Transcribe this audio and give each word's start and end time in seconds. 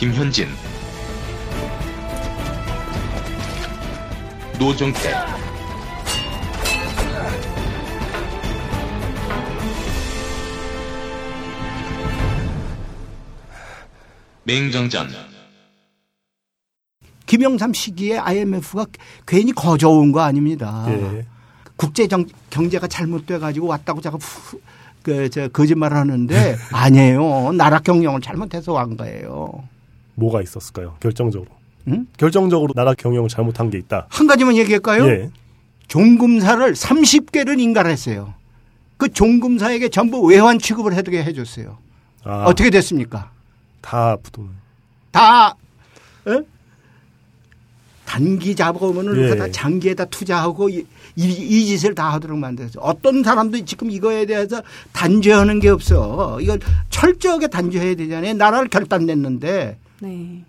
김현진 0.00 0.48
노종태 4.58 5.10
맹정전 14.44 15.08
김영삼 17.26 17.72
시기에 17.72 18.18
IMF가 18.18 18.86
괜히 19.26 19.52
거저온 19.52 20.10
거 20.10 20.20
아닙니다. 20.20 20.84
예. 20.88 21.24
국제 21.76 22.08
정, 22.08 22.26
경제가 22.50 22.88
잘못돼 22.88 23.38
가지고 23.38 23.68
왔다고 23.68 24.00
자꾸 24.00 24.18
후- 24.20 24.60
그, 25.02 25.30
저, 25.30 25.48
거짓말 25.48 25.94
하는데 25.94 26.56
아니에요. 26.72 27.52
나라 27.52 27.78
경영을 27.78 28.20
잘못해서 28.20 28.72
왔 28.72 28.88
거예요. 28.96 29.62
뭐가 30.20 30.42
있었을까요? 30.42 30.96
결정적으로. 31.00 31.50
응? 31.88 32.06
결정적으로 32.16 32.72
나라 32.74 32.94
경영을 32.94 33.28
잘못한 33.28 33.70
게 33.70 33.78
있다. 33.78 34.06
한 34.10 34.26
가지만 34.26 34.56
얘기할까요? 34.56 35.06
예. 35.08 35.30
종금사를 35.88 36.72
30개를 36.72 37.58
인가했어요. 37.58 38.34
그 38.96 39.08
종금사에게 39.08 39.88
전부 39.88 40.20
외환 40.22 40.58
취급을 40.58 40.94
해두게 40.94 41.24
해줬어요. 41.24 41.78
아, 42.22 42.44
어떻게 42.44 42.70
됐습니까? 42.70 43.30
다 43.80 44.14
부도는. 44.22 44.50
다 45.10 45.48
어? 46.26 46.42
단기 48.04 48.54
자본을 48.54 49.30
예. 49.30 49.36
다 49.36 49.50
장기에다 49.50 50.04
투자하고 50.06 50.68
이, 50.68 50.84
이, 51.16 51.24
이 51.24 51.66
짓을 51.66 51.94
다 51.94 52.12
하도록 52.12 52.36
만들었어. 52.38 52.80
어떤 52.80 53.22
사람도 53.22 53.64
지금 53.64 53.90
이거에 53.90 54.26
대해서 54.26 54.62
단죄하는 54.92 55.60
게 55.60 55.70
없어. 55.70 56.38
이걸 56.40 56.60
철저하게 56.90 57.46
단죄해야 57.46 57.94
되잖아요. 57.94 58.34
나라를 58.34 58.68
결단냈는데 58.68 59.78
네. 60.00 60.42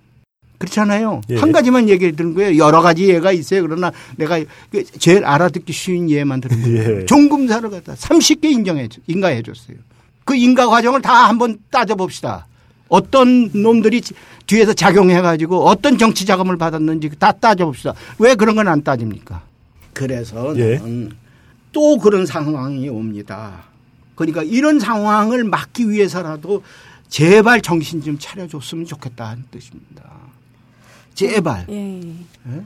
그렇잖아요. 0.58 1.22
예. 1.32 1.38
한 1.38 1.52
가지만 1.52 1.90
얘기를 1.90 2.16
드는 2.16 2.34
거예요. 2.36 2.58
여러 2.64 2.82
가지 2.82 3.10
예가 3.10 3.32
있어요. 3.32 3.64
그러나 3.64 3.92
내가 4.18 4.40
그 4.72 4.84
제일 5.00 5.26
알아듣기 5.26 5.74
쉬운 5.74 6.10
예만 6.10 6.40
들은 6.42 6.62
거예요. 6.62 7.02
예. 7.02 7.06
종금사를 7.06 7.68
갖다 7.70 7.96
30개 7.96 8.46
인정해 8.46 8.88
줘- 8.88 9.02
인가해 9.08 9.42
줬어요. 9.42 9.78
그 10.24 10.36
인가 10.36 10.68
과정을 10.68 11.02
다 11.02 11.28
한번 11.28 11.58
따져 11.72 11.96
봅시다. 11.96 12.46
어떤 12.90 13.50
놈들이 13.54 14.02
뒤에서 14.46 14.74
작용해 14.74 15.22
가지고 15.22 15.66
어떤 15.66 15.98
정치 15.98 16.26
자금을 16.26 16.58
받았는지 16.58 17.10
다 17.18 17.32
따져 17.32 17.66
봅시다. 17.66 17.94
왜 18.20 18.36
그런 18.36 18.56
건 18.56 18.68
안 18.68 18.84
따집니까? 18.84 19.42
그래서 19.94 20.54
예. 20.58 20.78
는또 20.78 21.98
그런 21.98 22.26
상황이 22.28 22.88
옵니다. 22.88 23.64
그러니까 24.16 24.44
이런 24.44 24.80
상황을 24.80 25.44
막기 25.46 25.90
위해서라도 25.90 26.62
제발 27.12 27.62
정신 27.62 28.02
좀 28.02 28.18
차려줬으면 28.18 28.86
좋겠다는 28.86 29.44
뜻입니다. 29.52 30.10
제발. 31.14 31.66
예. 31.68 32.00
예? 32.00 32.64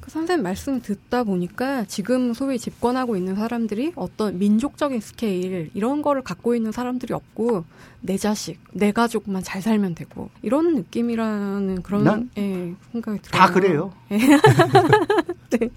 그 0.00 0.10
선생님 0.10 0.42
말씀 0.42 0.82
듣다 0.82 1.22
보니까 1.22 1.84
지금 1.84 2.34
소위 2.34 2.58
집권하고 2.58 3.16
있는 3.16 3.36
사람들이 3.36 3.92
어떤 3.94 4.38
민족적인 4.40 5.00
스케일 5.00 5.70
이런 5.74 6.02
거를 6.02 6.22
갖고 6.22 6.56
있는 6.56 6.72
사람들이 6.72 7.14
없고 7.14 7.64
내 8.00 8.18
자식, 8.18 8.58
내 8.72 8.90
가족만 8.90 9.44
잘 9.44 9.62
살면 9.62 9.94
되고 9.94 10.28
이런 10.42 10.74
느낌이라는 10.74 11.82
그런 11.82 12.02
난 12.04 12.30
예, 12.36 12.74
생각이 12.90 13.22
들어요. 13.22 13.40
다 13.40 13.52
그래요. 13.52 13.94
네. 15.50 15.70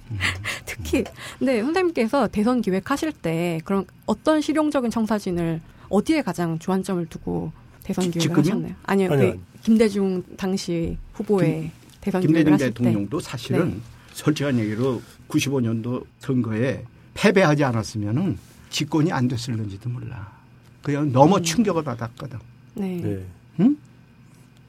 특히 0.65 1.03
근데 1.37 1.61
선생님께서 1.61 2.29
대선 2.29 2.61
기획하실 2.61 3.13
때 3.13 3.61
그런 3.63 3.85
어떤 4.07 4.41
실용적인 4.41 4.89
청사진을 4.89 5.61
어디에 5.89 6.23
가장 6.23 6.57
주안점을 6.57 7.05
두고 7.05 7.51
대선 7.87 8.03
지- 8.11 8.19
기획을 8.19 8.43
지금요? 8.43 8.55
하셨나요? 8.57 8.75
아니요, 8.83 9.13
아니요. 9.13 9.31
그 9.31 9.39
김대중 9.63 10.21
당시 10.35 10.97
후보의 11.13 11.71
대선 12.01 12.19
기획을 12.21 12.27
김대중 12.35 12.53
하실 12.53 12.67
때 12.67 12.73
대통령도 12.73 13.19
사실은 13.21 13.69
네. 13.71 13.77
솔직한 14.11 14.59
얘기로 14.59 15.01
95년도 15.29 16.03
선거에 16.19 16.83
패배하지 17.13 17.63
않았으면은 17.63 18.37
집권이 18.69 19.11
안 19.13 19.27
됐을는지도 19.29 19.89
몰라. 19.89 20.29
그냥 20.81 21.03
음. 21.03 21.11
너무 21.13 21.41
충격을 21.41 21.83
받았거든. 21.83 22.37
네. 22.75 23.01
예. 23.59 23.69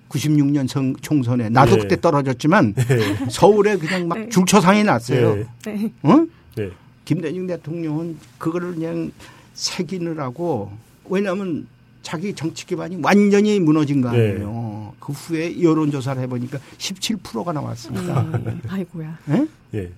96년 0.09 0.66
선, 0.69 0.94
총선에 1.03 1.48
나도 1.50 1.72
네. 1.76 1.82
그때 1.82 2.00
떨어졌지만 2.00 2.75
예. 2.78 3.31
서울에 3.31 3.76
그냥 3.76 4.09
막 4.09 4.19
네. 4.19 4.28
줄초상이 4.28 4.84
났어요. 4.84 5.38
예. 5.38 5.47
네. 5.70 5.93
어? 6.03 6.25
네. 6.56 6.70
김대중 7.04 7.47
대통령은 7.47 8.16
그거를 8.38 8.75
그냥 8.75 9.10
새기느라고 9.54 10.72
왜냐하면 11.10 11.66
자기 12.08 12.32
정치 12.34 12.64
기반이 12.64 12.96
완전히 13.02 13.60
무너진 13.60 14.00
거 14.00 14.08
아니에요. 14.08 14.94
그 14.98 15.12
후에 15.12 15.62
여론조사를 15.62 16.22
해보니까 16.22 16.58
17%가 16.78 17.52
나왔습니다. 17.52 18.22
네. 18.38 18.58
아이고야. 18.66 19.19
예? 19.28 19.46
예. 19.74 19.92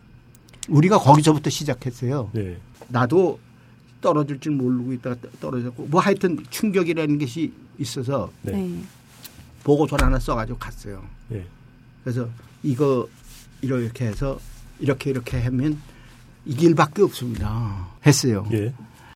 우리가 0.68 0.98
거기서부터 0.98 1.50
시작했어요. 1.50 2.32
예. 2.36 2.56
나도 2.88 3.38
떨어질 4.00 4.40
줄 4.40 4.52
모르고 4.56 4.92
있다가 4.94 5.16
떠- 5.20 5.28
떨어졌고 5.40 5.86
뭐 5.86 6.00
하여튼 6.00 6.36
충격이라는 6.50 7.16
것이 7.20 7.52
있어서 7.78 8.32
네. 8.42 8.52
네. 8.56 8.82
보고서를 9.62 10.04
하나 10.04 10.18
써가지고 10.18 10.58
갔어요. 10.58 11.04
예. 11.30 11.44
그래서 12.02 12.28
이거 12.64 13.06
이렇게 13.60 14.06
해서 14.06 14.40
이렇게 14.80 15.10
이렇게 15.10 15.40
하면 15.42 15.80
이 16.44 16.56
길밖에 16.56 17.02
없습니다. 17.02 17.86
했어요. 18.04 18.48
예. 18.52 18.74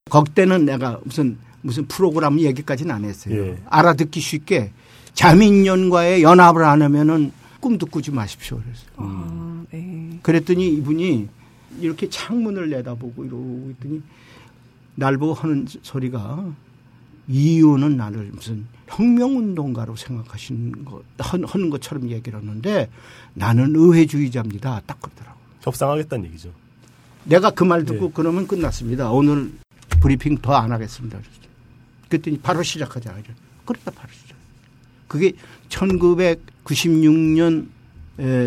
거기 0.08 0.30
때는 0.32 0.64
내가 0.66 1.00
무슨 1.02 1.38
무슨 1.64 1.86
프로그램 1.86 2.38
얘기까지는 2.40 2.94
안 2.94 3.04
했어요. 3.06 3.34
예. 3.34 3.58
알아듣기 3.70 4.20
쉽게 4.20 4.70
자민련과의 5.14 6.22
연합을 6.22 6.62
안 6.62 6.82
하면은 6.82 7.32
꿈도 7.58 7.86
꾸지 7.86 8.10
마십시오. 8.10 8.58
그랬어요. 8.60 8.86
아, 8.96 9.64
네. 9.72 10.18
그랬더니 10.22 10.68
이분이 10.74 11.26
이렇게 11.80 12.10
창문을 12.10 12.68
내다보고 12.68 13.24
이러고 13.24 13.72
있더니 13.78 14.02
날 14.94 15.16
보고 15.16 15.32
하는 15.32 15.66
소리가 15.82 16.44
이유는 17.28 17.96
나를 17.96 18.30
무슨 18.34 18.66
혁명운동가로 18.88 19.96
생각하시는 19.96 20.84
거, 20.84 21.02
하- 21.18 21.38
하는 21.46 21.70
것처럼 21.70 22.10
얘기를 22.10 22.38
하는데 22.38 22.90
나는 23.32 23.72
의회주의자입니다. 23.74 24.82
딱 24.84 25.00
그러더라고. 25.00 25.38
협상하겠다는 25.62 26.26
얘기죠. 26.26 26.50
내가 27.24 27.48
그 27.50 27.64
말 27.64 27.86
듣고 27.86 28.06
네. 28.08 28.10
그러면 28.14 28.46
끝났습니다. 28.46 29.10
오늘 29.10 29.50
브리핑 30.02 30.36
더 30.36 30.52
안 30.54 30.70
하겠습니다. 30.70 31.18
그랬더니 32.08 32.38
바로 32.38 32.62
시작하자. 32.62 33.14
그러다 33.64 33.90
바로 33.90 34.08
시작. 34.12 34.36
그게 35.08 35.32
1996년 35.68 37.68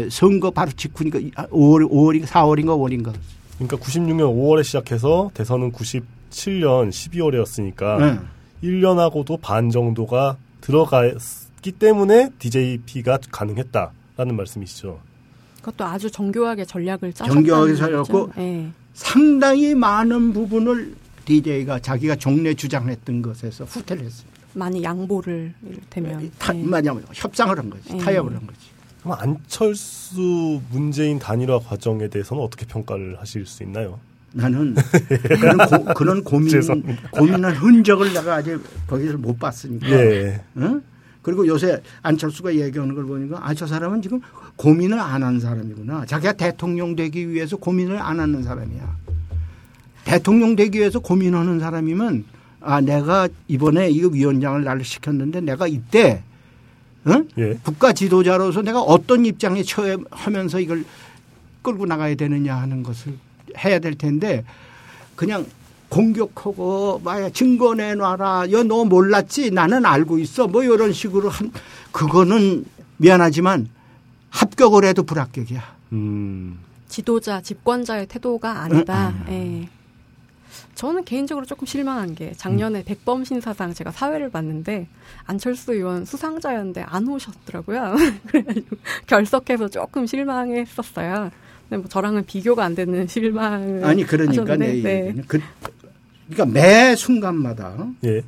선거 0.10 0.52
바로 0.52 0.72
직후니까 0.72 1.20
5월, 1.48 1.90
5월인가 1.90 2.26
4월인가 2.26 2.78
5월인가. 2.78 3.14
그러니까 3.56 3.78
96년 3.78 4.34
5월에 4.34 4.64
시작해서 4.64 5.32
대선은 5.34 5.72
97년 5.72 6.90
12월이었으니까 6.90 8.00
네. 8.00 8.20
1년하고도 8.64 9.40
반 9.42 9.70
정도가 9.70 10.38
들어갔기 10.62 11.72
때문에 11.74 12.32
DJP가 12.40 13.20
가능했다라는 13.32 14.36
말씀이시죠. 14.36 15.00
그것도 15.62 15.86
아주 15.86 16.10
정교하게 16.10 16.66
전략을 16.66 17.14
짜셨다. 17.14 17.34
정교하게 17.34 17.76
살렸고 17.76 18.32
네. 18.36 18.72
상당히 18.94 19.76
많은 19.76 20.34
부분을 20.34 20.96
DJ가 21.28 21.80
자기가 21.80 22.16
종래 22.16 22.54
주장했던 22.54 23.22
것에서 23.22 23.66
후퇴를 23.66 24.06
했습니다. 24.06 24.38
많이 24.54 24.82
양보를 24.82 25.54
이를테면 25.64 26.32
타, 26.40 26.54
네. 26.54 26.64
뭐냐면 26.64 27.04
협상을 27.14 27.56
한 27.58 27.70
거지. 27.70 27.92
네. 27.92 27.98
타협을 27.98 28.34
한 28.34 28.48
거지. 28.48 28.60
그럼 29.04 29.18
안철수 29.20 30.62
문재인 30.72 31.20
단일화 31.20 31.60
과정에 31.60 32.08
대해서는 32.08 32.42
어떻게 32.42 32.66
평가를 32.66 33.20
하실 33.20 33.46
수 33.46 33.62
있나요? 33.64 34.00
나는 34.32 34.76
그런, 35.40 35.58
고, 35.58 35.94
그런 35.94 36.24
고민. 36.24 36.50
고민한 37.12 37.56
흔적을 37.56 38.14
내가 38.14 38.36
아직 38.36 38.60
거기서 38.88 39.18
못 39.18 39.38
봤으니까. 39.38 39.90
예. 39.90 40.42
응? 40.58 40.82
그리고 41.22 41.46
요새 41.46 41.82
안철수가 42.04 42.56
얘기하는 42.56 42.96
걸 42.96 43.06
보니까 43.06 43.40
아, 43.46 43.54
저 43.54 43.68
사람은 43.68 44.02
지금 44.02 44.22
고민을 44.56 44.98
안한 44.98 45.42
사람이구나. 45.42 46.06
자기가 46.06 46.34
대통령 46.34 46.96
되기 46.96 47.30
위해서 47.30 47.58
고민을 47.58 47.98
안 48.02 48.20
하는 48.20 48.44
사람이야. 48.44 49.07
대통령 50.08 50.56
되기 50.56 50.80
위해서 50.80 51.00
고민하는 51.00 51.60
사람이면 51.60 52.24
아, 52.62 52.80
내가 52.80 53.28
이번에 53.50 53.90
이거 53.90 54.08
위원장을 54.08 54.64
나를 54.64 54.86
시켰는데 54.86 55.42
내가 55.42 55.68
이때 55.68 56.24
응? 57.08 57.28
예. 57.38 57.60
국가 57.62 57.92
지도자로서 57.92 58.62
내가 58.62 58.80
어떤 58.80 59.26
입장에 59.26 59.64
처하면서 59.64 60.62
이걸 60.62 60.86
끌고 61.62 61.86
나가야 61.86 62.16
되느냐 62.16 62.56
하는 62.56 62.84
것을 62.84 63.14
해야 63.58 63.80
될 63.80 63.96
텐데 63.96 64.46
그냥 65.18 65.46
공격하고 65.90 67.02
막 67.04 67.34
증거 67.34 67.76
내놔라. 67.76 68.52
야, 68.52 68.64
너 68.64 68.86
몰랐지? 68.86 69.52
나는 69.52 69.86
알고 69.86 70.20
있어. 70.20 70.48
뭐 70.48 70.64
이런 70.64 70.94
식으로 70.94 71.30
한 71.30 71.52
그거는 71.92 72.66
미안하지만 72.96 73.68
합격을 74.30 74.86
해도 74.86 75.04
불합격이야. 75.04 75.64
음. 75.94 76.60
지도자, 76.88 77.42
집권자의 77.42 78.08
태도가 78.08 78.62
아니다. 78.62 79.14
예. 79.30 79.70
저는 80.78 81.06
개인적으로 81.06 81.44
조금 81.48 81.66
실망한 81.66 82.14
게 82.14 82.34
작년에 82.38 82.84
백범 82.84 83.26
신사상 83.26 83.74
제가 83.74 83.90
사회를 83.90 84.30
봤는데 84.30 84.88
안철수 85.26 85.74
의원 85.74 86.06
수상자였는데 86.06 86.84
안 86.84 87.08
오셨더라고요. 87.08 87.96
그래가지고 88.28 88.76
결석해서 89.08 89.70
조금 89.70 90.06
실망했었어요. 90.06 91.32
근데 91.68 91.78
뭐 91.82 91.88
저랑은 91.90 92.28
비교가 92.28 92.64
안 92.64 92.76
되는 92.76 93.08
실망을 93.08 93.84
아니 93.84 94.04
그러니까 94.04 94.44
하셨는데, 94.44 94.68
내 94.68 94.82
네. 94.84 95.08
얘기는 95.08 95.24
그 95.28 95.42
그러니까 96.30 96.46
매 96.46 96.96
순간마다 96.96 97.90
예. 98.04 98.22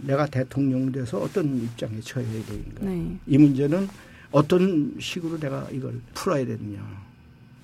내가 0.00 0.24
대통령 0.24 0.90
돼서 0.90 1.18
어떤 1.18 1.62
입장에 1.62 2.00
처해야 2.00 2.42
되는가. 2.46 2.86
네. 2.86 3.18
이 3.26 3.36
문제는 3.36 3.86
어떤 4.30 4.94
식으로 4.98 5.38
내가 5.38 5.68
이걸 5.70 6.00
풀어야 6.14 6.46
되느냐. 6.46 6.78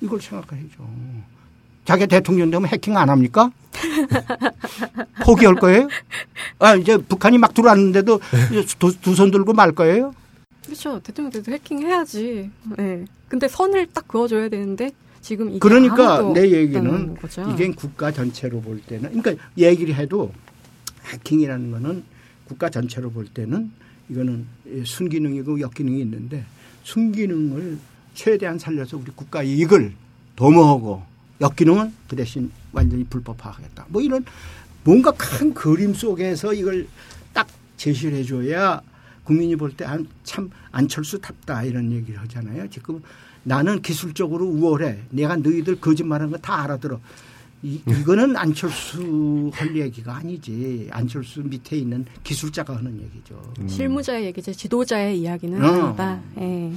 이걸 0.03 0.21
생각해야죠. 0.21 0.87
자기 1.85 2.07
대통령 2.07 2.51
되면 2.51 2.69
해킹 2.69 2.97
안 2.97 3.09
합니까? 3.11 3.51
포기할 5.25 5.55
거예요? 5.57 5.89
아, 6.59 6.75
이제 6.75 6.97
북한이 6.99 7.39
막 7.39 7.55
들어왔는데도 7.55 8.21
두 9.01 9.15
손 9.15 9.31
들고 9.31 9.53
말 9.53 9.73
거예요? 9.73 10.15
그렇죠. 10.65 11.01
대통령 11.01 11.31
돼도 11.33 11.53
해킹해야지. 11.53 12.51
네. 12.77 13.05
근데 13.29 13.49
선을 13.49 13.89
딱 13.93 14.07
그어줘야 14.07 14.49
되는데 14.49 14.91
지금 15.21 15.51
이게 15.51 15.59
그러니까 15.59 16.23
내 16.33 16.51
얘기는. 16.53 17.17
이게 17.53 17.71
국가 17.73 18.11
전체로 18.13 18.61
볼 18.61 18.81
때는 18.81 19.21
그러니까 19.21 19.45
얘기를 19.59 19.95
해도 19.95 20.33
해킹이라는 21.07 21.71
거는 21.73 22.05
국가 22.47 22.69
전체로 22.69 23.11
볼 23.11 23.27
때는 23.27 23.71
이거는 24.09 24.47
순기능이고 24.85 25.61
역기능이 25.61 26.01
있는데 26.03 26.45
순기능을 26.85 27.79
최대한 28.15 28.59
살려서 28.59 28.99
우리 28.99 29.11
국가 29.15 29.43
이익을 29.43 29.93
도모하고 30.37 31.03
역기능은 31.53 31.93
그 32.09 32.17
대신 32.17 32.51
완전히 32.73 33.05
불법화하겠다. 33.05 33.87
뭐 33.89 34.01
이런 34.01 34.25
뭔가 34.85 35.11
큰 35.13 35.53
그림 35.53 35.93
속에서 35.93 36.55
이걸 36.55 36.87
딱 37.35 37.47
제시를 37.77 38.17
해줘야 38.19 38.81
국민이 39.25 39.55
볼 39.57 39.71
때 39.77 39.85
참 40.25 40.51
안철수답다 40.71 41.65
이런 41.65 41.93
얘기를 41.93 42.19
하잖아요. 42.23 42.69
지금 42.71 43.03
나는 43.45 43.83
기술적으로 43.83 44.47
우월해. 44.47 44.99
내가 45.11 45.37
너희들 45.37 45.81
거짓말하는 45.81 46.33
거 46.33 46.39
다 46.39 46.63
알아들어. 46.63 47.01
이, 47.65 47.81
이거는 47.87 48.37
안철수 48.37 49.51
할 49.55 49.77
얘기가 49.77 50.17
아니지. 50.17 50.89
안철수 50.91 51.43
밑에 51.43 51.77
있는 51.77 52.05
기술자가 52.25 52.77
하는 52.77 53.01
얘기죠. 53.03 53.41
실무자의 53.69 54.25
얘기지 54.27 54.53
지도자의 54.53 55.21
이야기는 55.21 55.65
어. 55.65 55.87
아니다. 55.87 56.21
예. 56.39 56.73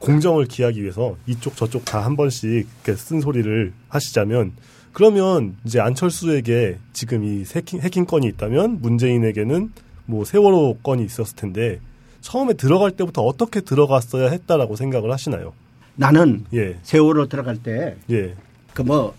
공정을 0.00 0.46
기하기 0.46 0.82
위해서 0.82 1.16
이쪽 1.26 1.56
저쪽 1.56 1.84
다 1.84 2.00
한 2.00 2.16
번씩 2.16 2.50
이렇게 2.50 2.94
쓴소리를 2.96 3.72
하시자면 3.88 4.52
그러면 4.92 5.56
이제 5.64 5.78
안철수에게 5.80 6.78
지금 6.92 7.22
이 7.22 7.44
해킹, 7.54 7.80
해킹 7.80 8.06
건이 8.06 8.26
있다면 8.28 8.80
문재인에게는 8.80 9.70
뭐 10.06 10.24
세월호 10.24 10.78
건이 10.82 11.04
있었을 11.04 11.36
텐데 11.36 11.78
처음에 12.22 12.54
들어갈 12.54 12.90
때부터 12.92 13.22
어떻게 13.22 13.60
들어갔어야 13.60 14.28
했다라고 14.30 14.74
생각을 14.76 15.12
하시나요? 15.12 15.52
나는 15.94 16.44
예, 16.54 16.78
세월호 16.82 17.28
들어갈 17.28 17.56
때 17.62 17.96
예, 18.10 18.34
그뭐 18.74 19.14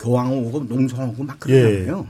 교황 0.00 0.32
오고 0.32 0.64
농성 0.66 1.10
오고 1.10 1.22
막 1.24 1.38
예. 1.48 1.62
그러잖아요. 1.62 2.06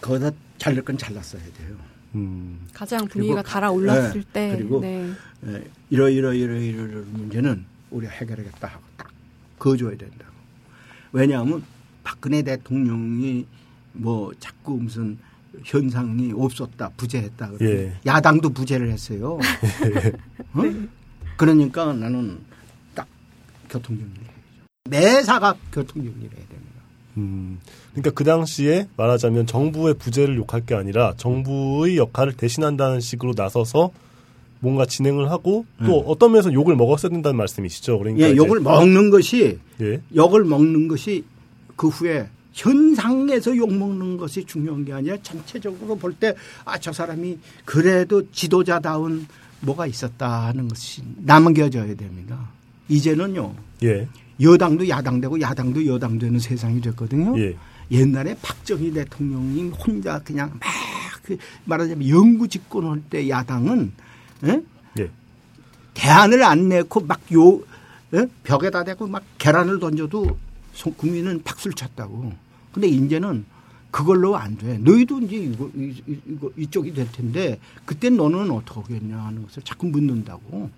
거기다 0.00 0.30
잘릴 0.58 0.82
건 0.82 0.96
잘랐어야 0.96 1.42
돼요. 1.42 1.76
음, 2.14 2.66
가장 2.72 3.06
분위기가 3.06 3.42
달아올랐을 3.42 4.22
네, 4.22 4.32
때 4.32 4.56
그리고 4.56 4.80
네. 4.80 5.10
예, 5.46 5.64
이러 5.90 6.08
이러 6.08 6.32
이러 6.32 6.54
이러 6.56 6.86
이러 6.86 7.00
문제는 7.10 7.64
우리가 7.90 8.12
해결하겠다 8.12 8.68
하고 8.68 8.82
딱 8.96 9.08
그어줘야 9.58 9.96
된다고. 9.96 10.32
왜냐하면 11.12 11.62
박근혜 12.02 12.42
대통령이 12.42 13.46
뭐 13.92 14.32
자꾸 14.38 14.76
무슨 14.76 15.18
현상이 15.64 16.32
없었다 16.34 16.90
부재했다 16.96 17.50
그러고 17.50 17.64
예. 17.64 17.94
야당도 18.06 18.50
부재를 18.50 18.90
했어요. 18.90 19.38
어? 20.54 20.62
그러니까 21.36 21.92
나는 21.92 22.38
딱 22.94 23.06
교통정리를 23.68 24.22
해야죠. 24.22 24.32
매사가 24.88 25.54
교통정리를 25.72 26.36
해야 26.36 26.46
됩니다. 26.48 26.72
음. 27.18 27.58
그러니까 27.92 28.10
그 28.12 28.24
당시에 28.24 28.88
말하자면 28.96 29.46
정부의 29.46 29.94
부재를 29.94 30.36
욕할 30.36 30.64
게 30.64 30.74
아니라 30.74 31.14
정부의 31.16 31.96
역할을 31.98 32.34
대신한다는 32.34 33.00
식으로 33.00 33.34
나서서 33.36 33.90
뭔가 34.60 34.86
진행을 34.86 35.30
하고 35.30 35.66
또 35.84 35.98
어떤 36.06 36.32
면에서 36.32 36.52
욕을 36.52 36.76
먹었어야 36.76 37.10
된다는 37.10 37.36
말씀이시죠. 37.36 37.98
그러니까 37.98 38.30
예, 38.30 38.36
욕을 38.36 38.60
먹는 38.60 39.10
것이 39.10 39.58
예, 39.80 40.00
욕을 40.14 40.44
먹는 40.44 40.86
것이 40.88 41.24
그 41.76 41.88
후에 41.88 42.28
현상에서 42.52 43.56
욕 43.56 43.72
먹는 43.74 44.16
것이 44.18 44.44
중요한 44.44 44.84
게 44.84 44.92
아니라 44.92 45.16
전체적으로 45.22 45.96
볼 45.96 46.14
때 46.20 46.34
아 46.64 46.78
저 46.78 46.92
사람이 46.92 47.38
그래도 47.64 48.22
지도자다운 48.30 49.26
뭐가 49.60 49.86
있었다 49.86 50.46
하는 50.46 50.68
것이 50.68 51.02
남겨져야 51.16 51.94
됩니다. 51.96 52.48
이제는요 52.88 53.54
예, 53.84 54.06
여당도 54.40 54.88
야당 54.88 55.20
되고 55.20 55.40
야당도 55.40 55.86
여당 55.86 56.18
되는 56.18 56.38
세상이 56.38 56.80
됐거든요. 56.82 57.36
예, 57.40 57.56
옛날에 57.90 58.36
박정희 58.40 58.92
대통령이 58.92 59.70
혼자 59.70 60.18
그냥 60.20 60.58
막그 60.60 61.36
말하자면 61.64 62.08
영구 62.08 62.48
집권할 62.48 63.02
때 63.10 63.28
야당은 63.28 63.92
예? 64.44 64.62
예. 64.98 65.10
대안을 65.94 66.42
안 66.42 66.68
내고 66.68 67.00
막요 67.00 67.60
벽에다 68.44 68.84
대고 68.84 69.06
막 69.06 69.22
계란을 69.38 69.78
던져도 69.80 70.36
소- 70.74 70.92
국민은 70.92 71.42
박수를 71.42 71.74
쳤다고. 71.74 72.32
근데 72.72 72.88
이제는 72.88 73.44
그걸로 73.90 74.36
안 74.36 74.56
돼. 74.56 74.78
너희도 74.78 75.20
이제 75.20 75.36
이거, 75.36 75.70
이거 75.74 76.50
이쪽이 76.56 76.94
될 76.94 77.10
텐데 77.12 77.58
그때 77.84 78.08
너는 78.10 78.50
어떻게 78.50 78.80
하겠냐 78.94 79.18
하는 79.18 79.42
것을 79.42 79.62
자꾸 79.64 79.86
묻는다고. 79.86 80.70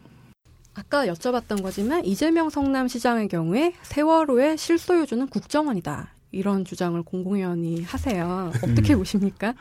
아까 0.75 1.06
여쭤봤던 1.06 1.62
거지만 1.62 2.05
이재명 2.05 2.51
성남시장의 2.51 3.29
경우에 3.29 3.75
세월호의 3.83 4.59
실소유주는 4.59 5.29
국정원이다. 5.29 6.09
이런 6.34 6.64
주장을 6.64 7.00
공공연히 7.02 7.82
하세요. 7.82 8.50
어떻게 8.62 8.96
보십니까? 8.96 9.54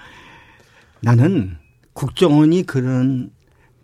나는 1.02 1.58
국정원이 1.94 2.64
그런 2.64 3.32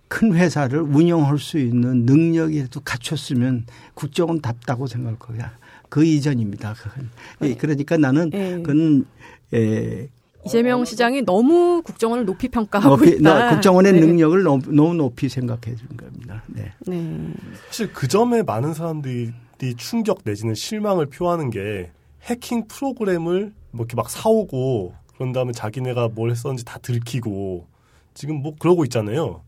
큰 0.08 0.34
회사를 0.34 0.82
운영할 0.82 1.38
수 1.38 1.60
있는 1.60 2.06
능력이라도 2.06 2.82
갖췄으면 2.82 3.66
국정원 3.94 4.42
답다고 4.42 4.88
생각할 4.88 5.20
거야. 5.20 5.58
그 5.88 6.04
이전입니다. 6.04 6.74
그건. 6.74 7.10
예, 7.44 7.56
그러니까 7.56 7.98
나는 7.98 8.32
예. 8.34 8.56
그건 8.56 9.06
예, 9.54 10.10
이재명 10.46 10.86
시장이 10.86 11.24
너무 11.24 11.82
국정원을 11.84 12.26
높이 12.26 12.48
평가하고 12.48 12.96
높이, 12.98 13.12
있다. 13.12 13.22
나 13.22 13.50
국정원의 13.52 13.94
네. 13.94 14.00
능력을 14.00 14.42
너무, 14.44 14.62
너무 14.68 14.94
높이 14.96 15.30
생각해 15.30 15.76
준 15.76 15.98
겁니다. 15.98 16.44
네. 16.48 16.72
네. 16.88 17.34
사실 17.68 17.92
그 17.94 18.08
점에 18.08 18.42
많은 18.44 18.74
사람들이 18.74 19.32
충격 19.78 20.22
내지는 20.24 20.56
실망을 20.56 21.08
표하는 21.08 21.50
게 21.50 21.92
해킹 22.24 22.68
프로그램을 22.68 23.54
뭐 23.72 23.86
이렇게 23.86 23.96
막 23.96 24.10
사오고 24.10 24.94
그런 25.16 25.32
다음에 25.32 25.52
자기네가 25.52 26.10
뭘 26.10 26.32
했었는지 26.32 26.66
다 26.66 26.80
들키고 26.80 27.68
지금 28.14 28.42
뭐 28.42 28.56
그러고 28.58 28.84
있잖아요. 28.86 29.42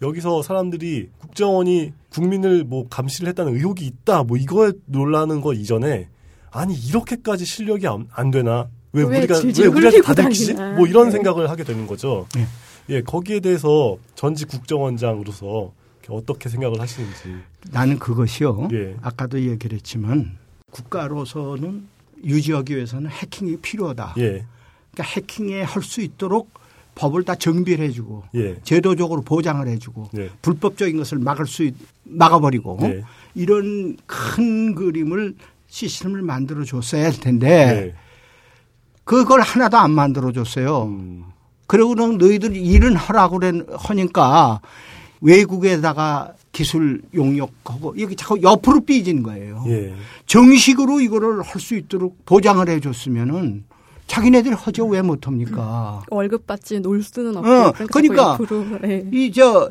여기서 0.00 0.42
사람들이 0.42 1.10
국정원이 1.18 1.92
국민을 2.10 2.64
뭐 2.64 2.86
감시를 2.88 3.28
했다는 3.30 3.56
의혹이 3.56 3.84
있다 3.84 4.22
뭐 4.22 4.36
이거에 4.36 4.72
놀라는 4.86 5.40
거 5.40 5.52
이전에 5.52 6.08
아니 6.50 6.74
이렇게까지 6.74 7.44
실력이 7.44 7.86
안, 7.88 8.06
안 8.12 8.30
되나 8.30 8.68
왜, 8.92 9.02
왜 9.02 9.18
우리가 9.18 9.40
왜 9.40 9.66
우리가 9.66 9.88
흘리고 9.90 10.02
다 10.02 10.14
들키지 10.14 10.54
다니나. 10.54 10.76
뭐 10.76 10.86
이런 10.86 11.06
네. 11.06 11.10
생각을 11.12 11.50
하게 11.50 11.64
되는 11.64 11.86
거죠. 11.86 12.26
네. 12.34 12.46
예 12.90 13.02
거기에 13.02 13.40
대해서 13.40 13.98
전직 14.14 14.48
국정원장으로서 14.48 15.72
어떻게 16.08 16.48
생각을 16.48 16.80
하시는지 16.80 17.36
나는 17.70 17.98
그것이요. 17.98 18.68
예. 18.72 18.96
아까도 19.02 19.38
얘기를 19.38 19.76
했지만 19.76 20.38
국가로서는 20.70 21.86
유지하기 22.24 22.74
위해서는 22.76 23.10
해킹이 23.10 23.58
필요하다. 23.58 24.14
예. 24.18 24.44
그러니까 24.92 25.02
해킹에 25.04 25.62
할 25.62 25.82
수 25.82 26.00
있도록 26.00 26.50
법을 26.94 27.22
다 27.22 27.36
정비를 27.36 27.84
해주고 27.86 28.24
예. 28.34 28.56
제도적으로 28.64 29.22
보장을 29.22 29.66
해주고 29.68 30.10
예. 30.18 30.30
불법적인 30.42 30.96
것을 30.96 31.18
막을 31.18 31.46
수 31.46 31.62
있, 31.62 31.74
막아버리고 32.02 32.78
예. 32.82 33.04
이런 33.36 33.96
큰 34.06 34.74
그림을 34.74 35.36
시스템을 35.68 36.22
만들어 36.22 36.64
줬어야 36.64 37.04
할 37.04 37.12
텐데 37.12 37.48
예. 37.48 37.94
그걸 39.04 39.40
하나도 39.40 39.76
안 39.78 39.92
만들어 39.92 40.32
줬어요. 40.32 40.84
음. 40.84 41.24
그러고는 41.68 42.18
너희들 42.18 42.56
일은 42.56 42.96
하라고 42.96 43.38
그래 43.38 43.52
하니까 43.76 44.60
외국에다가 45.20 46.34
기술 46.62 47.00
용역하고 47.14 47.94
여기 48.00 48.16
자꾸 48.16 48.42
옆으로 48.42 48.80
삐진 48.80 49.22
거예요. 49.22 49.62
예. 49.68 49.94
정식으로 50.26 51.00
이거를 51.00 51.42
할 51.42 51.60
수 51.60 51.76
있도록 51.76 52.24
보장을 52.26 52.68
해줬으면은 52.68 53.62
자기네들 54.08 54.54
하죠 54.56 54.86
왜 54.86 55.00
못합니까? 55.02 56.02
월급 56.10 56.46
받지 56.48 56.80
놀 56.80 57.00
수는 57.02 57.36
없고. 57.36 57.48
어, 57.48 57.72
그러니까 57.92 58.38
네. 58.82 59.04
이저 59.12 59.70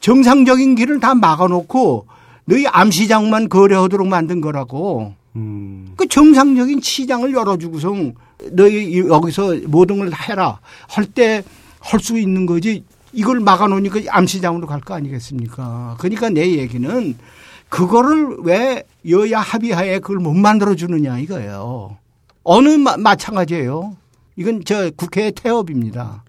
정상적인 0.00 0.74
길을 0.74 1.00
다 1.00 1.14
막아놓고 1.14 2.06
너희 2.44 2.66
암시장만 2.66 3.48
거래하도록 3.48 4.06
만든 4.06 4.40
거라고. 4.42 5.14
음. 5.36 5.92
그 5.96 6.06
정상적인 6.06 6.80
시장을 6.82 7.32
열어주고서 7.32 7.94
너희 8.52 8.98
여기서 8.98 9.56
모든 9.68 9.98
걸 9.98 10.10
해라 10.28 10.58
할 10.88 11.06
때 11.06 11.42
할 11.80 12.00
수 12.00 12.18
있는 12.18 12.44
거지 12.46 12.82
이걸 13.16 13.40
막아놓으니까 13.40 14.00
암시장으로 14.10 14.66
갈 14.66 14.80
거 14.80 14.94
아니겠습니까? 14.94 15.96
그러니까 15.98 16.28
내 16.30 16.58
얘기는 16.58 17.16
그거를 17.68 18.36
왜 18.44 18.84
여야 19.08 19.40
합의하에 19.40 19.98
그걸 20.00 20.18
못 20.18 20.34
만들어 20.34 20.74
주느냐 20.76 21.18
이거예요. 21.18 21.96
어느 22.44 22.68
마, 22.76 22.96
마찬가지예요. 22.96 23.96
이건 24.36 24.62
저 24.64 24.90
국회의 24.90 25.32
태업입니다. 25.32 26.22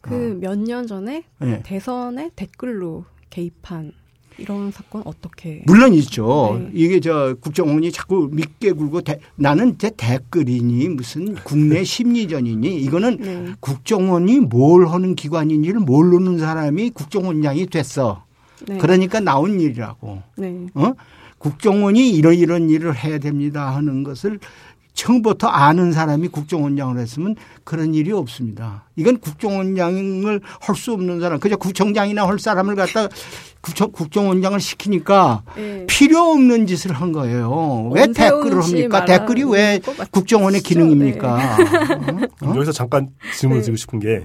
그 0.00 0.38
몇년 0.40 0.86
전에 0.86 1.24
네. 1.38 1.62
대선에 1.62 2.30
댓글로 2.34 3.04
개입한 3.28 3.92
이런 4.38 4.70
사건 4.70 5.02
어떻게? 5.04 5.62
물론 5.66 5.92
있죠. 5.94 6.58
네. 6.58 6.70
이게 6.72 7.00
저 7.00 7.34
국정원이 7.40 7.92
자꾸 7.92 8.28
믿게 8.32 8.72
굴고 8.72 9.02
대- 9.02 9.20
나는 9.36 9.76
제 9.78 9.90
댓글이니 9.96 10.88
무슨 10.90 11.34
국내 11.44 11.84
심리전이니 11.84 12.76
이거는 12.82 13.16
네. 13.20 13.52
국정원이 13.60 14.40
뭘 14.40 14.86
하는 14.88 15.14
기관인지를 15.14 15.80
모르는 15.80 16.38
사람이 16.38 16.90
국정원장이 16.90 17.66
됐어. 17.66 18.24
네. 18.66 18.78
그러니까 18.78 19.20
나온 19.20 19.60
일이라고. 19.60 20.22
네. 20.36 20.66
어? 20.74 20.92
국정원이 21.38 22.10
이런 22.10 22.34
이런 22.34 22.68
일을 22.68 22.94
해야 22.96 23.18
됩니다 23.18 23.74
하는 23.74 24.02
것을 24.04 24.38
처음부터 24.92 25.46
아는 25.48 25.92
사람이 25.92 26.28
국정원장을 26.28 26.98
했으면 26.98 27.36
그런 27.64 27.94
일이 27.94 28.12
없습니다. 28.12 28.84
이건 28.96 29.18
국정원장을 29.18 30.40
할 30.60 30.76
수 30.76 30.92
없는 30.92 31.20
사람, 31.20 31.38
그저 31.40 31.56
구청장이나 31.56 32.26
할 32.26 32.38
사람을 32.38 32.74
갖다 32.74 33.08
국정, 33.60 33.92
국정 33.92 34.28
원장을 34.28 34.58
시키니까 34.58 35.42
네. 35.56 35.86
필요 35.86 36.18
없는 36.32 36.66
짓을 36.66 36.92
한 36.92 37.12
거예요. 37.12 37.90
왜 37.92 38.06
댓글을 38.06 38.62
씨 38.62 38.72
합니까? 38.74 39.04
댓글이 39.04 39.44
왜? 39.44 39.80
국정원의 40.10 40.62
기능입니까? 40.62 41.56
어? 42.42 42.54
여기서 42.54 42.72
잠깐 42.72 43.10
질문을 43.36 43.60
네. 43.60 43.64
드리고 43.66 43.76
싶은 43.76 43.98
게 44.00 44.24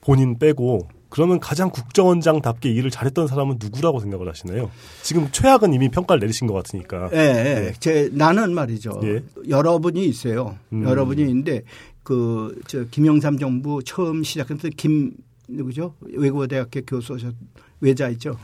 본인 0.00 0.38
빼고 0.38 0.88
그러면 1.08 1.40
가장 1.40 1.70
국정원장답게 1.70 2.70
일을 2.70 2.90
잘했던 2.92 3.26
사람은 3.26 3.56
누구라고 3.60 3.98
생각을 3.98 4.28
하시나요? 4.28 4.70
지금 5.02 5.28
최악은 5.32 5.74
이미 5.74 5.88
평가를 5.88 6.20
내리신 6.20 6.46
것 6.46 6.54
같으니까. 6.54 7.10
예, 7.12 7.18
예. 7.18 7.72
제 7.80 8.08
나는 8.12 8.54
말이죠. 8.54 9.00
예. 9.02 9.20
여러분이 9.48 10.04
있어요. 10.06 10.56
음. 10.72 10.84
여러분이 10.84 11.22
있는데 11.22 11.62
그 12.04 12.54
저 12.68 12.84
김영삼 12.84 13.38
정부 13.38 13.82
처음 13.82 14.22
시작했을 14.22 14.70
때 14.70 14.76
김 14.76 15.12
누구죠? 15.48 15.94
외국어대학교 16.00 16.80
교수셨 16.82 17.34
외자 17.80 18.08
있죠. 18.10 18.36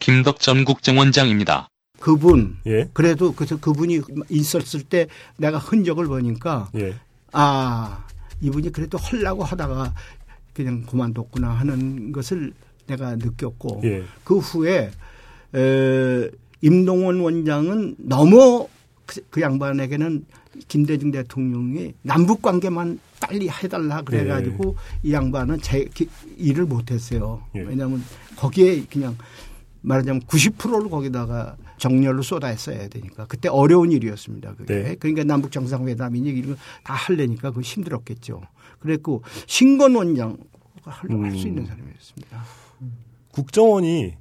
김덕전 0.00 0.64
국정원장입니다. 0.64 1.68
그분 2.00 2.56
예, 2.66 2.88
그래도 2.92 3.32
그래서 3.32 3.58
그분이 3.58 4.00
있었을 4.28 4.82
때 4.82 5.06
내가 5.38 5.58
흔적을 5.58 6.06
보니까 6.06 6.68
예, 6.76 6.94
아 7.32 8.04
이분이 8.40 8.72
그래도 8.72 8.98
헐라고 8.98 9.42
하다가 9.44 9.94
그냥 10.52 10.82
그만뒀구나 10.82 11.48
하는 11.50 12.12
것을 12.12 12.52
내가 12.86 13.16
느꼈고 13.16 13.80
예, 13.84 14.02
그 14.24 14.38
후에 14.38 14.90
에, 15.54 16.30
임동원 16.60 17.20
원장은 17.20 17.96
너무 17.98 18.68
그, 19.06 19.20
그 19.30 19.40
양반에게는 19.40 20.26
김대중 20.68 21.10
대통령이 21.10 21.94
남북 22.02 22.42
관계만 22.42 22.98
빨리 23.20 23.48
해달라 23.48 24.02
그래가지고 24.02 24.76
이 25.02 25.12
양반은 25.12 25.60
제 25.62 25.84
기- 25.94 26.08
일을 26.36 26.66
못했어요. 26.66 27.42
예. 27.54 27.60
왜냐하면 27.60 28.04
거기에 28.36 28.84
그냥 28.90 29.16
말하자면 29.84 30.22
90%를 30.22 30.88
거기다가 30.90 31.56
정렬로 31.78 32.22
쏟아했어야 32.22 32.88
되니까 32.88 33.26
그때 33.26 33.48
어려운 33.48 33.92
일이었습니다. 33.92 34.54
그게 34.54 34.82
네. 34.82 34.94
그러니까 34.96 35.24
남북 35.24 35.52
정상회담이니 35.52 36.30
이런 36.30 36.56
거다 36.56 36.94
하려니까 36.94 37.50
그 37.52 37.60
힘들었겠죠. 37.60 38.40
그랬고 38.80 39.22
신건 39.46 39.94
원장 39.94 40.36
할수 40.82 41.14
음. 41.14 41.34
있는 41.36 41.66
사람이었습니다. 41.66 42.42
국정원이 43.32 44.14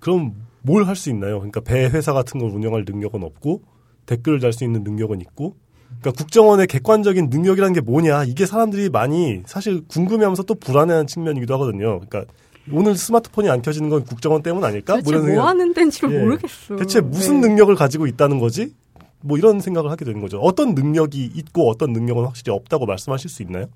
그럼 0.00 0.34
뭘 0.62 0.84
할 0.84 0.96
수 0.96 1.10
있나요? 1.10 1.38
그러니까 1.38 1.60
배 1.60 1.84
회사 1.84 2.12
같은 2.12 2.40
걸 2.40 2.50
운영할 2.50 2.84
능력은 2.86 3.22
없고 3.22 3.62
댓글을 4.06 4.40
달 4.40 4.52
수 4.52 4.64
있는 4.64 4.82
능력은 4.82 5.20
있고 5.20 5.56
그러니까 6.00 6.12
국정원의 6.12 6.66
객관적인 6.66 7.28
능력이라는 7.30 7.72
게 7.74 7.80
뭐냐 7.80 8.24
이게 8.24 8.46
사람들이 8.46 8.88
많이 8.90 9.42
사실 9.46 9.82
궁금해하면서 9.86 10.44
또 10.44 10.54
불안해하는 10.54 11.06
측면이기도 11.06 11.54
하거든요. 11.54 12.00
그러니까 12.00 12.24
오늘 12.70 12.96
스마트폰이 12.96 13.48
안 13.48 13.62
켜지는 13.62 13.88
건 13.90 14.04
국정원 14.04 14.42
때문 14.42 14.64
아닐까? 14.64 14.96
대체 14.96 15.12
뭐 15.12 15.20
생각- 15.26 15.46
하는 15.48 15.74
데인지를 15.74 16.14
예. 16.14 16.18
모르겠어요. 16.20 16.78
대체 16.78 17.00
무슨 17.00 17.40
네. 17.40 17.48
능력을 17.48 17.74
가지고 17.74 18.06
있다는 18.06 18.38
거지? 18.38 18.72
뭐 19.20 19.38
이런 19.38 19.60
생각을 19.60 19.90
하게 19.90 20.04
되는 20.04 20.20
거죠. 20.20 20.38
어떤 20.38 20.74
능력이 20.74 21.32
있고 21.34 21.68
어떤 21.70 21.92
능력은 21.92 22.24
확실히 22.24 22.52
없다고 22.52 22.86
말씀하실 22.86 23.30
수 23.30 23.42
있나요? 23.42 23.66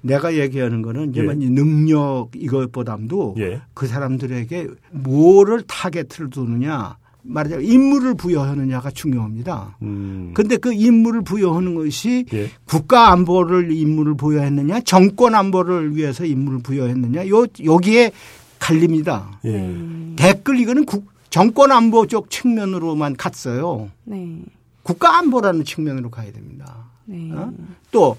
내가 0.00 0.34
얘기하는 0.34 0.82
거는 0.82 1.10
이제 1.10 1.20
예. 1.20 1.24
만 1.24 1.38
능력 1.38 2.28
이것보다도 2.34 3.36
예. 3.38 3.60
그 3.74 3.86
사람들에게 3.86 4.68
뭐를 4.90 5.62
타겟을 5.66 6.30
두느냐 6.30 6.96
말하자면 7.22 7.64
임무를 7.64 8.14
부여하느냐가 8.14 8.90
중요합니다. 8.90 9.76
음. 9.82 10.32
근데 10.34 10.56
그 10.56 10.72
임무를 10.72 11.22
부여하는 11.22 11.74
것이 11.74 12.26
예. 12.32 12.50
국가 12.64 13.10
안보를 13.12 13.70
임무를 13.72 14.14
부여했느냐 14.14 14.80
정권 14.80 15.34
안보를 15.34 15.94
위해서 15.96 16.24
임무를 16.24 16.60
부여했느냐 16.62 17.28
요 17.28 17.46
여기에 17.64 18.12
갈립니다. 18.58 19.38
예. 19.44 19.50
네. 19.52 20.14
댓글 20.16 20.58
이거는 20.58 20.84
국, 20.84 21.06
정권 21.30 21.70
안보 21.72 22.06
쪽 22.06 22.28
측면으로만 22.30 23.16
갔어요. 23.16 23.90
네. 24.04 24.38
국가 24.82 25.18
안보라는 25.18 25.64
측면으로 25.64 26.10
가야 26.10 26.32
됩니다. 26.32 26.76
네. 27.04 27.30
어? 27.32 27.52
또 27.92 28.16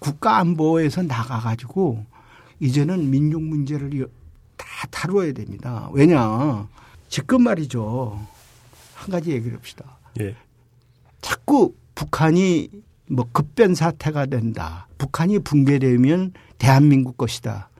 국가 0.00 0.38
안보에서 0.38 1.02
나가 1.02 1.38
가지고 1.38 2.04
이제는 2.58 3.10
민족 3.10 3.42
문제를 3.42 3.98
여- 4.00 4.06
다 4.56 4.66
다루어야 4.90 5.32
됩니다. 5.32 5.88
왜냐 5.92 6.66
지금 7.08 7.42
말이죠. 7.44 8.18
한 9.00 9.10
가지 9.10 9.30
얘기를 9.30 9.56
합시다. 9.56 9.98
예. 10.20 10.36
자꾸 11.22 11.74
북한이 11.94 12.68
뭐 13.08 13.26
급변 13.32 13.74
사태가 13.74 14.26
된다. 14.26 14.88
북한이 14.98 15.38
붕괴되면 15.38 16.34
대한민국 16.58 17.16
것이다. 17.16 17.70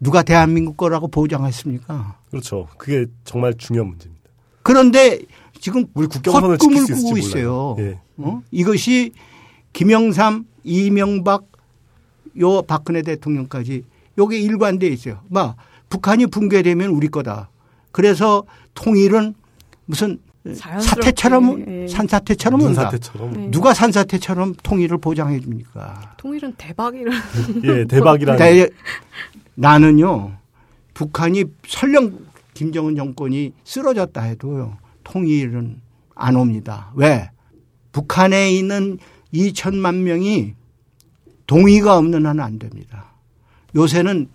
누가 0.00 0.22
대한민국 0.22 0.76
거라고 0.76 1.06
보장했습니까? 1.08 2.18
그렇죠. 2.30 2.68
그게 2.76 3.06
정말 3.24 3.54
중요한 3.54 3.88
문제입니다. 3.88 4.24
그런데 4.62 5.20
지금 5.60 5.86
우리 5.94 6.08
국경선을 6.08 6.58
수 6.58 6.94
꾸고 6.94 7.18
있어요. 7.18 7.76
예. 7.78 8.00
어? 8.16 8.42
이것이 8.50 9.12
김영삼, 9.72 10.44
이명박, 10.64 11.46
요 12.40 12.62
박근혜 12.62 13.02
대통령까지 13.02 13.84
요게 14.18 14.40
일관돼 14.40 14.88
있어요. 14.88 15.20
막 15.28 15.56
북한이 15.88 16.26
붕괴되면 16.26 16.90
우리 16.90 17.08
거다. 17.08 17.48
그래서 17.92 18.44
통일은 18.74 19.34
무슨 19.86 20.18
사태처럼 20.54 21.64
예. 21.68 21.88
산사태처럼 21.88 22.58
무슨 22.58 22.70
온다. 22.70 22.82
사태처럼 22.84 23.32
네. 23.32 23.50
누가 23.50 23.74
산사태처럼 23.74 24.54
통일을 24.62 24.98
보장해 24.98 25.40
줍니까? 25.40 26.14
통일은 26.16 26.54
대박이라. 26.56 27.12
예 27.64 27.84
대박이라는 27.86 28.38
나- 28.38 28.66
나는요 29.54 30.32
북한이 30.94 31.44
설령 31.66 32.18
김정은 32.54 32.96
정권이 32.96 33.52
쓰러졌다 33.64 34.20
해도요 34.20 34.76
통일은 35.04 35.80
안 36.14 36.36
옵니다. 36.36 36.92
왜? 36.96 37.30
북한에 37.92 38.52
있는 38.52 38.98
2천만 39.32 39.96
명이 40.02 40.54
동의가 41.46 41.96
없는 41.96 42.26
한은 42.26 42.42
안 42.44 42.58
됩니다. 42.58 43.12
요새는 43.74 44.28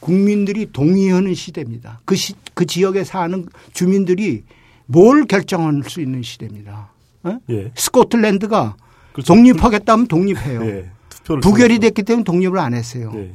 국민들이 0.00 0.70
동의하는 0.72 1.34
시대입니다. 1.34 2.00
그, 2.04 2.14
시, 2.14 2.34
그 2.54 2.64
지역에 2.66 3.02
사는 3.02 3.46
주민들이 3.72 4.44
뭘 4.86 5.24
결정할 5.26 5.82
수 5.88 6.00
있는 6.00 6.22
시대입니다. 6.22 6.90
어? 7.24 7.38
예. 7.50 7.72
스코틀랜드가 7.74 8.76
그렇죠. 9.12 9.34
독립하겠다면 9.34 10.06
독립해요. 10.06 10.64
예. 10.66 10.90
투표를 11.08 11.40
부결이. 11.40 11.78
됐기 11.78 12.02
때문에 12.04 12.24
독립을 12.24 12.58
안 12.58 12.74
했어요. 12.74 13.12
예. 13.16 13.32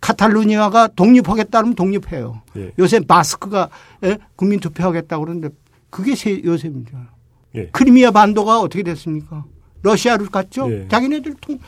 카탈루니아가 0.00 0.88
독립하겠다면 0.88 1.74
독립해요. 1.74 2.42
예. 2.56 2.72
요새 2.78 3.00
바스크가 3.00 3.68
예? 4.04 4.18
국민 4.36 4.60
투표하겠다고 4.60 5.24
그러는데 5.24 5.48
그게 5.90 6.14
세- 6.14 6.42
요새입니다. 6.44 7.10
예. 7.56 7.68
크리미아 7.72 8.10
반도가 8.10 8.60
어떻게 8.60 8.82
됐습니까? 8.82 9.44
러시아를 9.82 10.26
갔죠. 10.28 10.70
예. 10.72 10.88
자기네들 10.88 11.34
통 11.40 11.58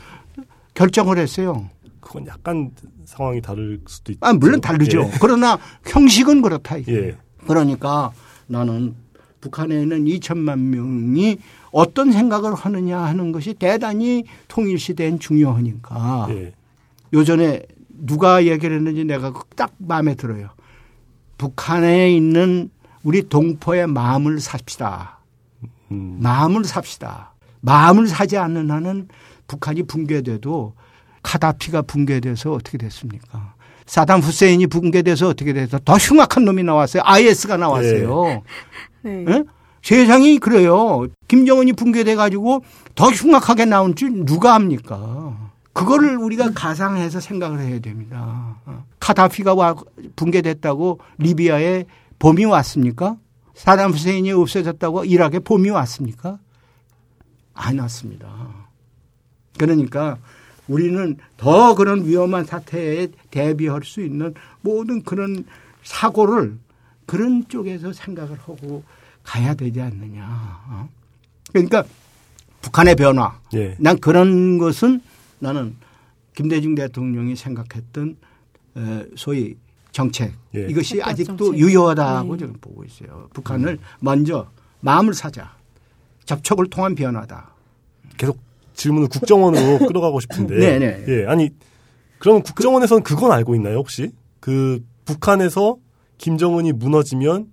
결정을 0.73 1.17
했어요. 1.17 1.69
그건 1.99 2.27
약간 2.27 2.71
상황이 3.05 3.41
다를 3.41 3.79
수도 3.87 4.11
있죠. 4.11 4.19
아, 4.25 4.33
물론 4.33 4.59
다르죠. 4.61 5.09
그러나 5.21 5.57
형식은 5.85 6.41
그렇다. 6.41 6.77
이게. 6.77 6.93
예. 7.09 7.17
그러니까 7.47 8.11
나는 8.47 8.95
북한에 9.43 9.81
있는 9.81 10.05
2천만 10.05 10.57
명이 10.57 11.37
어떤 11.71 12.13
생각을 12.13 12.55
하느냐 12.55 12.97
하는 12.99 13.33
것이 13.33 13.53
대단히 13.53 14.23
통일 14.47 14.79
시대엔 14.79 15.19
중요하니까 15.19 16.27
예. 16.29 16.53
요전에 17.13 17.63
누가 17.89 18.45
얘기를 18.45 18.77
했는지 18.77 19.03
내가 19.03 19.33
딱 19.57 19.73
마음에 19.79 20.15
들어요. 20.15 20.49
북한에 21.37 22.15
있는 22.15 22.69
우리 23.03 23.27
동포의 23.27 23.87
마음을 23.87 24.39
삽시다. 24.39 25.19
음. 25.91 26.19
마음을 26.21 26.63
삽시다. 26.63 27.33
마음을 27.59 28.07
사지 28.07 28.37
않는 28.37 28.71
한은 28.71 29.09
북한이 29.47 29.83
붕괴돼도 29.83 30.73
카다피가 31.21 31.81
붕괴돼서 31.81 32.53
어떻게 32.53 32.77
됐습니까? 32.77 33.52
사담 33.85 34.19
후세인이 34.21 34.67
붕괴돼서 34.67 35.29
어떻게 35.29 35.53
돼서 35.53 35.79
더 35.83 35.95
흉악한 35.95 36.45
놈이 36.45 36.63
나왔어요. 36.63 37.03
IS가 37.05 37.57
나왔어요. 37.57 38.43
네. 39.03 39.25
예? 39.27 39.43
세상이 39.81 40.39
그래요. 40.39 41.07
김정은이 41.27 41.73
붕괴돼 41.73 42.15
가지고 42.15 42.63
더 42.95 43.09
흉악하게 43.09 43.65
나온 43.65 43.95
줄 43.95 44.25
누가 44.25 44.55
압니까? 44.55 45.51
그거를 45.73 46.17
우리가 46.17 46.51
가상해서 46.53 47.19
생각을 47.19 47.59
해야 47.59 47.79
됩니다. 47.79 48.57
어. 48.65 48.85
카다피가 48.99 49.55
와 49.55 49.75
붕괴됐다고 50.15 50.99
리비아에 51.17 51.85
봄이 52.19 52.45
왔습니까? 52.45 53.17
사담 53.55 53.91
후세인이 53.91 54.31
없어졌다고 54.31 55.05
이락에 55.05 55.39
봄이 55.39 55.69
왔습니까? 55.71 56.37
안 57.53 57.79
왔습니다. 57.79 58.27
그러니까 59.57 60.17
우리는 60.67 61.17
더 61.37 61.75
그런 61.75 62.05
위험한 62.05 62.45
사태에 62.45 63.09
대비할 63.37 63.81
수 63.83 64.01
있는 64.01 64.35
모든 64.61 65.01
그런 65.01 65.43
사고를 65.81 66.55
그런 67.07 67.47
쪽에서 67.47 67.91
생각을 67.91 68.37
하고 68.37 68.83
가야 69.23 69.55
되지 69.55 69.81
않느냐. 69.81 70.23
어? 70.69 70.87
그러니까 71.51 71.83
북한의 72.61 72.95
변화. 72.95 73.39
예. 73.55 73.75
난 73.79 73.97
그런 73.99 74.59
것은 74.59 75.01
나는 75.39 75.75
김대중 76.35 76.75
대통령이 76.75 77.35
생각했던 77.35 78.17
에, 78.77 79.05
소위 79.15 79.55
정책 79.91 80.33
예. 80.55 80.67
이것이 80.69 81.01
아직도 81.01 81.45
정책. 81.45 81.59
유효하다고 81.59 82.33
네. 82.35 82.39
저는 82.39 82.53
보고 82.61 82.83
있어요. 82.83 83.29
북한을 83.33 83.79
먼저 83.99 84.47
마음을 84.81 85.15
사자. 85.15 85.55
접촉을 86.25 86.67
통한 86.69 86.93
변화다. 86.93 87.51
계속 88.17 88.37
질문을 88.75 89.09
국정원으로 89.09 89.79
끌어가고 89.87 90.19
싶은데. 90.19 90.55
네네. 90.55 91.05
예, 91.07 91.25
아니 91.25 91.49
그러면 92.23 92.41
국정원에서는 92.41 93.03
그건 93.03 93.33
알고 93.33 93.53
있나요 93.55 93.75
혹시? 93.75 94.13
그 94.39 94.81
북한에서 95.03 95.75
김정은이 96.17 96.71
무너지면 96.71 97.47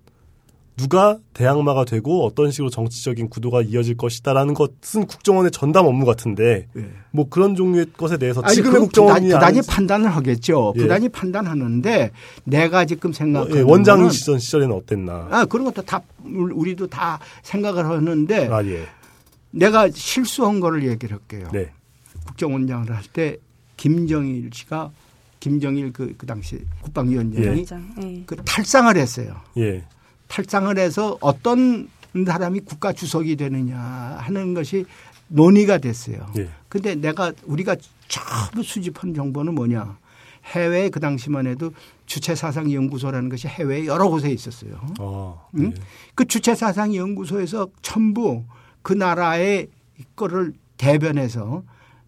누가 0.77 1.17
대항마가 1.33 1.83
되고 1.83 2.25
어떤 2.25 2.51
식으로 2.51 2.69
정치적인 2.69 3.27
구도가 3.27 3.63
이어질 3.63 3.97
것이다라는 3.97 4.53
것은 4.53 5.07
국정원의 5.07 5.51
전담 5.51 5.87
업무 5.87 6.05
같은데 6.05 6.69
예. 6.77 6.89
뭐 7.11 7.27
그런 7.29 7.55
종류의 7.55 7.87
것에 7.97 8.15
대해서 8.15 8.39
아니, 8.45 8.55
지금의 8.55 8.79
국정원이 8.79 9.25
부단, 9.25 9.39
부단히 9.41 9.67
판단을 9.67 10.09
하겠죠. 10.15 10.73
예. 10.77 10.81
부단히 10.83 11.09
판단하는데 11.09 12.11
내가 12.45 12.85
지금 12.85 13.09
어, 13.09 13.13
생각하는 13.13 13.57
예, 13.57 13.61
원장 13.63 14.09
시절 14.09 14.39
시절에는 14.39 14.73
어땠나? 14.73 15.27
아 15.31 15.43
그런 15.43 15.65
것도 15.65 15.81
다 15.81 16.01
우리도 16.23 16.87
다 16.87 17.19
생각을 17.43 17.85
하는데 17.85 18.47
아 18.47 18.63
예, 18.63 18.85
내가 19.51 19.89
실수한 19.89 20.61
거를 20.61 20.87
얘기를 20.87 21.17
할게요. 21.17 21.49
네, 21.51 21.71
국정원장을 22.25 22.89
할 22.89 23.03
때 23.11 23.37
김정일 23.81 24.51
씨가 24.53 24.91
김정일 25.39 25.91
그, 25.91 26.13
그 26.15 26.27
당시 26.27 26.63
국방위원장이 26.81 27.43
위원장. 27.43 27.95
예. 27.99 28.23
그 28.27 28.35
탈상을 28.35 28.95
했어요. 28.95 29.41
예, 29.57 29.83
탈상을 30.27 30.77
해서 30.77 31.17
어떤 31.19 31.89
사람이 32.13 32.59
국가 32.59 32.93
주석이 32.93 33.37
되느냐 33.37 33.79
하는 33.79 34.53
것이 34.53 34.85
논의가 35.29 35.79
됐어요. 35.79 36.31
예, 36.37 36.47
근데 36.69 36.93
내가 36.93 37.33
우리가 37.45 37.75
처음 38.07 38.61
수집한 38.61 39.15
정보는 39.15 39.55
뭐냐? 39.55 39.97
해외에 40.45 40.89
그 40.89 40.99
당시만 40.99 41.47
해도 41.47 41.71
주체사상연구소라는 42.05 43.29
것이 43.29 43.47
해외에 43.47 43.87
여러 43.87 44.09
곳에 44.09 44.29
있었어요. 44.29 44.79
아, 44.99 45.35
응? 45.57 45.71
예. 45.75 45.81
그 46.13 46.25
주체사상연구소에서 46.25 47.69
전부 47.81 48.43
그 48.83 48.93
나라의 48.93 49.69
거를 50.15 50.53
대변해서 50.77 51.63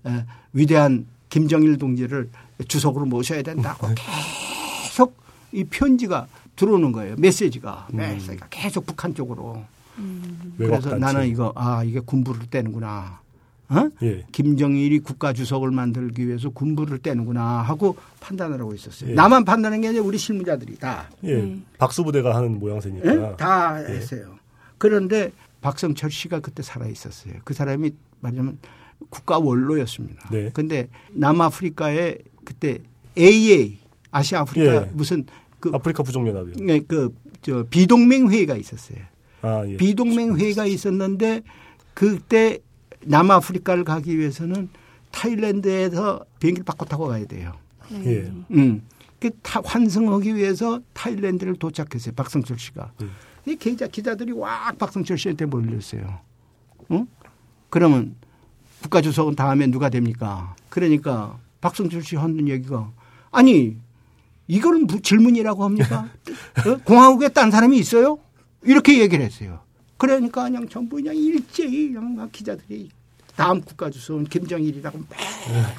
에, 0.06 0.26
위대한 0.52 1.08
김정일 1.38 1.80
동지를 1.80 2.30
주석으로 2.68 3.08
모셔야 3.08 3.42
된다고 3.42 3.88
계속 3.96 5.18
이 5.52 5.64
편지가 5.64 6.28
들어오는 6.56 6.92
거예요. 6.92 7.16
메시지가 7.18 7.88
메시지가 7.92 8.48
계속 8.52 8.86
북한 8.86 9.16
쪽으로. 9.16 9.64
외곽 10.60 10.82
그래서. 10.82 10.96
나는 10.96 11.28
이거 11.28 11.52
아 11.56 11.84
이게 11.84 12.00
군부를 12.00 12.52
떼는구나. 12.52 13.20
어? 13.70 13.90
예, 14.04 14.24
김정일이 14.32 15.00
국가 15.00 15.34
주석을 15.34 15.72
만들기 15.72 16.28
위해서 16.28 16.50
군부를 16.50 17.00
떼는구나 17.00 17.64
하고 17.64 17.98
판단을 18.20 18.60
하고 18.60 18.76
있었어요. 18.76 19.10
예. 19.10 19.14
나만 19.16 19.44
판단한 19.44 19.82
게 19.82 19.88
아니라 19.88 20.04
우리 20.04 20.20
실무자들이 20.20 20.78
다. 20.78 21.10
예, 21.24 21.34
네. 21.36 21.58
박수부대가 21.80 22.36
하는 22.36 22.60
모양새니까. 22.60 23.12
예? 23.12 23.36
다 23.38 23.78
했어요. 23.78 24.36
그런데 24.78 25.32
박성철 25.62 26.12
씨가 26.12 26.42
그때 26.42 26.62
살아 26.62 26.86
있었어요. 26.86 27.34
그 27.44 27.56
사람이 27.56 27.90
말하자면 28.20 28.60
국가 29.10 29.40
원로였습니다. 29.40 30.30
네. 30.30 30.50
근데 30.54 30.90
남아프리카에 31.14 32.18
그때 32.44 32.80
AA 33.18 33.80
아시아 34.12 34.42
아프리카 34.42 34.76
예. 34.76 34.92
무슨 34.94 35.26
그, 35.60 35.72
아프리카 35.74 36.04
부족연합이요. 36.04 36.66
네, 36.66 36.80
그저 36.80 37.66
비동맹 37.70 38.30
회의가 38.30 38.56
있었어요. 38.56 39.00
아, 39.42 39.64
예. 39.68 39.78
비동맹 39.78 40.38
회의가 40.38 40.66
있었는데 40.66 41.42
그때 41.94 42.60
남아프리카를 43.06 43.84
가기 43.84 44.18
위해서는 44.18 44.70
타일랜드에서 45.12 46.26
비행기를 46.40 46.66
바꿔 46.66 46.86
타고 46.86 47.08
가야 47.08 47.26
돼요. 47.26 47.54
네. 47.90 48.06
예. 48.06 48.32
음. 48.52 48.82
그 49.20 49.30
타, 49.42 49.62
환승하기 49.64 50.36
위해서 50.36 50.82
타일랜드를 50.94 51.56
도착했어요. 51.56 52.14
박성철 52.16 52.60
씨가. 52.60 52.92
음. 53.02 53.12
이 53.46 53.56
기자, 53.56 53.88
기자들이 53.88 54.32
왁 54.32 54.78
박성철 54.78 55.18
씨한테 55.18 55.46
몰렸어요. 55.46 56.20
응? 56.92 57.08
그러면 57.70 58.16
국가주석은 58.94 59.36
다음에 59.36 59.68
누가 59.68 59.90
됩니까? 59.90 60.56
그러니까 60.70 61.40
박성철 61.62 62.04
씨 62.04 62.16
하는 62.18 62.48
얘기가 62.48 62.92
아니 63.32 63.78
이걸 64.48 64.80
무- 64.80 65.02
질문이라고 65.02 65.64
합니까? 65.64 66.10
어? 66.68 66.78
공화국에 66.84 67.30
딴 67.30 67.50
사람이 67.50 67.78
있어요? 67.80 68.20
이렇게 68.62 69.00
얘기를 69.00 69.24
했어요. 69.26 69.62
그러니까 69.98 70.44
그냥 70.44 70.68
전부 70.68 70.98
그냥 70.98 71.16
일제히 71.16 71.94
그냥 71.94 72.16
막 72.16 72.32
기자들이 72.32 72.90
다음 73.36 73.62
국가주석은 73.62 74.26
김정일이라고 74.26 74.98
막 75.00 75.08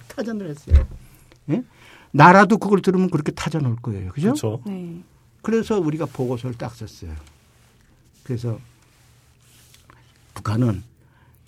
타전을 0.09 0.49
했어요. 0.49 0.87
예? 1.51 1.63
나라도 2.11 2.57
그걸 2.59 2.81
들으면 2.81 3.11
그렇게 3.11 3.33
타전할 3.33 3.77
거예요. 3.77 4.13
그죠? 4.13 4.29
그렇죠. 4.29 4.63
네. 4.67 5.03
그래서 5.43 5.79
우리가 5.79 6.07
보고서를 6.07 6.57
딱 6.57 6.75
썼어요. 6.75 7.13
그래서 8.23 8.59
북한은 10.33 10.83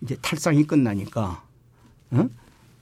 이제 0.03 0.16
탈상이 0.21 0.64
끝나니까 0.66 1.42
어? 2.11 2.29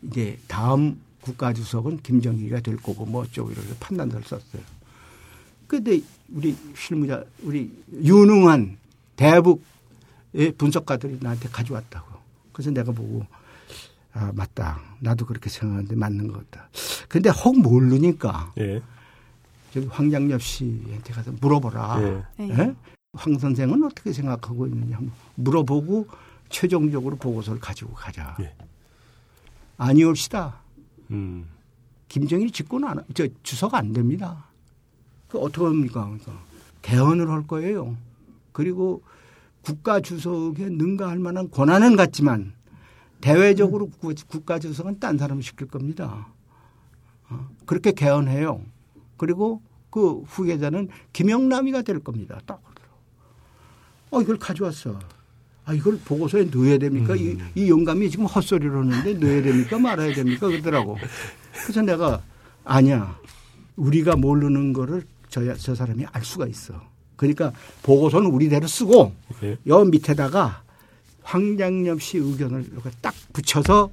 이제 0.02 0.38
다음 0.48 1.00
국가주석은 1.22 2.00
김정일이가 2.02 2.60
될 2.60 2.76
거고 2.76 3.06
뭐 3.06 3.22
어쩌고 3.22 3.50
이렇게 3.50 3.74
판단서를 3.80 4.24
썼어요. 4.26 4.62
근데 5.66 6.00
우리 6.32 6.56
실무자 6.76 7.24
우리 7.42 7.70
유능한 7.92 8.76
대북의 9.16 10.52
분석가들이 10.58 11.18
나한테 11.20 11.48
가져왔다고. 11.48 12.14
그래서 12.52 12.70
내가 12.70 12.92
보고 12.92 13.26
아 14.12 14.30
맞다. 14.34 14.80
나도 15.00 15.26
그렇게 15.26 15.48
생각하는데 15.48 15.96
맞는 15.96 16.28
것 16.28 16.50
같다. 16.50 16.68
근데 17.08 17.30
혹 17.30 17.58
모르니까 17.58 18.52
예. 18.58 18.80
저기 19.72 19.86
황장엽 19.86 20.42
씨한테 20.42 21.12
가서 21.12 21.32
물어보라. 21.40 22.24
예. 22.38 22.44
네. 22.44 22.58
예? 22.58 22.74
황 23.14 23.38
선생은 23.38 23.82
어떻게 23.84 24.12
생각하고 24.12 24.66
있느냐 24.66 24.96
한번 24.96 25.12
물어보고 25.36 26.06
최종적으로 26.48 27.16
보고서를 27.16 27.60
가지고 27.60 27.94
가자. 27.94 28.36
예. 29.80 29.82
아니올시다. 29.82 30.60
음. 31.10 31.46
김정일이 32.08 32.50
집권 32.50 32.84
안, 32.84 32.98
하- 32.98 33.04
저 33.14 33.26
주석 33.42 33.74
안 33.74 33.92
됩니다. 33.92 34.44
그 35.28 35.38
어떻게 35.38 35.64
합니까? 35.66 36.04
그러니까 36.04 36.32
개헌을 36.82 37.28
할 37.28 37.46
거예요. 37.46 37.96
그리고 38.52 39.02
국가 39.62 40.00
주석에 40.00 40.68
능가할 40.68 41.18
만한 41.18 41.50
권한은 41.50 41.96
갖지만 41.96 42.52
대외적으로 43.20 43.88
국- 43.88 44.14
국가 44.28 44.58
주석은 44.58 45.00
딴 45.00 45.18
사람을 45.18 45.42
시킬 45.42 45.66
겁니다. 45.66 46.28
어, 47.30 47.48
그렇게 47.66 47.92
개헌해요. 47.92 48.60
그리고 49.16 49.62
그 49.90 50.20
후계자는 50.22 50.88
김영남이가 51.12 51.82
될 51.82 52.00
겁니다. 52.00 52.38
딱. 52.46 52.60
어, 54.10 54.20
이걸 54.20 54.38
가져왔어. 54.38 54.98
아, 55.64 55.72
이걸 55.72 55.98
보고서에 56.04 56.44
넣어야 56.44 56.76
됩니까? 56.78 57.16
이, 57.16 57.38
이 57.54 57.70
영감이 57.70 58.10
지금 58.10 58.26
헛소리를 58.26 58.70
하는데 58.76 59.14
넣어야 59.14 59.42
됩니까? 59.42 59.78
말아야 59.78 60.14
됩니까? 60.14 60.46
그러더라고. 60.46 60.98
그래서 61.62 61.82
내가 61.82 62.22
아니야. 62.64 63.18
우리가 63.76 64.16
모르는 64.16 64.72
거를 64.72 65.04
저, 65.28 65.54
저 65.56 65.74
사람이 65.74 66.04
알 66.12 66.24
수가 66.24 66.46
있어. 66.46 66.80
그러니까 67.16 67.52
보고서는 67.82 68.30
우리대로 68.30 68.66
쓰고 68.66 69.14
예. 69.42 69.56
여 69.66 69.84
밑에다가 69.84 70.62
황장엽 71.22 72.02
씨 72.02 72.18
의견을 72.18 72.68
이렇게 72.70 72.90
딱 73.00 73.14
붙여서 73.32 73.90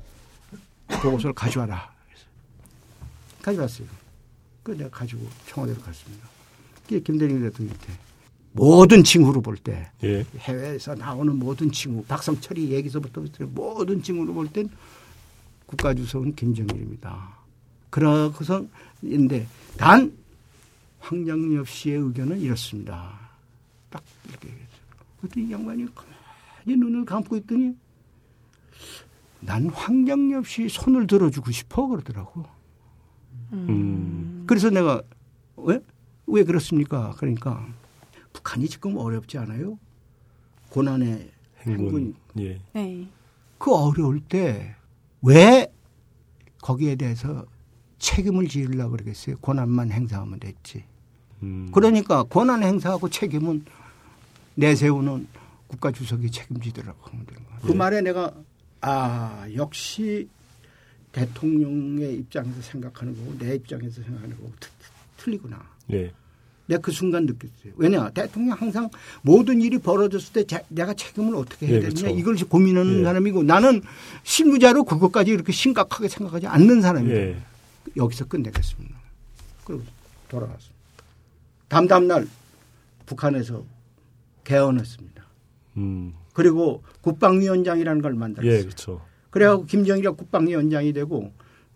보고서를 1.01 1.33
가져와라. 1.33 1.89
가져왔어요. 3.41 3.87
그 4.63 4.71
내가 4.71 4.89
가지고 4.89 5.27
청와대로 5.47 5.79
갔습니다. 5.81 6.27
김대중 6.87 7.41
대통령한테 7.41 7.93
모든 8.53 9.03
징후로 9.03 9.41
볼 9.41 9.55
때 9.57 9.89
예. 10.03 10.25
해외에서 10.39 10.95
나오는 10.95 11.35
모든 11.37 11.71
징후 11.71 12.03
박성철이 12.05 12.71
얘기서부터 12.71 13.23
모든 13.47 14.01
징후로 14.03 14.33
볼 14.33 14.47
땐 14.49 14.69
국가주석은 15.67 16.35
김정일입니다. 16.35 17.37
그러고서 17.89 18.65
인데 19.01 19.47
단 19.77 20.17
황정엽 20.99 21.67
씨의 21.69 21.97
의견은 21.97 22.39
이렇습니다. 22.41 23.17
딱 23.89 24.03
이렇게 24.27 24.47
얘기했어요. 24.49 24.81
그랬더니 25.21 25.47
이 25.47 25.51
양반이 25.51 25.85
가만히 25.95 26.77
눈을 26.77 27.05
감고 27.05 27.37
있더니 27.37 27.73
난 29.39 29.69
황정엽 29.69 30.45
씨 30.47 30.67
손을 30.69 31.07
들어주고 31.07 31.51
싶어 31.51 31.87
그러더라고. 31.87 32.45
음. 33.53 34.43
그래서 34.45 34.69
내가 34.69 35.01
왜? 35.57 35.79
왜 36.27 36.43
그렇습니까? 36.43 37.13
그러니까 37.17 37.65
북한이 38.43 38.67
지금 38.67 38.97
어렵지 38.97 39.37
않아요? 39.37 39.77
고난의 40.69 41.31
행군. 41.61 41.85
행군. 41.85 42.15
예. 42.39 42.59
네. 42.73 43.07
그 43.57 43.73
어려울 43.73 44.19
때 44.21 44.75
왜 45.23 45.71
거기에 46.61 46.95
대해서 46.95 47.45
책임을 47.99 48.47
지으려고 48.47 48.91
그러겠어요? 48.91 49.37
고난만 49.39 49.91
행사하면 49.91 50.39
됐지. 50.39 50.83
음. 51.43 51.69
그러니까 51.71 52.23
고난 52.23 52.63
행사하고 52.63 53.09
책임은 53.09 53.65
내세우는 54.55 55.27
국가 55.67 55.91
주석이 55.91 56.31
책임지더라고 56.31 56.99
하면 57.09 57.25
되는 57.25 57.43
거야. 57.45 57.59
그 57.61 57.69
예. 57.69 57.73
말에 57.75 58.01
내가 58.01 58.33
아 58.81 59.45
역시 59.55 60.27
대통령의 61.11 62.15
입장에서 62.15 62.61
생각하는 62.61 63.15
거고 63.15 63.37
내 63.37 63.55
입장에서 63.55 64.01
생각하는 64.01 64.35
거고 64.37 64.51
틀리구나. 65.17 65.63
예. 65.93 66.11
내가 66.71 66.81
그 66.81 66.91
순간 66.91 67.25
느꼈어요. 67.25 67.73
왜냐 67.75 68.09
대통령 68.11 68.55
항상 68.57 68.89
모든 69.21 69.61
일이 69.61 69.77
벌어졌을 69.77 70.31
때 70.33 70.43
자- 70.45 70.63
내가 70.69 70.93
책임을 70.93 71.35
어떻게 71.35 71.67
해야 71.67 71.75
예, 71.75 71.79
되느냐 71.81 72.01
그렇죠. 72.01 72.17
이걸 72.17 72.35
고민하는 72.47 72.99
예. 72.99 73.03
사람이고 73.03 73.43
나는 73.43 73.81
실무자로 74.23 74.85
그것까지 74.85 75.31
이렇게 75.31 75.51
심각하게 75.51 76.07
생각하지 76.07 76.47
않는 76.47 76.81
사람이에요. 76.81 77.15
예. 77.17 77.37
여기서 77.97 78.25
끝내겠습니다. 78.25 78.95
그리고 79.65 79.83
돌아갔습니다. 80.29 80.75
다음 81.67 81.87
다음 81.87 82.07
날 82.07 82.27
북한에서 83.05 83.63
개헌했습니다. 84.45 85.23
음. 85.77 86.13
그리고 86.33 86.83
국방위원장이라는 87.01 88.01
걸 88.01 88.13
만들었어요. 88.13 88.59
예, 88.59 88.63
그렇죠. 88.63 89.01
그래갖고 89.29 89.65
김정일이 89.65 90.07
국방위원장이 90.07 90.93
되고 90.93 91.33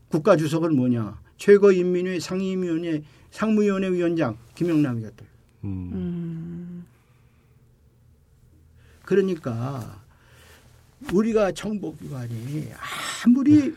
국가주석은 0.10 0.76
뭐냐 0.76 1.20
최고인민회 1.38 2.20
상임위원회 2.22 3.04
상무위원회 3.36 3.90
위원장 3.92 4.38
김영남이가 4.56 5.10
돼요. 5.10 5.30
음. 5.66 5.92
음. 5.94 6.86
그러니까 9.04 10.02
우리가 11.12 11.52
정보기관이 11.52 12.72
아무리 13.26 13.76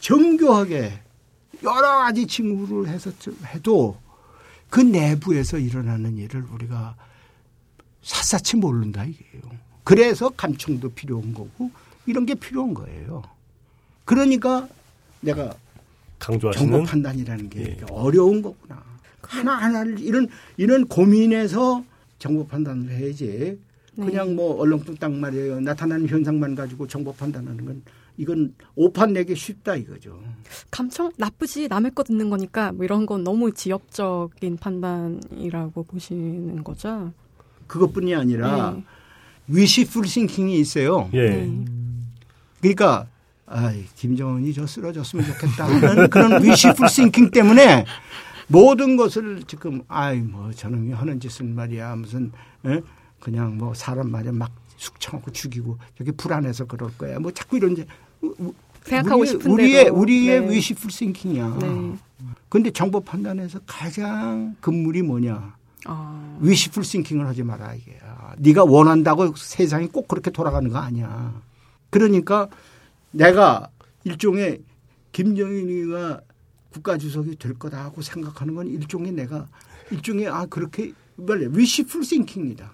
정교하게 0.00 1.00
여러 1.62 1.80
가지 1.80 2.26
징후를 2.26 2.88
해서 2.92 3.10
해도 3.46 3.98
그 4.68 4.80
내부에서 4.80 5.58
일어나는 5.58 6.18
일을 6.18 6.42
우리가 6.42 6.94
샅샅이 8.02 8.58
모른다 8.58 9.04
이게요. 9.04 9.42
그래서 9.84 10.28
감청도 10.28 10.90
필요한 10.90 11.32
거고 11.32 11.70
이런 12.04 12.26
게 12.26 12.34
필요한 12.34 12.74
거예요. 12.74 13.22
그러니까 14.04 14.68
내가 15.20 15.54
강조하시는 16.22 16.70
정보 16.70 16.86
판단이라는 16.86 17.50
게 17.50 17.60
예. 17.60 17.76
어려운 17.90 18.42
거구나. 18.42 18.82
하나 19.22 19.56
하나를 19.56 19.98
이런 19.98 20.28
이런 20.56 20.86
고민에서 20.86 21.84
정보 22.18 22.46
판단을 22.46 22.90
해야지. 22.90 23.58
네. 23.94 24.06
그냥 24.06 24.36
뭐 24.36 24.56
얼렁뚱땅 24.60 25.20
말이에요. 25.20 25.60
나타나는 25.60 26.06
현상만 26.08 26.54
가지고 26.54 26.86
정보 26.86 27.12
판단하는 27.12 27.64
건 27.64 27.82
이건 28.16 28.54
오판 28.76 29.12
내기 29.12 29.34
쉽다 29.34 29.74
이거죠. 29.74 30.22
감청 30.70 31.10
나쁘지 31.16 31.66
남의 31.68 31.92
거 31.94 32.04
듣는 32.04 32.30
거니까 32.30 32.72
뭐 32.72 32.84
이런 32.84 33.04
건 33.04 33.24
너무 33.24 33.52
지엽적인 33.52 34.58
판단이라고 34.58 35.82
보시는 35.82 36.62
거죠. 36.62 37.12
그것뿐이 37.66 38.14
아니라 38.14 38.76
네. 38.76 38.84
wishful 39.48 40.06
thinking이 40.06 40.58
있어요. 40.60 41.10
예. 41.14 41.30
네. 41.30 41.64
그러니까 42.60 43.08
아이 43.52 43.84
김정은이 43.96 44.52
저 44.54 44.66
쓰러졌으면 44.66 45.26
좋겠다 45.26 45.66
하는 45.66 46.08
그런 46.08 46.42
wishful 46.42 46.88
thinking 46.88 47.30
때문에 47.30 47.84
모든 48.48 48.96
것을 48.96 49.42
지금 49.46 49.82
아이 49.88 50.18
뭐 50.18 50.50
저놈이 50.52 50.92
하는 50.92 51.20
짓은 51.20 51.54
말이야 51.54 51.96
무슨 51.96 52.32
에? 52.66 52.80
그냥 53.20 53.58
뭐 53.58 53.74
사람 53.74 54.10
말이야 54.10 54.32
막 54.32 54.50
숙청하고 54.76 55.30
죽이고 55.30 55.78
저게 55.96 56.12
불안해서 56.12 56.64
그럴 56.64 56.90
거야 56.96 57.18
뭐 57.18 57.30
자꾸 57.30 57.56
이런 57.56 57.72
이제 57.72 57.86
생각하고 58.84 59.24
싶은데도 59.24 59.52
우리의 59.52 59.88
우리의 59.88 60.40
네. 60.40 60.50
위시풀 60.50 60.90
싱킹이야. 60.90 61.58
네. 61.60 61.96
근데 62.48 62.70
정보 62.70 63.00
판단에서 63.00 63.60
가장 63.66 64.56
근물이 64.60 65.02
뭐냐? 65.02 65.54
아. 65.84 66.38
위시풀 66.40 66.84
싱킹을 66.84 67.26
하지 67.26 67.42
마라 67.42 67.74
이게. 67.74 67.98
아, 68.04 68.34
네가 68.38 68.64
원한다고 68.64 69.34
세상이 69.36 69.88
꼭 69.88 70.08
그렇게 70.08 70.30
돌아가는 70.30 70.68
거 70.68 70.78
아니야. 70.78 71.32
그러니까 71.90 72.48
내가 73.12 73.70
일종의 74.04 74.62
김정일이가 75.12 76.20
국가주석이 76.70 77.36
될 77.36 77.54
거다 77.54 77.84
하고 77.84 78.00
생각하는 78.02 78.54
건 78.54 78.66
일종의 78.66 79.12
내가 79.12 79.46
일종의 79.90 80.28
아 80.28 80.46
그렇게 80.46 80.92
말래 81.16 81.46
wishful 81.50 82.02
thinking이다. 82.02 82.72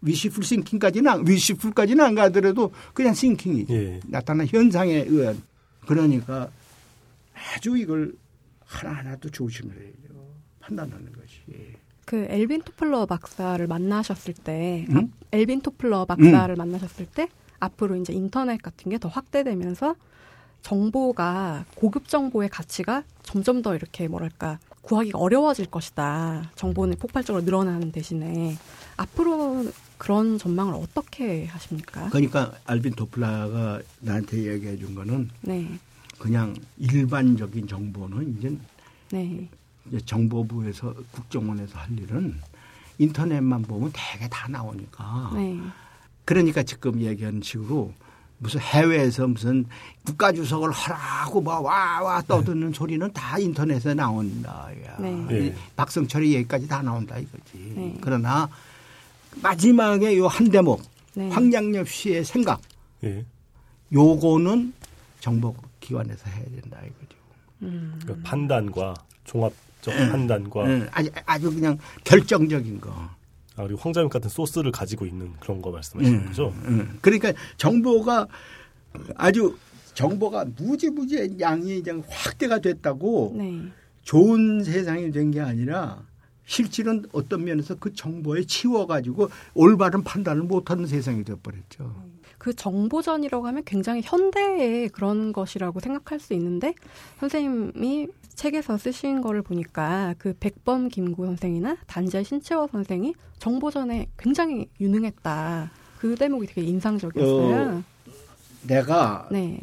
wishful 0.00 0.42
thinking까지는 0.42 1.10
안- 1.10 1.26
wishful까지는 1.28 2.04
안 2.04 2.14
가더라도 2.14 2.72
그냥 2.94 3.14
thinking이지. 3.14 3.72
예. 3.72 4.00
나타난 4.06 4.46
현상에 4.46 5.04
의한 5.06 5.40
그러니까 5.86 6.50
아주 7.54 7.76
이걸 7.76 8.14
하나하나도 8.64 9.28
조심해야죠. 9.30 9.92
판단하는 10.60 11.12
것이. 11.12 11.42
그 12.06 12.26
엘빈 12.28 12.62
토플러 12.62 13.06
박사를 13.06 13.64
만나셨을 13.66 14.34
때, 14.34 14.86
응? 14.90 14.96
아, 15.30 15.36
엘빈 15.36 15.60
토플러 15.60 16.04
박사를 16.06 16.54
만나셨을 16.56 17.06
때 17.06 17.28
앞으로 17.62 17.96
이제 17.96 18.12
인터넷 18.12 18.60
같은 18.60 18.90
게 18.90 18.98
더 18.98 19.08
확대되면서 19.08 19.94
정보가 20.62 21.64
고급 21.74 22.08
정보의 22.08 22.48
가치가 22.48 23.02
점점 23.22 23.62
더 23.62 23.74
이렇게 23.74 24.06
뭐랄까 24.08 24.58
구하기가 24.82 25.18
어려워질 25.18 25.66
것이다. 25.66 26.50
정보는 26.54 26.96
폭발적으로 26.98 27.42
늘어나는 27.44 27.92
대신에 27.92 28.56
앞으로 28.96 29.66
그런 29.98 30.38
전망을 30.38 30.74
어떻게 30.74 31.46
하십니까? 31.46 32.08
그러니까 32.10 32.52
알빈 32.66 32.92
도플라가 32.94 33.80
나한테 34.00 34.52
얘기해 34.52 34.76
준 34.76 34.94
거는 34.94 35.30
네, 35.42 35.78
그냥 36.18 36.54
일반적인 36.78 37.66
정보는 37.68 38.38
이제 38.38 38.56
네, 39.12 39.48
이제 39.86 40.00
정보부에서 40.04 40.94
국정원에서 41.12 41.78
할 41.78 41.98
일은 41.98 42.40
인터넷만 42.98 43.62
보면 43.62 43.92
대개 43.92 44.28
다 44.28 44.48
나오니까 44.48 45.30
네, 45.34 45.58
그러니까 46.24 46.62
지금 46.62 47.00
얘기하는 47.00 47.42
식으로 47.42 47.92
무슨 48.38 48.60
해외에서 48.60 49.28
무슨 49.28 49.64
국가 50.04 50.32
주석을 50.32 50.70
하라고 50.70 51.40
뭐 51.40 51.60
와와 51.60 52.22
떠드는 52.22 52.72
소리는 52.72 53.12
다 53.12 53.38
인터넷에 53.38 53.94
나온다. 53.94 54.68
야. 54.84 54.96
네. 54.98 55.26
예. 55.30 55.54
박성철이 55.76 56.34
얘기까지 56.34 56.66
다 56.66 56.82
나온다 56.82 57.18
이거지. 57.18 57.72
네. 57.76 57.96
그러나 58.00 58.48
마지막에 59.40 60.16
요 60.18 60.26
한 60.26 60.48
대목 60.50 60.82
네. 61.14 61.28
황양엽 61.30 61.88
씨의 61.88 62.24
생각 62.24 62.60
예. 63.04 63.24
요거는 63.92 64.72
정보기관에서 65.20 66.28
해야 66.30 66.44
된다 66.44 66.78
이거죠. 66.80 67.16
음, 67.62 67.98
그러니까 68.02 68.28
판단과 68.28 68.94
종합적 69.24 69.94
네. 69.94 70.10
판단과 70.10 70.64
응, 70.66 70.88
아주, 70.90 71.10
아주 71.26 71.54
그냥 71.54 71.78
결정적인 72.04 72.80
거. 72.80 73.08
아, 73.56 73.64
그리고 73.64 73.80
황자님 73.80 74.08
같은 74.08 74.30
소스를 74.30 74.72
가지고 74.72 75.04
있는 75.06 75.32
그런 75.40 75.60
거 75.60 75.70
말씀하시는 75.70 76.20
응, 76.20 76.26
거죠? 76.26 76.54
응. 76.64 76.98
그러니까 77.00 77.32
정보가 77.56 78.26
아주 79.16 79.56
정보가 79.94 80.46
무지무지 80.56 81.36
양이 81.40 81.82
그냥 81.82 82.02
확대가 82.08 82.58
됐다고 82.60 83.34
네, 83.36 83.62
좋은 84.02 84.64
세상이 84.64 85.10
된 85.12 85.30
게 85.30 85.40
아니라 85.40 86.02
실질은 86.46 87.04
어떤 87.12 87.44
면에서 87.44 87.74
그 87.76 87.92
정보에 87.94 88.44
치워가지고 88.44 89.28
올바른 89.54 90.02
판단을 90.02 90.42
못하는 90.42 90.86
세상이 90.86 91.24
돼버렸죠. 91.24 91.94
그 92.38 92.52
정보전이라고 92.54 93.46
하면 93.46 93.62
굉장히 93.64 94.00
현대의 94.02 94.88
그런 94.88 95.32
것이라고 95.32 95.78
생각할 95.78 96.18
수 96.18 96.34
있는데 96.34 96.74
선생님이 97.20 98.08
책에서 98.34 98.78
쓰신 98.78 99.20
거를 99.20 99.42
보니까 99.42 100.14
그 100.18 100.34
백범 100.38 100.88
김구 100.88 101.26
선생이나 101.26 101.76
단재 101.86 102.22
신채호 102.22 102.68
선생이 102.70 103.14
정보전에 103.38 104.06
굉장히 104.16 104.66
유능했다. 104.80 105.70
그 105.98 106.14
대목이 106.16 106.46
되게 106.46 106.62
인상적이었어요. 106.62 107.84
내가 108.66 109.28
네, 109.30 109.60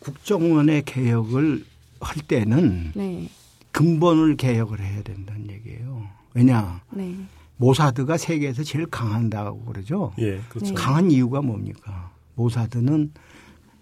국정원의 0.00 0.82
개혁을 0.84 1.64
할 2.00 2.22
때는 2.22 2.92
네, 2.94 3.28
근본을 3.72 4.36
개혁을 4.36 4.80
해야 4.80 5.02
된다는 5.02 5.50
얘기예요. 5.50 6.06
왜냐? 6.34 6.80
네, 6.90 7.16
모사드가 7.56 8.16
세계에서 8.16 8.62
제일 8.62 8.86
강한다고 8.86 9.64
그러죠. 9.64 10.12
예, 10.18 10.40
그렇죠. 10.48 10.66
네. 10.68 10.74
강한 10.74 11.10
이유가 11.10 11.42
뭡니까? 11.42 12.10
모사드는 12.34 13.12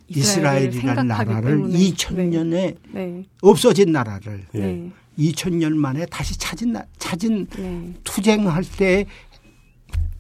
이스라엘이라는 0.09 1.07
나라를 1.07 1.51
때문에. 1.57 1.75
2000년에 1.79 2.77
네. 2.93 3.25
없어진 3.43 3.93
나라를 3.93 4.43
예. 4.55 4.59
네. 4.59 4.91
2000년 5.19 5.75
만에 5.75 6.07
다시 6.07 6.39
찾은 6.39 6.73
나- 6.73 6.85
찾은 6.99 7.47
네. 7.57 7.95
투쟁할 8.05 8.63
때 8.79 9.05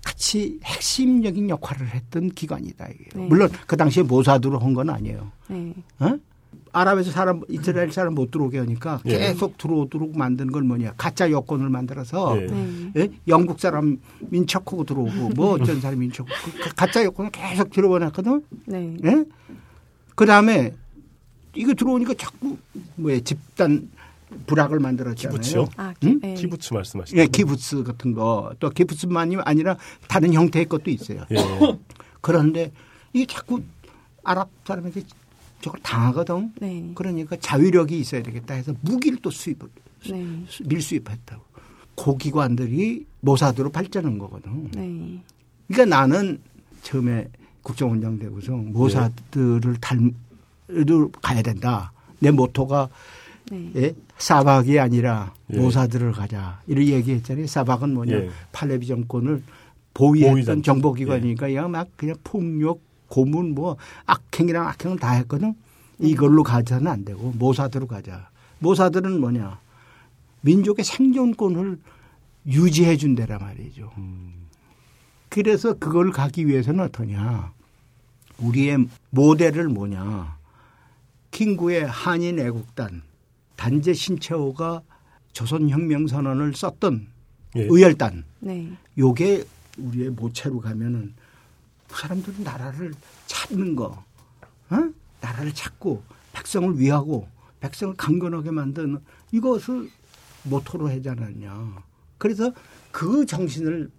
같이 0.04 0.58
핵심적인 0.64 1.48
역할을 1.50 1.88
했던 1.94 2.30
기관이다. 2.30 2.88
이게. 2.88 3.04
네. 3.14 3.26
물론 3.26 3.48
그 3.66 3.76
당시에 3.76 4.02
모사드로 4.02 4.58
한 4.58 4.74
건 4.74 4.90
아니에요. 4.90 5.30
네. 5.48 5.74
어? 6.00 6.16
아랍에서 6.72 7.10
사람 7.10 7.40
이스라엘 7.48 7.90
사람 7.92 8.14
못 8.14 8.30
들어오게 8.30 8.58
하니까 8.58 9.00
예. 9.06 9.18
계속 9.18 9.56
들어오도록 9.58 10.16
만든 10.16 10.52
건 10.52 10.66
뭐냐 10.66 10.92
가짜 10.96 11.30
여권을 11.30 11.68
만들어서 11.70 12.40
예. 12.42 12.46
네. 12.46 12.92
예? 12.96 13.08
영국 13.26 13.58
사람 13.58 13.98
민척하고 14.20 14.84
들어오고 14.84 15.30
뭐 15.34 15.54
어쩐 15.54 15.80
사람 15.80 15.98
민척 15.98 16.26
그 16.26 16.74
가짜 16.74 17.04
여권을 17.04 17.30
계속 17.30 17.70
들어보냈거든. 17.70 18.42
네. 18.66 18.96
예? 19.04 19.24
그 20.18 20.26
다음에 20.26 20.74
이거 21.54 21.72
들어오니까 21.74 22.12
자꾸 22.14 22.56
뭐야 22.96 23.20
집단 23.20 23.88
불악을 24.48 24.80
만들었잖아요. 24.80 25.38
키부츠요? 25.38 25.68
아, 25.76 25.94
응? 26.02 26.18
네. 26.20 26.34
키부츠 26.34 26.74
말씀하시죠? 26.74 27.16
예, 27.16 27.26
기부츠 27.28 27.84
같은 27.84 28.14
거 28.14 28.52
또 28.58 28.68
기부츠만이 28.68 29.36
아니라 29.44 29.76
다른 30.08 30.32
형태의 30.34 30.66
것도 30.66 30.90
있어요. 30.90 31.24
예. 31.30 31.36
그런데 32.20 32.72
이게 33.12 33.26
자꾸 33.26 33.62
아랍 34.24 34.50
사람에게 34.64 35.04
저걸 35.60 35.80
당하거든. 35.84 36.52
네. 36.60 36.90
그러니까 36.96 37.36
자위력이 37.36 37.96
있어야 38.00 38.20
되겠다 38.24 38.54
해서 38.54 38.74
무기를 38.80 39.20
또 39.22 39.30
수입을 39.30 39.68
네. 40.10 40.44
밀수입했다고. 40.66 41.44
고기관들이 41.94 43.06
모사드로 43.20 43.70
발전한 43.70 44.18
거거든. 44.18 44.68
네. 44.72 45.22
그러니까 45.68 45.96
나는 45.96 46.40
처음에 46.82 47.28
국정원장 47.68 48.18
되고서 48.18 48.52
모사드를 48.52 49.76
닮으러 49.80 51.10
가야 51.20 51.42
된다. 51.42 51.92
내 52.18 52.30
모토가 52.30 52.88
네. 53.50 53.70
예? 53.76 53.94
사박이 54.16 54.78
아니라 54.80 55.34
예. 55.52 55.58
모사드를 55.58 56.12
가자. 56.12 56.60
이렇게 56.66 56.92
얘기했잖아요. 56.92 57.46
사박은 57.46 57.92
뭐냐. 57.92 58.14
예. 58.16 58.30
팔레비 58.52 58.86
정권을 58.86 59.42
보위했던 59.92 60.34
보위단. 60.34 60.62
정보기관이니까 60.62 61.54
야, 61.54 61.68
막 61.68 61.88
그냥 61.96 62.16
폭력, 62.24 62.80
고문, 63.08 63.54
뭐 63.54 63.76
악행이랑 64.06 64.66
악행을 64.68 64.98
다 64.98 65.12
했거든. 65.12 65.54
이걸로 65.98 66.42
가자는 66.42 66.86
안 66.86 67.04
되고 67.04 67.32
모사드로 67.36 67.86
가자. 67.86 68.30
모사드는 68.60 69.20
뭐냐. 69.20 69.60
민족의 70.40 70.84
생존권을 70.84 71.78
유지해 72.46 72.96
준다란 72.96 73.40
말이죠. 73.40 73.90
음, 73.98 74.32
그래서 75.28 75.74
그걸 75.74 76.12
가기 76.12 76.46
위해서는 76.46 76.84
어떠냐. 76.84 77.57
우리의 78.38 78.88
모델을 79.10 79.68
뭐냐. 79.68 80.38
킹구의 81.30 81.86
한인 81.86 82.38
애국단, 82.38 83.02
단재 83.56 83.92
신채호가 83.92 84.82
조선혁명선언을 85.32 86.54
썼던 86.54 87.08
예. 87.56 87.66
의열단. 87.68 88.24
네. 88.40 88.72
요게 88.96 89.44
우리의 89.78 90.10
모체로 90.10 90.60
가면은 90.60 91.14
그 91.88 92.00
사람들은 92.00 92.44
나라를 92.44 92.92
찾는 93.26 93.76
거, 93.76 94.04
어? 94.70 94.76
나라를 95.20 95.54
찾고 95.54 96.02
백성을 96.32 96.78
위하고 96.78 97.28
백성을 97.60 97.94
강건하게 97.96 98.50
만드는 98.50 98.98
이것을 99.32 99.90
모토로 100.44 100.88
하지 100.90 101.08
않았냐. 101.08 101.82
그래서 102.18 102.52
그 102.90 103.24
정신을 103.26 103.90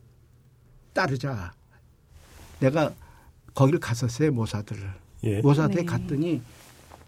따르자. 0.94 1.54
내가 2.60 2.94
거기를 3.60 3.80
갔었어요, 3.82 4.32
모사들을. 4.32 4.82
예. 5.26 5.42
모사드에 5.42 5.82
네. 5.82 5.86
갔더니 5.86 6.42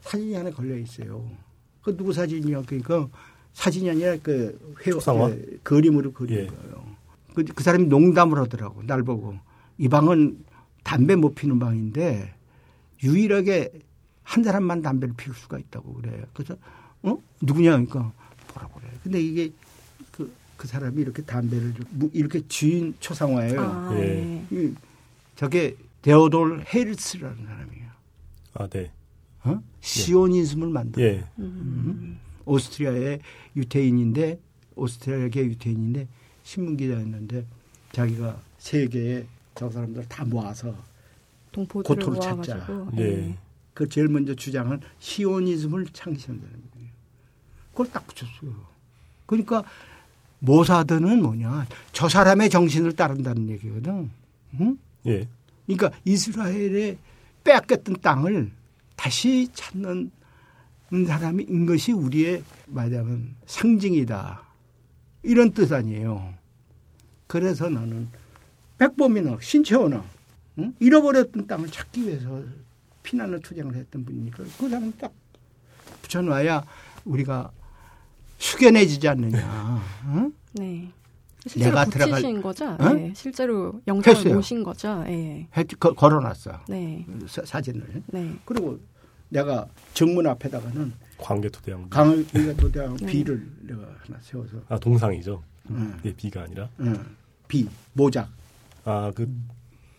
사진이 0.01 0.33
하나 0.33 0.51
걸려 0.51 0.75
있어요. 0.77 1.25
그 1.81 1.95
누구 1.95 2.11
사진이야? 2.11 2.63
그러니까 2.65 3.07
사진이 3.53 3.89
아니라 3.89 4.17
그 4.21 4.75
회, 4.85 4.91
초상화? 4.91 5.29
그 5.29 5.59
그림으로 5.63 6.11
그린 6.11 6.39
예. 6.39 6.45
거예요. 6.47 6.85
그, 7.33 7.45
그 7.45 7.63
사람이 7.63 7.85
농담을 7.85 8.37
하더라고. 8.39 8.83
날 8.83 9.01
보고. 9.03 9.35
이 9.77 9.87
방은 9.87 10.43
담배 10.83 11.15
못 11.15 11.35
피는 11.35 11.57
방인데 11.57 12.33
유일하게 13.01 13.71
한 14.23 14.43
사람만 14.43 14.81
담배를 14.81 15.15
피울 15.15 15.33
수가 15.33 15.57
있다고 15.57 15.93
그래. 15.93 16.21
그래서 16.33 16.57
어 17.03 17.17
누구냐 17.41 17.71
그러니까 17.71 18.11
뭐라고 18.53 18.79
그래. 18.81 18.91
근데 19.03 19.21
이게 19.21 19.51
그, 20.11 20.29
그 20.57 20.67
사람이 20.67 21.01
이렇게 21.01 21.21
담배를 21.21 21.73
이렇게 22.11 22.45
쥐인 22.49 22.93
초상화예요. 22.99 23.61
아, 23.61 23.95
예. 23.95 23.99
네. 24.01 24.45
이- 24.51 24.75
저게 25.37 25.75
데오돌 26.01 26.65
헤르스라는 26.73 27.45
사람이에요. 27.45 27.89
아, 28.53 28.67
네. 28.67 28.91
어? 29.43 29.61
시오니즘을 29.79 30.69
만든 30.69 31.01
예. 31.03 31.25
음. 31.39 32.19
오스트리아의 32.45 33.19
유태인인데 33.55 34.39
오스트리아계 34.75 35.45
유태인인데 35.45 36.07
신문 36.43 36.77
기자였는데 36.77 37.45
자기가 37.91 38.39
세계에 38.57 39.25
저 39.55 39.69
사람들 39.69 40.07
다 40.07 40.25
모아서 40.25 40.75
동포들을 41.51 42.03
고토를 42.03 42.19
모아가지고. 42.19 42.43
찾자. 42.43 42.91
네. 42.93 43.37
그 43.73 43.87
제일 43.89 44.07
먼저 44.07 44.33
주장한 44.35 44.81
시오니즘을 44.99 45.87
창시한 45.93 46.39
사람이에요. 46.39 46.91
그걸 47.71 47.91
딱 47.91 48.05
붙였어요. 48.07 48.53
그러니까 49.25 49.63
모사드는 50.39 51.21
뭐냐 51.21 51.67
저 51.93 52.09
사람의 52.09 52.49
정신을 52.49 52.95
따른다는 52.95 53.49
얘기거든. 53.49 54.09
응? 54.59 54.77
예. 55.05 55.27
그러니까 55.75 55.99
이스라엘에 56.05 56.97
빼앗겼던 57.43 57.97
땅을 58.01 58.51
다시 58.95 59.49
찾는 59.53 60.11
사람인 61.07 61.65
것이 61.65 61.91
우리의 61.91 62.43
말하자면 62.67 63.35
상징이다. 63.45 64.43
이런 65.23 65.51
뜻 65.51 65.71
아니에요. 65.71 66.33
그래서 67.27 67.69
나는 67.69 68.09
백범이나 68.77 69.37
신채호나 69.41 70.03
응? 70.59 70.75
잃어버렸던 70.79 71.47
땅을 71.47 71.69
찾기 71.69 72.03
위해서 72.03 72.43
피난을 73.03 73.39
투쟁을 73.41 73.75
했던 73.75 74.03
분이니까 74.03 74.43
그 74.59 74.69
사람 74.69 74.91
딱 74.97 75.13
붙여놔야 76.01 76.63
우리가 77.05 77.51
숙연해지지 78.37 79.07
않느냐. 79.07 79.81
응? 80.07 80.33
네. 80.53 80.91
실제로 81.47 81.71
내가 81.71 81.85
들어갈- 81.85 82.21
거죠? 82.41 82.65
어? 82.79 82.93
네. 82.93 83.11
실제로 83.15 83.81
영상을 83.87 84.17
했어요. 84.17 84.33
보신 84.35 84.63
거죠? 84.63 85.03
예. 85.07 85.47
했- 85.57 85.79
거- 85.79 85.93
걸어놨어. 85.93 86.65
네. 86.69 87.05
사- 87.27 87.43
사진을. 87.45 88.03
네. 88.07 88.33
그리고 88.45 88.79
내가 89.29 89.67
정문 89.93 90.27
앞에다가는 90.27 90.93
광개토대왕. 91.17 91.89
도대한 92.57 92.95
네. 92.97 93.05
비를 93.07 93.47
내가 93.61 93.81
하나 94.03 94.19
세워서 94.21 94.57
아, 94.69 94.77
동상이죠. 94.77 95.41
응. 95.71 95.99
예, 96.05 96.13
비가 96.13 96.43
아니라. 96.43 96.69
응. 96.79 97.03
비 97.47 97.67
모작 97.93 98.29
아, 98.83 99.11
그, 99.15 99.27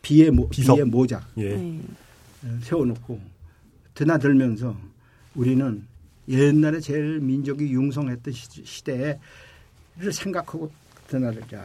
비의 0.03 0.31
모 0.31 0.49
비석. 0.49 0.75
비의 0.75 0.87
모작 0.87 1.25
예. 1.39 1.57
네. 1.57 1.81
세워놓고 2.63 3.21
드나들면서 3.95 4.77
우리는 5.35 5.87
옛날에 6.29 6.81
제일 6.81 7.21
민족이 7.21 7.73
융성했던 7.73 8.33
시- 8.35 8.65
시대를 8.65 9.19
생각하고 10.13 10.71
드나들자. 11.07 11.63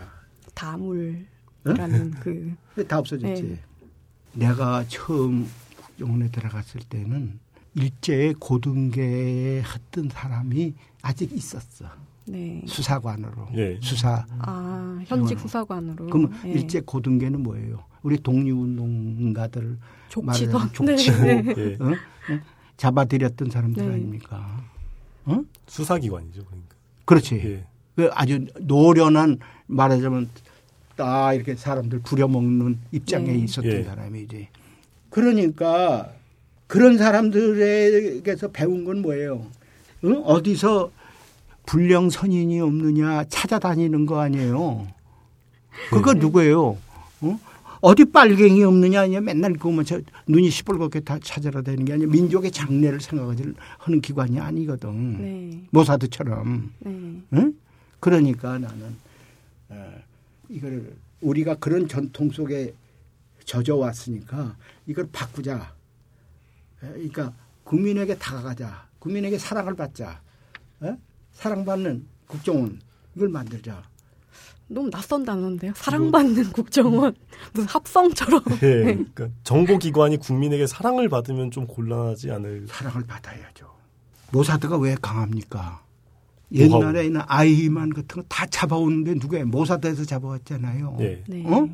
다물이라는 0.53 2.11
그 2.19 2.55
근데 2.75 2.87
다 2.87 2.99
없어졌지. 2.99 3.43
네. 3.43 3.59
내가 4.33 4.83
처음 4.87 5.47
국정원에 5.75 6.29
들어갔을 6.29 6.81
때는 6.81 7.39
일제의 7.75 8.35
고등계에 8.35 9.61
했던 9.61 10.09
사람이 10.09 10.73
아직 11.01 11.31
있었어. 11.31 11.85
네. 12.25 12.61
수사관으로. 12.67 13.49
예. 13.55 13.79
수사. 13.81 14.25
아, 14.39 14.99
현직 15.05 15.37
어. 15.37 15.41
수사관으로. 15.41 16.07
그럼 16.07 16.33
예. 16.45 16.51
일제 16.51 16.81
고등계는 16.81 17.41
뭐예요? 17.41 17.85
우리 18.03 18.17
독립운동가들을 18.17 19.77
족치던 20.09 20.51
말하자면 20.53 20.73
족치고 20.73 21.21
네. 21.23 21.53
예. 21.57 21.77
어? 21.79 21.87
어? 21.87 22.39
잡아들였던 22.75 23.49
사람들 23.49 23.87
네. 23.87 23.93
아닙니까? 23.93 24.63
어? 25.25 25.43
수사기관이죠. 25.67 26.45
그러니까. 26.45 26.75
그렇지. 27.05 27.63
예. 27.97 28.03
그 28.03 28.09
아주 28.13 28.45
노련한 28.59 29.39
말하자면 29.67 30.29
딱 30.95 31.33
이렇게 31.33 31.55
사람들 31.55 31.99
부려먹는 31.99 32.79
입장에 32.91 33.31
네. 33.31 33.39
있었던 33.39 33.71
예. 33.71 33.83
사람이지. 33.83 34.47
그러니까 35.09 36.11
그런 36.67 36.97
사람들에게서 36.97 38.49
배운 38.49 38.85
건 38.85 39.01
뭐예요? 39.01 39.45
어? 40.03 40.09
어디서 40.25 40.91
불량 41.65 42.09
선인이 42.09 42.59
없느냐 42.59 43.25
찾아다니는 43.25 44.05
거 44.05 44.19
아니에요. 44.19 44.87
그거 45.89 46.13
네. 46.13 46.19
누구예요? 46.19 46.77
어? 47.21 47.39
어디 47.81 48.05
빨갱이 48.05 48.63
없느냐 48.63 49.01
아니야 49.01 49.21
맨날 49.21 49.53
그거만 49.53 49.85
저 49.85 49.99
눈이 50.27 50.49
시뻘겋게 50.49 51.05
다 51.05 51.19
찾아라 51.21 51.61
되는 51.61 51.85
게 51.85 51.93
아니라 51.93 52.11
민족의 52.11 52.51
장래를 52.51 52.99
생각하지 52.99 53.53
하는 53.77 54.01
기관이 54.01 54.39
아니거든. 54.39 55.17
네. 55.21 55.61
모사드처럼. 55.71 56.71
네. 56.79 56.91
응? 57.33 57.53
그러니까 57.99 58.57
나는 58.57 58.95
어, 59.69 59.93
이걸 60.49 60.95
우리가 61.21 61.55
그런 61.55 61.87
전통 61.87 62.29
속에 62.31 62.73
젖어 63.45 63.75
왔으니까 63.77 64.55
이걸 64.85 65.07
바꾸자. 65.11 65.73
에, 66.83 66.87
그러니까 66.87 67.33
국민에게 67.63 68.17
다가가자. 68.17 68.87
국민에게 68.99 69.37
사랑을 69.37 69.75
받자. 69.75 70.21
에? 70.83 70.95
사랑받는 71.33 72.05
국정원 72.27 72.79
이걸 73.15 73.29
만들자. 73.29 73.83
너무 74.69 74.89
낯선 74.89 75.23
단어인데요. 75.23 75.71
사랑받는 75.75 76.51
국정원 76.51 77.15
무슨 77.53 77.67
합성처럼. 77.69 78.41
예, 78.63 78.83
그러니까 78.83 79.29
정보기관이 79.43 80.17
국민에게 80.17 80.67
사랑을 80.67 81.07
받으면 81.07 81.51
좀 81.51 81.65
곤란하지 81.67 82.31
않을. 82.31 82.67
사랑을 82.67 83.03
받아야죠. 83.05 83.73
모사드가 84.31 84.77
왜 84.77 84.95
강합니까? 85.01 85.86
옛날에는 86.53 87.21
아이만 87.27 87.89
같은 87.89 88.21
거 88.21 88.23
다 88.29 88.45
잡아오는데 88.45 89.15
누구야? 89.15 89.45
모사드에서 89.45 90.05
잡아왔잖아요. 90.05 90.97
예. 91.01 91.23
네. 91.27 91.43
어? 91.45 91.67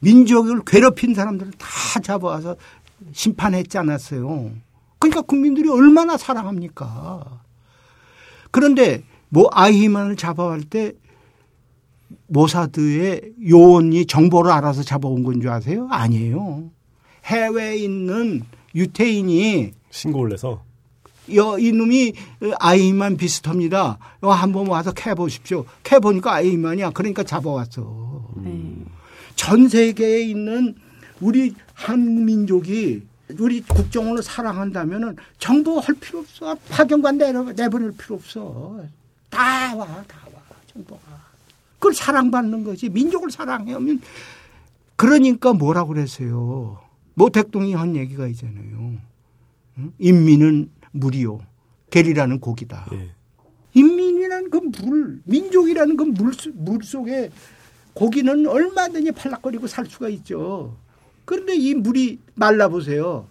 민족을 0.00 0.62
괴롭힌 0.66 1.14
사람들을 1.14 1.52
다 1.52 2.00
잡아와서 2.02 2.56
심판했지 3.12 3.78
않았어요. 3.78 4.50
그러니까 4.98 5.22
국민들이 5.22 5.68
얼마나 5.70 6.16
사랑합니까? 6.16 7.40
그런데 8.50 9.02
뭐 9.28 9.48
아이만을 9.52 10.16
잡아갈 10.16 10.62
때 10.62 10.92
모사드의 12.26 13.32
요원이 13.48 14.06
정보를 14.06 14.50
알아서 14.50 14.82
잡아온 14.82 15.22
건 15.22 15.40
줄 15.40 15.50
아세요? 15.50 15.86
아니에요. 15.90 16.70
해외에 17.24 17.76
있는 17.76 18.42
유태인이 18.74 19.72
신고를 19.90 20.32
해서 20.34 20.62
여, 21.34 21.58
이놈이 21.58 22.12
아이만 22.58 23.16
비슷합니다. 23.16 23.98
여 24.22 24.28
한번 24.28 24.66
와서 24.66 24.92
캐 24.92 25.14
보십시오. 25.14 25.64
캐 25.82 25.98
보니까 25.98 26.34
아이만이야. 26.34 26.90
그러니까 26.90 27.22
잡아왔어. 27.22 28.30
네. 28.36 28.74
전 29.36 29.68
세계에 29.68 30.22
있는 30.22 30.74
우리 31.20 31.54
한민족이 31.74 33.02
우리 33.38 33.60
국정원을 33.62 34.22
사랑한다면은 34.22 35.16
정보할 35.38 35.94
필요 36.00 36.20
없어. 36.20 36.56
파견관 36.68 37.18
내려, 37.18 37.42
내보낼 37.44 37.92
필요 37.92 38.16
없어. 38.16 38.80
다 39.30 39.74
와, 39.76 39.86
다 40.08 40.18
와. 40.34 40.40
정보가. 40.72 41.00
그걸 41.78 41.94
사랑받는 41.94 42.64
거지. 42.64 42.88
민족을 42.88 43.30
사랑하면 43.30 44.00
그러니까 44.96 45.52
뭐라고 45.52 45.94
그랬어요. 45.94 46.78
모 47.14 47.30
대통령이 47.30 47.74
한 47.74 47.96
얘기가 47.96 48.26
있잖아요. 48.28 48.98
응? 49.78 49.92
인민은 49.98 50.70
물이요. 50.92 51.40
계리라는 51.90 52.40
고기다. 52.40 52.88
예. 52.92 53.10
인민이라는 53.74 54.50
그 54.50 54.56
물, 54.58 55.20
민족이라는 55.24 55.96
그 55.96 56.02
물, 56.04 56.32
물 56.54 56.82
속에 56.82 57.30
고기는 57.94 58.46
얼마든지 58.46 59.12
팔락거리고 59.12 59.66
살 59.66 59.86
수가 59.86 60.08
있죠. 60.08 60.76
그런데 61.24 61.54
이 61.56 61.74
물이 61.74 62.18
말라보세요. 62.34 63.26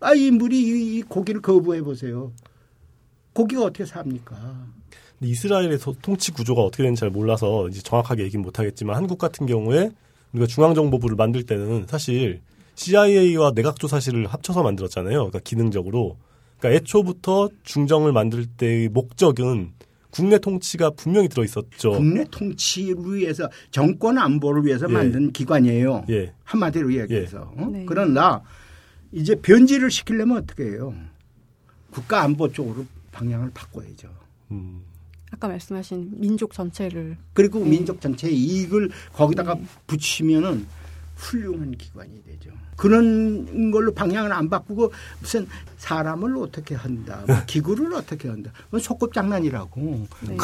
아, 0.00 0.14
이 0.14 0.30
물이 0.30 0.56
이, 0.60 0.98
이 0.98 1.02
고기를 1.02 1.40
거부해 1.42 1.82
보세요. 1.82 2.32
고기가 3.32 3.62
어떻게 3.64 3.84
삽니까? 3.84 4.36
이스라엘의 5.20 5.78
소- 5.78 5.94
통치 6.00 6.32
구조가 6.32 6.62
어떻게 6.62 6.84
되는지 6.84 7.00
잘 7.00 7.10
몰라서 7.10 7.68
이제 7.68 7.80
정확하게 7.82 8.22
얘기는 8.24 8.42
못하겠지만 8.44 8.96
한국 8.96 9.18
같은 9.18 9.46
경우에 9.46 9.90
우리가 10.32 10.46
중앙정보부를 10.46 11.16
만들 11.16 11.44
때는 11.44 11.86
사실 11.88 12.40
CIA와 12.76 13.52
내각조사실을 13.54 14.26
합쳐서 14.26 14.62
만들었잖아요. 14.62 15.14
그러니까 15.18 15.40
기능적으로. 15.40 16.16
그러니까 16.58 16.76
애초부터 16.76 17.48
중정을 17.62 18.12
만들 18.12 18.46
때의 18.46 18.88
목적은 18.88 19.72
국내 20.10 20.38
통치가 20.38 20.90
분명히 20.90 21.28
들어 21.28 21.44
있었죠. 21.44 21.92
국내 21.92 22.24
통치를 22.30 23.14
위해서 23.14 23.48
정권 23.70 24.18
안보를 24.18 24.64
위해서 24.64 24.86
예. 24.88 24.92
만든 24.92 25.32
기관이에요. 25.32 26.06
예. 26.10 26.32
한마디로 26.44 26.92
얘기해서. 26.94 27.52
어? 27.56 27.68
네. 27.70 27.84
그러나 27.86 28.42
이제 29.12 29.34
변질을 29.34 29.90
시키려면 29.90 30.38
어떻게 30.38 30.64
해요? 30.64 30.94
국가 31.90 32.22
안보 32.22 32.50
쪽으로 32.50 32.86
방향을 33.12 33.50
바꿔야죠. 33.54 34.08
음. 34.50 34.82
아까 35.30 35.48
말씀하신 35.48 36.12
민족 36.16 36.54
전체를 36.54 37.16
그리고 37.34 37.58
네. 37.60 37.70
민족 37.70 38.00
전체의 38.00 38.34
이익을 38.34 38.90
거기다가 39.12 39.54
네. 39.54 39.64
붙이면은 39.86 40.66
훌륭한 41.18 41.72
기관이 41.72 42.22
되죠. 42.24 42.50
그런 42.76 43.70
걸로 43.70 43.92
방향을 43.92 44.32
안 44.32 44.48
바꾸고 44.48 44.92
무슨 45.20 45.46
사람을 45.78 46.36
어떻게 46.38 46.76
한다, 46.76 47.24
뭐 47.26 47.36
기구를 47.46 47.92
어떻게 47.92 48.28
한다, 48.28 48.52
그건 48.66 48.80
소꿉장난이라고 48.80 50.06
네. 50.28 50.36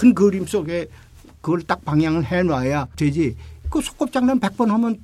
큰 0.00 0.14
그림 0.14 0.46
속에 0.46 0.86
그걸 1.40 1.62
딱 1.62 1.84
방향을 1.84 2.24
해놔야 2.24 2.88
되지. 2.96 3.36
그 3.70 3.80
소꿉장난 3.80 4.38
100번 4.38 4.68
하면 4.68 5.00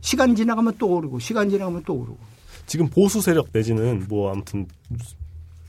시간 0.00 0.34
지나가면 0.34 0.74
또 0.78 0.88
오르고 0.88 1.18
시간 1.18 1.48
지나가면 1.48 1.82
또 1.84 1.94
오르고. 1.94 2.18
지금 2.66 2.88
보수 2.88 3.22
세력 3.22 3.48
내지는 3.52 4.04
뭐 4.08 4.30
아무튼 4.30 4.66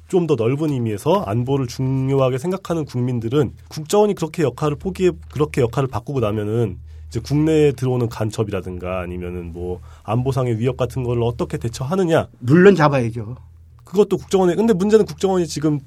좀더 0.09 0.35
넓은 0.35 0.71
의미에서 0.71 1.23
안보를 1.25 1.67
중요하게 1.67 2.37
생각하는 2.37 2.83
국민들은 2.83 3.53
국정원이 3.69 4.15
그렇게 4.15 4.43
역할을 4.43 4.75
포기해 4.75 5.11
그렇게 5.31 5.61
역할을 5.61 5.87
바꾸고 5.87 6.19
나면은 6.19 6.79
이제 7.09 7.19
국내에 7.19 7.71
들어오는 7.71 8.07
간첩이라든가 8.07 9.01
아니면은 9.01 9.51
뭐 9.51 9.81
안보상의 10.03 10.59
위협 10.59 10.77
같은 10.77 11.03
걸 11.03 11.21
어떻게 11.23 11.57
대처하느냐 11.57 12.27
물론 12.39 12.75
잡아야죠. 12.75 13.35
그것도 13.83 14.17
국정원에 14.17 14.55
근데 14.55 14.73
문제는 14.73 15.05
국정원이 15.05 15.47
지금 15.47 15.79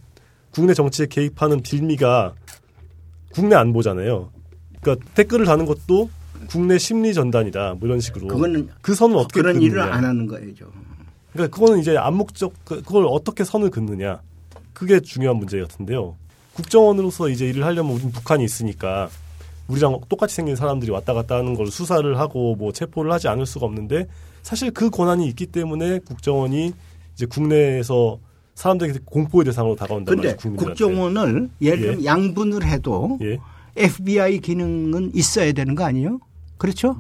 국내 0.51 0.75
정치에 0.75 1.07
개입하는 1.07 1.63
빌미가 1.63 2.35
국내 3.33 3.55
안보잖아요. 3.55 4.31
그러니까 4.81 5.07
댓글을 5.15 5.47
다는 5.47 5.65
것도 5.65 6.11
국내 6.51 6.77
심리 6.77 7.15
전단이다 7.15 7.75
뭐 7.75 7.87
이런 7.89 8.01
식으로 8.01 8.27
그거는 8.27 8.69
그 8.83 8.95
선은 8.95 9.17
어떻게 9.17 9.41
그런 9.41 9.55
긋느냐. 9.55 9.71
일을 9.71 9.81
안 9.81 10.05
하는 10.05 10.27
거예요. 10.27 10.53
그러니까 11.33 11.55
그거는 11.57 11.79
이제 11.81 11.97
암묵적 11.97 12.53
그- 12.65 12.83
그걸 12.83 13.07
어떻게 13.09 13.45
선을 13.45 13.71
긋느냐 13.71 14.21
그게 14.73 14.99
중요한 14.99 15.37
문제 15.37 15.61
같은데요. 15.61 16.17
국정원으로서 16.55 17.29
이제 17.29 17.47
일을 17.49 17.65
하려면 17.65 17.93
우린 17.95 18.11
북한이 18.11 18.45
있으니까 18.45 19.09
우리랑 19.73 20.01
똑같이 20.09 20.35
생긴 20.35 20.55
사람들이 20.55 20.91
왔다 20.91 21.15
갔다 21.15 21.37
하는 21.37 21.55
걸 21.55 21.69
수사를 21.69 22.19
하고 22.19 22.55
뭐 22.57 22.73
체포를 22.73 23.11
하지 23.11 23.29
않을 23.29 23.47
수가 23.47 23.67
없는데 23.67 24.07
사실 24.43 24.71
그 24.71 24.91
권한이 24.91 25.27
있기 25.29 25.47
때문에 25.47 26.01
국정원이 26.01 26.75
이제 27.15 27.27
국내에서 27.27 28.19
사람들에게 28.55 29.01
공포의 29.07 29.47
대상으로 29.47 29.75
다가온단 29.77 30.17
근데. 30.17 30.37
국정원을 30.37 31.49
예를 31.63 31.79
들면 31.79 32.01
예. 32.03 32.05
양분을 32.05 32.65
해도 32.65 33.19
예. 33.23 33.39
FBI 33.77 34.41
기능은 34.41 35.13
있어야 35.15 35.53
되는 35.53 35.75
거 35.75 35.85
아니에요? 35.85 36.21
그렇죠? 36.59 36.97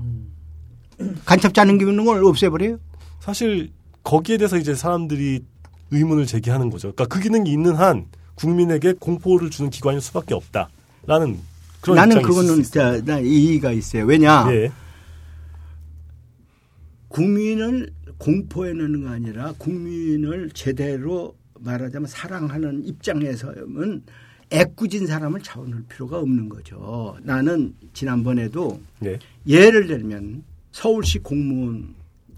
간첩자 1.26 1.64
는 1.64 1.76
기능을 1.78 2.24
없애버려요? 2.24 2.78
사실 3.20 3.70
거기에 4.02 4.38
대해서 4.38 4.56
이제 4.56 4.74
사람들이 4.74 5.44
의문을 5.90 6.24
제기하는 6.24 6.70
거죠. 6.70 6.92
그러니까 6.92 7.14
그 7.14 7.20
기능이 7.20 7.52
있는 7.52 7.74
한 7.74 8.06
국민에게 8.36 8.94
공포를 8.94 9.50
주는 9.50 9.68
기관일 9.68 10.00
수밖에 10.00 10.34
없다라는 10.34 11.38
나는 11.94 12.22
그거는. 12.22 12.62
자, 12.62 13.02
나 13.04 13.18
이의가 13.18 13.72
있어요. 13.72 14.04
왜냐? 14.04 14.46
예. 14.52 14.70
국민을 17.08 17.90
공포해 18.18 18.72
놓는 18.72 19.02
거 19.04 19.10
아니라 19.10 19.52
국민을 19.58 20.50
제대로 20.54 21.34
말하자면 21.60 22.06
사랑하는 22.06 22.84
입장에서는 22.84 24.02
애꿎은 24.50 25.06
사람을 25.06 25.42
잡아놓을 25.42 25.84
필요가 25.88 26.18
없는 26.18 26.48
거죠. 26.48 27.16
나는 27.22 27.74
지난번에도 27.92 28.80
예. 29.04 29.18
예를 29.46 29.86
들면 29.86 30.44
서울시 30.72 31.18
공무원 31.18 31.94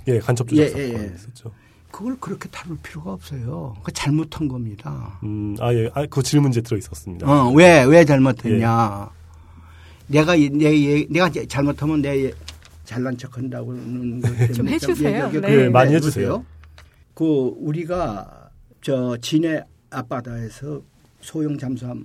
예, 0.08 0.18
간첩 0.18 0.48
조작 0.48 0.62
예, 0.62 0.68
사건 0.68 0.84
예, 0.84 1.10
예. 1.10 1.14
있었죠. 1.14 1.52
그걸 1.90 2.16
그렇게 2.18 2.48
다룰 2.50 2.76
필요가 2.82 3.12
없어요. 3.12 3.76
그 3.84 3.92
잘못한 3.92 4.48
겁니다. 4.48 5.18
음, 5.22 5.56
아 5.60 5.72
예, 5.72 5.88
아, 5.94 6.04
그 6.06 6.22
질문제 6.22 6.60
들어 6.62 6.76
있었습니다. 6.76 7.26
어, 7.30 7.52
왜, 7.52 7.84
왜 7.84 8.04
잘못했냐. 8.04 9.10
내가, 10.06 10.34
이- 10.34 10.50
내, 10.50 10.66
얘- 11.00 11.06
내가 11.08 11.30
잘못하면 11.48 12.02
내 12.02 12.26
얘- 12.26 12.32
잘난 12.84 13.16
척 13.16 13.36
한다고는 13.36 14.20
것 14.20 14.28
때문에 14.36 14.52
좀 14.52 14.68
해주세요. 14.68 15.30
네. 15.32 15.40
네, 15.40 15.68
많이 15.68 15.90
네, 15.90 15.96
해주세요. 15.96 16.28
보세요. 16.28 16.46
그, 17.14 17.24
우리가 17.58 18.50
저 18.82 19.16
진해 19.18 19.62
앞바다에서 19.90 20.82
소형 21.20 21.56
잠수함 21.56 22.04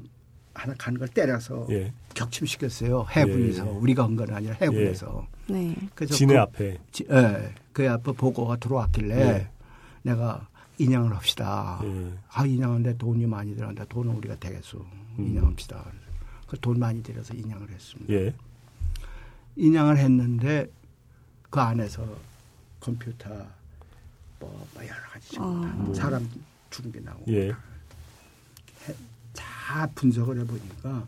하나 0.53 0.73
가는 0.78 0.97
걸 0.99 1.07
때려서 1.09 1.67
예, 1.71 1.91
격침시켰어요. 2.13 3.05
해군에서. 3.09 3.65
예. 3.65 3.69
우리가 3.69 4.03
한 4.03 4.15
건 4.15 4.32
아니라 4.32 4.55
해군에서. 4.61 5.26
네. 5.47 5.76
그래서 5.95 6.13
진해 6.15 6.34
그, 6.36 6.39
앞에 6.39 6.78
지- 6.91 7.05
예, 7.11 7.51
그 7.73 7.89
앞에 7.89 8.11
보고가 8.13 8.55
들어왔길래 8.57 9.15
예. 9.19 9.47
내가 10.03 10.47
인양을 10.78 11.13
합시다. 11.15 11.82
예. 11.84 12.07
아, 12.32 12.45
인양하는데 12.45 12.97
돈이 12.97 13.26
많이 13.26 13.55
들어간다. 13.55 13.84
돈은 13.89 14.15
우리가 14.15 14.36
되겠어. 14.39 14.78
인양합시다. 15.17 15.84
그 16.49 16.57
돈 16.57 16.79
많이 16.79 17.03
들여서 17.03 17.35
인양을 17.35 17.69
했습니다. 17.69 18.11
예, 18.11 18.33
인양을 19.55 19.97
했는데 19.97 20.67
그 21.49 21.59
안에서 21.59 22.03
컴퓨터 22.79 23.29
뭐, 24.39 24.67
뭐 24.73 24.83
여러 24.83 24.95
가지. 25.11 25.35
다 25.35 25.43
뭐. 25.43 25.93
사람 25.93 26.27
죽은 26.71 26.91
게 26.91 26.99
나오고 27.01 27.25
예, 27.31 27.53
다 29.33 29.87
분석을 29.93 30.39
해보니까 30.39 31.05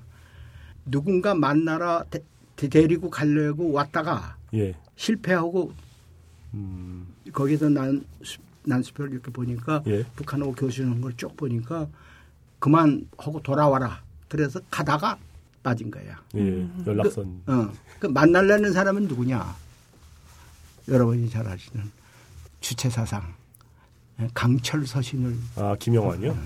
누군가 0.86 1.34
만나러 1.34 2.06
대, 2.12 2.24
데리고 2.56 3.10
가려고 3.10 3.72
왔다가 3.72 4.38
예. 4.54 4.76
실패하고 4.96 5.74
음, 6.54 7.08
거기서 7.34 7.70
난 7.70 8.06
난수표를 8.64 9.14
이렇게 9.14 9.32
보니까 9.32 9.82
예. 9.88 10.04
북한하고 10.16 10.54
교수하는 10.54 11.02
걸쭉 11.02 11.36
보니까 11.36 11.88
그만 12.60 13.08
하고 13.18 13.42
돌아와라. 13.42 14.04
그래서 14.28 14.60
가다가 14.70 15.18
빠진 15.64 15.92
거야. 15.92 16.20
예. 16.36 16.68
연락선. 16.86 17.44
어. 17.48 17.72
그 18.00 18.08
만날라는 18.08 18.74
사람은 18.74 19.08
누구냐? 19.08 19.56
여러분이 20.88 21.30
잘 21.30 21.48
아시는 21.48 21.92
주체 22.60 22.90
사상 22.90 23.34
예, 24.20 24.28
강철 24.34 24.86
서신을 24.86 25.36
아, 25.56 25.76
김영환이요? 25.80 26.38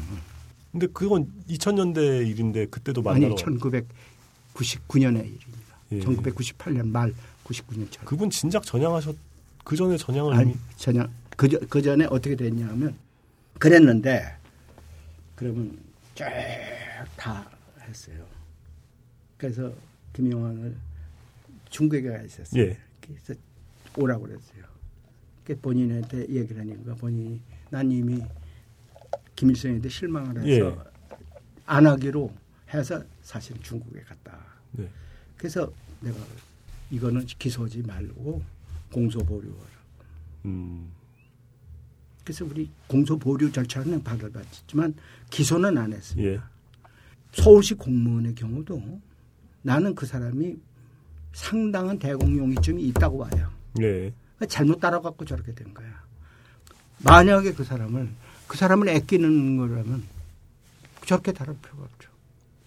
근데 0.72 0.88
그건 0.88 1.32
2000년대 1.50 2.28
일인데 2.28 2.66
그때도 2.68 3.02
아니 3.10 3.22
만나러 3.22 3.36
1999년의 3.36 5.20
일입니다. 5.26 5.76
예. 5.94 6.00
1998년 6.02 6.88
말 6.90 7.14
99년 7.46 7.90
전. 7.92 8.04
그분 8.06 8.30
진작 8.30 8.64
전향하셨 8.64 9.16
그 9.64 9.76
전에 9.78 9.98
전향을 9.98 10.34
아니 10.34 10.52
이미 10.52 10.60
전혀 10.76 11.08
그, 11.38 11.48
저- 11.48 11.60
그 11.70 11.82
전에 11.82 12.06
어떻게 12.10 12.36
됐냐면 12.36 12.96
그랬는데 13.60 14.36
그러면 15.36 15.78
쭉다 16.14 17.50
했어요. 17.88 18.26
그래서 19.38 19.74
김영환을 20.14 20.76
중국에 21.70 22.10
가 22.10 22.22
있었어요. 22.22 22.64
예. 22.64 22.78
그래서 23.02 23.34
오라고 23.98 24.24
그랬어요. 24.24 24.64
그 25.44 25.58
본인한테 25.60 26.28
얘기를 26.30 26.60
하니까 26.62 26.96
본인이 26.96 27.40
난 27.70 27.92
이미 27.92 28.22
김일성한테 29.36 29.90
실망을 29.90 30.42
해서 30.42 30.48
예. 30.50 30.78
안 31.66 31.86
하기로 31.86 32.34
해서 32.74 33.04
사실 33.22 33.60
중국에 33.62 34.02
갔다. 34.02 34.40
네. 34.72 34.90
그래서 35.38 35.72
내가 36.02 36.18
이거는 36.90 37.26
기소하지 37.26 37.84
말고 37.84 38.42
공소 38.92 39.20
보류하라. 39.20 39.70
음. 40.46 40.92
그래서 42.24 42.46
우리 42.46 42.72
공소 42.88 43.18
보류 43.18 43.52
절차는 43.52 44.04
받아봤지만 44.04 44.96
기소는 45.30 45.78
안 45.78 45.94
했습니다. 45.94 46.30
예. 46.30 46.40
서울시 47.34 47.76
공무원의 47.76 48.34
경우도 48.36 49.02
나는 49.66 49.96
그 49.96 50.06
사람이 50.06 50.58
상당한 51.34 51.98
대공용이증이 51.98 52.84
있다고 52.90 53.26
봐요. 53.26 53.50
예. 53.82 54.14
잘못 54.48 54.80
따라갖고 54.80 55.26
저렇게 55.26 55.56
된 55.56 55.74
거야. 55.74 55.88
만약에 57.00 57.52
그 57.54 57.64
사람을 57.64 58.08
그 58.48 58.58
사람을 58.58 58.88
아끼는 58.90 59.58
거라면 59.58 60.04
저렇게 61.04 61.32
다룰 61.32 61.58
필요가 61.58 61.84
없죠. 61.84 62.12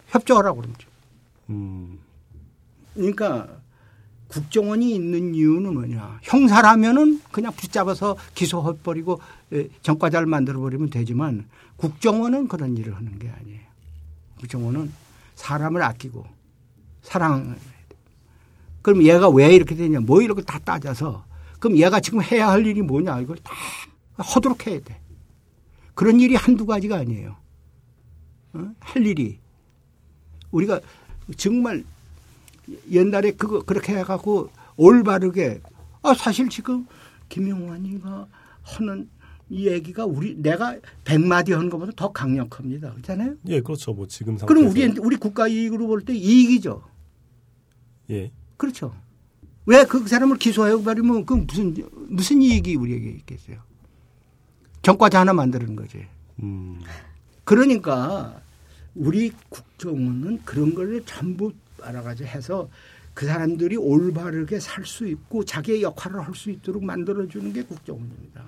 협조하라고 0.08 0.60
그러죠. 0.60 0.88
음. 1.50 2.00
그러니까 2.94 3.48
국정원이 4.26 4.92
있는 4.92 5.36
이유는 5.36 5.74
뭐냐. 5.74 6.18
형사라면은 6.22 7.22
그냥 7.30 7.52
붙잡아서 7.52 8.16
기소해버리고 8.34 9.20
예, 9.52 9.68
전과자를 9.82 10.26
만들어버리면 10.26 10.90
되지만 10.90 11.48
국정원은 11.76 12.48
그런 12.48 12.76
일을 12.76 12.96
하는 12.96 13.20
게 13.20 13.28
아니에요. 13.28 13.60
국정원은 14.40 14.92
사람을 15.36 15.80
아끼고 15.80 16.37
돼. 17.12 17.60
그럼 18.82 19.02
얘가 19.02 19.28
왜 19.28 19.54
이렇게 19.54 19.74
되냐. 19.74 20.00
뭐 20.00 20.22
이렇게 20.22 20.42
다 20.42 20.58
따져서 20.58 21.24
그럼 21.58 21.76
얘가 21.76 22.00
지금 22.00 22.22
해야 22.22 22.48
할 22.50 22.66
일이 22.66 22.82
뭐냐. 22.82 23.20
이걸 23.20 23.36
다 23.38 23.52
하도록 24.16 24.66
해야 24.66 24.80
돼. 24.80 25.00
그런 25.94 26.20
일이 26.20 26.34
한두 26.36 26.66
가지가 26.66 26.96
아니에요. 26.96 27.36
어? 28.54 28.70
할 28.80 29.06
일이. 29.06 29.38
우리가 30.50 30.80
정말 31.36 31.84
옛날에 32.90 33.32
그거 33.32 33.62
그렇게 33.62 33.94
해갖고 33.96 34.50
올바르게 34.76 35.60
아 36.02 36.14
사실 36.14 36.48
지금 36.48 36.86
김용환이가 37.28 38.26
하는 38.62 39.08
이 39.50 39.66
얘기가 39.66 40.04
우리 40.04 40.36
내가 40.40 40.76
백마디 41.04 41.52
하는 41.52 41.68
것보다 41.70 41.92
더 41.96 42.12
강력합니다. 42.12 42.92
그렇잖아요. 42.92 43.34
예, 43.48 43.60
그렇죠. 43.60 43.92
뭐 43.92 44.06
지금 44.06 44.36
상태에서 44.38 44.46
그럼 44.46 44.70
우리 44.70 44.86
우리 45.00 45.16
국가 45.16 45.48
이익으로 45.48 45.86
볼 45.86 46.02
때 46.04 46.14
이익이죠. 46.14 46.82
예. 48.10 48.30
그렇죠. 48.56 48.94
왜 49.66 49.84
그 49.84 50.06
사람을 50.06 50.38
기소해 50.38 50.82
버리면 50.82 51.26
그 51.26 51.34
무슨 51.34 51.74
무슨 52.08 52.40
이익이 52.42 52.76
우리에게 52.76 53.10
있겠어요? 53.10 53.58
전과자 54.82 55.20
하나 55.20 55.32
만드는 55.34 55.76
거지. 55.76 56.06
음. 56.42 56.80
그러니까 57.44 58.40
우리 58.94 59.30
국정원은 59.50 60.40
그런 60.44 60.74
걸 60.74 61.02
전부 61.04 61.52
알아가지고 61.82 62.28
해서 62.28 62.68
그 63.14 63.26
사람들이 63.26 63.76
올바르게 63.76 64.58
살 64.60 64.86
수 64.86 65.06
있고 65.06 65.44
자기의 65.44 65.82
역할을 65.82 66.20
할 66.26 66.34
수 66.34 66.50
있도록 66.50 66.84
만들어주는 66.84 67.52
게 67.52 67.62
국정원입니다. 67.62 68.42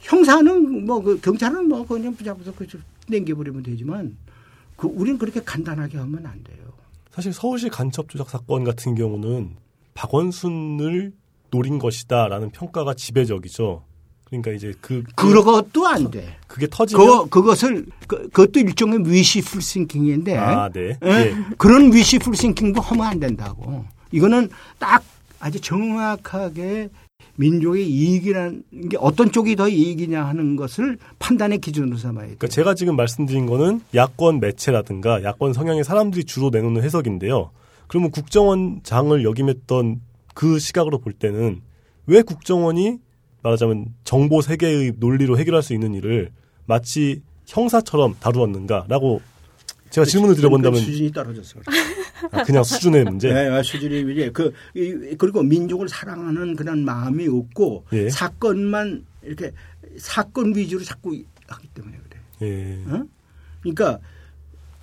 형사는 0.00 0.84
뭐 0.86 1.00
그 1.02 1.18
경찰은 1.20 1.68
뭐 1.68 1.84
그냥 1.86 2.14
붙잡아서 2.14 2.54
그 2.54 2.66
냉겨버리면 3.08 3.62
되지만 3.64 4.16
그 4.76 4.86
우리는 4.86 5.18
그렇게 5.18 5.40
간단하게 5.40 5.98
하면 5.98 6.26
안 6.26 6.42
돼요. 6.44 6.72
사실 7.16 7.32
서울시 7.32 7.70
간첩 7.70 8.10
조작 8.10 8.28
사건 8.28 8.62
같은 8.62 8.94
경우는 8.94 9.56
박원순을 9.94 11.14
노린 11.50 11.78
것이다라는 11.78 12.50
평가가 12.50 12.92
지배적이죠. 12.92 13.82
그러니까 14.24 14.50
이제 14.50 14.74
그 14.82 15.02
그것도 15.14 15.86
안 15.86 16.10
돼. 16.10 16.36
그게 16.46 16.66
터지면 16.70 17.22
그 17.22 17.28
그것을 17.30 17.86
그, 18.06 18.28
그것도 18.28 18.60
일종의 18.60 19.10
위시풀 19.10 19.62
싱킹인데 19.62 20.36
아, 20.36 20.68
네. 20.68 20.98
예? 21.02 21.08
예. 21.08 21.34
그런 21.56 21.90
위시풀 21.90 22.36
싱킹도 22.36 22.82
하면 22.82 23.06
안 23.06 23.18
된다고. 23.18 23.86
이거는 24.12 24.50
딱 24.78 25.02
아주 25.40 25.58
정확하게 25.58 26.90
민족의 27.36 27.88
이익이라는 27.88 28.62
게 28.90 28.96
어떤 28.98 29.30
쪽이 29.30 29.56
더 29.56 29.68
이익이냐 29.68 30.24
하는 30.24 30.56
것을 30.56 30.98
판단의 31.18 31.58
기준으로 31.58 31.96
삼아야 31.96 32.26
돼요. 32.26 32.36
그러니까 32.38 32.48
제가 32.48 32.74
지금 32.74 32.96
말씀드린 32.96 33.46
거는 33.46 33.80
야권 33.94 34.40
매체라든가 34.40 35.22
야권 35.22 35.52
성향의 35.52 35.84
사람들이 35.84 36.24
주로 36.24 36.50
내놓는 36.50 36.82
해석인데요. 36.82 37.50
그러면 37.86 38.10
국정원장을 38.10 39.22
역임했던 39.22 40.00
그 40.34 40.58
시각으로 40.58 40.98
볼 40.98 41.12
때는 41.12 41.60
왜 42.06 42.22
국정원이 42.22 42.98
말하자면 43.42 43.94
정보 44.04 44.40
세계의 44.40 44.94
논리로 44.98 45.38
해결할 45.38 45.62
수 45.62 45.72
있는 45.72 45.94
일을 45.94 46.30
마치 46.66 47.22
형사처럼 47.46 48.16
다루었는가라고 48.18 49.20
제가 49.90 50.04
질문을 50.04 50.34
드려본다면 50.36 50.80
수준이 50.80 51.12
떨어졌어. 51.12 51.60
아, 52.32 52.42
그냥 52.44 52.62
수준의 52.64 53.04
문제. 53.04 53.32
네, 53.32 53.62
수준이 53.62 54.12
이제 54.12 54.30
그 54.30 54.52
이- 54.74 55.14
그리고 55.16 55.42
민족을 55.42 55.88
사랑하는 55.88 56.56
그런 56.56 56.84
마음이 56.84 57.28
없고 57.28 57.86
예. 57.92 58.10
사건만 58.10 59.04
이렇게 59.22 59.52
사건 59.98 60.54
위주로 60.54 60.82
자꾸 60.84 61.16
하기 61.48 61.68
때문에 61.68 61.98
그래. 62.08 62.20
예. 62.86 62.90
어? 62.92 63.06
그러니까 63.60 63.98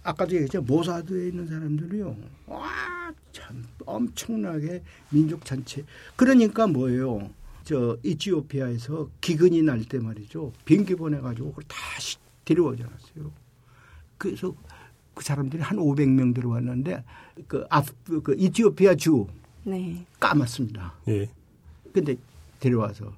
아까도 0.03 0.33
얘기했죠 0.35 0.61
모사드에 0.61 1.27
있는 1.27 1.47
사람들이요. 1.47 2.15
와, 2.47 2.69
참 3.31 3.63
엄청나게 3.85 4.81
민족 5.09 5.45
전체. 5.45 5.83
그러니까 6.15 6.67
뭐예요? 6.67 7.29
저 7.63 7.97
이티오피아에서 8.03 9.09
기근이 9.21 9.61
날 9.61 9.81
때 9.85 9.97
말이죠. 9.99 10.51
비행기 10.65 10.95
보내가지고 10.95 11.49
그걸 11.49 11.63
다시 11.67 12.17
데려오지 12.45 12.83
않았어요. 12.83 13.31
그래서 14.17 14.53
그 15.13 15.23
사람들이 15.23 15.61
한 15.61 15.77
500명 15.77 16.33
들어왔는데 16.33 17.03
그, 17.47 17.65
아프, 17.69 18.21
그 18.21 18.35
이티오피아 18.37 18.95
주 18.95 19.27
네. 19.63 20.05
까맣습니다. 20.19 20.93
예. 21.07 21.29
근데 21.93 22.15
데려와서. 22.59 23.13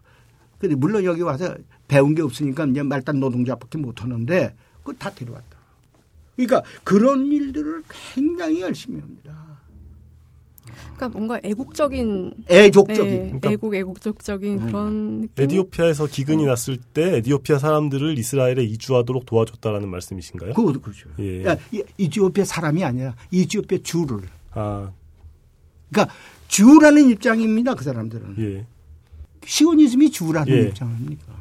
근데 0.59 0.75
물론 0.75 1.03
여기 1.03 1.21
와서 1.21 1.55
배운 1.87 2.15
게 2.15 2.21
없으니까 2.21 2.65
이제 2.65 2.83
말단 2.83 3.19
노동자밖에 3.19 3.77
못 3.77 4.03
하는데 4.03 4.55
그거 4.79 4.93
다 4.93 5.09
데려왔다. 5.09 5.57
그러니까 6.35 6.63
그런 6.83 7.31
일들을 7.31 7.83
굉장히 8.13 8.61
열심히 8.61 8.99
합니다. 8.99 9.44
그러니까 10.95 11.09
뭔가 11.09 11.39
애국적인 11.43 12.33
애족적인. 12.49 13.03
네, 13.11 13.17
그러니까- 13.27 13.51
애국 13.51 13.75
애국적적인 13.75 14.59
음. 14.59 14.65
그런 14.67 15.21
느낌. 15.21 15.43
에디오피아에서 15.43 16.07
기근이 16.07 16.45
났을 16.45 16.77
때 16.77 17.17
에디오피아 17.17 17.59
사람들을 17.59 18.17
이스라엘에 18.17 18.63
이주하도록 18.63 19.25
도와줬다라는 19.25 19.89
말씀이신가요? 19.89 20.53
그것도 20.53 20.81
그렇죠. 20.81 21.09
예. 21.19 21.45
야, 21.45 21.57
이- 21.71 21.83
이티오피아 21.97 22.45
사람이 22.45 22.83
아니라 22.83 23.15
이티오피아 23.31 23.79
주를. 23.83 24.19
아, 24.53 24.91
그러니까 25.91 26.13
주라는 26.47 27.09
입장입니다. 27.09 27.73
그 27.75 27.83
사람들은. 27.83 28.35
예. 28.39 28.65
시오니즘이 29.45 30.11
주라는 30.11 30.53
예. 30.53 30.61
입장입니까? 30.69 31.35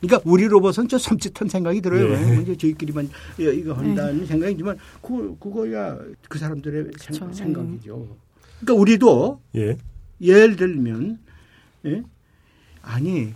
그러니까 0.00 0.30
우리로 0.30 0.60
봐서는 0.60 0.88
저 0.88 0.96
섬찟한 0.96 1.48
생각이 1.48 1.80
들어요. 1.80 2.08
예. 2.08 2.30
왜? 2.36 2.42
이제 2.42 2.56
저희끼리만 2.56 3.10
이- 3.38 3.42
이거 3.58 3.72
한다는 3.72 4.24
생각이지만 4.24 4.78
그 5.02 5.36
그거야 5.40 5.98
그 6.28 6.38
사람들의 6.38 6.84
생, 6.98 7.18
그쵸. 7.18 7.32
생각이죠. 7.32 8.06
그러니까 8.60 8.80
우리도 8.80 9.40
예. 9.56 9.76
예를 10.20 10.56
들면 10.56 11.18
예? 11.86 12.02
아니 12.82 13.34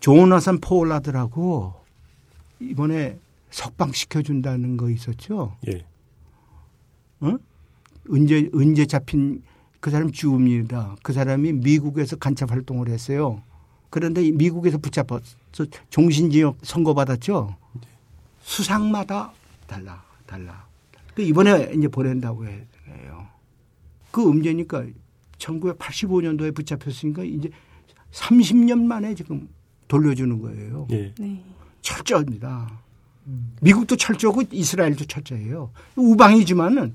조나산 0.00 0.60
포울라드라고 0.60 1.74
이번에 2.60 3.18
석방 3.50 3.92
시켜준다는 3.92 4.76
거 4.76 4.90
있었죠. 4.90 5.56
예. 5.68 5.84
어? 7.20 7.36
언제 8.10 8.50
언제 8.52 8.86
잡힌 8.86 9.42
그 9.80 9.90
사람 9.90 10.10
주입니다. 10.10 10.96
그 11.02 11.12
사람이 11.12 11.52
미국에서 11.52 12.16
간첩 12.16 12.50
활동을 12.50 12.88
했어요. 12.88 13.42
그런데 13.90 14.28
미국에서 14.30 14.78
붙잡아서 14.78 15.36
종신지역 15.90 16.58
선고받았죠. 16.62 17.54
수상마다 18.42 19.32
달라, 19.66 20.02
달라. 20.26 20.66
그 21.14 21.22
이번에 21.22 21.72
이제 21.76 21.86
보낸다고 21.86 22.46
해요. 22.46 22.60
그 24.14 24.28
음제니까 24.28 24.84
1985년도에 25.38 26.54
붙잡혔으니까 26.54 27.24
이제 27.24 27.50
30년 28.12 28.84
만에 28.84 29.12
지금 29.16 29.48
돌려주는 29.88 30.40
거예요. 30.40 30.86
예. 30.92 31.12
네. 31.18 31.42
철저합니다. 31.82 32.80
미국도 33.60 33.96
철저고 33.96 34.42
이스라엘도 34.52 35.06
철저해요. 35.06 35.72
우방이지만은 35.96 36.94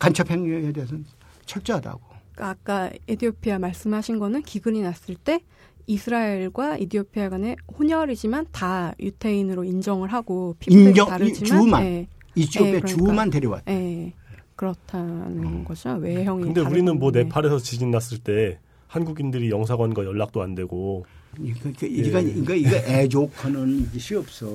간첩 0.00 0.28
행위에 0.28 0.72
대해서는 0.72 1.04
철저하다고. 1.46 2.00
그러니까 2.34 2.48
아까 2.48 2.90
에디오피아 3.06 3.60
말씀하신 3.60 4.18
거는 4.18 4.42
기근이 4.42 4.82
났을 4.82 5.14
때 5.14 5.44
이스라엘과 5.86 6.78
이디오피아 6.78 7.28
간의 7.28 7.56
혼혈이지만 7.78 8.46
다 8.50 8.92
유태인으로 8.98 9.62
인정을 9.62 10.12
하고 10.12 10.56
피부색이 10.58 10.84
인정- 10.88 11.08
다르지만 11.08 11.62
주만. 11.62 11.84
예, 11.84 12.08
이쪽에 12.34 12.66
예, 12.66 12.80
그러니까. 12.80 12.88
주만 12.88 13.30
데려왔. 13.30 13.62
예, 13.68 14.14
그렇다는 14.60 15.64
거죠. 15.64 15.94
외형이 15.94 16.42
근데 16.44 16.60
다른 16.62 16.76
우리는 16.76 16.98
뭐. 16.98 17.10
네팔에서 17.10 17.60
지진 17.60 17.90
났을 17.90 18.18
때 18.18 18.58
한국인들이 18.88 19.48
영사관과 19.48 20.04
연락도 20.04 20.42
안 20.42 20.54
되고 20.54 21.06
이거, 21.38 21.70
이거, 21.70 21.86
예. 21.86 21.88
이거, 21.88 22.20
이거, 22.20 22.54
이거 22.54 22.76
애족하는 22.76 23.90
짓이 23.90 24.18
없어. 24.18 24.46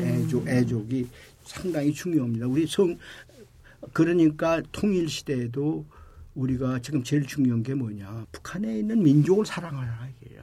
애족, 0.00 0.48
애족이 0.48 1.06
상당히 1.44 1.92
중요합니다. 1.92 2.48
우리 2.48 2.66
성, 2.66 2.98
그러니까 3.92 4.60
통일 4.72 5.08
시대에도 5.08 5.84
우리가 6.34 6.80
지금 6.80 7.04
제일 7.04 7.24
중요한 7.24 7.62
게 7.62 7.72
뭐냐. 7.72 8.26
북한에 8.32 8.80
있는 8.80 9.00
민족을 9.00 9.46
사랑하라 9.46 10.08
이게요. 10.24 10.42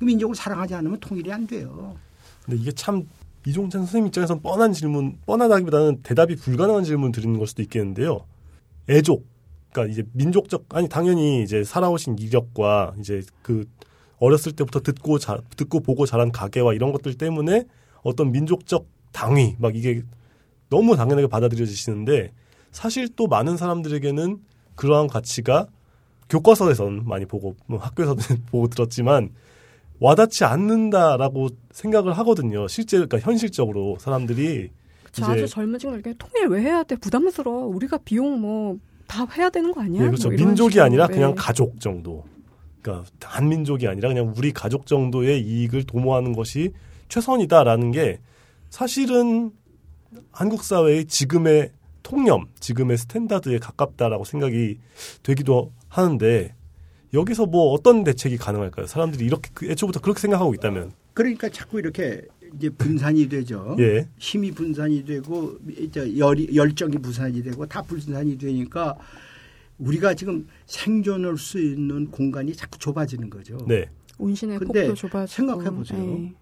그 0.00 0.04
민족을 0.04 0.34
사랑하지 0.34 0.74
않으면 0.74 0.98
통일이 0.98 1.32
안 1.32 1.46
돼요. 1.46 1.96
근데 2.44 2.60
이게 2.60 2.72
참 2.72 3.06
이종찬 3.46 3.82
선생님 3.82 4.08
입장에서는 4.08 4.42
뻔한 4.42 4.72
질문, 4.72 5.18
뻔하다기보다는 5.26 6.02
대답이 6.02 6.36
불가능한 6.36 6.84
질문 6.84 7.12
드리는 7.12 7.38
걸 7.38 7.46
수도 7.46 7.62
있겠는데요. 7.62 8.26
애족, 8.90 9.26
그러니까 9.72 9.92
이제 9.92 10.02
민족적 10.12 10.66
아니 10.70 10.88
당연히 10.88 11.42
이제 11.42 11.64
살아오신 11.64 12.18
이력과 12.18 12.94
이제 12.98 13.22
그 13.42 13.66
어렸을 14.18 14.52
때부터 14.52 14.80
듣고 14.80 15.18
자, 15.18 15.40
듣고 15.56 15.80
보고 15.80 16.06
자란 16.06 16.32
가게와 16.32 16.74
이런 16.74 16.92
것들 16.92 17.14
때문에 17.14 17.64
어떤 18.02 18.32
민족적 18.32 18.86
당위 19.12 19.56
막 19.58 19.76
이게 19.76 20.02
너무 20.68 20.96
당연하게 20.96 21.28
받아들여지시는데 21.28 22.32
사실 22.72 23.08
또 23.14 23.26
많은 23.26 23.56
사람들에게는 23.56 24.38
그러한 24.74 25.06
가치가 25.06 25.66
교과서에선 26.28 27.04
많이 27.06 27.24
보고 27.24 27.56
뭐 27.66 27.78
학교에서도 27.78 28.20
보고 28.50 28.68
들었지만 28.68 29.30
와닿지 30.00 30.44
않는다라고 30.44 31.48
생각을 31.72 32.12
하거든요. 32.18 32.68
실제 32.68 32.96
그러니까 32.98 33.18
현실적으로 33.18 33.96
사람들이 34.00 34.70
저 35.12 35.24
이제- 35.24 35.32
아주 35.32 35.46
젊은 35.48 35.78
친구들 35.78 36.14
통일 36.18 36.46
왜 36.48 36.62
해야 36.62 36.82
돼? 36.82 36.96
부담스러워. 36.96 37.66
우리가 37.66 37.98
비용 37.98 38.40
뭐 38.40 38.76
다 39.08 39.26
해야 39.38 39.48
되는 39.48 39.72
거 39.72 39.80
아니야? 39.80 40.02
예, 40.02 40.06
그렇죠. 40.08 40.28
뭐 40.28 40.36
민족이 40.36 40.72
식으로. 40.72 40.84
아니라 40.84 41.06
예. 41.10 41.14
그냥 41.14 41.34
가족 41.34 41.80
정도. 41.80 42.24
그러니까 42.82 43.10
한 43.24 43.48
민족이 43.48 43.88
아니라 43.88 44.08
그냥 44.10 44.34
우리 44.36 44.52
가족 44.52 44.84
정도의 44.86 45.40
이익을 45.40 45.84
도모하는 45.84 46.34
것이 46.34 46.72
최선이다라는 47.08 47.90
게 47.92 48.20
사실은 48.68 49.50
한국 50.30 50.62
사회의 50.62 51.06
지금의 51.06 51.72
통념, 52.02 52.48
지금의 52.60 52.98
스탠다드에 52.98 53.58
가깝다라고 53.58 54.24
생각이 54.24 54.78
되기도 55.22 55.72
하는데 55.88 56.54
여기서 57.14 57.46
뭐 57.46 57.72
어떤 57.72 58.04
대책이 58.04 58.36
가능할까요? 58.36 58.86
사람들이 58.86 59.24
이렇게 59.24 59.50
그 59.54 59.66
애초부터 59.66 60.00
그렇게 60.00 60.20
생각하고 60.20 60.54
있다면 60.54 60.92
그러니까 61.14 61.48
자꾸 61.48 61.78
이렇게 61.78 62.22
이제 62.56 62.68
분산이 62.70 63.28
되죠. 63.28 63.76
예, 63.80 64.08
힘이 64.18 64.52
분산이 64.52 65.04
되고 65.04 65.58
이제 65.68 66.16
열이, 66.16 66.54
열정이 66.54 66.98
분산이 66.98 67.42
되고 67.42 67.66
다 67.66 67.82
분산이 67.82 68.38
되니까 68.38 68.96
우리가 69.78 70.14
지금 70.14 70.46
생존할 70.66 71.38
수 71.38 71.60
있는 71.60 72.10
공간이 72.10 72.54
자꾸 72.54 72.78
좁아지는 72.78 73.30
거죠. 73.30 73.58
네, 73.66 73.88
운신의 74.18 74.58
근데 74.58 74.86
폭도 74.86 74.94
좁아지고 74.94 75.26
생각해 75.26 75.70
보세요. 75.70 76.18
예. 76.18 76.34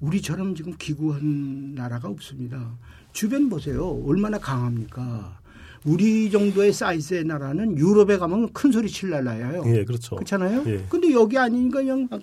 우리처럼 0.00 0.54
지금 0.54 0.74
기구한 0.76 1.74
나라가 1.74 2.08
없습니다. 2.08 2.76
주변 3.12 3.48
보세요. 3.48 4.02
얼마나 4.06 4.38
강합니까? 4.38 5.40
우리 5.86 6.28
정도의 6.30 6.72
사이즈의 6.72 7.24
나라는 7.24 7.78
유럽에 7.78 8.18
가면 8.18 8.52
큰 8.52 8.72
소리 8.72 8.88
칠 8.90 9.10
나라예요. 9.10 9.62
예, 9.66 9.84
그렇죠. 9.84 10.16
그렇잖아요. 10.16 10.64
예. 10.66 10.84
근데 10.88 11.12
여기 11.12 11.38
아니니까 11.38 11.78
그냥 11.78 12.08
막 12.10 12.20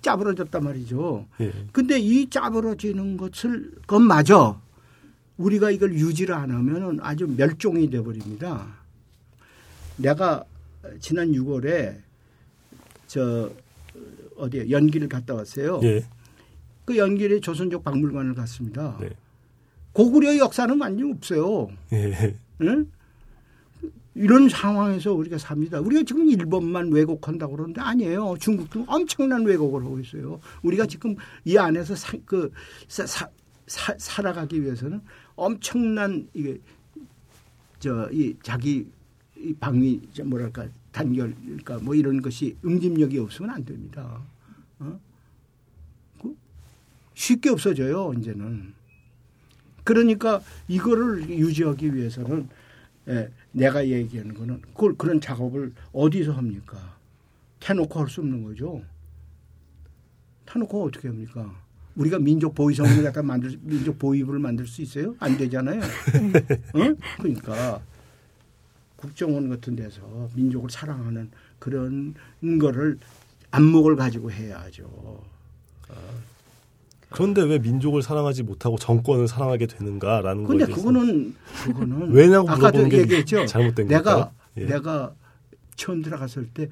짜부러졌단 0.00 0.64
말이죠. 0.64 1.26
예, 1.40 1.52
근데 1.72 1.98
이 1.98 2.30
짜부러지는 2.30 3.18
것을 3.18 3.72
것마저 3.86 4.60
우리가 5.36 5.70
이걸 5.70 5.92
유지를 5.92 6.34
안 6.34 6.50
하면은 6.50 6.98
아주 7.02 7.26
멸종이 7.26 7.90
돼 7.90 8.02
버립니다. 8.02 8.66
내가 9.96 10.44
지난 11.00 11.32
6월에 11.32 11.98
저 13.06 13.50
어디에 14.36 14.70
연기를 14.70 15.06
갔다 15.08 15.34
왔어요. 15.34 15.80
예, 15.82 16.06
그 16.86 16.96
연길에 16.96 17.40
조선족 17.40 17.84
박물관을 17.84 18.34
갔습니다. 18.34 18.96
네. 19.00 19.10
고구려 19.92 20.38
역사는 20.38 20.80
완전히 20.80 21.12
없어요. 21.12 21.68
예, 21.92 22.36
응? 22.62 22.90
이런 24.14 24.48
상황에서 24.48 25.14
우리가 25.14 25.38
삽니다. 25.38 25.80
우리가 25.80 26.02
지금 26.02 26.28
일본만 26.28 26.90
왜곡한다고 26.92 27.52
그러는데 27.56 27.80
아니에요. 27.80 28.34
중국도 28.40 28.84
엄청난 28.86 29.44
왜곡을 29.44 29.84
하고 29.84 29.98
있어요. 30.00 30.40
우리가 30.62 30.86
지금 30.86 31.14
이 31.44 31.56
안에서 31.56 31.94
사, 31.94 32.16
그, 32.24 32.52
사, 32.88 33.06
사, 33.06 33.28
사, 33.66 33.94
살아가기 33.96 34.62
위해서는 34.62 35.00
엄청난 35.36 36.28
이게 36.34 36.58
저 37.78 38.08
이 38.12 38.36
자기 38.42 38.86
이 39.36 39.54
방위 39.54 40.00
저 40.12 40.22
뭐랄까 40.22 40.68
단결 40.92 41.34
그러니까 41.42 41.78
뭐 41.78 41.94
이런 41.94 42.20
것이 42.20 42.56
응집력이 42.64 43.18
없으면 43.18 43.50
안 43.50 43.64
됩니다. 43.64 44.20
어? 44.80 45.00
그 46.20 46.36
쉽게 47.14 47.48
없어져요 47.50 48.12
이제는. 48.18 48.74
그러니까 49.94 50.40
이거를 50.68 51.28
유지하기 51.28 51.96
위해서는 51.96 52.48
예, 53.08 53.28
내가 53.50 53.84
얘기하는 53.88 54.34
거는 54.34 54.62
그걸 54.72 54.94
그런 54.96 55.20
작업을 55.20 55.72
어디서 55.92 56.30
합니까? 56.32 56.96
태놓고 57.58 57.98
할 57.98 58.08
수 58.08 58.20
없는 58.20 58.44
거죠. 58.44 58.82
태놓고 60.46 60.84
어떻게 60.84 61.08
합니까? 61.08 61.52
우리가 61.96 62.20
민족 62.20 62.54
보위성을 62.54 63.02
갖다 63.02 63.20
만들 63.20 63.58
민족 63.62 63.98
보위부를 63.98 64.38
만들 64.38 64.64
수 64.64 64.80
있어요? 64.80 65.16
안 65.18 65.36
되잖아요. 65.36 65.80
어? 66.74 66.96
그러니까 67.18 67.80
국정원 68.94 69.48
같은 69.48 69.74
데서 69.74 70.30
민족을 70.36 70.70
사랑하는 70.70 71.30
그런 71.58 72.14
거를 72.60 72.96
안목을 73.50 73.96
가지고 73.96 74.30
해야죠. 74.30 75.20
그런데 77.10 77.42
왜 77.42 77.58
민족을 77.58 78.02
사랑하지 78.02 78.44
못하고 78.44 78.78
정권을 78.78 79.28
사랑하게 79.28 79.66
되는가라는 79.66 80.44
거에 80.44 80.58
근데 80.58 80.72
그거는 80.72 81.34
그거는 81.64 82.12
왜냐고 82.14 82.50
아까도 82.50 82.82
얘기했죠. 82.90 83.46
잘못된 83.46 83.88
내가 83.88 84.02
걸까요? 84.02 84.32
예. 84.58 84.64
내가 84.66 85.12
처음 85.76 86.02
들어갔을 86.02 86.46
때 86.46 86.68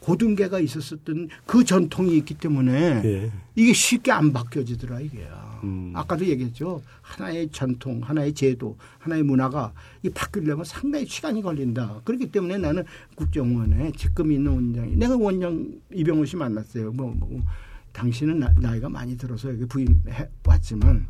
고등계가 0.00 0.60
있었었던 0.60 1.28
그 1.46 1.64
전통이 1.64 2.16
있기 2.18 2.34
때문에 2.34 3.02
예. 3.04 3.32
이게 3.54 3.72
쉽게 3.72 4.12
안 4.12 4.32
바뀌어지더라 4.32 5.00
이게. 5.00 5.26
음. 5.64 5.92
아까도 5.94 6.26
얘기했죠. 6.26 6.82
하나의 7.00 7.48
전통, 7.50 8.00
하나의 8.02 8.34
제도, 8.34 8.76
하나의 8.98 9.22
문화가 9.22 9.72
이 10.02 10.10
바뀌려면 10.10 10.64
상당히 10.64 11.06
시간이 11.06 11.40
걸린다. 11.40 12.00
그렇기 12.04 12.30
때문에 12.30 12.58
나는 12.58 12.84
국정원에 13.14 13.92
지금 13.96 14.30
있는 14.30 14.52
원장이 14.52 14.96
내가 14.96 15.16
원장 15.16 15.66
이병호 15.92 16.26
씨 16.26 16.36
만났어요. 16.36 16.92
뭐, 16.92 17.14
뭐 17.18 17.42
당신은 17.98 18.40
나, 18.40 18.52
나이가 18.60 18.88
많이 18.88 19.16
들어서 19.16 19.48
여기 19.48 19.64
부임해 19.64 20.28
왔지만 20.44 21.06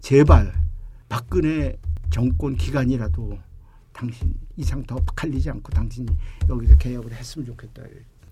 제발 0.00 0.52
박근혜 1.08 1.76
정권 2.10 2.54
기간이라도 2.54 3.36
당신 3.92 4.34
이상 4.56 4.82
더 4.84 4.96
갈리지 5.16 5.50
않고 5.50 5.72
당신이 5.72 6.06
여기서 6.48 6.76
개혁을 6.76 7.12
했으면 7.12 7.46
좋겠다. 7.46 7.82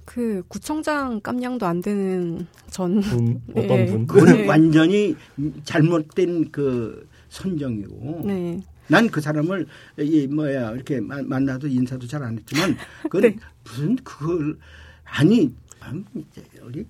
그 0.05 0.43
구청장 0.47 1.21
깜냥도 1.21 1.67
안 1.67 1.81
되는 1.81 2.47
전 2.71 3.01
분 3.01 3.43
어떤 3.51 3.71
예. 3.79 3.87
분? 3.91 4.07
그건 4.07 4.27
네. 4.37 4.47
완전히 4.47 5.17
잘못된 5.65 6.53
그 6.53 7.09
선정이고 7.31 8.23
네. 8.27 8.61
난그 8.89 9.21
사람을 9.21 9.67
이 9.99 10.27
뭐야 10.29 10.73
이렇게 10.73 11.01
마- 11.01 11.23
만나도 11.23 11.67
인사도 11.67 12.07
잘 12.07 12.23
안 12.23 12.39
했지만 12.39 12.77
그건 13.05 13.23
네. 13.33 13.37
무슨 13.65 13.97
그걸 13.97 14.57
아니 15.03 15.53
우리 16.63 16.85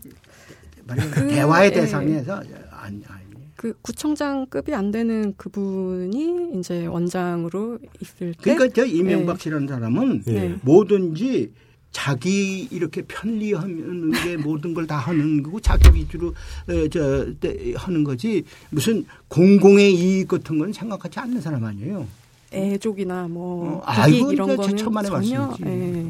말하자면 0.86 1.14
그, 1.14 1.28
대화의 1.34 1.70
예. 1.70 1.74
대상에서 1.74 2.34
아니 2.70 3.02
아니 3.08 3.26
그 3.56 3.72
구청장급이 3.82 4.74
안 4.74 4.90
되는 4.90 5.34
그분이 5.36 6.58
이제 6.58 6.86
원장으로 6.86 7.78
있을 8.00 8.32
때 8.34 8.54
그러니까 8.54 8.68
저 8.74 8.84
이명박 8.84 9.40
씨라는 9.40 9.66
사람은 9.66 10.22
예. 10.28 10.32
네. 10.32 10.56
뭐든지 10.62 11.52
자기 11.90 12.68
이렇게 12.70 13.00
편리하는 13.02 14.10
게 14.12 14.36
모든 14.36 14.74
걸 14.74 14.86
다 14.86 14.98
하는 14.98 15.42
거고 15.42 15.58
자기 15.60 15.88
위주로 15.94 16.28
어, 16.68 16.88
저때 16.88 17.72
하는 17.74 18.04
거지 18.04 18.44
무슨 18.70 19.06
공공의 19.28 19.94
이익 19.94 20.28
같은 20.28 20.58
건 20.58 20.72
생각하지 20.72 21.18
않는 21.20 21.40
사람 21.40 21.64
아니에요. 21.64 22.06
애족이나 22.52 23.26
뭐 23.28 23.78
어, 23.78 23.82
아이고, 23.86 24.32
이런 24.32 24.56
거는 24.56 24.76
전혀. 24.76 25.56
예. 25.64 26.06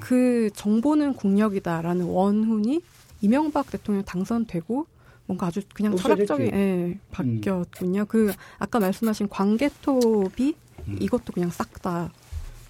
그 0.00 0.50
정보는 0.56 1.14
국력이다라는 1.14 2.06
원훈이 2.06 2.80
이명박 3.22 3.70
대통령 3.70 4.04
당선되고 4.04 4.86
뭔가 5.26 5.46
아주 5.46 5.62
그냥. 5.72 5.96
철학적인 5.96 6.46
예, 6.52 6.98
바뀌었군요. 7.10 8.04
그 8.06 8.32
아까 8.58 8.78
말씀하신 8.80 9.28
광개토비 9.30 10.54
음. 10.88 10.96
이것도 11.00 11.32
그냥 11.32 11.50
싹 11.50 11.80
다 11.80 12.10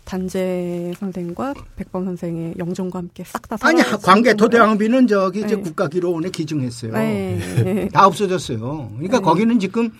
단재 0.05 0.92
선생과 0.98 1.55
백범 1.76 2.05
선생의 2.05 2.55
영정과 2.59 2.98
함께 2.98 3.24
싹 3.24 3.48
다 3.48 3.57
아니 3.61 3.82
광개 3.82 4.34
토대왕비는 4.34 5.07
저기 5.07 5.40
이제 5.40 5.57
네. 5.57 5.62
국가기록원에 5.62 6.30
기증했어요. 6.30 6.92
네, 6.92 7.38
네, 7.62 7.88
다 7.88 8.07
없어졌어요. 8.07 8.90
그러니까 8.94 9.18
네. 9.18 9.24
거기는 9.24 9.59
지금 9.61 9.90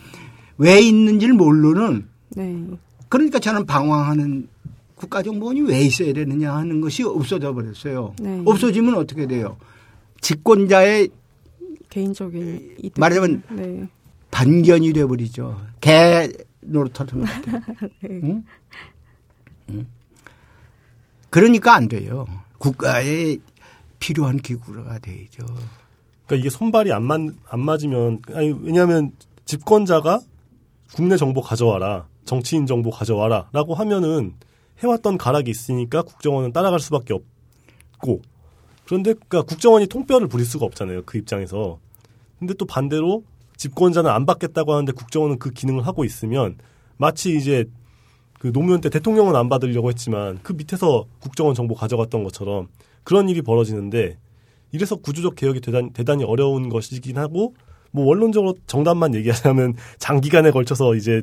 왜 0.57 0.81
있는지를 0.81 1.33
모르는 1.35 2.05
네, 2.35 2.63
그러니까 3.09 3.39
저는 3.39 3.65
방황하는 3.65 4.47
국가정보원이 4.95 5.61
왜 5.61 5.81
있어야 5.81 6.13
되느냐 6.13 6.53
하는 6.53 6.81
것이 6.81 7.03
없어져 7.03 7.53
버렸어요. 7.53 8.13
네. 8.19 8.41
없어지면 8.45 8.95
어떻게 8.95 9.25
돼요? 9.27 9.57
집권자의 10.23 11.09
개인적인 11.89 12.77
이득 12.79 12.99
말하자면 12.99 13.43
네, 13.51 13.87
반견이 14.31 14.93
돼버리죠. 14.93 15.61
개 15.81 16.31
노릇하는 16.61 17.25
것 17.25 17.29
같아요. 17.29 17.61
네. 18.01 18.09
응? 18.09 18.45
응? 19.69 19.87
그러니까 21.29 21.75
안 21.75 21.87
돼요. 21.87 22.25
국가에 22.57 23.37
필요한 23.99 24.37
기구가 24.37 24.99
돼야죠. 24.99 25.45
그러니까 26.25 26.35
이게 26.37 26.49
손발이 26.49 26.93
안, 26.93 27.03
맞, 27.03 27.19
안 27.49 27.59
맞으면 27.59 28.21
아니 28.33 28.55
왜냐하면 28.61 29.11
집권자가 29.45 30.21
국내 30.95 31.17
정보 31.17 31.41
가져와라 31.41 32.07
정치인 32.23 32.65
정보 32.65 32.91
가져와라라고 32.91 33.75
하면은 33.75 34.33
해왔던 34.79 35.17
가락이 35.17 35.51
있으니까 35.51 36.01
국정원은 36.01 36.53
따라갈 36.53 36.79
수밖에 36.79 37.13
없고 37.13 38.21
그런데 38.85 39.13
그러니까 39.13 39.43
국정원이 39.43 39.87
통뼈를 39.87 40.27
부릴 40.27 40.45
수가 40.45 40.65
없잖아요 40.65 41.03
그 41.05 41.17
입장에서 41.17 41.79
근데 42.39 42.53
또 42.55 42.65
반대로 42.65 43.23
집권자는 43.57 44.09
안 44.09 44.25
받겠다고 44.25 44.73
하는데 44.73 44.91
국정원은 44.91 45.39
그 45.39 45.51
기능을 45.51 45.87
하고 45.87 46.03
있으면 46.03 46.57
마치 46.97 47.35
이제 47.35 47.65
그 48.39 48.51
노무현 48.51 48.81
때 48.81 48.89
대통령은 48.89 49.35
안 49.35 49.47
받으려고 49.47 49.89
했지만 49.89 50.39
그 50.43 50.51
밑에서 50.51 51.05
국정원 51.19 51.55
정보 51.55 51.75
가져갔던 51.75 52.23
것처럼 52.23 52.67
그런 53.03 53.29
일이 53.29 53.41
벌어지는데 53.41 54.17
이래서 54.73 54.95
구조적 54.95 55.35
개혁이 55.35 55.61
대단, 55.61 55.91
대단히 55.93 56.25
어려운 56.25 56.67
것이긴 56.67 57.17
하고 57.17 57.53
뭐 57.91 58.05
원론적으로 58.05 58.55
정답만 58.67 59.15
얘기하자면 59.15 59.75
장기간에 59.99 60.51
걸쳐서 60.51 60.95
이제 60.95 61.21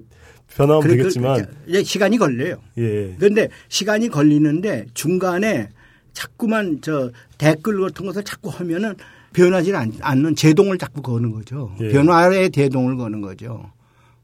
변하면 0.49 0.83
그래, 0.83 0.97
되겠지만 0.97 1.45
그, 1.45 1.71
이제 1.71 1.83
시간이 1.83 2.17
걸려요. 2.17 2.57
예. 2.79 3.15
그런데 3.19 3.49
시간이 3.69 4.09
걸리는데 4.09 4.87
중간에 4.95 5.69
자꾸만 6.13 6.81
저 6.83 7.11
댓글 7.39 7.81
같은 7.81 8.07
것을 8.07 8.23
자꾸 8.25 8.49
하면은 8.51 8.95
변하지 9.33 9.75
않- 9.75 9.93
않는 10.01 10.35
제동을 10.37 10.77
자꾸 10.79 11.03
거는 11.03 11.31
거죠. 11.31 11.75
예. 11.81 11.89
변화의 11.91 12.51
제동을 12.51 12.97
거는 12.97 13.21
거죠. 13.21 13.71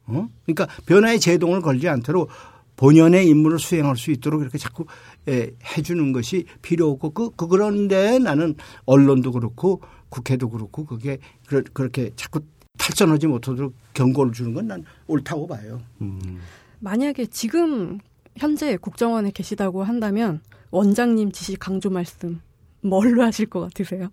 어? 0.06 0.28
그러니까 0.44 0.66
변화의 0.86 1.20
제동을 1.20 1.60
걸지 1.62 1.88
않도록 1.88 2.28
본연의 2.76 3.26
임무를 3.28 3.58
수행할 3.58 3.96
수 3.96 4.10
있도록 4.10 4.42
이렇게 4.42 4.58
자꾸 4.58 4.84
예, 5.28 5.50
해주는 5.76 6.12
것이 6.12 6.44
필요하고 6.62 7.10
그, 7.10 7.30
그 7.34 7.46
그런데 7.48 8.18
나는 8.18 8.54
언론도 8.84 9.32
그렇고 9.32 9.80
국회도 10.10 10.50
그렇고 10.50 10.84
그게 10.84 11.18
그러- 11.46 11.62
그렇게 11.72 12.10
자꾸 12.16 12.40
탈선하지 12.78 13.26
못하도록 13.28 13.74
경고를 13.94 14.32
주는 14.32 14.52
건 14.54 14.66
난 14.68 14.84
옳다고 15.06 15.46
봐요. 15.46 15.80
음. 16.02 16.38
만약에 16.80 17.26
지금 17.26 17.98
현재 18.36 18.76
국정원에 18.76 19.30
계시다고 19.30 19.82
한다면 19.82 20.40
원장님 20.70 21.32
지시 21.32 21.56
강조 21.56 21.90
말씀 21.90 22.40
뭘로 22.80 23.22
하실 23.22 23.46
것 23.46 23.60
같으세요? 23.60 24.10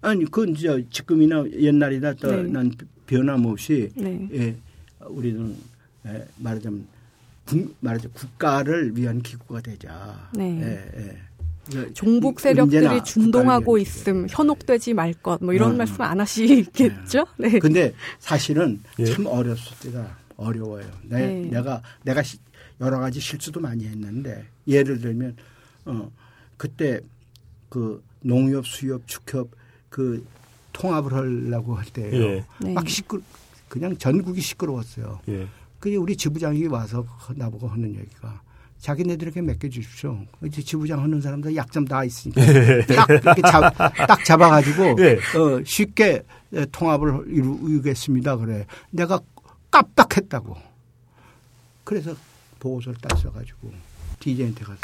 아니 0.00 0.24
그건 0.24 0.54
저 0.54 0.80
지금이나 0.90 1.44
옛날이나 1.52 2.14
또 2.14 2.30
네. 2.30 2.42
난 2.44 2.72
변함없이 3.06 3.90
네. 3.96 4.28
예 4.32 4.56
우리는 5.06 5.56
예, 6.06 6.26
말하자면 6.36 6.86
국, 7.44 7.74
말하자면 7.80 8.14
국가를 8.14 8.96
위한 8.96 9.20
기구가 9.22 9.60
되자. 9.60 10.28
네. 10.34 10.60
예, 10.60 11.00
예. 11.00 11.18
그 11.70 11.92
종북 11.92 12.40
세력들이 12.40 13.04
준동하고 13.04 13.76
있음, 13.78 14.26
현혹되지 14.30 14.94
말 14.94 15.12
것, 15.12 15.42
뭐 15.44 15.52
이런 15.52 15.72
음. 15.72 15.76
말씀 15.78 16.00
안 16.00 16.18
하시겠죠? 16.20 17.26
네. 17.38 17.48
기구. 17.50 17.60
근데 17.60 17.92
사실은 18.20 18.80
예. 18.98 19.04
참 19.04 19.26
어렸을 19.26 19.76
때가 19.82 20.16
어려워요. 20.36 20.86
내, 21.02 21.18
네. 21.26 21.48
내가 21.50 21.82
내가 22.04 22.22
시- 22.22 22.38
여러 22.80 22.98
가지 22.98 23.18
실수도 23.20 23.60
많이 23.60 23.84
했는데 23.86 24.44
예를 24.66 25.00
들면 25.00 25.36
어 25.88 26.10
그때 26.56 27.00
그 27.68 28.02
농협, 28.20 28.66
수협, 28.66 29.06
축협 29.06 29.50
그 29.88 30.24
통합을 30.72 31.12
하려고 31.12 31.74
할 31.74 31.84
때예요. 31.86 32.22
예. 32.22 32.44
네. 32.60 32.72
막 32.72 32.88
시끄 32.88 33.22
그냥 33.68 33.96
전국이 33.96 34.40
시끄러웠어요. 34.40 35.20
예. 35.28 35.46
그게 35.78 35.96
우리 35.96 36.16
지부장이 36.16 36.66
와서 36.66 37.04
나보고 37.34 37.68
하는 37.68 37.94
얘기가 37.94 38.40
자기네들에게 38.80 39.42
맡겨주십시오. 39.42 40.24
이제 40.44 40.62
지부장 40.62 41.02
하는 41.02 41.20
사람들 41.20 41.54
약점 41.56 41.84
다 41.84 42.04
있으니까 42.04 42.40
딱 42.94 43.10
이렇게 43.10 43.42
잡, 43.42 43.74
딱 43.76 44.24
잡아가지고 44.24 44.96
예. 45.02 45.18
어, 45.36 45.62
쉽게 45.64 46.22
통합을 46.72 47.24
이루겠습니다. 47.28 48.36
그래. 48.36 48.66
내가 48.90 49.20
깜빡했다고. 49.70 50.56
그래서 51.84 52.14
보고서를 52.60 52.98
딱 53.00 53.18
써가지고 53.18 53.72
DJ한테 54.20 54.64
가서 54.64 54.80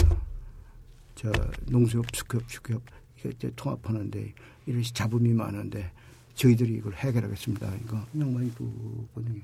저 1.15 1.31
농수협, 1.67 2.05
수협, 2.15 2.49
축협 2.49 2.83
이거 3.19 3.29
이제 3.31 3.51
통합하는데 3.57 4.35
이런 4.67 4.83
잡음이 4.83 5.33
많은데 5.33 5.91
저희들이 6.35 6.75
이걸 6.75 6.95
해결하겠습니다. 6.95 7.73
이거 7.85 8.05
양반이 8.19 8.53
그거든요. 8.55 9.41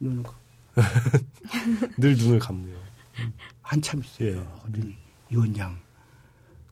눈을 0.00 0.22
늘 1.98 2.16
눈을 2.16 2.38
감네요. 2.38 2.76
한참 3.62 4.00
있어요. 4.00 4.28
예. 4.28 4.32
그랬더니 4.72 4.96
이 5.30 5.36
원장 5.36 5.78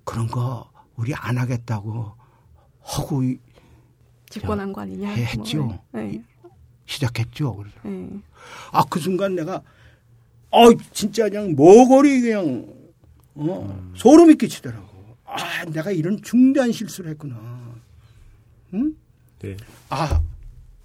그런 0.04 0.26
거 0.26 0.70
우리 0.96 1.14
안 1.14 1.38
하겠다고 1.38 2.12
하고 2.82 3.22
이- 3.22 3.38
집권한 4.28 4.72
거 4.72 4.80
아니냐? 4.80 5.08
해- 5.10 5.24
했죠. 5.24 5.64
뭐, 5.64 5.84
네. 5.92 6.22
시작했죠. 6.86 7.54
그래서 7.56 7.76
네. 7.84 8.08
아그 8.72 8.98
순간 8.98 9.34
내가 9.36 9.62
어 10.50 10.72
진짜 10.92 11.28
그냥 11.28 11.52
모골이 11.54 12.20
그냥 12.22 12.66
어 13.34 13.92
소름이 13.96 14.36
끼치더라고. 14.36 15.16
아 15.24 15.64
내가 15.66 15.90
이런 15.90 16.20
중대한 16.22 16.72
실수를 16.72 17.10
했구나. 17.12 17.36
응? 18.74 18.94
네. 19.40 19.56
아 19.88 20.20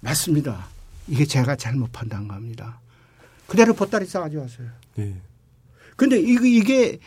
맞습니다. 0.00 0.66
이게 1.06 1.24
제가 1.24 1.56
잘못 1.56 1.90
판단합니다. 1.92 2.80
그대로 3.46 3.74
보따리 3.74 4.06
싸가지고 4.06 4.42
왔어요. 4.42 4.68
예. 4.98 5.14
근데 5.96 6.20
이게, 6.20 6.48
이게 6.48 6.98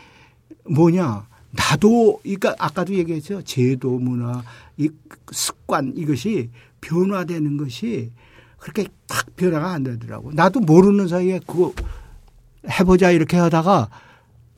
뭐냐. 0.68 1.26
나도, 1.54 2.20
그러니까 2.22 2.54
아까도 2.58 2.94
얘기했죠. 2.94 3.42
제도 3.42 3.98
문화, 3.98 4.42
이 4.78 4.90
습관 5.30 5.92
이것이 5.96 6.50
변화되는 6.80 7.58
것이 7.58 8.10
그렇게 8.58 8.86
딱 9.06 9.36
변화가 9.36 9.72
안 9.72 9.82
되더라고. 9.82 10.32
나도 10.32 10.60
모르는 10.60 11.08
사이에 11.08 11.40
그거 11.46 11.74
해보자 12.68 13.10
이렇게 13.10 13.36
하다가 13.36 13.90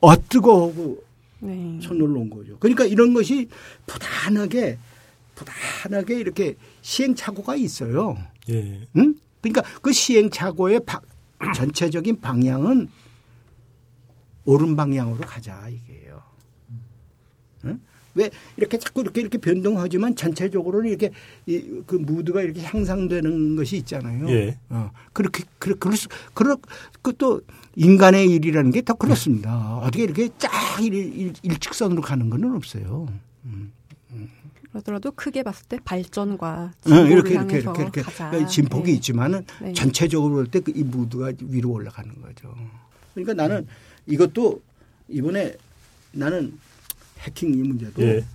어뜨거 0.01 0.67
하고 0.69 1.03
네. 1.39 1.79
손을 1.81 2.07
놓은 2.09 2.29
거죠. 2.29 2.57
그러니까 2.59 2.85
이런 2.85 3.13
것이 3.13 3.47
부단하게, 3.85 4.77
부단하게 5.35 6.19
이렇게 6.19 6.55
시행착오가 6.81 7.55
있어요. 7.55 8.17
예. 8.49 8.87
응? 8.97 9.15
그러니까 9.41 9.61
그 9.81 9.91
시행착오의 9.91 10.81
바- 10.85 11.01
전체적인 11.55 12.21
방향은 12.21 12.87
옳은 14.45 14.75
방향으로 14.75 15.21
가자 15.21 15.67
이게요. 15.69 16.21
응? 18.17 18.21
왜 18.21 18.29
이렇게 18.57 18.77
자꾸 18.79 19.01
이렇게 19.01 19.21
이렇게 19.21 19.37
변동하지만 19.37 20.15
전체적으로는 20.15 20.89
이렇게 20.89 21.11
이, 21.45 21.81
그 21.85 21.95
무드가 21.95 22.41
이렇게 22.41 22.61
향상되는 22.61 23.55
것이 23.55 23.77
있잖아요. 23.77 24.29
예. 24.29 24.57
어, 24.69 24.91
그렇게 25.13 25.43
그럴 25.59 25.77
그럴 25.79 25.97
수 25.97 26.07
그럴 26.33 26.57
그또 27.01 27.41
인간의 27.75 28.29
일이라는 28.31 28.71
게 28.71 28.81
더 28.81 28.93
그렇습니다. 28.93 29.77
어떻게 29.77 30.03
이렇게 30.03 30.29
쫙 30.37 30.49
일, 30.81 30.93
일, 30.93 31.33
일직선으로 31.43 32.01
가는 32.01 32.29
건 32.29 32.43
없어요. 32.55 33.07
그러더라도 34.71 35.11
크게 35.11 35.43
봤을 35.43 35.65
때 35.67 35.77
발전과 35.85 36.73
응, 36.87 36.91
진보를 36.91 37.11
이렇게 37.11 37.29
이렇게 37.31 37.37
향해서 37.37 37.69
이렇게 37.71 37.81
이렇게 37.83 38.01
가자. 38.01 38.29
그러니까 38.29 38.49
진폭이 38.49 38.91
네. 38.91 38.91
있지만은 38.97 39.45
네. 39.61 39.73
전체적으로 39.73 40.35
볼 40.35 40.47
때 40.47 40.61
이 40.75 40.83
무드가 40.83 41.31
위로 41.41 41.71
올라가는 41.71 42.09
거죠. 42.21 42.53
그러니까 43.13 43.33
나는 43.33 43.65
이것도 44.05 44.61
이번에 45.07 45.55
나는 46.11 46.57
해킹 47.19 47.53
이 47.53 47.57
문제도 47.57 48.01
예. 48.01 48.25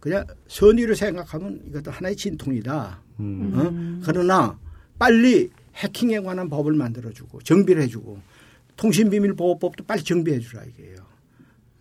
그냥 0.00 0.24
선의를 0.46 0.94
생각하면 0.94 1.60
이것도 1.68 1.90
하나의 1.90 2.16
진통이다. 2.16 3.00
음. 3.20 3.52
어? 3.54 4.04
그러나 4.04 4.58
빨리 4.98 5.50
해킹에 5.74 6.20
관한 6.20 6.48
법을 6.48 6.72
만들어주고 6.72 7.42
정비를 7.42 7.82
해주고 7.82 8.18
통신비밀보호법도 8.76 9.84
빨리 9.84 10.02
정비해주라 10.02 10.64
이게요. 10.64 10.96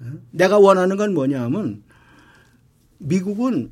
어? 0.02 0.06
내가 0.32 0.58
원하는 0.58 0.98
건 0.98 1.14
뭐냐면 1.14 1.84
미국은 2.98 3.72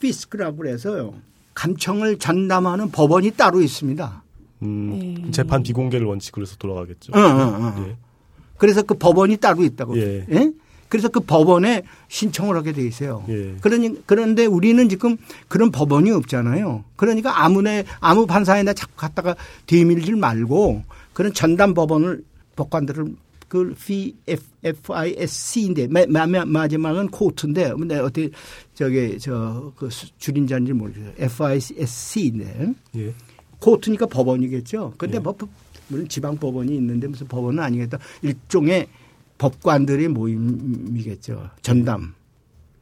피스크라고 0.00 0.56
그래서요 0.58 1.14
감청을 1.54 2.18
전담하는 2.18 2.90
법원이 2.90 3.32
따로 3.32 3.60
있습니다. 3.60 4.22
음, 4.62 5.24
예. 5.26 5.30
재판 5.32 5.62
비공개를 5.62 6.06
원칙으로 6.06 6.46
해서 6.46 6.56
돌아가겠죠. 6.56 7.12
어, 7.12 7.18
어, 7.18 7.22
어. 7.22 7.86
예. 7.88 7.96
그래서 8.56 8.82
그 8.82 8.94
법원이 8.94 9.36
따로 9.38 9.62
있다고. 9.64 9.98
예. 9.98 10.26
예? 10.30 10.52
그래서 10.92 11.08
그 11.08 11.20
법원에 11.20 11.84
신청을 12.08 12.54
하게 12.54 12.72
돼 12.72 12.86
있어요. 12.86 13.24
예. 13.30 13.54
그러니 13.62 14.04
그런데 14.04 14.44
우리는 14.44 14.90
지금 14.90 15.16
그런 15.48 15.70
법원이 15.70 16.10
없잖아요. 16.10 16.84
그러니까 16.96 17.42
아무네 17.42 17.84
아무 17.98 18.26
판사에나 18.26 18.74
자꾸 18.74 18.92
갖다가 18.96 19.34
뒤밀질 19.64 20.16
말고 20.16 20.82
그런 21.14 21.32
전담 21.32 21.72
법원을 21.72 22.22
법관들을 22.56 23.06
그 23.48 23.74
FISC인데 24.66 25.86
마, 25.88 26.26
마지막은 26.26 27.08
코트인데 27.08 27.72
근데 27.72 27.98
어떻게 27.98 28.28
저기 28.74 29.18
저그 29.18 29.88
줄임자인지 30.18 30.74
모르겠어요. 30.74 31.12
FISC인데 31.16 32.74
예. 32.96 33.14
코트니까 33.60 34.04
법원이겠죠. 34.06 34.92
근데 34.98 35.16
예. 35.16 35.20
뭐 35.20 35.32
법- 35.32 35.48
물론 35.88 36.06
지방 36.08 36.36
법원이 36.36 36.74
있는데 36.76 37.06
무슨 37.06 37.26
법원은 37.28 37.62
아니겠다. 37.62 37.98
일종의 38.20 38.88
법관들의 39.38 40.08
모임이겠죠. 40.08 41.50
전담. 41.62 42.14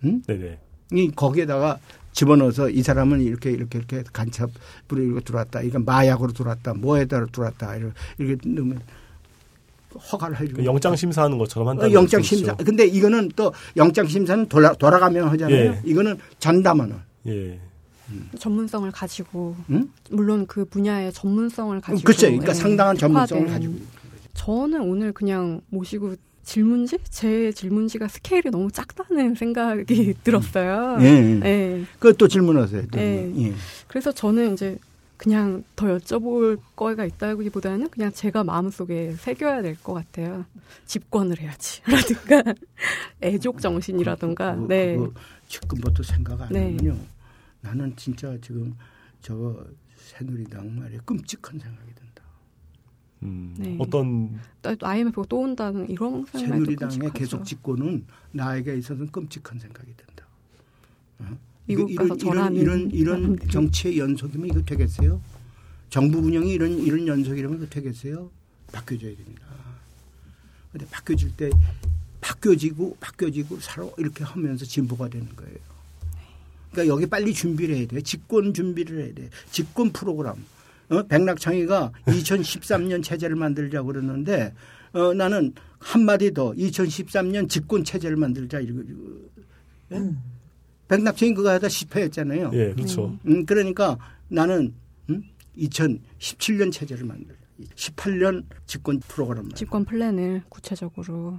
응? 0.04 0.22
네네. 0.26 0.58
이 0.92 1.10
거기에다가 1.10 1.78
집어넣어서 2.12 2.68
이 2.68 2.82
사람은 2.82 3.20
이렇게 3.20 3.50
이렇게 3.50 3.78
이렇게 3.78 4.02
간첩으로 4.12 4.50
이렇게 4.90 5.20
들어왔다. 5.20 5.62
이건 5.62 5.84
마약으로 5.84 6.32
들어왔다. 6.32 6.74
뭐에다 6.74 7.26
들어왔다. 7.26 7.76
이렇게, 7.76 7.94
이렇게 8.18 8.48
넣으면 8.48 8.80
허가를 10.12 10.40
해주고. 10.40 10.58
그 10.58 10.64
영장 10.64 10.96
심사하는 10.96 11.38
것처럼 11.38 11.66
어, 11.66 11.70
한다는 11.70 11.92
영장? 11.92 12.22
심사. 12.22 12.54
근데 12.56 12.86
이거는 12.86 13.30
또 13.36 13.52
영장 13.76 14.06
심사는 14.06 14.46
돌아, 14.46 14.72
돌아가면 14.72 15.28
하잖아요. 15.28 15.56
예. 15.56 15.80
이거는 15.84 16.18
전담하는. 16.38 16.96
예. 17.26 17.60
전문성을 18.38 18.90
가지고 18.90 19.54
응? 19.70 19.88
물론 20.10 20.46
그 20.46 20.64
분야의 20.64 21.12
전문성을 21.12 21.80
가지고 21.80 22.04
그렇죠. 22.04 22.26
그러니까 22.26 22.48
예, 22.48 22.54
상당한 22.54 22.96
전문성을. 22.96 23.46
가지고. 23.46 23.74
저는 24.34 24.80
오늘 24.80 25.12
그냥 25.12 25.60
모시고 25.68 26.16
질문지 26.42 26.98
제 27.04 27.52
질문지가 27.52 28.08
스케일이 28.08 28.50
너무 28.50 28.70
작다는 28.70 29.34
생각이 29.34 30.14
들었어요. 30.24 30.98
예. 31.00 31.04
예. 31.04 31.40
예. 31.44 31.84
그것도 31.98 32.28
질문하세요. 32.28 32.86
또. 32.90 32.98
예. 32.98 33.32
예. 33.36 33.54
그래서 33.88 34.10
저는 34.12 34.54
이제 34.54 34.78
그냥 35.16 35.62
더 35.76 35.86
여쭤볼 35.98 36.58
거가 36.74 37.04
있다기보다는 37.04 37.90
그냥 37.90 38.10
제가 38.10 38.42
마음속에 38.42 39.12
새겨야 39.12 39.60
될 39.62 39.76
것 39.82 39.92
같아요. 39.92 40.46
집권을 40.86 41.38
해야지. 41.40 41.82
라든가 41.86 42.54
애족 43.22 43.60
정신이라든가. 43.60 44.54
그거, 44.54 44.66
네. 44.66 44.96
그거 44.96 45.12
지금부터 45.46 46.02
생각 46.02 46.40
안 46.40 46.48
네. 46.50 46.74
하면요. 46.74 46.96
나는 47.60 47.94
진짜 47.96 48.34
지금 48.40 48.74
저거 49.20 49.62
새누리당 49.96 50.74
말이야 50.78 51.00
끔찍한 51.04 51.58
생각이. 51.60 51.90
음, 53.22 53.54
네. 53.58 53.76
어떤 53.78 54.40
또 54.62 54.74
IMF가 54.80 55.24
또 55.28 55.40
온다는 55.40 55.88
이런 55.90 56.24
생각도 56.26 56.38
새누리당의. 56.38 57.10
계속 57.12 57.44
집권은 57.44 58.06
나에게 58.32 58.76
있어서는 58.76 59.10
끔찍한 59.10 59.58
생각이 59.58 59.92
든다. 59.96 60.24
어? 61.20 61.38
미국 61.66 61.90
이거 61.90 62.06
가서 62.08 62.30
이런, 62.30 62.54
이런 62.56 62.90
이런. 62.90 63.38
정치의 63.50 63.98
연속이면 63.98 64.48
이거 64.48 64.62
되겠어요? 64.62 65.20
정부 65.90 66.18
운영이 66.18 66.50
이런 66.52 66.78
이런 66.78 67.06
연속이라면 67.06 67.58
이거 67.58 67.66
되겠어요? 67.66 68.30
바뀌어져야 68.72 69.14
됩니다. 69.16 69.42
근데 70.72 70.86
바뀌어질 70.86 71.36
때 71.36 71.50
바뀌어지고 72.20 72.96
바뀌어지고 73.00 73.58
서로 73.60 73.92
이렇게 73.98 74.24
하면서 74.24 74.64
진보가 74.64 75.08
되는 75.08 75.28
거예요. 75.36 75.56
그러니까 76.70 76.94
여기 76.94 77.06
빨리 77.06 77.34
준비를 77.34 77.76
해야 77.76 77.86
돼. 77.86 78.00
집권 78.00 78.54
준비를 78.54 79.04
해야 79.04 79.14
돼. 79.14 79.28
집권 79.50 79.90
프로그램. 79.90 80.34
어? 80.90 81.02
백낙창희가 81.04 81.92
2013년 82.06 83.02
체제를 83.04 83.36
만들자고 83.36 83.88
그러는데 83.88 84.52
어, 84.92 85.14
나는 85.14 85.52
한마디 85.78 86.32
더 86.32 86.52
2013년 86.52 87.48
집권 87.48 87.84
체제를 87.84 88.16
만들자 88.16 88.60
이러고 88.60 88.82
예? 89.92 90.10
백낙창희 90.88 91.34
그거 91.34 91.50
하다 91.50 91.68
실패했잖아요. 91.68 92.50
예, 92.52 92.72
그렇죠. 92.74 93.16
음, 93.26 93.46
그러니까 93.46 93.96
나는 94.28 94.74
음? 95.08 95.22
2017년 95.56 96.72
체제를 96.72 97.04
만들자. 97.04 97.40
18년 97.76 98.44
집권 98.66 98.98
프로그램 99.00 99.42
만들자. 99.42 99.58
집권 99.58 99.84
플랜을 99.84 100.42
구체적으로. 100.48 101.38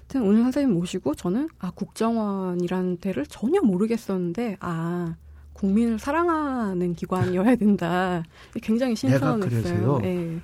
하여튼 0.00 0.22
오늘 0.22 0.42
선생님 0.42 0.74
모시고 0.74 1.14
저는 1.14 1.48
아 1.58 1.70
국정원이라는 1.70 2.98
데를 2.98 3.24
전혀 3.26 3.62
모르겠었는데 3.62 4.58
아 4.60 5.16
국민을 5.52 5.98
사랑하는 5.98 6.94
기관이어야 6.94 7.56
된다. 7.56 8.22
굉장히 8.62 8.96
신선했어요. 8.96 9.40
그래서요. 9.40 10.00
예. 10.04 10.40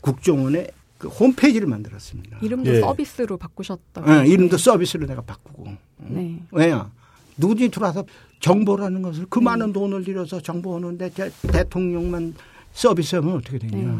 국정원의 0.00 0.70
그 0.98 1.08
홈페이지를 1.08 1.66
만들었습니다. 1.66 2.38
이름도 2.42 2.74
예. 2.74 2.80
서비스로 2.80 3.36
바꾸셨다고. 3.36 4.10
예, 4.10 4.26
이름도 4.26 4.56
서비스로 4.58 5.06
내가 5.06 5.22
바꾸고. 5.22 5.68
네. 5.98 6.40
왜냐? 6.50 6.90
누구든지 7.36 7.70
들어와서 7.70 8.04
정보라는 8.40 9.02
것을 9.02 9.26
그 9.28 9.38
많은 9.38 9.72
돈을 9.72 10.04
들여서 10.04 10.40
정보하는데 10.40 11.10
대, 11.10 11.30
대통령만 11.50 12.34
서비스하면 12.72 13.36
어떻게 13.36 13.58
되냐. 13.58 13.92
네. 13.92 13.98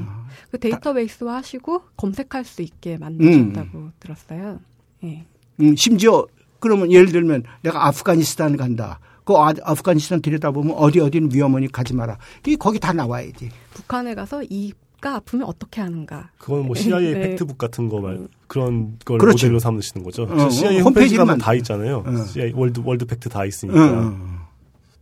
그 0.51 0.59
데이터베이스 0.59 1.25
화 1.25 1.37
하시고 1.37 1.83
검색할 1.97 2.45
수 2.45 2.63
있게 2.63 2.99
만드셨다고 2.99 3.91
들었어요. 4.01 4.61
예. 5.05 5.25
음, 5.61 5.77
심지어 5.77 6.27
그러면 6.59 6.91
예를 6.93 7.13
들면 7.13 7.45
내가 7.63 7.87
아프가니스탄 7.87 8.57
간다. 8.57 8.99
그 9.25 9.35
아- 9.37 9.53
아프가니스탄 9.63 10.21
들여다보면 10.23 10.75
어디 10.77 11.01
어디는 11.01 11.31
위험하니 11.33 11.69
가지 11.73 11.95
마라. 11.95 12.19
이 12.47 12.57
거기 12.57 12.79
다 12.79 12.93
나와야지. 12.93 13.49
북한에 13.73 14.15
가서 14.15 14.43
이가 14.43 15.17
아프면 15.17 15.47
어떻게 15.47 15.81
하는가. 15.81 16.31
그건 16.39 16.67
뭐 16.67 16.75
CIA 16.77 17.13
네. 17.15 17.21
팩트북 17.31 17.57
같은 17.59 17.89
거 17.89 18.01
말, 18.01 18.29
그런 18.47 18.99
걸 19.05 19.19
그렇죠. 19.19 19.47
모델로 19.47 19.59
삼으시는 19.61 20.05
거죠. 20.05 20.25
어, 20.25 20.49
CIA 20.51 20.81
어, 20.81 20.85
홈페이지 20.85 21.17
가면 21.17 21.39
다 21.39 21.55
있잖아요. 21.55 22.05
어. 22.07 22.25
CIA 22.27 22.53
World 22.55 22.83
World 22.85 23.07
Fact 23.07 23.29
다 23.31 23.43
응, 23.43 23.49
있으니까. 23.49 23.79
응. 24.03 24.39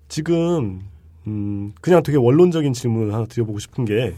지금 0.09 0.81
음, 1.27 1.73
그냥 1.81 2.03
되게 2.03 2.17
원론적인 2.19 2.73
질문을 2.73 3.13
하나 3.15 3.27
드려보고 3.27 3.59
싶은 3.59 3.85
게 3.85 4.15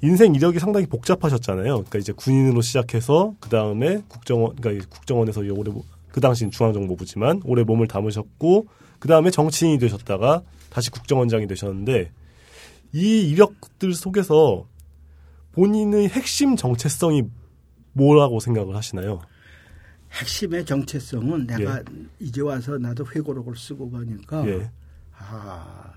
인생 0.00 0.34
이력이 0.34 0.58
상당히 0.58 0.86
복잡하셨잖아요. 0.86 1.64
그러니까 1.74 1.98
이제 1.98 2.12
군인으로 2.12 2.60
시작해서 2.60 3.34
그 3.40 3.48
다음에 3.48 4.02
국정원, 4.08 4.54
그러니까 4.56 4.86
국정원에서 4.90 5.40
오래 5.40 5.70
모- 5.72 5.84
그 6.12 6.20
당시는 6.20 6.50
중앙정보부지만 6.50 7.40
오래 7.44 7.64
몸을 7.64 7.88
담으셨고 7.88 8.68
그 8.98 9.08
다음에 9.08 9.30
정치인이 9.30 9.78
되셨다가 9.78 10.42
다시 10.70 10.90
국정원장이 10.90 11.46
되셨는데 11.46 12.12
이 12.92 13.30
이력들 13.30 13.94
속에서 13.94 14.68
본인의 15.52 16.08
핵심 16.10 16.56
정체성이 16.56 17.24
뭐라고 17.92 18.40
생각을 18.40 18.76
하시나요? 18.76 19.20
핵심의 20.12 20.66
정체성은 20.66 21.46
내가 21.46 21.82
이제 22.20 22.42
와서 22.42 22.76
나도 22.76 23.06
회고록을 23.06 23.56
쓰고 23.56 23.90
가니까 23.90 24.46
예, 24.46 24.70
아, 25.18 25.92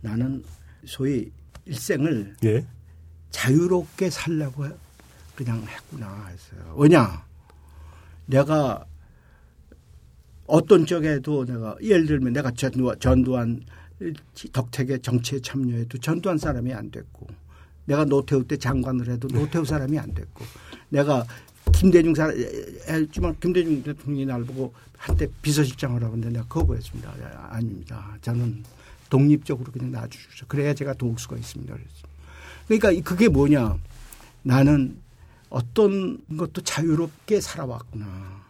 나는 0.00 0.44
소위 0.84 1.30
일생을 1.66 2.36
예, 2.44 2.64
자유롭게 3.30 4.10
살려고 4.10 4.66
그냥 5.34 5.64
했구나 5.66 6.26
했어요. 6.26 6.74
왜냐? 6.76 7.26
내가 8.26 8.84
어떤 10.48 10.86
쪽에도 10.86 11.44
내가 11.44 11.76
예를 11.82 12.06
들면 12.06 12.32
내가 12.32 12.50
전두환, 12.98 13.62
덕택의 14.52 15.00
정치에 15.00 15.40
참여해도 15.40 15.98
전두환 15.98 16.38
사람이 16.38 16.72
안 16.72 16.90
됐고 16.90 17.26
내가 17.84 18.04
노태우 18.04 18.44
때 18.44 18.56
장관을 18.56 19.08
해도 19.08 19.28
노태우 19.28 19.64
사람이 19.64 19.98
안 19.98 20.12
됐고 20.14 20.44
내가 20.88 21.24
김대중 21.72 22.14
사람 22.14 22.34
했지만 22.88 23.36
김대중 23.40 23.82
대통령이 23.82 24.26
날 24.26 24.42
보고 24.44 24.72
한때 24.96 25.28
비서실장을 25.42 26.02
하고 26.02 26.16
했는데 26.16 26.38
내가 26.38 26.48
거부했습니다. 26.48 27.10
아, 27.10 27.48
아닙니다. 27.52 28.16
저는 28.22 28.64
독립적으로 29.10 29.70
그냥 29.70 29.92
놔주십시오. 29.92 30.46
그래야 30.48 30.74
제가 30.74 30.94
도울 30.94 31.18
수가 31.18 31.36
있습니다. 31.36 31.74
그러니까 32.66 32.92
그게 33.02 33.28
뭐냐. 33.28 33.76
나는 34.42 34.98
어떤 35.50 36.18
것도 36.36 36.62
자유롭게 36.62 37.40
살아왔구나. 37.40 38.06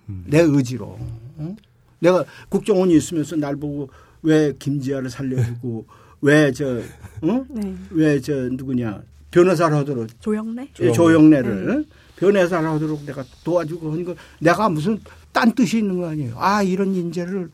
음. 0.09 0.25
내 0.27 0.41
의지로. 0.41 0.87
어? 0.87 1.57
내가 2.01 2.25
국정원이 2.49 2.97
있으면서 2.97 3.37
날 3.37 3.57
보고 3.57 3.91
왜 4.23 4.53
김지아를 4.59 5.11
살려주고 5.11 5.87
왜저 6.21 6.81
어? 7.23 7.45
네. 7.49 7.75
왜저 7.91 8.35
누구냐 8.35 9.03
변호사를 9.31 9.77
하도록 9.77 10.09
조영래? 10.21 10.69
조영래. 10.75 10.93
조영래를 10.95 11.51
응? 11.69 11.85
변호사를 12.17 12.69
하도록 12.69 13.05
내가 13.05 13.25
도와주고 13.45 13.93
하는 13.93 14.05
거 14.05 14.15
내가 14.41 14.69
무슨 14.69 14.99
딴 15.33 15.53
뜻이 15.55 15.79
있는 15.79 15.99
거 16.01 16.09
아니에요. 16.09 16.35
아 16.39 16.63
이런 16.63 16.95
인재를 16.95 17.51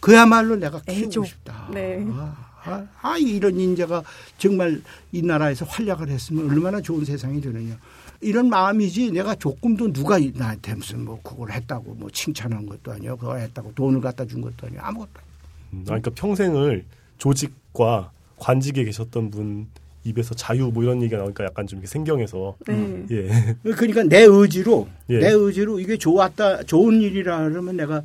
그야말로 0.00 0.56
내가 0.56 0.80
키우고 0.80 1.06
애조. 1.06 1.24
싶다. 1.24 1.68
네. 1.72 2.04
아, 2.10 2.34
아, 2.64 2.86
아, 3.02 3.16
이런 3.18 3.58
인재가 3.60 4.02
정말 4.38 4.80
이 5.12 5.22
나라에서 5.22 5.64
활약을 5.66 6.08
했으면 6.08 6.50
얼마나 6.50 6.80
좋은 6.80 7.04
세상이 7.04 7.40
되느냐. 7.40 7.76
이런 8.20 8.48
마음이지 8.50 9.12
내가 9.12 9.34
조금도 9.34 9.92
누가 9.92 10.18
이- 10.18 10.32
나한테 10.34 10.74
무슨 10.74 11.04
뭐 11.04 11.20
그걸 11.22 11.50
했다고 11.52 11.94
뭐 11.94 12.10
칭찬한 12.10 12.66
것도 12.66 12.92
아니고 12.92 13.16
그걸 13.16 13.40
했다고 13.40 13.72
돈을 13.74 14.00
갖다 14.00 14.24
준 14.26 14.40
것도 14.42 14.66
아니고 14.66 14.80
아무것도 14.82 15.10
아니고. 15.14 15.30
음, 15.72 15.80
아, 15.82 15.84
그러니까 15.86 16.10
평생을 16.10 16.84
조직과 17.18 18.12
관직에 18.36 18.84
계셨던 18.84 19.30
분 19.30 19.68
입에서 20.04 20.34
자유 20.34 20.70
뭐 20.72 20.82
이런 20.82 21.02
얘기가 21.02 21.18
나오니까 21.18 21.44
약간 21.44 21.66
좀 21.66 21.78
이렇게 21.78 21.86
생경해서 21.90 22.56
네. 22.66 23.06
예. 23.10 23.56
그러니까 23.72 24.02
내 24.02 24.22
의지로 24.22 24.88
예. 25.10 25.18
내 25.18 25.30
의지로 25.30 25.78
이게 25.78 25.96
좋았다 25.98 26.62
좋은 26.64 27.00
일이라 27.02 27.48
그러면 27.50 27.76
내가 27.76 28.02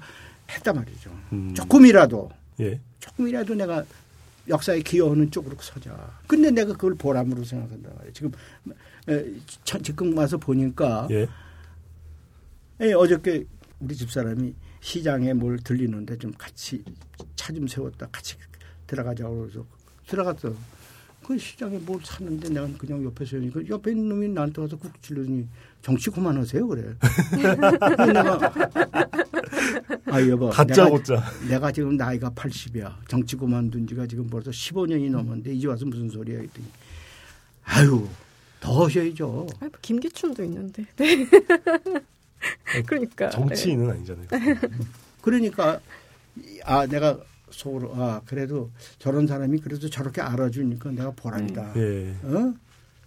했단 0.51 0.75
말이죠. 0.75 1.09
음. 1.31 1.53
조금이라도 1.53 2.29
예. 2.59 2.79
조금이라도 2.99 3.55
내가 3.55 3.83
역사에 4.49 4.81
기여하는 4.81 5.31
쪽으로 5.31 5.55
서자. 5.59 5.97
근데 6.27 6.51
내가 6.51 6.73
그걸 6.73 6.95
보람으로 6.95 7.43
생각한다 7.45 7.89
말이에요. 7.95 8.13
지금 8.13 8.31
지금 9.83 10.17
와서 10.17 10.37
보니까 10.37 11.07
예. 11.11 11.27
에, 12.81 12.93
어저께 12.93 13.45
우리 13.79 13.95
집사람이 13.95 14.53
시장에 14.81 15.33
뭘 15.33 15.57
들리는데 15.59 16.17
좀 16.17 16.31
같이 16.37 16.83
차 17.35 17.53
좀 17.53 17.67
세웠다 17.67 18.07
같이 18.11 18.35
들어가자고 18.87 19.41
그래서 19.41 19.65
들어갔어. 20.07 20.53
그 21.25 21.37
시장에 21.39 21.77
뭘 21.79 21.99
샀는데 22.03 22.49
내가 22.49 22.67
그냥 22.77 23.03
옆에서 23.03 23.37
하니까 23.37 23.59
옆에 23.67 23.91
있는 23.91 24.09
놈이 24.09 24.27
나한테 24.29 24.61
와서 24.61 24.77
국 24.77 25.01
찔러더니 25.01 25.47
정치 25.81 26.09
그만하세요 26.11 26.67
그래. 26.67 26.93
내가 28.13 28.53
아 30.05 30.21
여보 30.27 30.49
내가, 30.49 30.51
다짜고짜. 30.65 31.23
내가 31.49 31.71
지금 31.71 31.97
나이가 31.97 32.29
80이야. 32.29 32.95
정치 33.07 33.35
그만둔 33.35 33.87
지가 33.87 34.05
지금 34.05 34.27
벌써 34.27 34.51
15년이 34.51 35.09
넘었는데 35.09 35.53
이제 35.53 35.67
와서 35.67 35.85
무슨 35.85 36.09
소리야 36.09 36.39
했더니 36.39 36.67
아유 37.63 38.07
더 38.65 38.85
하셔야죠. 38.85 39.47
아니, 39.59 39.69
뭐 39.69 39.79
김기춘도 39.81 40.43
있는데. 40.43 40.85
네. 40.97 41.27
그러니까. 42.85 43.29
정치인은 43.29 43.89
아니잖아요. 43.91 44.27
그러니까 45.21 45.79
아 46.63 46.85
내가 46.87 47.19
속으로 47.51 47.93
아 47.95 48.21
그래도 48.25 48.71
저런 48.97 49.27
사람이 49.27 49.59
그래도 49.59 49.87
저렇게 49.89 50.21
알아주니까 50.21 50.91
내가 50.91 51.11
보람이다. 51.11 51.73
예. 51.75 52.15
어? 52.23 52.53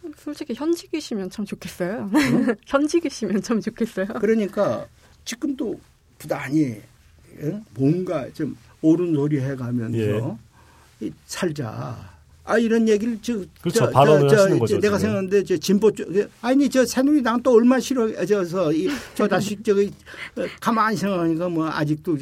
네. 0.03 0.11
솔직히 0.17 0.55
현직이시면 0.55 1.31
참 1.31 1.45
좋겠어요. 1.45 2.09
현직이시면 2.67 3.43
참 3.43 3.61
좋겠어요. 3.61 4.07
그러니까 4.21 4.87
지금도 5.25 5.79
부단히 6.19 6.81
예? 7.41 7.61
뭔가 7.75 8.31
좀 8.33 8.57
옳은 8.81 9.13
소리 9.15 9.41
해가면서 9.41 9.99
예. 9.99 11.07
이 11.07 11.13
살자. 11.27 12.18
아 12.49 12.57
이런 12.59 12.89
얘기를 12.89 13.19
저, 13.21 13.39
그렇죠. 13.61 13.91
발언을 13.91 14.31
하시는 14.33 14.59
거죠, 14.59 14.81
내가 14.81 14.97
지금. 14.97 15.01
생각하는데 15.11 15.45
저 15.45 15.57
진보 15.59 15.91
쪽 15.93 16.09
아니 16.41 16.69
저 16.71 16.85
새누리당 16.85 17.43
또 17.43 17.53
얼마 17.53 17.79
싫어 17.79 18.11
저서 18.25 18.73
이, 18.73 18.89
저 19.15 19.29
다시 19.29 19.63
저기 19.63 19.93
어, 20.37 20.43
가만히 20.59 20.97
생각하니까 20.97 21.49
뭐 21.51 21.69
아직도 21.69 22.17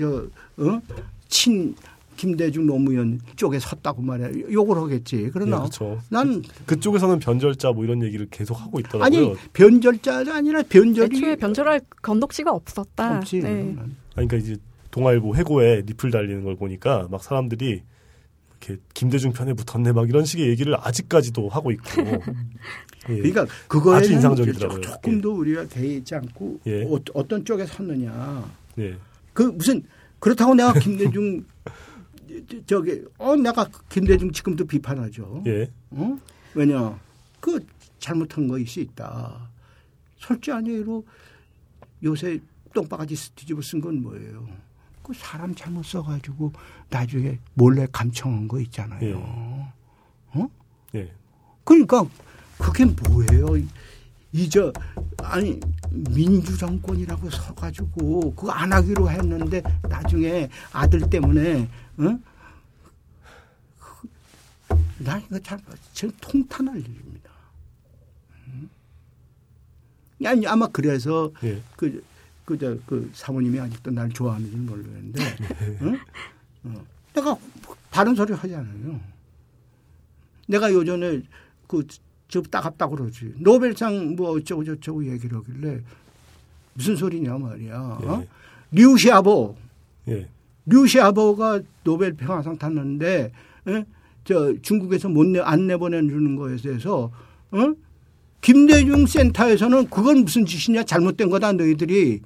저친 1.28 1.74
김대중 2.16 2.64
노무현 2.66 3.20
쪽에 3.36 3.58
섰다고 3.58 4.00
말이야 4.02 4.30
욕을 4.50 4.76
하겠지. 4.78 5.24
예, 5.24 5.30
그러나 5.30 5.58
그렇죠. 5.58 5.98
난 6.08 6.42
그 6.64 6.80
쪽에서는 6.80 7.18
변절자 7.18 7.72
뭐 7.72 7.84
이런 7.84 8.02
얘기를 8.02 8.26
계속 8.30 8.54
하고 8.60 8.80
있더라고요. 8.80 9.04
아니 9.04 9.34
변절자가 9.52 10.34
아니라 10.34 10.62
변절이 10.62 11.16
애초에 11.18 11.36
변절할 11.36 11.80
건덕지가 12.02 12.50
없었다. 12.50 13.18
없지. 13.18 13.40
네. 13.40 13.76
아니, 14.14 14.26
그러니까 14.28 14.36
이제 14.38 14.56
동아일보 14.90 15.36
해고에 15.36 15.82
리플 15.86 16.10
달리는 16.10 16.42
걸 16.42 16.56
보니까 16.56 17.06
막 17.10 17.22
사람들이 17.22 17.82
이렇게 18.66 18.82
김대중 18.94 19.32
편에 19.32 19.54
붙었네 19.54 19.92
막 19.92 20.08
이런 20.08 20.24
식의 20.24 20.48
얘기를 20.48 20.74
아직까지도 20.78 21.48
하고 21.48 21.70
있고. 21.70 21.84
예. 23.08 23.16
그러니까 23.18 23.46
그거에 23.68 23.98
아주 23.98 24.12
인상적이더라고요. 24.12 24.80
조금도 24.80 25.36
우리가 25.38 25.66
개의치 25.68 26.14
않고 26.16 26.60
예. 26.66 26.84
어, 26.84 26.98
어떤 27.14 27.44
쪽에 27.44 27.64
섰느냐. 27.66 28.50
예. 28.78 28.96
그 29.32 29.42
무슨 29.44 29.82
그렇다고 30.18 30.54
내가 30.54 30.72
김대중 30.74 31.44
저- 32.48 32.56
저기 32.66 33.02
어 33.18 33.36
내가 33.36 33.68
김대중 33.88 34.32
지금도 34.32 34.64
비판하죠. 34.66 35.44
예. 35.46 35.70
어? 35.90 36.18
왜냐 36.54 36.98
그 37.40 37.64
잘못한 38.00 38.48
것이 38.48 38.80
있다. 38.80 39.48
솔직히 40.18 40.52
아니로 40.52 41.04
요새 42.02 42.40
똥바가지 42.74 43.14
뒤집어 43.36 43.60
쓴 43.62 43.80
건 43.80 44.02
뭐예요? 44.02 44.46
그 45.06 45.14
사람 45.14 45.54
잘못 45.54 45.84
써가지고 45.84 46.52
나중에 46.90 47.38
몰래 47.54 47.86
감청한 47.92 48.48
거 48.48 48.58
있잖아요. 48.62 49.18
어? 50.32 50.48
예. 50.96 51.12
그러니까 51.62 52.04
그게 52.58 52.84
뭐예요? 52.86 53.46
이저 54.32 54.72
아니 55.22 55.60
민주정권이라고 55.92 57.30
서가지고 57.30 58.34
그거 58.34 58.50
안 58.50 58.72
하기로 58.72 59.08
했는데 59.08 59.62
나중에 59.88 60.50
아들 60.72 61.08
때문에 61.08 61.68
응? 62.00 62.22
그- 63.78 64.08
나 64.98 65.18
이거 65.18 65.38
참 65.38 65.60
지금 65.92 66.12
통탄할 66.20 66.80
일입니다. 66.80 67.30
응? 68.48 68.68
아니 70.26 70.44
아마 70.48 70.66
그래서 70.66 71.30
예. 71.44 71.62
그, 71.76 72.02
그, 72.46 72.56
저, 72.56 72.78
그 72.86 73.10
사모님이 73.12 73.58
아직도 73.58 73.90
날 73.90 74.08
좋아하는지는 74.08 74.66
모르겠는데, 74.66 75.22
응? 75.82 75.98
어. 76.64 76.84
내가 77.12 77.36
바른 77.90 78.14
소리 78.14 78.32
하지 78.32 78.54
않아요. 78.54 79.00
내가 80.46 80.72
요전에 80.72 81.22
그, 81.66 81.84
저 82.28 82.40
따갑다 82.40 82.88
그러지. 82.88 83.34
노벨상 83.38 84.14
뭐 84.14 84.30
어쩌고 84.30 84.64
저쩌고 84.64 85.04
얘기를 85.06 85.36
하길래 85.38 85.80
무슨 86.74 86.94
소리냐 86.94 87.36
말이야. 87.36 87.78
어? 87.78 88.22
예. 88.22 88.28
류샤오보, 88.70 89.56
예. 90.08 90.28
류샤오보가 90.66 91.62
노벨 91.82 92.14
평화상 92.14 92.56
탔는데, 92.56 93.32
예? 93.68 93.86
저 94.24 94.54
중국에서 94.62 95.08
못 95.08 95.26
내, 95.26 95.40
안 95.40 95.66
내보내주는 95.66 96.36
거에 96.36 96.56
대해서, 96.56 97.10
어? 97.50 97.74
김대중 98.40 99.04
센터에서는 99.06 99.90
그건 99.90 100.18
무슨 100.18 100.46
짓이냐 100.46 100.84
잘못된 100.84 101.30
거다 101.30 101.52
너희들이 101.54 102.20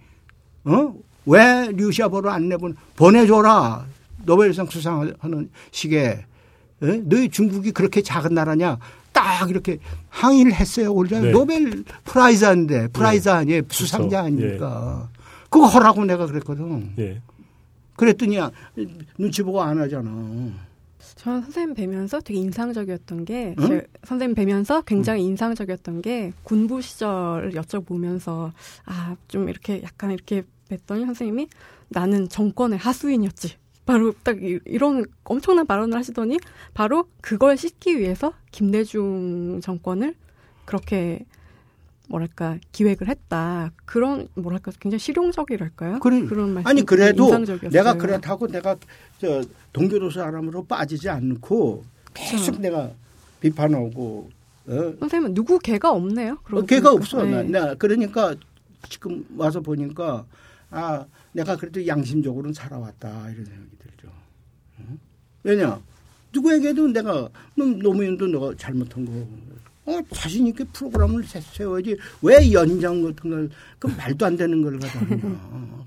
어? 0.64 0.94
왜 1.26 1.68
류샤오보를 1.72 2.30
안 2.30 2.48
내보내? 2.48 2.74
보내줘라. 2.96 3.84
노벨상 4.24 4.66
수상하는 4.66 5.50
시기에. 5.70 6.24
예? 6.82 7.02
너희 7.04 7.28
중국이 7.28 7.72
그렇게 7.72 8.02
작은 8.02 8.34
나라냐? 8.34 8.78
딱 9.12 9.50
이렇게 9.50 9.78
항의를 10.08 10.52
했어요. 10.52 10.94
원래 10.94 11.20
네. 11.20 11.30
Nobel 11.30 11.84
Prize인데 12.04 12.88
Prize 12.88 13.28
아니에요? 13.28 13.62
수상자 13.70 14.22
그렇죠. 14.22 14.26
아닙니까? 14.42 15.08
그거 15.50 15.66
하라고 15.66 16.04
내가 16.04 16.26
그랬거든. 16.26 16.92
예. 16.98 17.20
그랬더니 17.96 18.38
눈치 19.18 19.42
보고 19.42 19.60
안 19.60 19.78
하잖아 19.78 20.10
저는 21.16 21.42
선생님 21.42 21.74
뵈면서 21.74 22.20
되게 22.20 22.38
인상적이었던 22.40 23.24
게, 23.24 23.54
응? 23.58 23.66
제 23.66 23.86
선생님 24.04 24.34
뵈면서 24.34 24.82
굉장히 24.82 25.24
인상적이었던 25.24 26.02
게, 26.02 26.32
군부 26.44 26.80
시절을 26.82 27.52
여쭤보면서, 27.52 28.52
아, 28.86 29.16
좀 29.28 29.48
이렇게 29.48 29.82
약간 29.82 30.10
이렇게 30.12 30.42
뵀더니 30.68 31.04
선생님이 31.06 31.48
나는 31.88 32.28
정권의 32.28 32.78
하수인이었지. 32.78 33.56
바로 33.86 34.12
딱 34.22 34.42
이- 34.42 34.60
이런 34.66 35.04
엄청난 35.24 35.66
발언을 35.66 35.96
하시더니, 35.98 36.38
바로 36.74 37.08
그걸 37.20 37.56
씻기 37.56 37.98
위해서 37.98 38.32
김대중 38.52 39.60
정권을 39.62 40.14
그렇게 40.64 41.24
뭐랄까 42.08 42.58
기획을 42.72 43.08
했다 43.08 43.70
그런 43.84 44.26
뭐랄까 44.34 44.72
굉장히 44.80 44.98
실용적이랄까요? 44.98 46.00
그래. 46.00 46.22
그런 46.24 46.54
말씀 46.54 46.68
아니 46.68 46.82
그래도 46.84 47.24
인상적이었어요. 47.24 47.70
내가 47.70 47.94
그렇다고 47.94 48.48
내가 48.48 48.76
저 49.18 49.42
동교도 49.72 50.10
사람으로 50.10 50.64
빠지지 50.64 51.08
않고 51.08 51.84
계속 52.14 52.44
그렇죠. 52.46 52.60
내가 52.60 52.90
비판하고 53.40 54.30
어? 54.66 54.94
선생님은 55.00 55.34
누구 55.34 55.58
개가 55.58 55.92
없네요. 55.92 56.38
걔가 56.66 56.90
보니까. 56.90 56.90
없어. 56.92 57.24
나, 57.24 57.42
네. 57.42 57.48
나 57.50 57.74
그러니까 57.74 58.34
지금 58.88 59.24
와서 59.36 59.60
보니까 59.60 60.24
아 60.70 61.04
내가 61.32 61.56
그래도 61.56 61.84
양심적으로는 61.86 62.52
살아왔다 62.52 63.30
이런 63.30 63.44
생각이 63.44 63.70
들죠. 63.78 64.08
응? 64.80 64.98
왜냐 65.42 65.80
누구에게도 66.32 66.88
내가 66.88 67.28
너 67.56 67.64
노무현도 67.64 68.26
너가 68.28 68.54
잘못한 68.56 69.04
거. 69.04 69.26
어, 69.86 69.98
자신 70.12 70.46
있게 70.48 70.62
프로그램을 70.72 71.24
세- 71.24 71.40
세워야지 71.40 71.96
왜 72.22 72.52
연장 72.52 73.02
같은 73.02 73.30
걸 73.30 73.50
그 73.78 73.86
말도 73.88 74.26
안 74.26 74.36
되는 74.36 74.62
걸 74.62 74.78
하냐. 74.80 75.86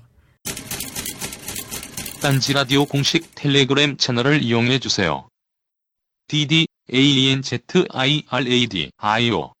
딴지 2.24 2.54
라디오 2.54 2.86
공식 2.86 3.34
텔레그램 3.34 3.98
채널을 3.98 4.42
이용해 4.42 4.78
주세요. 4.78 5.28
dd 6.28 6.66
a 6.90 7.28
n 7.28 7.42
z 7.42 7.58
i 7.90 8.24
r 8.26 8.48
a 8.50 8.66
d 8.66 8.90
i 8.96 9.30
o 9.30 9.52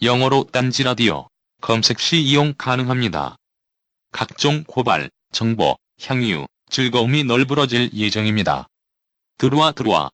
영어로 0.00 0.46
딴지 0.50 0.82
라디오 0.82 1.28
검색 1.60 1.98
시 2.00 2.22
이용 2.22 2.54
가능합니다. 2.56 3.36
각종 4.12 4.64
고발, 4.66 5.10
정보, 5.30 5.76
향유, 6.00 6.46
즐거움이 6.70 7.24
널브러질 7.24 7.90
예정입니다. 7.92 8.66
들어와 9.36 9.72
들어와. 9.72 10.08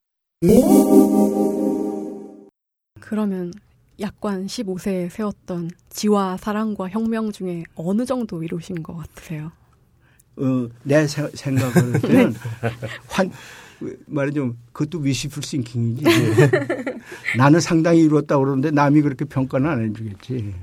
그러면 2.99 3.53
약관 4.01 4.49
15세에 4.49 5.09
세웠던 5.09 5.71
지와 5.89 6.37
사랑과 6.37 6.89
혁명 6.89 7.31
중에 7.31 7.63
어느 7.77 8.05
정도 8.05 8.43
이루신 8.43 8.83
것 8.83 8.97
같으세요? 8.97 9.53
어, 10.41 10.69
내 10.83 11.07
세- 11.07 11.31
생각을 11.35 12.01
때는 12.01 12.35
환 13.09 13.31
말하자면 14.07 14.57
그것도 14.73 14.99
위시풀 14.99 15.43
싱킹이지. 15.43 16.05
나는 17.39 17.61
상당히 17.61 18.01
이뤘다고 18.03 18.45
그러는데 18.45 18.71
남이 18.71 19.01
그렇게 19.03 19.25
평가는 19.25 19.69
안 19.69 19.83
해주겠지. 19.89 20.55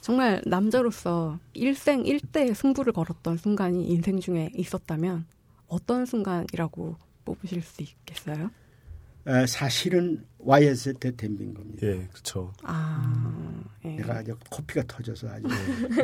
정말 0.00 0.40
남자로서 0.46 1.38
일생 1.52 2.06
일대 2.06 2.54
승부를 2.54 2.94
걸었던 2.94 3.36
순간이 3.36 3.86
인생 3.88 4.18
중에 4.20 4.50
있었다면 4.54 5.26
어떤 5.68 6.06
순간이라고 6.06 6.96
뽑으실 7.26 7.60
수 7.60 7.82
있겠어요? 7.82 8.50
에, 9.26 9.46
사실은 9.46 10.24
YS 10.38 10.94
때 10.94 11.14
덤빈 11.16 11.54
겁니다. 11.54 11.86
예, 11.86 12.06
그렇죠. 12.10 12.52
아, 12.62 13.62
예. 13.84 13.96
내가 13.96 14.18
아주 14.18 14.36
코피가 14.50 14.84
터져서 14.86 15.28
아주 15.28 15.46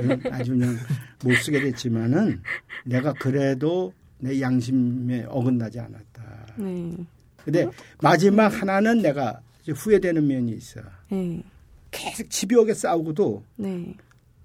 응, 0.02 0.20
아주 0.30 0.52
그냥 0.52 0.76
못 1.22 1.34
쓰게 1.36 1.60
됐지만은 1.60 2.42
내가 2.84 3.12
그래도 3.14 3.92
내 4.18 4.40
양심에 4.40 5.24
어긋나지 5.28 5.78
않았다. 5.80 6.54
네, 6.56 6.96
근데 7.44 7.68
마지막 8.02 8.48
하나는 8.60 9.02
내가 9.02 9.40
후회되는 9.68 10.26
면이 10.26 10.52
있어. 10.52 10.80
네, 11.10 11.42
계속 11.90 12.28
집요하게 12.28 12.74
싸우고도 12.74 13.44
네. 13.56 13.94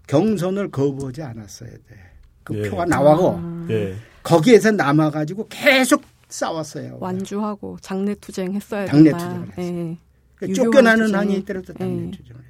경선을 0.07 0.71
거부하지 0.71 1.21
않았어야 1.23 1.71
돼. 1.71 2.11
그 2.43 2.57
예. 2.57 2.69
표가 2.69 2.85
나와고 2.85 3.37
아, 3.37 3.67
예. 3.69 3.95
거기에서 4.23 4.71
남아가지고 4.71 5.47
계속 5.49 6.03
싸웠어요. 6.29 6.97
완주하고 6.99 7.77
장례 7.81 8.15
투쟁 8.15 8.53
했어야 8.53 8.85
장례 8.85 9.09
된다. 9.11 9.17
투쟁을 9.17 9.47
했어요. 9.57 9.65
예. 9.91 9.97
그 10.35 10.45
유효한 10.47 10.55
쫓겨나는 10.55 11.15
한이 11.15 11.35
있더라도 11.39 11.73
예. 11.73 12.11
투쟁을 12.11 12.41
해. 12.41 12.47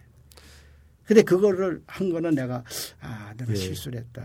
근데 1.06 1.24
그거를 1.24 1.82
한 1.88 2.10
거는 2.12 2.36
내가 2.36 2.64
아 3.02 3.34
내가 3.36 3.52
예. 3.52 3.56
실수를 3.56 4.00
했다. 4.00 4.22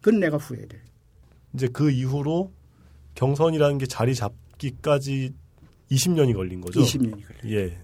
그건 0.00 0.20
내가 0.20 0.36
후회돼. 0.36 0.80
이제 1.54 1.68
그 1.68 1.90
이후로 1.90 2.52
경선이라는 3.14 3.78
게 3.78 3.86
자리 3.86 4.14
잡기까지 4.14 5.34
20년이 5.90 6.34
걸린 6.34 6.60
거죠. 6.60 6.80
20년이 6.80 7.22
그래. 7.22 7.38
예. 7.52 7.78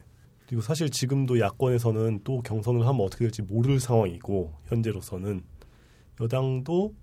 그리고 0.46 0.62
사실 0.62 0.90
지금도 0.90 1.40
야권에서는 1.40 2.20
또 2.24 2.40
경선을 2.40 2.86
하면 2.86 3.00
어떻게 3.00 3.24
될지 3.24 3.42
모를 3.42 3.80
상황이고 3.80 4.54
현재로서는 4.66 5.42
여당도 6.20 6.94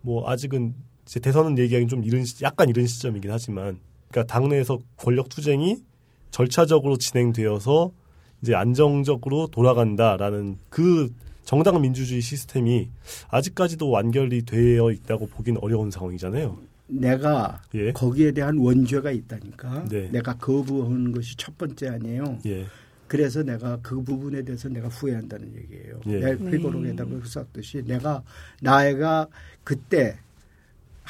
뭐 0.00 0.30
아직은 0.30 0.74
이제 1.08 1.20
대선은 1.20 1.56
얘기하기는 1.58 1.88
좀 1.88 2.04
이른 2.04 2.24
시- 2.24 2.44
약간 2.44 2.68
이른 2.68 2.86
시점이긴 2.86 3.30
하지만 3.30 3.78
그러니까 4.10 4.30
당내에서 4.32 4.78
권력 4.96 5.30
투쟁이 5.30 5.78
절차적으로 6.30 6.98
진행되어서 6.98 7.90
이제 8.42 8.54
안정적으로 8.54 9.46
돌아간다라는 9.48 10.58
그 10.68 11.10
정당 11.44 11.80
민주주의 11.80 12.20
시스템이 12.20 12.90
아직까지도 13.30 13.88
완결이 13.88 14.42
되어 14.44 14.90
있다고 14.90 15.26
보기는 15.28 15.58
어려운 15.62 15.90
상황이잖아요. 15.90 16.58
내가 16.88 17.62
예. 17.74 17.92
거기에 17.92 18.32
대한 18.32 18.58
원죄가 18.58 19.10
있다니까. 19.10 19.84
네. 19.88 20.10
내가 20.10 20.34
거부하는 20.36 21.12
것이 21.12 21.36
첫 21.38 21.56
번째 21.56 21.88
아니에요. 21.88 22.38
예. 22.46 22.66
그래서 23.06 23.42
내가 23.42 23.78
그 23.82 24.02
부분에 24.02 24.42
대해서 24.42 24.68
내가 24.68 24.88
후회한다는 24.88 25.54
얘기예요. 25.56 26.00
예. 26.06 26.20
내 26.20 26.36
네. 26.36 26.50
회고록에다가 26.52 27.10
썼듯이 27.24 27.82
내가 27.86 28.22
나이가 28.60 29.26
그때 29.64 30.18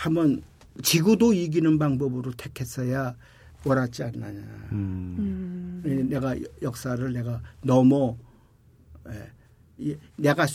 한번 0.03 0.43
지구도 0.83 1.33
이기는 1.33 1.77
방법으로 1.77 2.31
택했어야 2.37 3.17
옳았지 3.65 4.05
않느냐. 4.05 4.41
음. 4.71 5.83
음, 5.85 6.07
내가 6.09 6.37
역사를 6.63 7.13
내가 7.13 7.41
너무 7.65 8.17
예, 9.09 9.29
이- 9.79 9.97
내가 10.17 10.47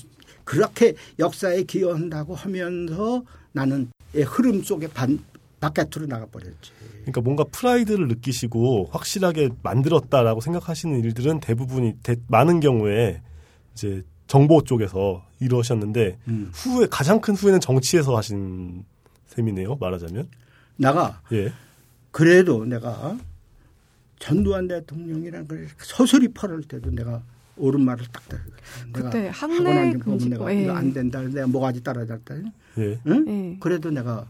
그렇게 0.46 0.96
역사에 1.20 1.64
기여한다고 1.64 2.36
하면서 2.36 3.24
나는 3.52 3.92
이 4.16 4.22
흐름 4.22 4.64
속에 4.64 4.88
반, 4.88 5.20
바깥으로 5.60 6.06
나가버렸지. 6.08 6.72
그러니까 7.02 7.20
뭔가 7.20 7.44
프라이드를 7.52 8.08
느끼시고 8.08 8.88
확실하게 8.92 9.50
만들었다라고 9.62 10.40
생각하시는 10.40 11.04
일들은 11.04 11.42
대부분이 11.42 11.96
대- 12.02 12.16
많은 12.28 12.62
경우에 12.62 13.22
이제 13.74 14.04
정보 14.28 14.64
쪽에서 14.64 15.26
이루어졌는데 15.42 16.18
음. 16.30 16.50
후회 16.54 16.88
가장 16.90 17.20
큰 17.20 17.36
후회는 17.36 17.60
정치에서 17.60 18.16
하신 18.16 18.86
셈이네요 19.36 19.76
말하자면 19.76 20.28
나가 20.78 21.22
예 21.32 21.52
그래도 22.12 22.66
내가 22.66 23.18
전두환 24.20 24.68
대통령이랑 24.68 25.48
그 25.48 25.68
서서리 25.80 26.30
팔을 26.30 26.64
때도 26.64 26.92
내가 26.92 27.22
옳은 27.58 27.82
말을 27.82 28.06
딱 28.12 28.28
들. 28.30 28.40
내가 28.94 29.10
그때 29.10 29.30
학내 29.34 29.94
금지 29.94 30.30
내가 30.30 30.54
예. 30.54 30.64
이거 30.64 30.74
안 30.74 30.94
된다. 30.94 31.22
내가 31.22 31.48
뭐가지 31.48 31.84
따라잡다. 31.84 32.36
예. 32.78 33.00
응? 33.06 33.26
예. 33.28 33.58
그래도 33.60 33.92
내가 33.92 34.26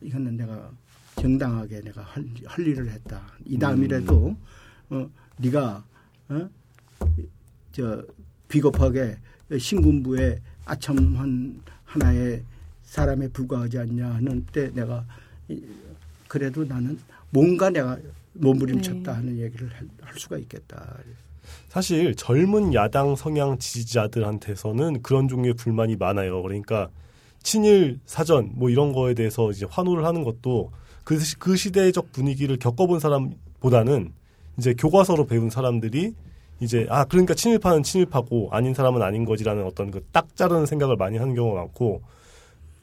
이거는 0.00 0.36
내가 0.36 0.70
정당하게 1.16 1.80
내가 1.80 2.02
할, 2.02 2.24
할 2.44 2.66
일을 2.66 2.90
했다. 2.90 3.22
이 3.44 3.58
다음이라도 3.58 4.36
어 4.90 5.10
네가 5.38 5.84
어저 6.28 8.04
비겁하게 8.48 9.18
신군부의 9.58 10.40
아첨한 10.64 11.60
하나의 11.84 12.42
사람에 12.86 13.28
불과하지 13.28 13.78
않냐 13.78 14.06
하는 14.14 14.44
때 14.52 14.70
내가 14.72 15.04
이- 15.48 15.60
그래도 16.28 16.64
나는 16.64 16.98
뭔가 17.30 17.70
내가 17.70 17.96
몸부림쳤다 18.32 19.12
네. 19.12 19.16
하는 19.16 19.38
얘기를 19.38 19.68
할, 19.72 19.86
할 20.00 20.18
수가 20.18 20.38
있겠다. 20.38 20.96
사실 21.68 22.14
젊은 22.14 22.74
야당 22.74 23.14
성향 23.14 23.58
지지자들한테서는 23.58 25.02
그런 25.02 25.28
종류의 25.28 25.54
불만이 25.54 25.96
많아요. 25.96 26.42
그러니까 26.42 26.88
친일 27.42 28.00
사전 28.06 28.50
뭐 28.54 28.70
이런 28.70 28.92
거에 28.92 29.14
대해서 29.14 29.50
이제 29.50 29.66
환호를 29.68 30.04
하는 30.04 30.24
것도 30.24 30.70
그, 31.04 31.18
시- 31.20 31.38
그 31.38 31.56
시대적 31.56 32.12
분위기를 32.12 32.56
겪어본 32.58 32.98
사람보다는 32.98 34.12
이제 34.58 34.74
교과서로 34.74 35.26
배운 35.26 35.50
사람들이 35.50 36.14
이제 36.60 36.86
아 36.88 37.04
그러니까 37.04 37.34
친일파는 37.34 37.82
친일파고 37.84 38.48
아닌 38.50 38.72
사람은 38.74 39.02
아닌 39.02 39.24
거지라는 39.24 39.64
어떤 39.64 39.90
그 39.90 40.02
딱 40.12 40.34
자르는 40.34 40.66
생각을 40.66 40.96
많이 40.96 41.18
하는 41.18 41.34
경우가 41.34 41.60
많고 41.60 42.02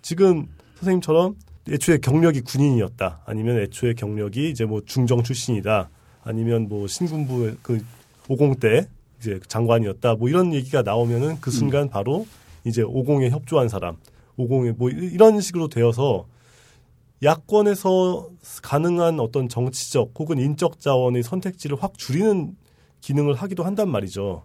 지금 0.08 0.48
선생님처럼 0.76 1.36
애초에 1.70 1.98
경력이 1.98 2.42
군인이었다. 2.42 3.22
아니면 3.26 3.58
애초에 3.62 3.94
경력이 3.94 4.50
이제 4.50 4.66
뭐 4.66 4.82
중정 4.86 5.24
출신이다. 5.24 5.90
아니면 6.24 6.68
뭐 6.70 6.88
신군부 6.88 7.56
그 7.64 7.84
50대 8.28 8.88
이제 9.20 9.40
장관이었다. 9.48 10.16
뭐 10.16 10.28
이런 10.30 10.54
얘기가 10.54 10.82
나오면은 10.84 11.40
그 11.40 11.50
순간 11.52 11.90
바로 11.90 12.28
이제 12.66 12.84
50에 12.84 13.30
협조한 13.30 13.70
사람 13.70 13.96
50에 14.38 14.76
뭐 14.78 14.90
이- 14.90 14.94
이런 15.14 15.40
식으로 15.40 15.70
되어서 15.70 16.26
야권에서 17.24 18.30
가능한 18.62 19.20
어떤 19.22 19.48
정치적 19.48 20.12
혹은 20.20 20.40
인적 20.40 20.80
자원의 20.82 21.24
선택지를 21.24 21.78
확 21.82 21.98
줄이는 21.98 22.56
기능을 23.00 23.36
하기도 23.36 23.64
한단 23.64 23.90
말이죠. 23.90 24.44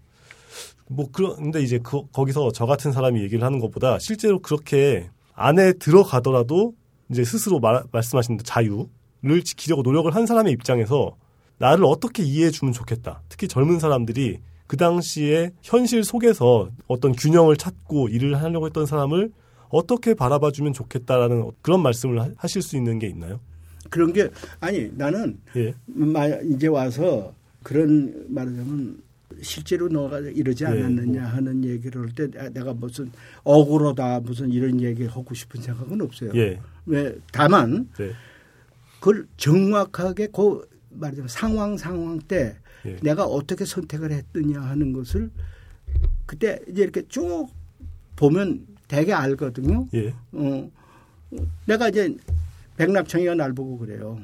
뭐 0.87 1.09
그런데 1.13 1.61
이제 1.63 1.79
그, 1.83 2.03
거기서 2.13 2.53
저 2.53 2.67
같은 2.67 2.93
사람이 2.93 3.21
얘기를 3.23 3.43
하는 3.45 3.59
것보다 3.59 3.99
실제로 3.99 4.39
그렇게 4.41 5.11
안에 5.39 5.75
들어가더라도 5.75 6.75
이제 7.11 7.25
스스로 7.25 7.61
말, 7.61 7.83
말씀하신 7.93 8.39
자유를 8.45 9.45
지키려고 9.45 9.83
노력을 9.83 10.13
한 10.15 10.27
사람의 10.27 10.53
입장에서 10.53 11.17
나를 11.59 11.85
어떻게 11.85 12.23
이해해 12.23 12.51
주면 12.51 12.73
좋겠다. 12.73 13.23
특히 13.29 13.49
젊은 13.49 13.79
사람들이 13.79 14.39
그 14.67 14.77
당시에 14.77 15.53
현실 15.63 16.05
속에서 16.05 16.69
어떤 16.89 17.13
균형을 17.13 17.57
찾고 17.57 18.09
일을 18.09 18.41
하려고 18.43 18.67
했던 18.67 18.85
사람을 18.85 19.33
어떻게 19.71 20.15
바라봐 20.15 20.51
주면 20.51 20.73
좋겠다라는 20.73 21.51
그런 21.63 21.83
말씀을 21.83 22.21
하- 22.21 22.31
하실 22.37 22.61
수 22.63 22.77
있는 22.77 22.99
게 22.99 23.07
있나요? 23.07 23.41
그런 23.91 24.13
게 24.13 24.29
아니 24.61 24.91
나는 24.95 25.39
예. 25.57 25.73
마- 25.87 26.27
이제 26.27 26.67
와서 26.67 27.33
그런 27.63 28.27
말하자면 28.29 29.03
실제로 29.43 29.89
너가 29.89 30.21
이러지 30.21 30.65
네, 30.65 30.71
않았느냐 30.71 31.21
뭐. 31.21 31.31
하는 31.31 31.65
얘기를 31.65 32.03
할 32.03 32.11
때 32.15 32.51
내가 32.51 32.73
무슨 32.75 33.11
억울하다 33.45 34.21
무슨 34.21 34.51
이런 34.51 34.81
얘기 34.81 35.07
하고 35.07 35.35
싶은 35.35 35.61
생각은 35.63 36.01
없어요. 36.01 36.33
예. 36.35 36.61
왜 36.87 37.17
다만 37.33 37.89
네. 37.99 38.13
그걸 39.01 39.27
정확하게 39.37 40.29
그 40.29 40.67
말하자면 40.91 41.29
상황 41.29 41.77
상황 41.77 42.19
때 42.19 42.57
예. 42.87 42.97
내가 43.03 43.25
어떻게 43.25 43.65
선택을 43.65 44.11
했느냐 44.13 44.61
하는 44.61 44.93
것을 44.93 45.31
그때 46.27 46.61
이제 46.69 46.83
이렇게 46.83 47.03
쭉 47.09 47.49
보면 48.17 48.67
되게 48.89 49.13
알거든요. 49.13 49.87
예. 49.95 50.15
어, 50.33 50.71
내가 51.67 51.89
이제 51.89 52.17
백낙청이가 52.77 53.35
날 53.35 53.53
보고 53.53 53.79
그래요. 53.79 54.19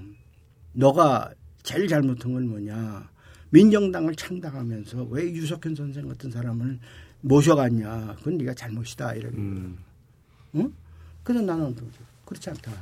너가 0.73 1.31
제일 1.63 1.87
잘못한 1.89 2.33
건 2.33 2.49
뭐냐. 2.49 3.09
민정당을 3.55 4.17
창당하면서 4.17 5.05
왜 5.11 5.31
유석현 5.31 5.77
선생 5.77 6.09
같은 6.09 6.29
사람을 6.29 6.77
모셔갔냐. 7.21 8.17
그건 8.19 8.37
네가 8.39 8.53
잘못이다. 8.53 9.15
이렇게. 9.15 9.37
음. 9.37 9.79
응? 10.57 10.73
그래서 11.23 11.45
나는 11.45 11.77
그렇지 12.25 12.51
않다. 12.51 12.73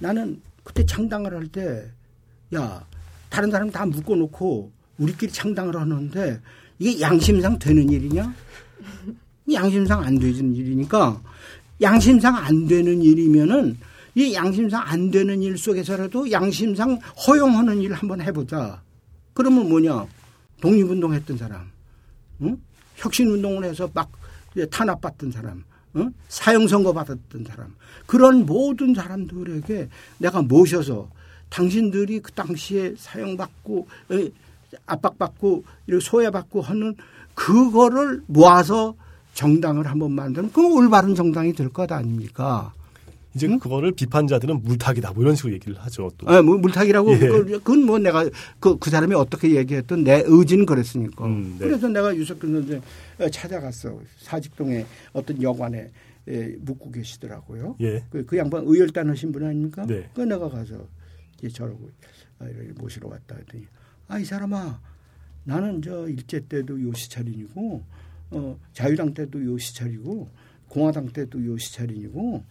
나는 0.00 0.40
그때 0.64 0.84
창당을 0.84 1.32
할 1.32 1.46
때, 1.46 1.88
야, 2.54 2.84
다른 3.30 3.48
사람 3.52 3.70
다 3.70 3.86
묶어놓고 3.86 4.72
우리끼리 4.98 5.30
창당을 5.30 5.76
하는데 5.76 6.40
이게 6.80 7.00
양심상 7.00 7.56
되는 7.56 7.88
일이냐? 7.88 8.34
양심상 9.52 10.02
안 10.02 10.18
되는 10.18 10.52
일이니까 10.52 11.22
양심상 11.80 12.34
안 12.34 12.66
되는 12.66 13.00
일이면은 13.00 13.78
이 14.16 14.34
양심상 14.34 14.82
안 14.84 15.12
되는 15.12 15.40
일 15.42 15.56
속에서라도 15.56 16.28
양심상 16.32 16.98
허용하는 17.28 17.80
일을 17.82 17.94
한번 17.94 18.20
해보자. 18.20 18.82
그러면 19.36 19.68
뭐냐? 19.68 20.06
독립운동 20.62 21.12
했던 21.12 21.36
사람, 21.36 21.70
응? 22.40 22.56
혁신운동을 22.96 23.64
해서 23.64 23.88
막 23.92 24.10
탄압받던 24.70 25.30
사람, 25.30 25.62
응? 25.96 26.10
사형선고 26.28 26.94
받았던 26.94 27.44
사람, 27.46 27.74
그런 28.06 28.46
모든 28.46 28.94
사람들에게 28.94 29.88
내가 30.18 30.40
모셔서 30.40 31.08
당신들이 31.50 32.20
그 32.20 32.32
당시에 32.32 32.94
사형받고 32.96 33.86
에, 34.12 34.30
압박받고 34.86 35.64
소외받고 36.00 36.62
하는 36.62 36.96
그거를 37.34 38.22
모아서 38.26 38.94
정당을 39.34 39.86
한번 39.86 40.12
만드는 40.12 40.48
그건 40.52 40.72
올바른 40.72 41.14
정당이 41.14 41.52
될 41.52 41.68
것 41.68 41.92
아닙니까? 41.92 42.72
이제 43.36 43.46
그거를 43.58 43.92
비판자들은 43.92 44.62
물타기다 44.62 45.12
뭐 45.12 45.22
이런 45.22 45.36
식으로 45.36 45.52
얘기를 45.54 45.78
하죠. 45.78 46.10
또. 46.18 46.28
아, 46.28 46.40
뭐 46.42 46.56
물타기라고 46.56 47.12
예. 47.12 47.18
그건 47.18 47.84
뭐 47.84 47.98
내가 47.98 48.28
그, 48.58 48.78
그 48.78 48.90
사람이 48.90 49.14
어떻게 49.14 49.54
얘기했던 49.54 50.04
내 50.04 50.22
의지는 50.26 50.64
그랬으니까. 50.66 51.26
음, 51.26 51.56
네. 51.58 51.66
그래서 51.66 51.88
내가 51.88 52.16
유석근 52.16 52.52
선생 52.52 52.82
찾아갔어. 53.30 54.00
사직동에 54.18 54.86
어떤 55.12 55.40
여관에 55.42 55.90
에, 56.28 56.56
묵고 56.60 56.90
계시더라고요. 56.90 57.76
예. 57.80 58.02
그, 58.10 58.24
그 58.24 58.36
양반 58.36 58.64
의열단 58.66 59.08
하신 59.10 59.30
분 59.32 59.44
아닙니까? 59.44 59.84
네. 59.86 60.08
그 60.14 60.22
내가 60.22 60.48
가서 60.48 60.88
이제 61.38 61.48
저러고 61.48 61.90
아, 62.40 62.46
이렇게 62.46 62.72
모시러 62.80 63.08
왔다 63.08 63.36
했더니 63.36 63.64
아 64.08 64.18
이 64.18 64.24
사람아 64.24 64.80
나는 65.44 65.80
저 65.82 66.08
일제 66.08 66.40
때도 66.48 66.80
요시차린이고 66.82 67.82
어, 68.32 68.58
자유당 68.72 69.14
때도 69.14 69.44
요시차리고 69.44 70.28
공화당 70.68 71.06
때도 71.08 71.44
요시차린이고 71.46 72.42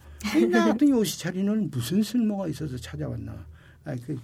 나 0.50 0.66
같은 0.66 0.88
요시차린은 0.88 1.70
무슨 1.70 2.02
쓸모가 2.02 2.48
있어서 2.48 2.76
찾아왔나 2.76 3.32
아, 3.84 3.96
그 4.06 4.18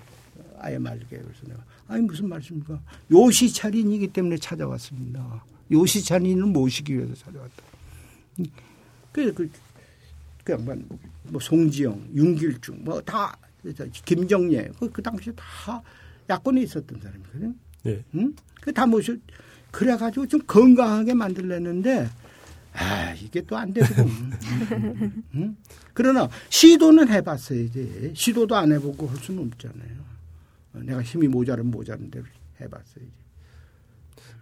아예 0.59 0.79
말게 0.79 1.07
그래서 1.09 1.47
내가 1.47 1.65
아니 1.89 2.03
무슨 2.03 2.29
말씀입니까 2.29 2.81
요시차린이기 3.11 4.09
때문에 4.09 4.37
찾아왔습니다 4.39 5.45
요시차린을 5.71 6.47
모시기 6.47 6.97
위해서 6.97 7.15
찾아왔다 7.15 7.63
음, 8.41 8.47
그래서 9.13 9.35
그, 9.35 9.51
그 10.45 10.53
양반 10.53 10.87
뭐 11.25 11.41
송지영, 11.41 12.11
윤길중 12.15 12.85
뭐 12.85 13.01
다 13.03 13.37
김정예 14.05 14.71
그, 14.79 14.91
그 14.91 15.01
당시에 15.03 15.33
다 15.37 15.81
야권에 16.29 16.63
있었던 16.63 17.01
사람이거든. 17.01 17.59
네. 17.85 18.03
응? 18.15 18.35
그 18.61 18.73
다 18.73 18.87
모셔 18.87 19.15
그래가지고 19.71 20.27
좀 20.27 20.41
건강하게 20.47 21.15
만들려는데 21.15 22.09
아 22.75 23.13
이게 23.15 23.43
또 23.43 23.57
안 23.57 23.73
되고. 23.73 23.87
응? 25.35 25.57
그러나 25.95 26.29
시도는 26.49 27.09
해봤어야지. 27.09 28.13
시도도 28.15 28.57
안 28.57 28.73
해보고 28.73 29.07
할 29.07 29.17
수는 29.19 29.47
없잖아요. 29.53 30.03
어, 30.75 30.79
내가 30.83 31.03
힘이 31.03 31.29
모자르면 31.29 31.71
모자른데 31.71 32.23
해봤어야지. 32.61 33.11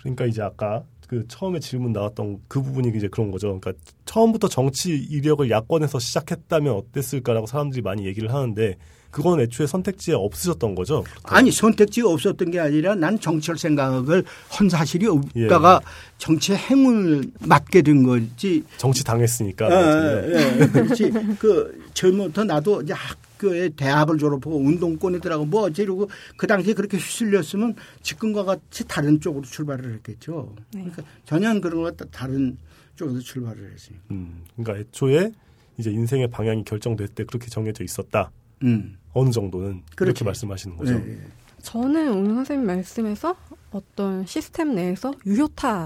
그러니까 0.01 0.27
이제 0.27 0.43
아까 0.43 0.85
그 1.09 1.27
처음에 1.27 1.59
질문 1.59 1.93
나왔던 1.93 2.41
그 2.47 2.63
부분이 2.63 2.97
이제 2.97 3.09
그런 3.09 3.31
거죠. 3.33 3.59
그러니까 3.59 3.73
처음부터 4.05 4.49
정치 4.49 4.91
이력을 4.97 5.51
야권에서 5.51 5.99
시작했다면 5.99 6.73
어땠을까라고 6.73 7.47
사람들이 7.47 7.83
많이 7.83 8.07
얘기를 8.07 8.33
하는데 8.33 8.77
그건 9.11 9.41
애초에 9.41 9.67
선택지에 9.67 10.15
없으셨던 10.15 10.75
거죠. 10.75 11.05
아니 11.25 11.51
선택지가 11.51 12.09
없었던 12.09 12.51
게 12.51 12.61
아니라 12.61 12.95
난 12.95 13.19
정치할 13.19 13.59
생각을 13.59 14.25
한 14.49 14.69
사실이 14.69 15.07
없다가 15.07 15.81
정치의 16.19 16.59
행운을 16.59 17.25
맡게 17.41 17.83
된 17.83 18.03
거지. 18.03 18.63
정치 18.77 19.05
당했으니까. 19.05 19.71
예, 19.71 20.33
예, 20.33 20.61
예. 20.61 20.67
그렇지. 20.67 21.11
그 21.39 21.89
처음부터 21.95 22.45
나도 22.45 22.83
이제 22.83 22.93
학교에 22.93 23.71
대학을 23.71 24.19
졸업하고 24.19 24.59
운동권이더라고 24.59 25.45
뭐 25.47 25.63
어찌르고 25.63 26.09
그 26.37 26.47
당시에 26.47 26.75
그렇게 26.75 26.97
휘둘렸으면 26.97 27.75
지금과 28.03 28.45
같이 28.45 28.87
다른 28.87 29.21
쪽으로 29.21 29.45
출발을 29.45 29.95
했겠죠. 29.95 30.55
네. 30.73 30.83
그러니까 30.83 31.03
전혀 31.25 31.59
그런 31.61 31.83
것 31.83 31.97
다른 32.11 32.57
쪽에서 32.95 33.19
출발을 33.19 33.73
했으니까. 33.73 34.05
음, 34.13 34.45
그러니까 34.57 34.79
애초에 34.79 35.33
이제 35.79 35.91
인생의 35.91 36.31
방향이 36.31 36.65
결정될 36.65 37.09
때 37.09 37.25
그렇게 37.25 37.49
정해져 37.49 37.83
있었다. 37.83 38.31
음. 38.63 38.97
어느 39.13 39.31
정도는 39.31 39.83
그렇지. 39.95 39.97
그렇게 39.97 40.25
말씀하시는 40.25 40.77
거죠. 40.77 40.95
예, 40.95 41.13
예. 41.13 41.19
저는 41.63 42.13
오늘 42.13 42.35
선생님 42.37 42.67
말씀에서 42.67 43.35
어떤 43.73 44.25
시스템 44.27 44.75
내에서 44.75 45.13
유효타 45.27 45.85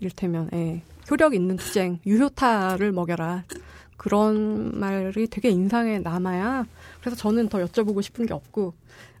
일테면 0.00 0.48
예, 0.52 0.82
효력 1.10 1.34
있는 1.34 1.56
투쟁 1.56 1.98
유효타를 2.06 2.92
먹여라 2.92 3.44
그런 3.96 4.78
말이 4.78 5.26
되게 5.28 5.50
인상에 5.50 5.98
남아야 5.98 6.66
그래서 7.00 7.16
저는 7.16 7.48
더 7.48 7.58
여쭤보고 7.64 8.02
싶은 8.02 8.26
게 8.26 8.34
없고 8.34 8.74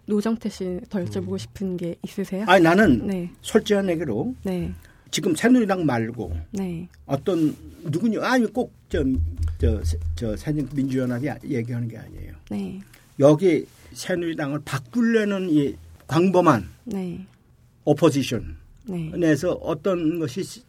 노정태 0.06 0.48
씨 0.48 0.80
더 0.88 1.02
여쭤보고 1.04 1.32
음. 1.32 1.38
싶은 1.38 1.76
게 1.76 1.96
있으세요? 2.02 2.44
아니 2.46 2.62
나는 2.62 3.06
네, 3.06 3.30
솔직한 3.42 3.88
얘기로 3.90 4.34
네, 4.44 4.72
지금 5.10 5.34
새누리당 5.34 5.84
말고 5.84 6.32
네, 6.52 6.86
어떤 7.06 7.56
누구냐 7.82 8.20
아니 8.22 8.46
꼭저저저 8.52 10.36
새누리 10.36 10.66
민주연합이 10.74 11.28
얘기하는 11.44 11.88
게 11.88 11.98
아니에요. 11.98 12.27
네, 12.50 12.80
여기 13.20 13.66
새누리당을 13.92 14.60
바꾸려는 14.64 15.50
이 15.50 15.74
광범한 16.06 16.68
네, 16.84 17.26
오포지션 17.84 18.56
네, 18.86 19.10
내에서 19.16 19.52
어떤 19.52 20.18
것이 20.18 20.42
시- 20.42 20.62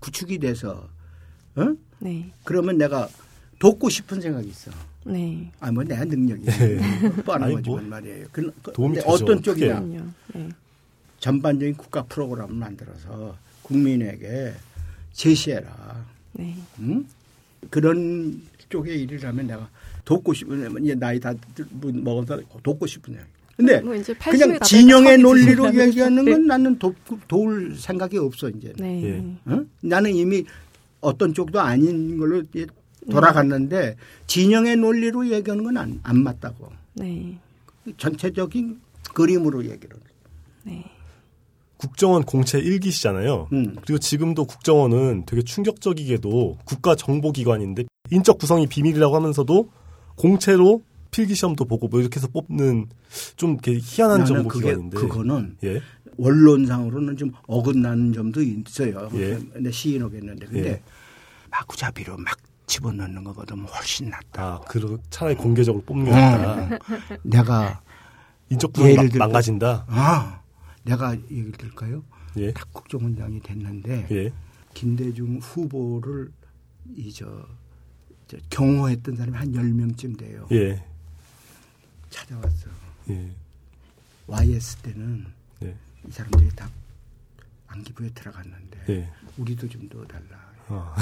구축이 0.00 0.38
돼서 0.38 0.88
어? 1.56 1.74
네, 2.00 2.30
그러면 2.44 2.78
내가 2.78 3.08
돕고 3.58 3.88
싶은 3.88 4.20
생각이 4.20 4.48
있어. 4.48 4.70
네, 5.06 5.50
아 5.60 5.70
뭐내 5.70 5.96
능력이 6.04 6.44
뻔한 7.24 7.44
아니, 7.44 7.54
거지만 7.56 7.80
뭐 7.80 7.88
말이에요. 7.90 8.26
그, 8.32 8.52
그, 8.62 8.72
도움이 8.72 8.94
근데 8.94 9.00
되죠. 9.00 9.10
어떤 9.24 9.42
쪽이냐? 9.42 9.80
네, 10.34 10.48
전반적인 11.20 11.76
국가 11.76 12.02
프로그램을 12.04 12.54
만들어서 12.54 13.36
국민에게 13.62 14.54
제시해라. 15.12 16.04
네, 16.32 16.56
응? 16.80 17.06
그런 17.70 18.42
쪽의 18.68 19.02
일을 19.02 19.24
하면 19.24 19.46
내가 19.46 19.68
돕고 20.04 20.34
싶은 20.34 20.84
이제 20.84 20.94
나이 20.94 21.18
다 21.18 21.32
들- 21.54 21.66
먹어서 21.80 22.40
돕고 22.62 22.86
싶은 22.86 23.14
생 23.14 23.22
근데 23.56 23.80
뭐 23.80 23.94
이제 23.94 24.12
80에 24.14 24.30
그냥 24.32 24.60
진영의 24.60 25.18
논리로. 25.18 25.72
얘기하는 25.78 26.24
네. 26.24 26.32
건 26.32 26.46
나는 26.48 26.76
도, 26.78 26.92
도울 27.28 27.76
생각이 27.76 28.18
없어 28.18 28.48
이제. 28.50 28.72
네, 28.76 29.02
예. 29.46 29.52
어? 29.52 29.64
나는 29.80 30.12
이미 30.12 30.44
어떤 31.00 31.32
쪽도 31.32 31.60
아닌 31.60 32.18
걸로 32.18 32.42
돌아갔는데 33.08 33.94
진영의 34.26 34.76
논리로 34.78 35.28
얘기하는 35.30 35.62
건안 35.62 36.00
안 36.02 36.22
맞다고. 36.24 36.68
네, 36.94 37.38
전체적인 37.96 38.80
그림으로 39.14 39.62
얘기를. 39.64 39.96
네, 40.64 40.84
국정원 41.76 42.24
공채 42.24 42.60
1기시잖아요. 42.60 43.52
음. 43.52 43.76
그리고 43.86 43.98
지금도 43.98 44.46
국정원은 44.46 45.24
되게 45.26 45.42
충격적이게도 45.42 46.58
국가 46.64 46.96
정보기관인데 46.96 47.84
인적 48.10 48.38
구성이 48.38 48.66
비밀이라고 48.66 49.14
하면서도 49.14 49.68
공채로 50.16 50.82
필기 51.10 51.34
시험도 51.34 51.64
보고 51.66 51.88
뭐 51.88 52.00
이렇게 52.00 52.16
해서 52.16 52.26
뽑는 52.28 52.86
좀 53.36 53.52
이렇게 53.52 53.78
희한한 53.80 54.24
그게 54.24 54.34
정보기관인데. 54.34 54.96
그거는 54.98 55.56
예. 55.64 55.80
원론상으로는 56.16 57.16
좀 57.16 57.32
어긋나는 57.46 58.12
점도 58.12 58.42
있어요. 58.42 59.08
예. 59.14 59.38
근데 59.52 59.70
시인하겠는데 59.70 60.46
근데 60.46 60.68
예. 60.70 60.82
마구잡이로 61.50 62.16
막 62.18 62.36
집어넣는 62.66 63.22
것보다 63.24 63.54
훨씬 63.54 64.10
낫다. 64.10 64.42
아, 64.42 64.60
그 64.66 64.98
차라리 65.10 65.36
공개적으로 65.36 65.84
뽑는 65.84 66.06
게 66.06 66.10
어. 66.10 66.14
낫다. 66.14 66.78
내가 67.22 67.80
인적 68.50 68.72
구성이 68.72 68.92
예를 68.92 69.10
마- 69.14 69.26
망가진다. 69.26 69.84
아 69.88 70.40
내가 70.84 71.14
얘기를 71.14 71.52
들까요? 71.52 72.02
예. 72.38 72.52
딱 72.52 72.72
국정원장이 72.72 73.40
됐는데 73.40 74.06
예. 74.10 74.32
김대중 74.72 75.38
후보를 75.40 76.30
이저 76.96 77.24
저 77.26 77.46
경호했던 78.50 79.16
사람이 79.16 79.36
한 79.36 79.52
10명쯤 79.52 80.18
돼요. 80.18 80.46
예. 80.52 80.84
찾아왔어. 82.10 82.70
예. 83.10 83.30
YS 84.26 84.76
때는 84.78 85.26
예. 85.62 85.76
이 86.06 86.10
사람들이 86.10 86.48
다 86.50 86.70
안기부에 87.66 88.10
들어갔는데 88.10 88.84
예. 88.88 89.12
우리도 89.36 89.68
좀 89.68 89.88
넣어달라. 89.92 90.52
아. 90.68 90.94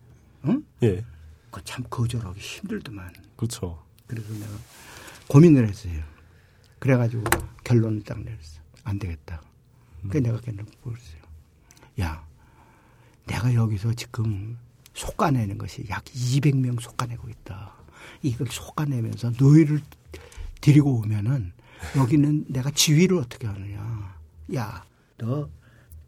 응? 0.46 0.64
예. 0.82 1.04
그거 1.46 1.60
참 1.64 1.84
거절하기 1.90 2.38
힘들더만. 2.38 3.12
그렇죠. 3.36 3.84
그래서 4.06 4.32
내가 4.32 4.52
고민을 5.28 5.68
했어요. 5.68 6.02
그래가지고 6.78 7.24
결론을 7.64 8.02
딱 8.04 8.20
내렸어. 8.20 8.60
안 8.84 8.98
되겠다. 8.98 9.42
그래서 10.08 10.20
내가 10.20 10.40
걔를 10.40 10.64
물었어요. 10.82 11.20
야, 12.00 12.26
내가 13.26 13.52
여기서 13.52 13.92
지금 13.94 14.56
속아내는 14.94 15.58
것이 15.58 15.84
약 15.88 16.04
200명 16.04 16.80
속아내고 16.80 17.28
있다. 17.28 17.74
이걸 18.22 18.48
속아내면서 18.48 19.32
너희를 19.40 19.80
데리고 20.60 20.98
오면은 20.98 21.52
여기는 21.96 22.46
내가 22.48 22.70
지휘를 22.70 23.16
어떻게 23.16 23.46
하느냐. 23.46 24.16
야, 24.54 24.84
너 25.16 25.48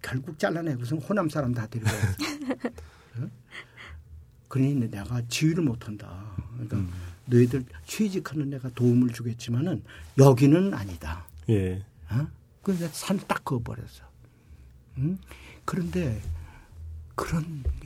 결국 0.03 0.39
잘라내고서 0.39 0.97
호남 0.97 1.29
사람 1.29 1.55
다 1.55 1.67
데리고 1.67 1.91
와. 1.91 3.25
어? 3.25 3.31
그러니 4.49 4.75
내가 4.91 5.23
지휘를 5.29 5.65
못한다. 5.65 6.37
그러니까 6.59 6.95
너희들 7.27 7.65
취직하는 7.87 8.51
내가 8.51 8.69
도움을 8.71 9.11
주겠지만은 9.11 9.83
여기는 10.19 10.75
아니다. 10.75 11.27
예. 11.49 11.83
어? 12.11 12.27
그래서 12.63 12.87
산딱 12.89 13.45
그어버렸어. 13.45 14.05
응? 14.99 15.19
그런데 15.65 16.21
그런 17.15 17.63
게 17.81 17.82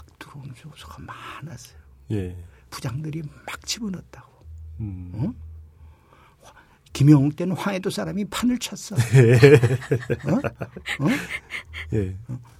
막, 0.00 0.06
막 0.08 0.18
들어오는 0.18 0.54
요소가 0.66 0.96
많았어요. 1.02 1.78
예. 2.12 2.36
부장들이 2.70 3.22
막 3.46 3.66
집어넣었다고. 3.66 4.44
음. 4.80 5.10
어? 5.14 5.34
화- 6.42 6.52
김영웅 6.92 7.30
때는 7.32 7.56
황해도 7.56 7.90
사람이 7.90 8.24
판을 8.26 8.58
쳤어. 8.58 8.96
어? 10.26 10.34
어? 11.04 11.08
예. 11.92 12.16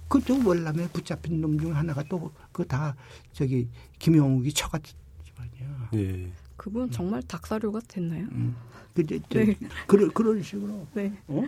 그또 0.07 0.45
월남에 0.45 0.89
붙잡힌 0.89 1.39
놈 1.41 1.57
중 1.59 1.75
하나가 1.75 2.03
또 2.03 2.31
그 2.51 2.65
다 2.67 2.95
저기 3.33 3.67
김영욱이 3.99 4.51
처갓 4.53 4.81
집안이야. 5.25 5.89
예. 5.95 6.31
그분 6.57 6.91
정말 6.91 7.21
닭사료가 7.23 7.79
됐나요? 7.87 8.23
음. 8.31 8.55
근데 8.93 9.19
저, 9.29 9.39
네. 9.39 9.57
그런 9.87 10.11
그런 10.11 10.43
식으로. 10.43 10.85
네. 10.93 11.11
어? 11.27 11.43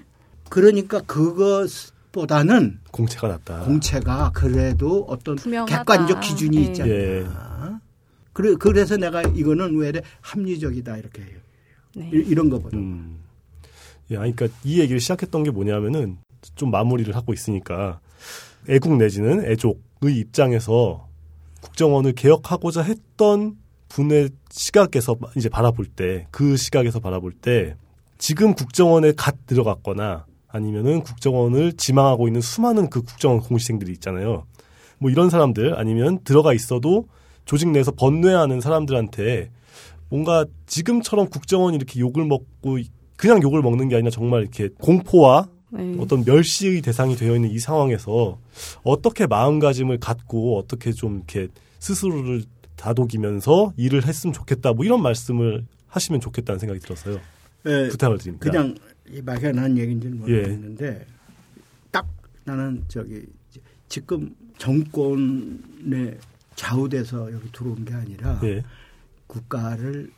그러니까 0.50 1.02
그것 1.02 1.93
보다는 2.14 2.80
공채가 2.92 3.28
났다. 3.28 3.62
공채가 3.66 4.32
그래도 4.34 5.04
어떤 5.10 5.36
투명하다. 5.36 5.78
객관적 5.80 6.22
기준이 6.22 6.58
네. 6.58 6.64
있잖아요. 6.68 6.94
예. 6.94 7.26
그래, 8.32 8.56
그래서 8.58 8.96
내가 8.98 9.22
이거는 9.24 9.76
왜 9.78 9.92
합리적이다 10.22 10.98
이렇게 10.98 11.24
해요. 11.24 11.38
네. 11.96 12.10
이- 12.14 12.18
이런 12.30 12.50
거보다. 12.50 12.78
음. 12.78 13.18
예, 14.12 14.18
아니, 14.18 14.34
그러니까 14.36 14.58
이 14.64 14.80
얘기를 14.80 15.00
시작했던 15.00 15.44
게 15.44 15.52
뭐냐면은 15.52 16.18
좀 16.56 16.72
마무리를 16.72 17.14
하고 17.16 17.34
있으니까 17.34 18.00
애국 18.70 18.96
내지는 18.98 19.44
애족의 19.46 20.16
입장에서 20.18 21.08
국정원을 21.62 22.14
개혁하고자 22.14 22.82
했던 22.84 23.58
분의 23.90 24.30
시각에서 24.50 25.16
이제 25.36 25.50
바라볼 25.50 25.86
때 25.86 26.28
그 26.32 26.58
시각에서 26.58 27.00
바라볼 27.00 27.32
때 27.34 27.76
지금 28.18 28.54
국정원에 28.56 29.14
갓 29.16 29.46
들어갔거나 29.46 30.26
아니면은 30.54 31.02
국정원을 31.02 31.74
지망하고 31.74 32.28
있는 32.28 32.40
수많은 32.40 32.90
그 32.90 33.02
국정원 33.02 33.42
공시생들이 33.42 33.92
있잖아요. 33.94 34.46
뭐 35.00 35.10
이런 35.12 35.30
사람들 35.30 35.78
아니면 35.78 36.20
들어가 36.24 36.54
있어도 36.54 37.08
조직 37.46 37.70
내에서 37.70 37.92
번뇌하는 37.92 38.62
사람들한테 38.62 39.50
뭔가 40.10 40.46
지금처럼 40.68 41.28
국정원이 41.30 41.76
이렇게 41.76 42.00
욕을 42.00 42.24
먹고 42.26 42.78
그냥 43.18 43.42
욕을 43.42 43.64
먹는 43.64 43.90
게 43.90 43.96
아니라 43.96 44.12
정말 44.12 44.42
이렇게 44.42 44.70
공포와 44.80 45.50
네. 45.72 45.96
어떤 46.00 46.24
멸시의 46.24 46.82
대상이 46.82 47.16
되어 47.16 47.36
있는 47.36 47.50
이 47.50 47.58
상황에서 47.58 48.38
어떻게 48.84 49.26
마음가짐을 49.26 50.00
갖고 50.00 50.60
어떻게 50.60 50.92
좀 50.92 51.16
이렇게 51.16 51.48
스스로를 51.80 52.44
다독이면서 52.76 53.74
일을 53.76 54.06
했으면 54.06 54.34
좋겠다 54.34 54.74
뭐 54.74 54.86
이런 54.86 55.02
말씀을 55.02 55.66
하시면 55.88 56.22
좋겠다는 56.22 56.60
생각이 56.60 56.80
들었어요. 56.80 57.20
예, 57.66 57.88
부탁을 57.90 58.20
드립니다. 58.20 58.46
그냥 58.46 58.76
이 59.10 59.22
막연한 59.22 59.78
얘기인지는 59.78 60.20
모르겠는데 60.20 61.06
딱 61.92 62.08
나는 62.46 62.84
저기 62.88 63.26
지금 63.90 64.36
정권에 64.58 66.18
좌우돼서 66.56 67.32
여기 67.34 67.52
들어온 67.52 67.84
게 67.86 67.94
아니라 67.94 68.40
예, 68.44 68.64
국가를 69.28 70.12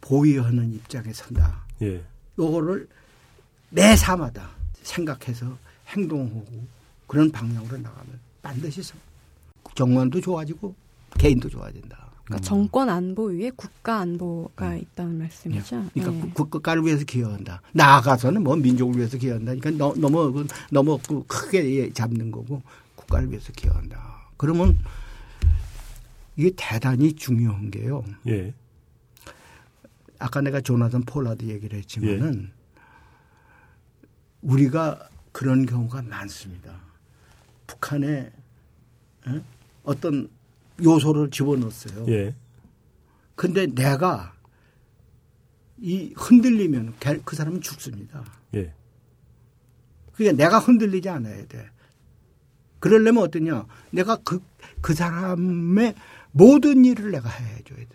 보위하는 0.00 0.72
입장에 0.74 1.12
선다. 1.12 1.64
예, 1.82 2.02
요거를 2.38 2.88
매 3.70 3.94
사마다 3.96 4.50
생각해서 4.82 5.56
행동하고 5.88 6.66
그런 7.06 7.30
방향으로 7.30 7.76
나가면 7.78 8.18
반드시 8.42 8.82
성- 8.82 8.98
정권도 9.74 10.20
좋아지고 10.20 10.74
개인도 11.18 11.48
좋아진다. 11.48 12.01
그러니까 12.24 12.46
정권 12.46 12.88
안보 12.88 13.24
위에 13.26 13.50
국가 13.50 13.98
안보가 14.00 14.76
있다는 14.76 15.18
말씀이죠. 15.18 15.88
그러니까 15.92 16.26
네. 16.26 16.32
국- 16.34 16.50
국가를 16.50 16.84
위해서 16.84 17.04
기여한다. 17.04 17.60
나아가서는 17.72 18.42
뭐 18.44 18.54
민족을 18.56 18.96
위해서 18.96 19.18
기여한다. 19.18 19.54
그러니까 19.56 19.70
너, 19.72 19.94
너무 19.96 20.32
그- 20.32 20.46
너무 20.70 20.98
그 21.06 21.24
크게 21.26 21.92
잡는 21.92 22.30
거고 22.30 22.62
국가를 22.94 23.30
위해서 23.30 23.52
기여한다. 23.52 24.28
그러면 24.36 24.78
이게 26.36 26.52
대단히 26.56 27.12
중요한 27.14 27.70
게요. 27.70 28.04
예, 28.28 28.54
아까 30.18 30.40
내가 30.40 30.60
조나단 30.60 31.02
폴라드 31.02 31.44
얘기를 31.44 31.76
했지만은 31.78 32.50
우리가 34.42 35.08
그런 35.32 35.66
경우가 35.66 36.02
많습니다. 36.02 36.72
북한에 37.66 38.30
에? 39.28 39.40
어떤 39.84 40.28
요소를 40.82 41.30
집어넣었어요. 41.30 42.06
예, 42.08 42.34
근데 43.34 43.66
내가 43.66 44.32
이 45.78 46.12
흔들리면 46.16 46.94
걔- 47.00 47.20
그 47.24 47.34
사람은 47.36 47.60
죽습니다. 47.60 48.24
예, 48.54 48.72
그러니까 50.12 50.44
내가 50.44 50.58
흔들리지 50.58 51.08
않아야 51.08 51.46
돼. 51.46 51.66
그러려면 52.78 53.22
어떠냐? 53.24 53.66
내가 53.92 54.16
그, 54.24 54.40
그 54.80 54.92
사람의 54.94 55.94
모든 56.32 56.84
일을 56.84 57.12
내가 57.12 57.28
해줘야 57.28 57.78
돼. 57.78 57.88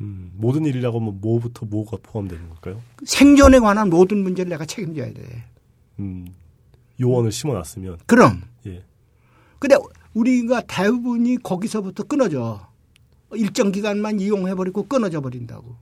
음, 0.00 0.32
모든 0.34 0.64
일이라고 0.64 0.98
하면 1.00 1.20
뭐부터 1.20 1.66
뭐가 1.66 1.98
포함되는 2.02 2.48
걸까요? 2.48 2.82
생존에 3.04 3.60
관한 3.60 3.88
모든 3.90 4.18
문제를 4.24 4.50
내가 4.50 4.64
책임져야 4.64 5.12
돼. 5.12 5.44
음, 6.00 6.26
요원을 7.00 7.30
심어놨으면 7.30 7.98
그럼. 8.06 8.42
예, 8.66 8.84
근데 9.60 9.76
우리가 10.14 10.62
대부분이 10.62 11.38
거기서부터 11.42 12.04
끊어져. 12.04 12.68
일정 13.34 13.72
기간만 13.72 14.20
이용해버리고 14.20 14.84
끊어져 14.84 15.20
버린다고. 15.20 15.74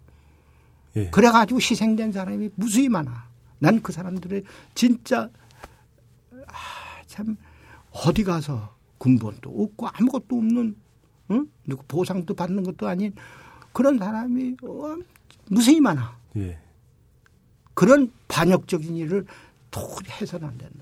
예, 0.97 1.11
그래가지고 1.11 1.59
희생된 1.61 2.13
사람이 2.13 2.51
무수히 2.55 2.89
많아. 2.89 3.29
난 3.59 3.81
그 3.83 3.93
사람들의 3.93 4.43
진짜 4.75 5.29
아, 6.47 7.03
참 7.07 7.37
어디 7.91 8.25
가서 8.25 8.75
군번도 8.99 9.51
없고 9.51 9.89
아무것도 9.89 10.37
없는 10.37 10.77
응? 11.33 11.47
그리고 11.65 11.85
보상도 11.87 12.35
받는 12.35 12.63
것도 12.65 12.89
아닌 12.89 13.13
그런 13.73 13.99
사람이 13.99 14.57
어, 14.63 14.97
무수히 15.49 15.81
많아. 15.81 16.17
예, 16.37 16.59
그런 17.75 18.13
반역적인 18.29 18.97
일을 18.97 19.27
도저히 19.71 20.21
해서는 20.21 20.49
안 20.49 20.59
거예요. 20.59 20.75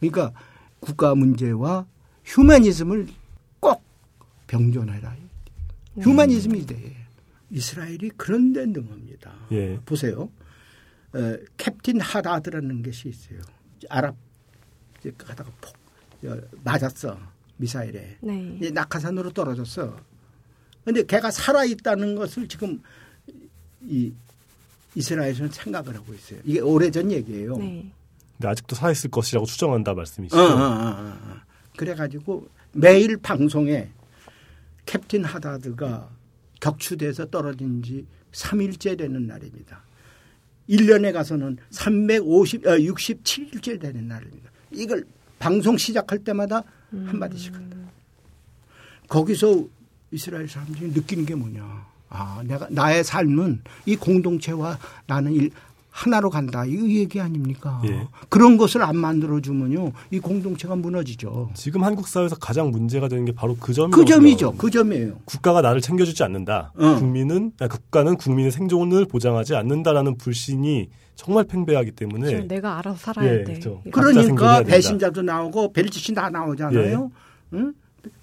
그러니까 0.00 0.32
국가 0.80 1.14
문제와 1.14 1.86
휴머니즘을 2.28 3.08
꼭 3.58 3.82
병존해라. 4.46 5.16
휴머니즘이 6.00 6.66
돼. 6.66 6.96
이스라엘이 7.50 8.10
그런 8.16 8.52
데 8.52 8.66
능합니다. 8.66 9.32
예. 9.52 9.80
보세요. 9.84 10.30
어, 11.14 11.36
캡틴 11.56 12.00
하다드라는 12.00 12.82
것이 12.82 13.08
있어요. 13.08 13.40
아랍 13.88 14.14
이제 15.00 15.10
가다가 15.16 15.50
폭 15.60 15.74
어, 16.28 16.38
맞았어 16.62 17.18
미사일에. 17.56 18.18
네. 18.20 18.56
이제 18.58 18.70
낙하산으로 18.70 19.32
떨어졌어. 19.32 19.96
근데 20.84 21.02
걔가 21.04 21.30
살아 21.30 21.64
있다는 21.64 22.14
것을 22.14 22.46
지금 22.46 22.82
이 23.80 24.12
이스라엘에서는 24.94 25.50
생각을 25.50 25.96
하고 25.96 26.12
있어요. 26.12 26.40
이게 26.44 26.60
오래전 26.60 27.10
얘기예요. 27.10 27.56
네. 27.56 27.90
근데 28.36 28.48
아직도 28.48 28.76
살아 28.76 28.92
있을 28.92 29.10
것이라고 29.10 29.46
추정한다 29.46 29.94
말씀이시죠? 29.94 30.38
어, 30.38 30.42
어, 30.42 30.62
어, 30.62 31.18
어. 31.22 31.47
그래가지고 31.78 32.48
매일 32.72 33.16
방송에 33.16 33.88
캡틴 34.84 35.24
하다드가 35.24 36.10
격추돼서 36.60 37.26
떨어진 37.26 37.82
지 37.82 38.04
3일째 38.32 38.98
되는 38.98 39.26
날입니다. 39.28 39.82
1년에 40.68 41.12
가서는 41.12 41.56
350, 41.70 42.66
어, 42.66 42.70
67일째 42.76 43.80
되는 43.80 44.08
날입니다. 44.08 44.50
이걸 44.72 45.06
방송 45.38 45.78
시작할 45.78 46.18
때마다 46.18 46.64
한마디씩 46.90 47.54
한다. 47.54 47.76
거기서 49.08 49.64
이스라엘 50.10 50.48
사람들이 50.48 50.90
느끼는 50.90 51.26
게 51.26 51.34
뭐냐. 51.36 51.86
아, 52.10 52.42
내가, 52.44 52.66
나의 52.70 53.04
삶은 53.04 53.62
이 53.86 53.94
공동체와 53.94 54.78
나는 55.06 55.32
일, 55.32 55.50
하나로 55.98 56.30
간다. 56.30 56.64
이 56.64 56.98
얘기 56.98 57.20
아닙니까? 57.20 57.82
예. 57.84 58.06
그런 58.28 58.56
것을 58.56 58.82
안 58.82 58.96
만들어 58.96 59.40
주면요. 59.40 59.90
이 60.12 60.20
공동체가 60.20 60.76
무너지죠. 60.76 61.50
지금 61.54 61.82
한국 61.82 62.06
사회에서 62.06 62.36
가장 62.36 62.70
문제가 62.70 63.08
되는 63.08 63.24
게 63.24 63.32
바로 63.32 63.56
그 63.58 63.72
점이라고 63.72 64.00
그 64.00 64.08
점이죠. 64.08 64.54
그 64.56 64.70
점이에요. 64.70 65.18
국가가 65.24 65.60
나를 65.60 65.80
챙겨주지 65.80 66.22
않는다. 66.22 66.72
어. 66.76 66.94
국민은 66.94 67.50
아, 67.58 67.66
국가는 67.66 68.16
국민의 68.16 68.52
생존을 68.52 69.06
보장하지 69.06 69.56
않는다라는 69.56 70.18
불신이 70.18 70.88
정말 71.16 71.42
팽배하기 71.44 71.90
때문에 71.90 72.46
내가 72.46 72.78
알아서 72.78 72.96
살아야 72.96 73.32
예, 73.32 73.38
돼. 73.38 73.44
그렇죠. 73.54 73.82
그러니까. 73.90 74.62
배신자도 74.62 75.22
나오고 75.22 75.72
벨짓이 75.72 76.14
다 76.14 76.30
나오잖아요. 76.30 77.10
응? 77.54 77.74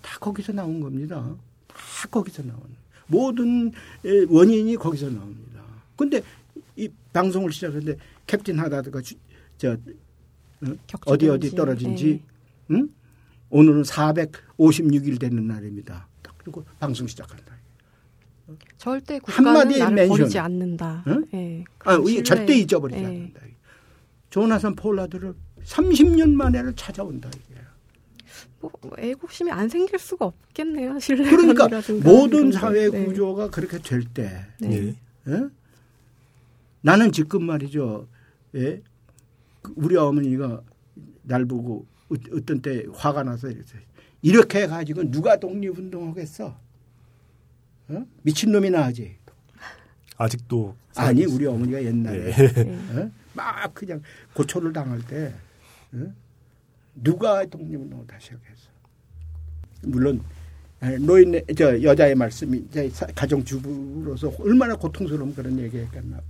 다 0.02 0.18
거기서 0.22 0.54
나온 0.54 0.80
겁니다. 0.80 1.22
다 1.68 2.08
거기서 2.10 2.44
나온. 2.44 2.62
모든 3.08 3.74
에, 4.06 4.26
원인이 4.30 4.78
거기서 4.78 5.08
나옵니다. 5.08 5.60
근데 5.98 6.22
이 6.76 6.90
방송을 7.14 7.52
시작했는데 7.52 7.98
캡틴 8.28 8.60
하다드가 8.60 9.02
주- 9.02 9.16
저 9.58 9.78
어디 11.06 11.30
어디 11.30 11.50
격추된지. 11.52 11.56
떨어진지 11.56 12.10
예. 12.10 12.22
응? 12.76 12.90
오늘은 13.50 13.84
456일 13.84 15.20
되는 15.20 15.48
날입니다. 15.48 16.08
딱 16.22 16.36
그리고 16.38 16.66
방송 16.80 17.08
시작한다. 17.08 17.56
절대 18.78 19.20
한마디 19.26 19.80
멘션. 19.92 20.46
않는다. 20.46 21.04
응? 21.08 21.26
예. 21.34 21.62
아, 21.62 21.74
그런 21.78 22.02
우리 22.02 22.08
신뢰. 22.14 22.24
절대 22.24 22.56
잊어버리지 22.58 23.02
예. 23.02 23.06
않는다. 23.06 23.42
조나산 24.30 24.76
폴라드를 24.76 25.34
30년 25.64 26.32
만에를 26.34 26.74
찾아온다. 26.76 27.30
이게. 27.30 27.56
뭐 28.60 28.72
애국심이 28.98 29.50
안 29.52 29.70
생길 29.70 29.98
수가 29.98 30.26
없겠네요. 30.26 31.00
신뢰. 31.00 31.30
그러니까 31.30 31.70
모든 32.04 32.52
사회 32.52 32.90
구조가 32.90 33.50
그렇게 33.50 33.78
될 33.80 34.04
때, 34.04 34.46
네. 34.60 34.96
예. 35.28 35.48
예? 36.86 36.90
나는 36.90 37.12
지금 37.12 37.44
말이죠. 37.46 38.08
예? 38.56 38.82
그 39.62 39.74
우리 39.76 39.98
어머니가 39.98 40.62
날 41.24 41.46
보고 41.46 41.86
어- 42.10 42.36
어떤 42.38 42.62
때 42.62 42.86
화가 42.94 43.24
나서 43.24 43.50
이랬어요. 43.50 43.82
이렇게 44.22 44.62
해가지고 44.64 45.10
누가 45.12 45.40
독립운동하겠어? 45.40 46.58
어? 47.90 48.06
미친놈이나 48.24 48.84
하지. 48.86 49.16
아직도 50.18 50.76
아니, 50.96 51.22
살고 51.22 51.36
우리 51.36 51.46
어머니가 51.46 51.84
옛날에 51.84 52.34
예. 52.38 53.00
어? 53.00 53.12
막 53.34 53.74
그냥 53.74 54.02
고초를 54.34 54.72
당할 54.72 55.02
때 55.06 55.34
어? 55.94 56.14
누가 56.96 57.46
독립운동을 57.46 58.08
다시 58.08 58.32
하겠어? 58.32 58.70
물론 59.82 60.24
에, 60.82 60.98
노인 60.98 61.42
저 61.58 61.82
여자의 61.82 62.16
말씀이 62.16 62.66
가정주부로서 63.16 64.32
얼마나 64.40 64.76
고통스러운 64.76 65.34
그런 65.36 65.60
얘기 65.60 65.78
했겠나. 65.80 66.22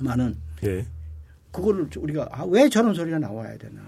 많은 0.00 0.36
예. 0.64 0.86
그거를 1.50 1.88
우리가 1.96 2.28
아, 2.30 2.44
왜 2.44 2.68
저런 2.68 2.94
소리가 2.94 3.18
나와야 3.18 3.56
되나? 3.56 3.80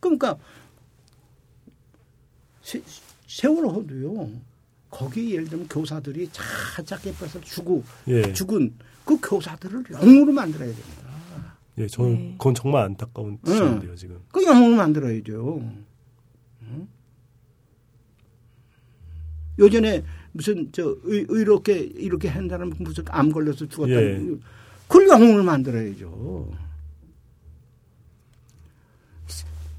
그러니까 0.00 0.36
세, 2.62 2.82
세월호도요. 3.26 4.30
거기 4.90 5.32
예를 5.32 5.48
들면 5.48 5.68
교사들이 5.68 6.28
차작게 6.32 7.14
뺏어 7.16 7.40
주고 7.40 7.82
예. 8.08 8.32
죽은 8.32 8.74
그 9.04 9.18
교사들을 9.20 9.84
영웅으로 9.90 10.32
만들어야 10.32 10.68
됩니다. 10.68 11.02
예, 11.78 11.86
저는 11.86 12.14
네. 12.14 12.34
그건 12.36 12.54
정말 12.54 12.84
안타까운 12.84 13.38
지점인데요, 13.44 13.96
지금. 13.96 14.20
그 14.30 14.44
영웅을 14.44 14.76
만들어야죠. 14.76 15.62
응? 16.62 16.88
요전에 19.58 20.04
무슨 20.32 20.70
저 20.72 20.96
의, 21.04 21.26
의롭게 21.28 21.78
이렇게 21.78 22.28
한 22.28 22.48
사람 22.48 22.72
무슨 22.78 23.04
암 23.08 23.30
걸려서 23.30 23.68
죽었다. 23.68 23.92
예. 23.92 24.20
그걸 24.88 25.08
영웅을 25.08 25.42
만들어야죠. 25.42 26.50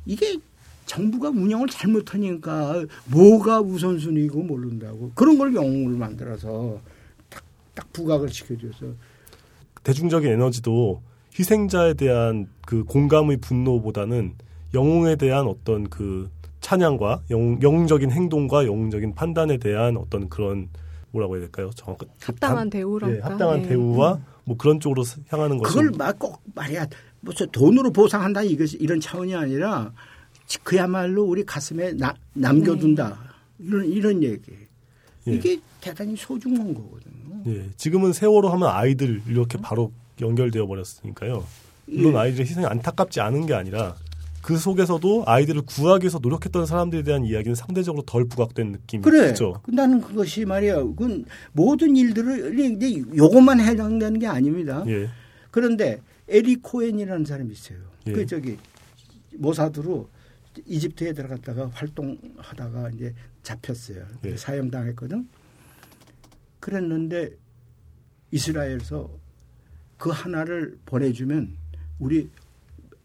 이게 0.06 0.38
정부가 0.86 1.30
운영을 1.30 1.68
잘못하니까 1.68 2.86
뭐가 3.06 3.62
우선순위고 3.62 4.44
모른다고 4.44 5.12
그런 5.16 5.38
걸 5.38 5.56
영웅을 5.56 5.96
만들어서 5.98 6.80
딱, 7.30 7.44
딱 7.74 7.92
부각을 7.94 8.30
시켜줘서 8.30 8.94
대중적인 9.84 10.32
에너지도 10.32 11.02
희생자에 11.38 11.96
대한 11.96 12.48
그 12.66 12.84
공감의 12.84 13.38
분노보다는 13.38 14.34
영웅에 14.74 15.16
대한 15.16 15.48
어떤 15.48 15.90
그 15.90 16.30
찬양과 16.64 17.24
영웅, 17.30 17.62
영웅적인 17.62 18.10
행동과 18.10 18.66
영웅적인 18.66 19.14
판단에 19.16 19.58
대한 19.58 19.98
어떤 19.98 20.30
그런 20.30 20.70
뭐라고 21.12 21.36
해야 21.36 21.42
될까요? 21.42 21.70
정확 21.76 22.00
합당한 22.22 22.70
대우랄까. 22.70 23.16
예, 23.16 23.20
합당한 23.22 23.64
예. 23.64 23.68
대우와 23.68 24.20
뭐 24.46 24.58
그런 24.58 24.80
쪽으로 24.80 25.04
향하는 25.28 25.58
것이 25.60 25.76
그걸 25.76 25.92
막 25.98 26.18
꼭 26.18 26.42
말이야 26.56 26.88
무슨 27.20 27.48
돈으로 27.52 27.92
보상한다 27.92 28.42
이것이 28.42 28.78
이런 28.78 29.00
차원이 29.00 29.36
아니라 29.36 29.92
그야말로 30.64 31.24
우리 31.24 31.46
가슴에 31.46 31.94
나- 31.94 32.16
남겨둔다 32.34 33.18
이런 33.60 33.86
이런 33.86 34.24
얘기 34.24 34.52
예. 35.28 35.32
이게 35.34 35.60
대단히 35.82 36.16
소중한 36.16 36.74
거거든요. 36.74 37.44
예, 37.48 37.70
지금은 37.78 38.14
세월호 38.14 38.50
하면 38.50 38.70
아이들 38.70 39.22
이렇게 39.28 39.58
바로 39.58 39.92
연결되어 40.22 40.66
버렸으니까요. 40.66 41.44
물론 41.86 42.14
예. 42.14 42.18
아이들의 42.18 42.46
희생이 42.48 42.66
안타깝지 42.66 43.20
않은 43.22 43.46
게 43.46 43.54
아니라 43.54 43.96
그 44.44 44.58
속에서도 44.58 45.24
아이들을 45.26 45.62
구하기 45.62 46.04
위해서 46.04 46.20
노력했던 46.22 46.66
사람들에 46.66 47.04
대한 47.04 47.24
이야기는 47.24 47.56
상대적으로 47.56 48.04
덜 48.04 48.26
부각된 48.28 48.74
느낌이 48.74 49.02
그래. 49.02 49.30
크죠. 49.30 49.62
나는 49.70 50.02
그것이 50.02 50.44
말이야. 50.44 50.76
그건 50.84 51.24
모든 51.54 51.96
일들을 51.96 52.60
이제 52.60 53.02
요것만 53.16 53.62
해당되는 53.62 54.20
게 54.20 54.28
아닙니다. 54.28 54.84
예, 54.88 55.10
그런데 55.50 56.02
에리 56.28 56.58
코엔이라는 56.58 57.24
사람이 57.24 57.54
있어요. 57.54 57.78
예. 58.08 58.12
그 58.12 58.26
저기 58.26 58.58
모사드로 59.36 60.10
이집트에 60.66 61.14
들어갔다가 61.14 61.70
활동하다가 61.74 62.90
이제 62.90 63.14
잡혔어요. 63.44 64.06
예. 64.26 64.36
사형당했거든. 64.36 65.28
그랬는데 66.60 67.32
이스라엘에서 68.32 69.10
그 69.98 70.10
하나를 70.10 70.78
보내주면 70.86 71.56
우리 71.98 72.30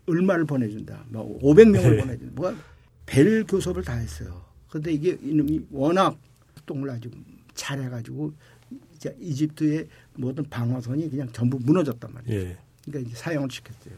얼마를 0.08 0.44
보내준다. 0.44 1.04
뭐 1.08 1.38
500명을 1.40 1.96
예. 1.96 2.00
보내준다. 2.00 2.34
뭐벨 2.34 3.44
교섭을 3.44 3.84
다 3.84 3.94
했어요. 3.94 4.44
그런데 4.68 4.92
이게 4.92 5.18
이놈이 5.22 5.66
워낙 5.70 6.18
활동을 6.54 6.90
아주 6.90 7.10
잘해가지고 7.54 8.32
이제 8.94 9.16
이집트의 9.20 9.88
모든 10.14 10.44
방어선이 10.44 11.10
그냥 11.10 11.30
전부 11.32 11.58
무너졌단 11.58 12.12
말이에요. 12.12 12.40
예, 12.40 12.58
그러니까 12.84 13.08
이제 13.08 13.18
사형을 13.18 13.48
시켰어요. 13.50 13.94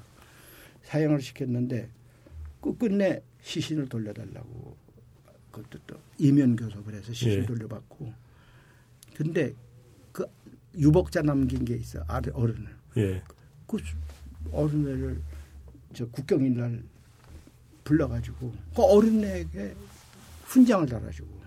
사형을 0.83 1.21
시켰는데 1.21 1.89
끝끝내 2.61 3.23
시신을 3.43 3.89
돌려달라고 3.89 4.77
그것도 5.51 5.79
또 5.87 5.97
이면 6.19 6.57
교섭을 6.57 6.95
해서 6.95 7.13
시신 7.13 7.43
예. 7.43 7.47
돌려받고 7.47 8.13
근데 9.15 9.55
그 10.13 10.27
유복자 10.77 11.23
남긴 11.23 11.65
게 11.65 11.75
있어 11.77 12.05
아들 12.07 12.33
어른을 12.35 12.69
예, 12.99 13.23
그 13.67 13.79
어른애를 14.53 15.21
저 15.93 16.07
국경일 16.09 16.57
날 16.57 16.83
불러가지고 17.85 18.53
그 18.75 18.83
어른애에게 18.83 19.75
훈장을 20.45 20.87
달아주고 20.87 21.41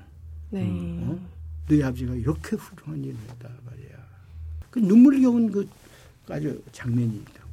네. 0.52 0.68
어? 1.02 1.20
너희 1.68 1.82
아버지가 1.82 2.14
이렇게 2.14 2.56
훌륭한 2.56 3.04
일을 3.04 3.18
했다 3.30 3.50
말이야. 3.66 3.98
그 4.70 4.80
눈물겨운 4.80 5.52
그 5.52 5.68
아주 6.30 6.62
장면이 6.72 7.16
있다고. 7.16 7.50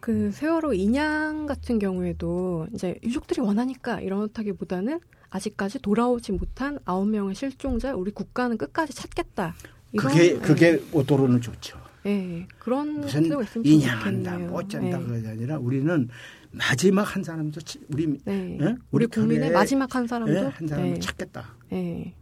그 0.00 0.30
세월호 0.32 0.74
인양 0.74 1.46
같은 1.46 1.78
경우에도 1.78 2.66
이제 2.74 2.98
유족들이 3.02 3.40
원하니까 3.40 4.00
이렇다기보다는 4.00 5.00
아직까지 5.30 5.80
돌아오지 5.80 6.32
못한 6.32 6.78
아홉 6.84 7.08
명의 7.08 7.34
실종자 7.34 7.94
우리 7.94 8.10
국가는 8.10 8.56
끝까지 8.56 8.94
찾겠다. 8.94 9.54
그게 9.96 10.34
예, 10.34 10.38
그게 10.38 10.82
오도로는 10.92 11.40
좋죠. 11.40 11.78
예, 12.08 12.46
그런 12.58 13.00
무슨 13.00 13.24
인양한다, 13.64 14.30
좋겠네요. 14.32 14.50
못 14.50 14.68
잔다 14.68 15.00
예. 15.00 15.04
그게 15.04 15.28
아니라 15.28 15.58
우리는 15.58 16.08
마지막 16.50 17.14
한 17.14 17.22
사람도 17.22 17.60
치- 17.60 17.80
우리 17.92 18.06
네. 18.24 18.58
예? 18.60 18.64
우리 18.64 18.76
우리 18.90 19.06
국민의 19.06 19.50
마지막 19.52 19.94
한 19.94 20.06
사람도 20.06 20.34
예? 20.34 20.38
한 20.40 20.66
사람을 20.66 20.94
네. 20.94 20.98
찾겠다. 21.00 21.54
예. 21.72 22.14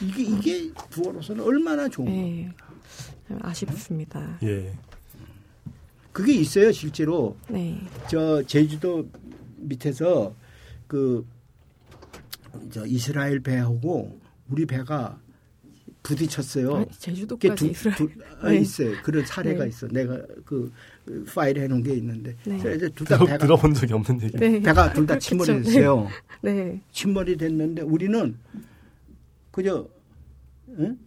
이게 0.00 0.22
이게 0.22 0.72
부어로서는 0.90 1.44
얼마나 1.44 1.88
좋은 1.88 2.06
거. 2.06 2.12
예. 2.12 2.50
참 3.28 3.38
아쉽습니다. 3.42 4.38
예, 4.42 4.72
그게 6.12 6.34
있어요 6.34 6.72
실제로 6.72 7.36
네. 7.48 7.80
저 8.08 8.42
제주도 8.42 9.08
밑에서 9.58 10.34
그 10.86 11.24
저 12.70 12.84
이스라엘 12.84 13.40
배하고 13.40 14.18
우리 14.50 14.66
배가 14.66 15.18
부딪혔어요. 16.02 16.72
그게 16.72 16.90
제주도까지 16.98 17.54
두, 17.54 17.70
이스라엘. 17.70 17.96
두, 17.96 18.08
아, 18.40 18.50
네. 18.50 18.58
있어요. 18.58 18.92
그런 19.02 19.24
사례가 19.24 19.64
네. 19.64 19.68
있어. 19.68 19.86
내가 19.88 20.20
그 20.44 20.72
파일 21.32 21.58
해놓은 21.58 21.82
게 21.82 21.94
있는데. 21.94 22.36
네. 22.44 22.58
그래서 22.58 22.88
둘다 22.88 23.16
들어, 23.16 23.26
배가, 23.26 23.38
들어본 23.38 23.74
적이 23.74 23.92
없는 23.94 24.22
얘기. 24.22 24.36
네. 24.36 24.60
배가 24.62 24.92
둘 24.92 25.06
다. 25.06 25.18
침몰이 25.18 25.62
됐어요. 25.62 26.08
네. 26.42 26.80
침몰이 26.92 27.36
됐는데 27.36 27.82
우리는 27.82 28.36
그저 29.50 29.86
응? 30.78 30.98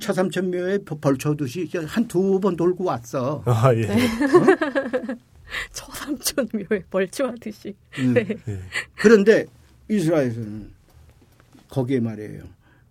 처삼천묘에 0.00 0.78
벌쳐듯이 1.00 1.70
한두 1.86 2.40
번 2.40 2.56
돌고 2.56 2.84
왔어. 2.84 3.42
아, 3.46 3.72
예. 3.74 3.88
처삼촌 5.72 6.48
묘에 6.52 6.82
벌초하듯이. 6.90 7.74
음. 7.98 8.14
네. 8.14 8.26
예. 8.48 8.60
그런데 8.96 9.46
이스라엘에서는 9.88 10.70
거기에 11.70 12.00
말이에요. 12.00 12.42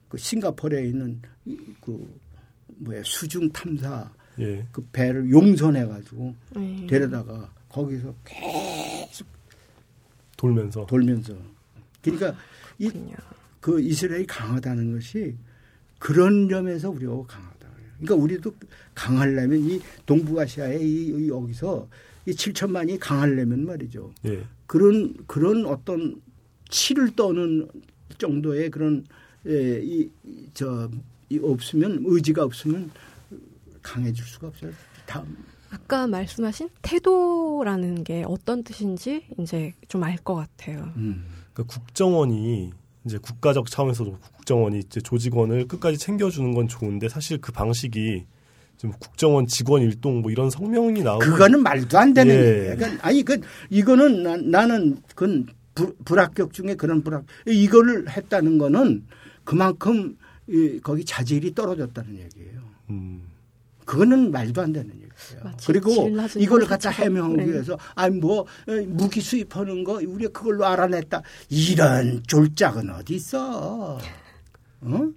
그 0.09 0.17
싱가포르에 0.17 0.85
있는 0.88 1.21
이- 1.45 1.57
그 1.81 2.07
뭐야 2.77 3.01
수중 3.03 3.49
탐사 3.49 4.09
예. 4.39 4.65
그 4.71 4.85
배를 4.91 5.29
용선해 5.31 5.85
가지고 5.88 6.35
네. 6.55 6.85
데려다가 6.88 7.51
거기서 7.69 8.13
계속 8.23 9.27
돌면서. 10.38 10.85
돌면서 10.85 11.35
그러니까 12.01 12.35
이. 12.79 12.91
그 13.59 13.81
이스라엘이 13.81 14.25
강하다는 14.27 14.93
것이 14.93 15.35
그런 15.99 16.47
점에서 16.47 16.89
우리가 16.91 17.11
강하다. 17.25 17.67
그러니까 17.99 18.15
우리도 18.15 18.53
강하려면 18.93 19.59
이 19.59 19.81
동북아시아의 20.05 20.81
이, 20.88 21.07
이 21.07 21.27
여기서 21.29 21.89
이 22.27 22.31
7천만이 22.31 22.97
강하려면 22.99 23.65
말이죠. 23.65 24.13
예. 24.25 24.43
그런 24.67 25.15
그런 25.25 25.65
어떤 25.65 26.21
치를 26.69 27.15
떠는 27.15 27.67
정도의 28.19 28.69
그런 28.69 29.03
예, 29.48 29.82
이 29.84 30.10
저 30.53 30.90
이 31.30 31.40
없으면 31.44 32.03
의지가 32.06 32.44
없으면 32.44 32.90
강해질 33.82 34.24
수가 34.24 34.48
없어요. 34.48 34.72
다음 35.06 35.38
아까 35.69 36.07
말씀하신 36.07 36.69
태도라는 36.82 38.03
게 38.06 38.24
어떤 38.26 38.64
뜻인지 38.64 39.26
이제 39.38 39.74
좀 39.90 40.03
알 40.03 40.18
것 40.24 40.36
같아요. 40.36 40.90
음. 40.95 41.26
그러니까 41.53 41.74
국정원이 41.74 42.72
이제 43.06 43.18
국가적 43.18 43.69
차원에서도 43.69 44.18
국정원이 44.38 44.80
이제 44.80 45.02
조직원을 45.02 45.68
끝까지 45.68 45.98
챙겨주는 45.98 46.53
건 46.53 46.68
좋은데 46.68 47.10
사실 47.10 47.40
그 47.40 47.52
방식이 47.52 48.24
좀 48.78 48.91
국정원 48.99 49.48
직원 49.48 49.82
일동 49.82 50.22
뭐 50.22 50.32
이런 50.32 50.49
성명이 50.49 51.03
나오면 51.03 51.30
그거는 51.30 51.61
말도 51.64 51.98
안 51.98 52.14
되는 52.14 52.34
예. 52.34 52.72
얘기예요. 52.72 52.98
아니 53.02 53.24
그 53.24 53.41
이거는 53.69 54.24
나, 54.24 54.38
나는 54.38 55.02
그건 55.10 55.48
불, 55.76 55.94
불합격 56.06 56.53
중에 56.53 56.76
그런 56.76 57.03
불합 57.03 57.26
이거를 57.45 58.10
했다는 58.10 58.57
거는 58.57 59.03
그만큼 59.48 60.18
이, 60.49 60.78
거기 60.84 61.06
자질이 61.06 61.56
떨어졌다는 61.56 62.11
얘기예요. 62.19 62.60
음, 62.90 63.22
그거는 63.86 64.30
말도 64.32 64.61
안 64.61 64.74
되는 64.74 64.90
얘기예요. 64.94 65.07
마치 65.41 65.68
그리고 65.68 66.10
이걸 66.38 66.65
갖다. 66.65 66.90
해명하기 66.90 67.38
네. 67.38 67.45
위해서 67.53 67.78
아니 67.95 68.19
뭐 68.19 68.45
에, 68.68 68.82
무기 68.82 69.22
수입하는 69.22 69.86
거 69.86 70.02
우리가 70.06 70.32
그걸로 70.38 70.65
알아냈다. 70.65 71.22
이런 71.48 72.22
졸작은 72.28 72.90
어디 72.90 73.15
있어? 73.15 73.98
어? 74.82 75.07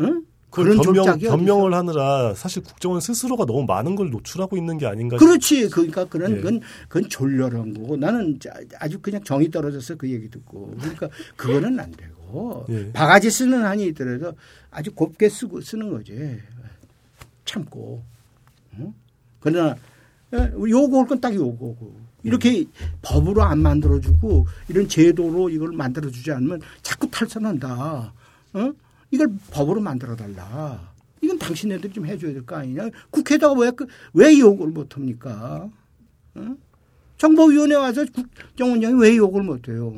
응? 0.00 0.24
그걸 0.50 0.76
변명, 0.76 0.82
졸작이 0.82 1.26
어디 1.26 1.36
변명을 1.36 1.72
하느라 1.72 2.34
사실 2.34 2.62
국정원 2.62 3.00
스스로가 3.00 3.46
너무 3.46 3.64
많은 3.64 3.96
걸 3.96 4.10
노출하고 4.10 4.58
있는 4.58 4.76
게 4.76 4.86
아닌가 4.86 5.16
그렇지. 5.16 5.70
그러니까 5.70 6.04
그런 6.04 6.32
예. 6.32 6.36
그건 6.36 6.60
그건 6.88 7.08
졸렬한 7.08 7.72
거고 7.74 7.96
나는 7.96 8.38
자- 8.40 8.52
아주 8.78 8.98
그냥 9.00 9.22
정이 9.24 9.50
떨어져서 9.50 9.94
그 9.96 10.10
얘기 10.10 10.28
듣고 10.30 10.74
그러니까 10.78 11.08
그거는 11.36 11.80
안 11.80 11.90
되고 11.92 12.17
예. 12.68 12.92
바가지 12.92 13.30
쓰는 13.30 13.64
한이 13.64 13.86
있더라도 13.88 14.34
아주 14.70 14.92
곱게 14.94 15.28
쓰고 15.28 15.60
쓰는 15.60 15.90
거지. 15.90 16.38
참고. 17.44 18.02
어? 18.78 18.94
그러나 19.40 19.76
예, 20.34 20.52
요구할 20.68 21.06
건 21.06 21.20
딱 21.20 21.34
요거고. 21.34 22.08
이렇게 22.24 22.66
법으로 23.00 23.42
안 23.42 23.60
만들어주고 23.60 24.46
이런 24.68 24.88
제도로 24.88 25.48
이걸 25.48 25.70
만들어주지 25.72 26.30
않으면 26.32 26.60
자꾸 26.82 27.08
탈선한다. 27.10 28.12
어? 28.54 28.72
이걸 29.10 29.28
법으로 29.50 29.80
만들어달라. 29.80 30.92
이건 31.22 31.38
당신네들이 31.38 31.92
좀 31.92 32.06
해줘야 32.06 32.32
될 32.32 32.44
거 32.44 32.56
아니냐. 32.56 32.88
국회에다가 33.10 33.54
왜, 33.58 33.70
그- 33.70 33.86
왜 34.12 34.38
요구를 34.38 34.72
못합니까? 34.72 35.70
어? 36.34 36.56
정보위원회 37.18 37.74
와서 37.74 38.04
국정원장이 38.14 39.00
왜 39.00 39.16
욕을 39.16 39.42
못해요? 39.42 39.92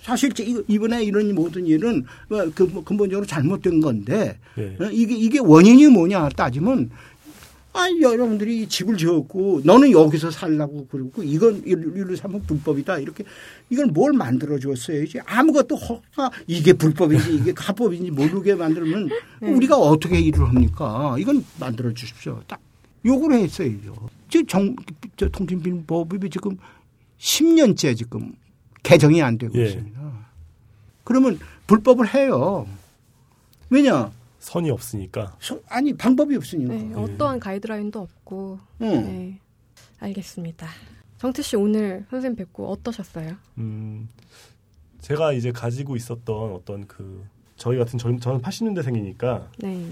사실 0.00 0.30
이번에 0.68 1.02
이런 1.02 1.34
모든 1.34 1.66
일은 1.66 2.04
뭐 2.28 2.50
그- 2.54 2.62
뭐 2.62 2.84
근본적으로 2.84 3.26
잘못된 3.26 3.80
건데 3.80 4.38
예. 4.56 4.76
어, 4.80 4.88
이게 4.92 5.14
이게 5.16 5.38
원인이 5.40 5.88
뭐냐 5.88 6.28
따지면 6.30 6.90
아 7.72 7.86
여러분들이 8.00 8.66
집을 8.68 8.96
지었고 8.96 9.60
너는 9.64 9.90
여기서 9.90 10.30
살라고 10.30 10.86
그러고 10.90 11.22
이건 11.22 11.62
일로 11.66 12.16
삼은 12.16 12.42
불법이다 12.46 12.98
이렇게 13.00 13.24
이걸 13.70 13.86
뭘 13.86 14.12
만들어 14.12 14.58
줬어야지 14.58 15.20
아무것도 15.26 15.76
허가 15.76 16.30
이게 16.46 16.72
불법인지 16.72 17.34
이게 17.34 17.52
합법인지 17.56 18.10
모르게 18.10 18.54
만들면 18.54 19.08
네. 19.42 19.50
우리가 19.50 19.76
어떻게 19.76 20.18
일을 20.20 20.48
합니까? 20.48 21.16
이건 21.18 21.44
만들어 21.60 21.92
주십시오. 21.92 22.40
딱 22.46 22.60
요구를 23.04 23.38
했어야죠. 23.40 24.08
지금 24.28 24.46
정, 24.46 24.76
저 25.16 25.28
통신비법이 25.28 26.30
지금 26.30 26.56
10년째 27.18 27.96
지금 27.96 28.32
개정이 28.82 29.22
안 29.22 29.38
되고 29.38 29.56
예. 29.58 29.64
있습니다. 29.66 29.98
그러면 31.04 31.38
불법을 31.66 32.14
해요. 32.14 32.66
왜냐? 33.70 34.10
선이 34.38 34.70
없으니까 34.70 35.36
소- 35.40 35.62
아니 35.68 35.92
방법이 35.92 36.36
없으니까. 36.36 36.72
네, 36.74 36.94
어떠한 36.94 37.40
가이드라인도 37.40 38.00
없고. 38.00 38.58
응. 38.82 38.88
네. 38.88 39.40
알겠습니다. 40.00 40.68
정태 41.18 41.42
씨 41.42 41.56
오늘 41.56 42.06
선생님 42.10 42.36
뵙고 42.36 42.70
어떠셨어요? 42.70 43.34
음, 43.58 44.08
제가 45.00 45.32
이제 45.32 45.50
가지고 45.50 45.96
있었던 45.96 46.52
어떤 46.52 46.86
그 46.86 47.24
저희 47.56 47.76
같은 47.76 47.98
젊, 47.98 48.20
저는 48.20 48.40
80년대생이니까 48.40 49.48
네. 49.58 49.90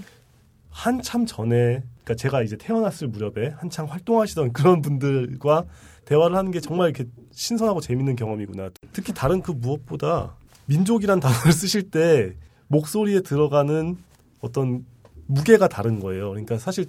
한참 0.76 1.24
전에 1.24 1.82
그러니까 2.04 2.14
제가 2.16 2.42
이제 2.42 2.54
태어났을 2.58 3.08
무렵에 3.08 3.48
한창 3.56 3.86
활동하시던 3.86 4.52
그런 4.52 4.82
분들과 4.82 5.64
대화를 6.04 6.36
하는 6.36 6.50
게 6.50 6.60
정말 6.60 6.90
이렇게 6.90 7.10
신선하고 7.32 7.80
재밌는 7.80 8.14
경험이구나. 8.14 8.68
특히 8.92 9.14
다른 9.14 9.40
그 9.40 9.52
무엇보다 9.52 10.36
민족이란 10.66 11.18
단어를 11.18 11.52
쓰실 11.52 11.90
때 11.90 12.36
목소리에 12.68 13.20
들어가는 13.20 13.96
어떤 14.40 14.84
무게가 15.26 15.66
다른 15.66 15.98
거예요. 15.98 16.28
그러니까 16.28 16.58
사실 16.58 16.84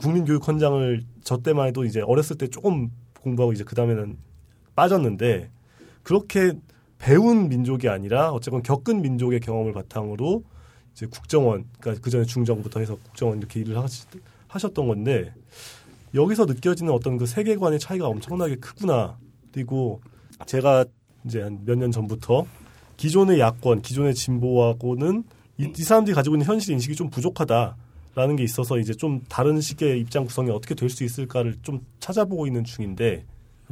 국민교육 0.00 0.46
헌장을 0.46 1.02
저 1.24 1.38
때만 1.38 1.66
해도 1.66 1.84
이제 1.84 2.02
어렸을 2.02 2.38
때 2.38 2.46
조금 2.46 2.88
공부하고 3.20 3.52
이제 3.52 3.64
그 3.64 3.74
다음에는 3.74 4.16
빠졌는데 4.76 5.50
그렇게 6.04 6.52
배운 6.98 7.48
민족이 7.48 7.88
아니라 7.88 8.30
어쨌건 8.30 8.62
겪은 8.62 9.02
민족의 9.02 9.40
경험을 9.40 9.72
바탕으로 9.72 10.44
이제 10.94 11.06
국정원, 11.06 11.64
그러니까 11.80 12.02
그 12.02 12.10
전에 12.10 12.24
중정부터 12.24 12.80
해서 12.80 12.96
국정원 12.96 13.38
이렇게 13.38 13.60
일을 13.60 13.76
하셨던 14.48 14.86
건데 14.88 15.32
여기서 16.14 16.44
느껴지는 16.46 16.92
어떤 16.92 17.18
그 17.18 17.26
세계관의 17.26 17.78
차이가 17.80 18.06
엄청나게 18.08 18.56
크구나. 18.56 19.18
그리고 19.52 20.00
제가 20.46 20.84
이제 21.24 21.40
한 21.42 21.58
몇 21.64 21.76
년 21.78 21.90
전부터 21.90 22.46
기존의 22.96 23.40
야권, 23.40 23.82
기존의 23.82 24.14
진보하고는 24.14 25.24
이, 25.58 25.72
이 25.76 25.82
사람들이 25.82 26.14
가지고 26.14 26.36
있는 26.36 26.46
현실 26.46 26.72
인식이 26.74 26.94
좀 26.94 27.10
부족하다라는 27.10 28.36
게 28.36 28.44
있어서 28.44 28.78
이제 28.78 28.92
좀 28.94 29.22
다른 29.28 29.60
식의 29.60 30.00
입장 30.00 30.24
구성이 30.24 30.50
어떻게 30.50 30.74
될 30.76 30.88
수 30.90 31.02
있을까를 31.02 31.56
좀 31.62 31.84
찾아보고 31.98 32.46
있는 32.46 32.62
중인데 32.62 33.24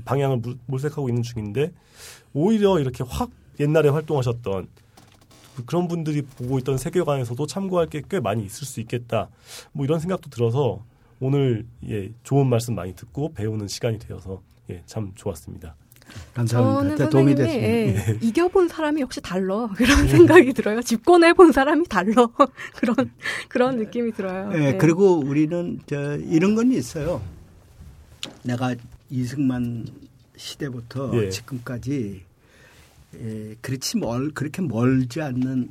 방향을 0.05 0.39
물- 0.39 0.59
몰색하고 0.67 1.09
있는 1.09 1.23
중인데 1.23 1.73
오히려 2.33 2.81
이렇게 2.81 3.05
확 3.07 3.31
옛날에 3.61 3.89
활동하셨던 3.91 4.67
그- 5.57 5.65
그런 5.65 5.89
분들이 5.89 6.23
보고 6.23 6.59
있던 6.59 6.79
세계관에서도 6.79 7.47
참고할 7.47 7.87
게 7.89 8.03
꽤 8.09 8.21
많이 8.21 8.45
있을 8.45 8.67
수 8.67 8.81
있겠다. 8.81 9.29
뭐 9.73 9.85
이런 9.85 10.01
생각도 10.01 10.31
들어서 10.31 10.85
오늘 11.21 11.67
예, 11.89 12.11
좋은 12.25 12.47
말씀 12.49 12.75
많이 12.75 12.95
듣고 12.95 13.33
배우는 13.35 13.69
시간이 13.69 13.99
되어서 13.99 14.43
예, 14.71 14.83
참 14.87 15.13
좋았습니다. 15.15 15.75
감사합니다. 16.35 16.97
저는 16.97 17.11
도움이 17.11 17.35
됐습니다. 17.37 18.13
예, 18.13 18.19
이겨본 18.21 18.69
사람이 18.69 19.01
역시 19.01 19.21
달라 19.21 19.69
그런 19.77 20.09
생각이 20.09 20.53
들어요. 20.53 20.83
집권해본 20.83 21.53
사람이 21.53 21.87
달라 21.89 22.27
그런 22.77 23.11
그런 23.49 23.77
느낌이 23.77 24.13
들어요. 24.13 24.51
예, 24.55 24.59
네. 24.73 24.77
그리고 24.79 25.15
우리는 25.21 25.81
저 25.87 26.17
이런 26.17 26.55
건 26.55 26.73
있어요. 26.73 27.23
내가 28.43 28.75
이승만 29.11 29.87
시대부터 30.37 31.13
예. 31.23 31.29
지금까지 31.31 32.23
예, 33.17 33.55
그렇지 33.61 33.99
멀 33.99 34.31
그렇게 34.33 34.63
멀지 34.63 35.21
않는 35.21 35.71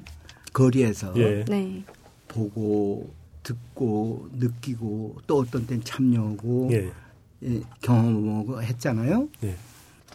거리에서 0.53 1.13
예. 1.17 1.45
네. 1.45 1.83
보고 2.27 3.13
듣고 3.43 4.29
느끼고 4.33 5.17
또 5.27 5.39
어떤 5.39 5.65
땐 5.65 5.83
참여하고 5.83 6.69
예. 6.73 6.91
예, 7.43 7.61
경험하고 7.81 8.61
했잖아요. 8.61 9.29
예. 9.43 9.55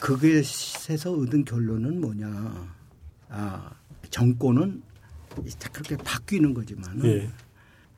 그것에서 0.01 1.13
얻은 1.13 1.45
결론은 1.45 2.01
뭐냐? 2.01 2.69
아 3.29 3.71
정권은 4.11 4.83
그렇게 5.73 5.97
바뀌는 5.97 6.55
거지만 6.55 7.01
은 7.01 7.07
예. 7.07 7.31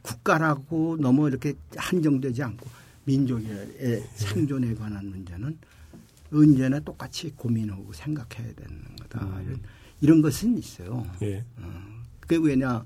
국가라고 0.03 0.97
너무 1.01 1.29
이렇게 1.29 1.55
한정되지 1.77 2.43
않고 2.43 2.67
민족의 3.05 4.05
생존에 4.15 4.75
관한 4.75 5.09
문제는 5.09 5.59
언제나 6.33 6.81
똑같이 6.81 7.31
고민하고 7.31 7.93
생각해야 7.93 8.53
되는 8.55 8.83
거다. 9.01 9.25
음. 9.25 9.43
이런, 9.47 9.61
이런 10.01 10.23
것은 10.23 10.59
있어요. 10.59 11.07
예. 11.23 11.45
그게 12.21 12.37
왜냐 12.37 12.85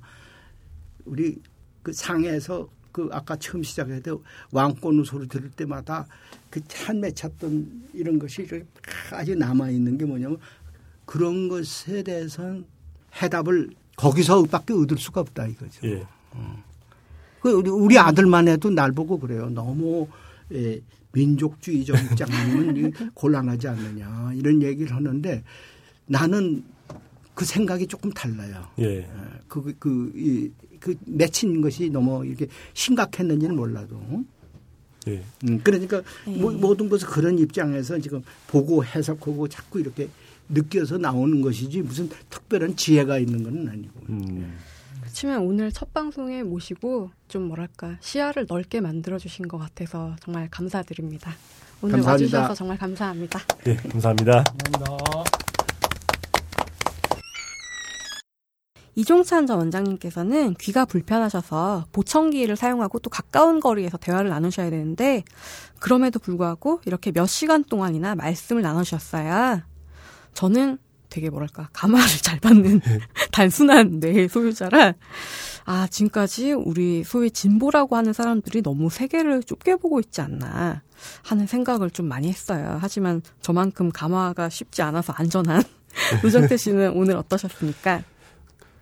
우리 1.04 1.40
그 1.82 1.92
상에서 1.92 2.68
그 2.92 3.08
아까 3.10 3.36
처음 3.36 3.62
시작해도 3.62 4.22
왕권의 4.52 5.04
소리 5.04 5.26
들을 5.26 5.50
때마다 5.50 6.06
그한 6.50 7.00
맺혔던 7.00 7.88
이런 7.94 8.18
것이 8.18 8.46
아직 9.10 9.36
남아 9.36 9.70
있는 9.70 9.96
게 9.96 10.04
뭐냐면 10.04 10.38
그런 11.06 11.48
것에 11.48 12.02
대해서는 12.02 12.66
해답을 13.20 13.70
거기서밖에 13.96 14.74
얻을 14.74 14.98
수가 14.98 15.22
없다 15.22 15.46
이거죠. 15.46 15.86
예. 15.86 16.06
그 17.40 17.50
우리, 17.50 17.70
우리 17.70 17.98
아들만 17.98 18.48
해도 18.48 18.70
날 18.70 18.92
보고 18.92 19.18
그래요. 19.18 19.50
너무 19.50 20.08
예, 20.52 20.80
민족주의적 21.12 21.96
입장이면 22.04 22.92
곤란하지 23.14 23.68
않느냐 23.68 24.32
이런 24.34 24.62
얘기를 24.62 24.94
하는데 24.94 25.42
나는 26.06 26.64
그 27.34 27.44
생각이 27.44 27.86
조금 27.86 28.10
달라요. 28.10 28.68
예. 28.78 29.08
그, 29.48 29.74
그, 29.78 30.12
이, 30.14 30.50
그 30.78 30.94
맺힌 31.06 31.60
것이 31.60 31.88
너무 31.90 32.24
이렇게 32.26 32.46
심각했는지는 32.74 33.56
몰라도. 33.56 34.00
예. 35.08 35.22
음, 35.48 35.60
그러니까 35.64 36.02
네. 36.26 36.36
모, 36.36 36.50
모든 36.50 36.88
것을 36.88 37.08
그런 37.08 37.38
입장에서 37.38 37.98
지금 37.98 38.22
보고 38.46 38.84
해석하고 38.84 39.48
자꾸 39.48 39.80
이렇게 39.80 40.08
느껴서 40.48 40.98
나오는 40.98 41.40
것이지 41.40 41.82
무슨 41.82 42.08
특별한 42.28 42.76
지혜가 42.76 43.18
있는 43.18 43.42
건 43.42 43.68
아니고. 43.68 44.00
음. 44.10 44.56
그렇지만 45.12 45.40
오늘 45.40 45.70
첫 45.70 45.92
방송에 45.92 46.42
모시고 46.42 47.10
좀 47.28 47.42
뭐랄까 47.42 47.98
시야를 48.00 48.46
넓게 48.48 48.80
만들어 48.80 49.18
주신 49.18 49.46
것 49.46 49.58
같아서 49.58 50.16
정말 50.20 50.48
감사드립니다. 50.50 51.34
오늘 51.82 51.96
감사합니다. 51.96 52.38
와주셔서 52.38 52.54
정말 52.54 52.78
감사합니다. 52.78 53.38
예, 53.66 53.76
감사합니다. 53.76 54.42
이종찬 58.94 59.46
전 59.46 59.58
원장님께서는 59.58 60.54
귀가 60.54 60.86
불편하셔서 60.86 61.88
보청기를 61.92 62.56
사용하고 62.56 62.98
또 63.00 63.10
가까운 63.10 63.60
거리에서 63.60 63.98
대화를 63.98 64.30
나누셔야 64.30 64.70
되는데 64.70 65.24
그럼에도 65.78 66.20
불구하고 66.20 66.80
이렇게 66.86 67.12
몇 67.12 67.26
시간 67.26 67.64
동안이나 67.64 68.14
말씀을 68.14 68.62
나누셨어요. 68.62 69.60
저는 70.32 70.78
되게 71.12 71.28
뭐랄까 71.28 71.68
가마를 71.74 72.06
잘 72.22 72.40
받는 72.40 72.80
단순한 73.32 74.00
뇌의 74.00 74.28
소유자라 74.30 74.94
아 75.66 75.86
지금까지 75.88 76.52
우리 76.52 77.04
소위 77.04 77.30
진보라고 77.30 77.96
하는 77.96 78.14
사람들이 78.14 78.62
너무 78.62 78.88
세계를 78.88 79.42
좁게 79.42 79.76
보고 79.76 80.00
있지 80.00 80.22
않나 80.22 80.80
하는 81.22 81.46
생각을 81.46 81.90
좀 81.90 82.06
많이 82.06 82.28
했어요. 82.28 82.78
하지만 82.80 83.20
저만큼 83.42 83.90
가마가 83.92 84.48
쉽지 84.48 84.80
않아서 84.82 85.12
안전한 85.12 85.62
노정태 86.24 86.56
씨는 86.56 86.92
오늘 86.94 87.16
어떠셨습니까? 87.16 88.02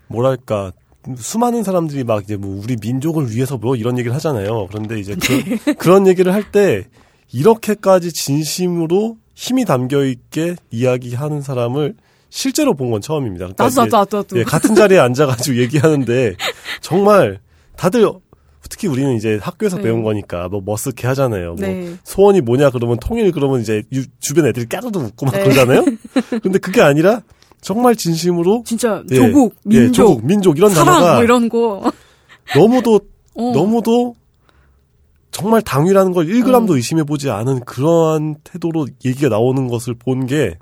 뭐랄까 0.06 0.70
수많은 1.16 1.64
사람들이 1.64 2.04
막 2.04 2.22
이제 2.22 2.36
뭐 2.36 2.62
우리 2.62 2.76
민족을 2.80 3.30
위해서 3.32 3.58
뭐 3.58 3.74
이런 3.74 3.98
얘기를 3.98 4.14
하잖아요. 4.14 4.68
그런데 4.68 5.00
이제 5.00 5.16
그, 5.16 5.74
그런 5.74 6.06
얘기를 6.06 6.32
할 6.32 6.44
때 6.52 6.86
이렇게까지 7.32 8.12
진심으로 8.12 9.16
힘이 9.34 9.64
담겨 9.64 10.04
있게 10.04 10.56
이야기하는 10.70 11.40
사람을 11.42 11.94
실제로 12.30 12.74
본 12.74 12.90
건 12.90 13.00
처음입니다. 13.00 13.46
그러니까 13.46 13.64
나도 13.64 13.82
나도 13.82 13.96
나도 13.96 14.16
나도. 14.18 14.38
예, 14.38 14.44
같은 14.44 14.74
자리에 14.74 14.98
앉아가지고 14.98 15.58
얘기하는데 15.60 16.34
정말 16.80 17.40
다들 17.76 18.08
특히 18.68 18.86
우리는 18.88 19.16
이제 19.16 19.38
학교에서 19.42 19.76
네. 19.78 19.82
배운 19.84 20.02
거니까 20.04 20.48
뭐 20.48 20.62
머쓱해 20.64 21.02
하잖아요. 21.08 21.54
뭐 21.54 21.66
네. 21.66 21.94
소원이 22.04 22.40
뭐냐 22.42 22.70
그러면 22.70 22.98
통일 23.00 23.32
그러면 23.32 23.60
이제 23.60 23.82
유- 23.92 24.04
주변 24.20 24.46
애들이 24.46 24.66
까르르 24.66 24.96
웃고 24.98 25.26
막 25.26 25.32
네. 25.34 25.42
그러잖아요. 25.42 25.84
근데 26.42 26.58
그게 26.58 26.80
아니라 26.82 27.22
정말 27.60 27.96
진심으로 27.96 28.62
진짜 28.64 29.02
예, 29.10 29.16
조국, 29.16 29.56
예, 29.72 29.80
민족, 29.80 29.92
조국, 29.94 30.24
민족 30.24 30.56
이런 30.58 30.70
사랑 30.70 30.86
단어가 30.94 31.14
뭐 31.16 31.24
이런 31.24 31.48
거. 31.48 31.92
너무도 32.54 33.00
어. 33.34 33.52
너무도 33.54 34.14
정말 35.32 35.62
당위라는 35.62 36.12
걸 36.12 36.26
1g도 36.26 36.70
어. 36.70 36.74
의심해 36.76 37.02
보지 37.04 37.30
않은 37.30 37.60
그러한 37.60 38.36
태도로 38.44 38.86
얘기가 39.04 39.28
나오는 39.28 39.68
것을 39.68 39.94
본게 39.94 40.58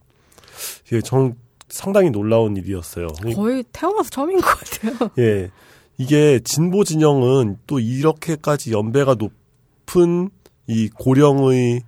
이게 0.87 1.01
정 1.03 1.35
상당히 1.69 2.11
놀라운 2.11 2.57
일이었어요. 2.57 3.09
거의 3.35 3.65
태어나서 3.73 4.11
처음인 4.11 4.41
것 4.41 4.47
같아요. 4.47 5.11
예. 5.19 5.51
이게 5.99 6.41
진보 6.45 6.85
진영은 6.85 7.59
또 7.67 7.81
이렇게까지 7.81 8.73
연배가 8.73 9.17
높은 9.17 10.31
이 10.67 10.89
고령의 10.89 11.83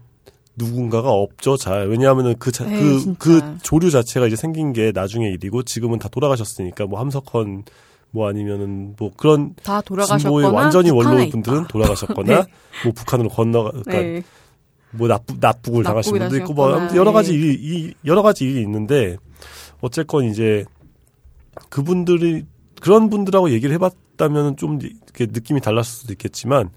누군가가 0.57 1.11
없죠, 1.11 1.57
잘. 1.57 1.89
왜냐하면은 1.89 2.35
그, 2.39 2.51
자, 2.51 2.65
에이, 2.67 3.15
그. 3.19 3.41
그 3.41 3.59
조류 3.63 3.91
자체가 3.91 4.27
이제 4.27 4.37
생긴 4.37 4.73
게 4.73 4.93
나중에 4.93 5.29
일이고 5.29 5.63
지금은 5.63 5.99
다 5.99 6.09
돌아가셨으니까 6.09 6.87
뭐 6.87 7.01
함석헌 7.01 7.65
뭐 8.11 8.29
아니면은 8.29 8.95
뭐 8.99 9.11
그런 9.17 9.55
다 9.63 9.81
진보의 9.81 9.85
돌아가셨거나 9.85 10.49
완전히 10.51 10.91
북한에 10.91 11.17
원로. 11.17 11.31
분들은 11.31 11.65
돌아가셨거나 11.69 12.43
네. 12.43 12.53
뭐 12.85 12.93
북한으로 12.93 13.29
건너가 13.29 13.71
그러니까 13.71 13.93
네. 13.93 14.23
뭐 14.91 15.07
납부 15.07 15.35
납북을 15.39 15.85
당하신 15.85 16.19
분도 16.19 16.37
있고 16.39 16.53
뭐 16.53 16.73
여러 16.97 17.13
가지 17.13 17.33
예. 17.33 17.37
일이 17.37 17.55
이 17.61 17.95
여러 18.05 18.23
가지 18.23 18.45
일이 18.45 18.63
있는데 18.63 19.17
어쨌건 19.81 20.25
이제 20.25 20.65
그분들이 21.69 22.45
그런 22.81 23.11
분들하고 23.11 23.51
얘기를 23.51 23.75
해봤다면 23.75 24.57
좀 24.57 24.79
이렇게 24.81 25.27
느낌이 25.27 25.61
달랐을 25.61 25.85
수도 25.85 26.13
있겠지만 26.13 26.71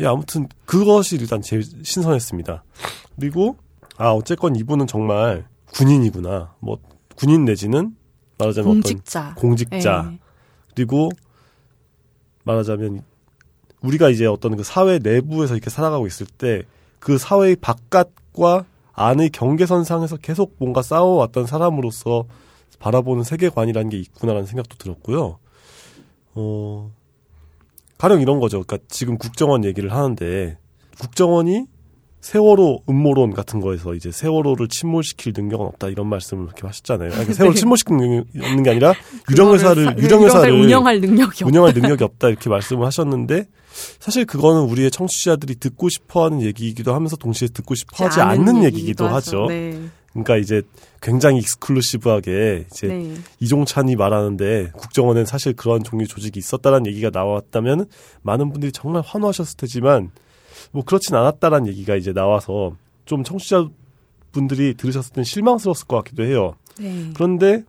예, 0.00 0.06
아무튼 0.06 0.48
그것이 0.64 1.16
일단 1.16 1.42
제일 1.42 1.62
신선했습니다. 1.62 2.64
그리고 3.16 3.56
아 3.96 4.10
어쨌건 4.10 4.56
이분은 4.56 4.86
정말 4.86 5.46
군인이구나 5.72 6.54
뭐 6.60 6.78
군인 7.16 7.44
내지는 7.44 7.96
말하자면 8.38 8.70
공직자. 8.70 9.20
어떤 9.30 9.34
공직자 9.36 10.10
예. 10.12 10.18
그리고 10.74 11.08
말하자면 12.44 13.02
우리가 13.80 14.10
이제 14.10 14.26
어떤 14.26 14.56
그 14.56 14.62
사회 14.62 14.98
내부에서 14.98 15.54
이렇게 15.54 15.70
살아가고 15.70 16.06
있을 16.06 16.26
때 16.26 16.62
그 17.06 17.18
사회의 17.18 17.54
바깥과 17.54 18.64
안의 18.96 19.30
경계선상에서 19.30 20.16
계속 20.16 20.56
뭔가 20.58 20.82
싸워왔던 20.82 21.46
사람으로서 21.46 22.24
바라보는 22.78 23.24
세계관이라는 23.24 23.90
게 23.90 23.98
있구나라는 23.98 24.46
생각도 24.46 24.76
들었고요. 24.76 25.38
어, 26.34 26.90
가령 27.98 28.20
이런 28.20 28.40
거죠. 28.40 28.62
그러니까 28.62 28.86
지금 28.88 29.18
국정원 29.18 29.64
얘기를 29.64 29.92
하는데 29.92 30.58
국정원이 30.98 31.66
세월호 32.26 32.82
음모론 32.88 33.34
같은 33.34 33.60
거에서 33.60 33.94
이제 33.94 34.10
세월호를 34.10 34.66
침몰시킬 34.66 35.32
능력은 35.36 35.64
없다 35.66 35.86
이런 35.90 36.08
말씀을 36.08 36.46
이렇게 36.46 36.66
하셨잖아요. 36.66 37.12
아니, 37.12 37.32
세월호 37.32 37.54
네. 37.54 37.60
침몰시킬 37.60 37.96
능력이 37.96 38.30
없는 38.42 38.62
게 38.64 38.70
아니라 38.70 38.94
유령회사를 39.30 39.84
사- 39.84 39.96
유령회사를 39.96 40.52
운영할 40.60 41.00
능력이 41.00 41.44
없다. 41.44 41.46
운영할 41.46 41.72
능력이 41.72 42.02
없다 42.02 42.28
이렇게 42.28 42.50
말씀을 42.50 42.84
하셨는데 42.84 43.46
사실 44.00 44.24
그거는 44.24 44.62
우리의 44.62 44.90
청취자들이 44.90 45.54
듣고 45.60 45.88
싶어하는 45.88 46.42
얘기이기도 46.42 46.92
하면서 46.94 47.14
동시에 47.14 47.46
듣고 47.46 47.76
싶어하지 47.76 48.20
않는 48.20 48.64
얘기이기도 48.64 49.06
하죠. 49.06 49.46
네. 49.48 49.78
그러니까 50.10 50.36
이제 50.38 50.62
굉장히 51.00 51.38
익스클루시브하게 51.38 52.66
이제 52.72 52.88
네. 52.88 53.14
이종찬이 53.38 53.94
말하는데 53.94 54.72
국정원엔 54.76 55.26
사실 55.26 55.52
그런 55.52 55.84
종류 55.84 56.08
조직이 56.08 56.40
있었다라는 56.40 56.88
얘기가 56.88 57.10
나왔다면 57.12 57.86
많은 58.22 58.50
분들이 58.50 58.72
정말 58.72 59.02
환호하셨을 59.06 59.56
테지만 59.58 60.10
뭐 60.72 60.84
그렇진 60.84 61.14
않았다라는 61.14 61.68
얘기가 61.68 61.96
이제 61.96 62.12
나와서 62.12 62.72
좀 63.04 63.24
청취자 63.24 63.68
분들이 64.32 64.74
들으셨을 64.74 65.12
땐 65.12 65.24
실망스러웠을 65.24 65.86
것 65.86 65.96
같기도 65.96 66.24
해요. 66.24 66.54
네. 66.78 67.10
그런데 67.14 67.64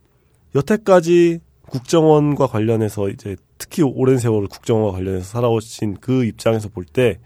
여태까지 0.54 1.40
국정원과 1.68 2.46
관련해서 2.46 3.08
이제 3.10 3.36
특히 3.58 3.82
오랜 3.82 4.18
세월을 4.18 4.48
국정원과 4.48 4.92
관련해서 4.92 5.24
살아오신 5.24 5.98
그 6.00 6.24
입장에서 6.24 6.68
볼 6.68 6.84
때 6.86 7.18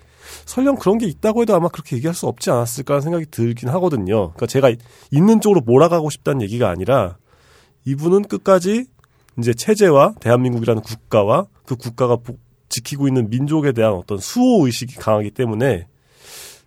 설령 0.44 0.76
그런 0.76 0.98
게 0.98 1.06
있다고 1.06 1.42
해도 1.42 1.54
아마 1.54 1.68
그렇게 1.68 1.96
얘기할 1.96 2.14
수 2.14 2.26
없지 2.28 2.50
않았을까라는 2.50 3.02
생각이 3.02 3.26
들긴 3.30 3.68
하거든요. 3.70 4.28
그러니까 4.30 4.46
제가 4.46 4.72
있는 5.10 5.40
쪽으로 5.40 5.60
몰아가고 5.62 6.10
싶다는 6.10 6.42
얘기가 6.42 6.68
아니라 6.70 7.16
이분은 7.84 8.22
끝까지 8.22 8.86
이제 9.38 9.52
체제와 9.54 10.14
대한민국이라는 10.20 10.82
국가와 10.82 11.46
그 11.66 11.74
국가가 11.76 12.16
보- 12.16 12.38
지키고 12.72 13.06
있는 13.06 13.28
민족에 13.30 13.70
대한 13.72 13.92
어떤 13.92 14.18
수호 14.18 14.66
의식이 14.66 14.96
강하기 14.96 15.30
때문에 15.32 15.86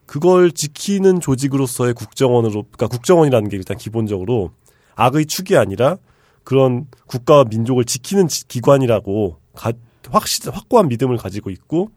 그걸 0.05 0.51
지키는 0.51 1.19
조직으로서의 1.19 1.93
국정원으로 1.95 2.63
그러니까 2.63 2.87
국정원이라는 2.87 3.49
게 3.49 3.57
일단 3.57 3.77
기본적으로 3.77 4.51
악의 4.95 5.25
축이 5.25 5.57
아니라 5.57 5.97
그런 6.43 6.85
국가와 7.07 7.45
민족을 7.49 7.85
지키는 7.85 8.27
지- 8.27 8.47
기관이라고 8.47 9.37
가- 9.55 9.73
확실 10.11 10.49
확고한 10.51 10.87
믿음을 10.89 11.17
가지고 11.17 11.49
있고 11.49 11.89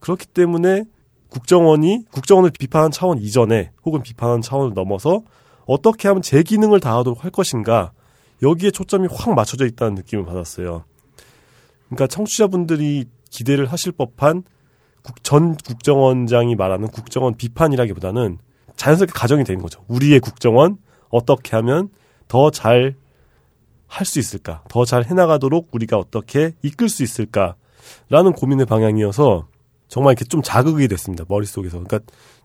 그렇기 0.00 0.26
때문에 0.26 0.84
국정원이 1.28 2.06
국정원을 2.10 2.50
비판한 2.58 2.90
차원 2.90 3.18
이전에 3.18 3.70
혹은 3.84 4.02
비판한 4.02 4.40
차원을 4.40 4.72
넘어서 4.74 5.22
어떻게 5.66 6.08
하면 6.08 6.22
제 6.22 6.42
기능을 6.42 6.80
다하도록 6.80 7.22
할 7.22 7.30
것인가 7.30 7.92
여기에 8.42 8.70
초점이 8.72 9.08
확 9.10 9.34
맞춰져 9.34 9.66
있다는 9.66 9.94
느낌을 9.94 10.24
받았어요. 10.24 10.84
그러니까 11.86 12.06
청취자분들이 12.06 13.04
기대를 13.32 13.66
하실 13.66 13.90
법한 13.92 14.44
국- 15.02 15.24
전 15.24 15.56
국정원장이 15.56 16.54
말하는 16.54 16.86
국정원 16.88 17.34
비판이라기보다는 17.34 18.38
자연스럽게 18.76 19.12
가정이 19.12 19.42
되는 19.44 19.60
거죠. 19.60 19.84
우리의 19.88 20.20
국정원 20.20 20.76
어떻게 21.10 21.56
하면 21.56 21.88
더 22.28 22.50
잘 22.50 22.94
할 23.88 24.06
수 24.06 24.18
있을까? 24.18 24.62
더 24.70 24.84
잘 24.86 25.04
해나가도록 25.04 25.68
우리가 25.72 25.98
어떻게 25.98 26.52
이끌 26.62 26.88
수 26.88 27.02
있을까? 27.02 27.56
라는 28.08 28.32
고민의 28.32 28.64
방향이어서 28.66 29.48
정말 29.88 30.12
이렇게 30.12 30.24
좀 30.24 30.40
자극이 30.40 30.88
됐습니다. 30.88 31.24
머릿속에서. 31.28 31.82
그러니까 31.82 31.98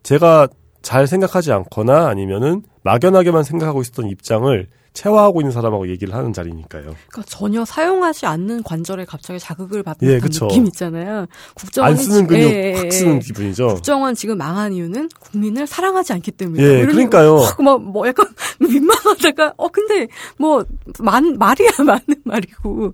제가 0.04 0.50
잘 0.82 1.08
생각하지 1.08 1.54
않거나 1.54 2.08
아니면은 2.08 2.64
막연하게만 2.84 3.44
생각하고 3.44 3.80
있었던 3.82 4.10
입장을 4.10 4.68
체화하고 4.98 5.42
있는 5.42 5.52
사람하고 5.52 5.90
얘기를 5.90 6.14
하는 6.16 6.34
자리니까요. 6.34 6.84
그러니까 6.84 7.24
전혀 7.28 7.64
사용하지 7.64 8.26
않는 8.26 8.64
관절에 8.64 9.06
갑자기 9.06 9.40
자극을 9.40 9.84
받는 9.84 10.12
예. 10.12 10.20
느낌 10.20 10.66
있잖아요. 10.66 11.28
국정원 11.54 11.92
안 11.92 11.98
쓰는 11.98 12.26
근육 12.26 12.78
확 12.78 12.92
쓰는 12.92 13.20
기분이죠. 13.20 13.68
국정원 13.68 14.16
지금 14.16 14.40
망한 14.40 14.74
이유는 14.74 15.10
국민을 15.20 15.68
사랑하지 15.68 16.14
않기 16.14 16.32
때문에. 16.32 16.64
예, 16.64 16.86
그러니까요. 16.86 17.42
뭐, 17.64 17.78
뭐 17.78 18.08
약간 18.08 18.28
민망하다가 18.60 19.54
어 19.58 19.68
근데 19.68 20.08
뭐 20.40 20.66
만, 21.00 21.38
말이야 21.38 21.70
맞는 21.86 22.24
말이고. 22.24 22.94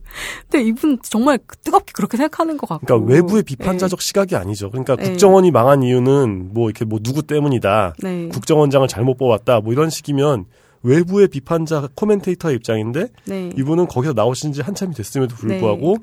근데 0.49 0.63
이분 0.65 0.99
정말 1.03 1.39
뜨겁게 1.63 1.93
그렇게 1.93 2.17
생각하는 2.17 2.57
것 2.57 2.67
같고. 2.67 2.85
그러니까 2.85 3.13
외부의 3.13 3.43
비판자적 3.43 4.01
시각이 4.01 4.35
아니죠. 4.35 4.69
그러니까 4.69 4.97
예. 4.99 5.03
국정원이 5.03 5.51
망한 5.51 5.83
이유는 5.83 6.49
뭐 6.53 6.69
이렇게 6.69 6.83
뭐 6.83 6.99
누구 7.01 7.23
때문이다. 7.23 7.95
예. 8.03 8.07
네. 8.07 8.27
국정원장을 8.27 8.85
잘못 8.89 9.17
뽑았다. 9.17 9.61
뭐 9.61 9.71
이런 9.71 9.89
식이면 9.89 10.45
외부의 10.83 11.29
비판자 11.29 11.87
코멘테이터의 11.95 12.55
입장인데 12.57 13.07
네. 13.25 13.49
이분은 13.57 13.87
거기서 13.87 14.13
나오신 14.13 14.53
지 14.53 14.61
한참이 14.61 14.93
됐음에도 14.93 15.35
불구하고 15.35 15.97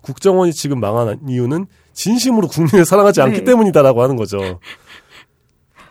국정원이 0.00 0.52
지금 0.52 0.80
망한 0.80 1.20
이유는 1.28 1.66
진심으로 1.92 2.48
국민을 2.48 2.84
사랑하지 2.84 3.20
않기 3.20 3.38
네. 3.38 3.44
때문이다라고 3.44 4.02
하는 4.02 4.16
거죠. 4.16 4.58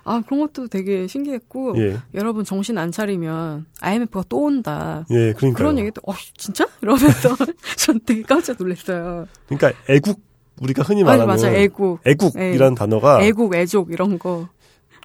아 0.04 0.22
그런 0.26 0.42
것도 0.42 0.68
되게 0.68 1.06
신기했고 1.06 1.76
예. 1.78 1.98
여러분 2.16 2.44
정신 2.44 2.78
안 2.80 2.92
차리면 2.92 3.68
IMF가 3.82 4.24
또 4.28 4.44
온다. 4.44 5.06
예, 5.12 5.32
그러니까 5.34 5.58
그런 5.58 5.78
얘기도 5.78 6.02
어 6.08 6.14
진짜 6.38 6.66
이러면서 6.82 7.36
전 7.78 8.00
되게 8.04 8.24
깜짝 8.24 8.58
놀랐어요. 8.58 9.28
그러니까 9.46 9.72
애국 9.88 10.20
우리가 10.60 10.82
흔히 10.84 11.04
맞아 11.04 11.26
말하는 11.26 11.28
맞아 11.28 11.54
애국, 11.54 12.02
애국이라는 12.06 12.76
단어가 12.76 13.22
애국, 13.22 13.56
애족 13.56 13.92
이런 13.92 14.18
거 14.18 14.50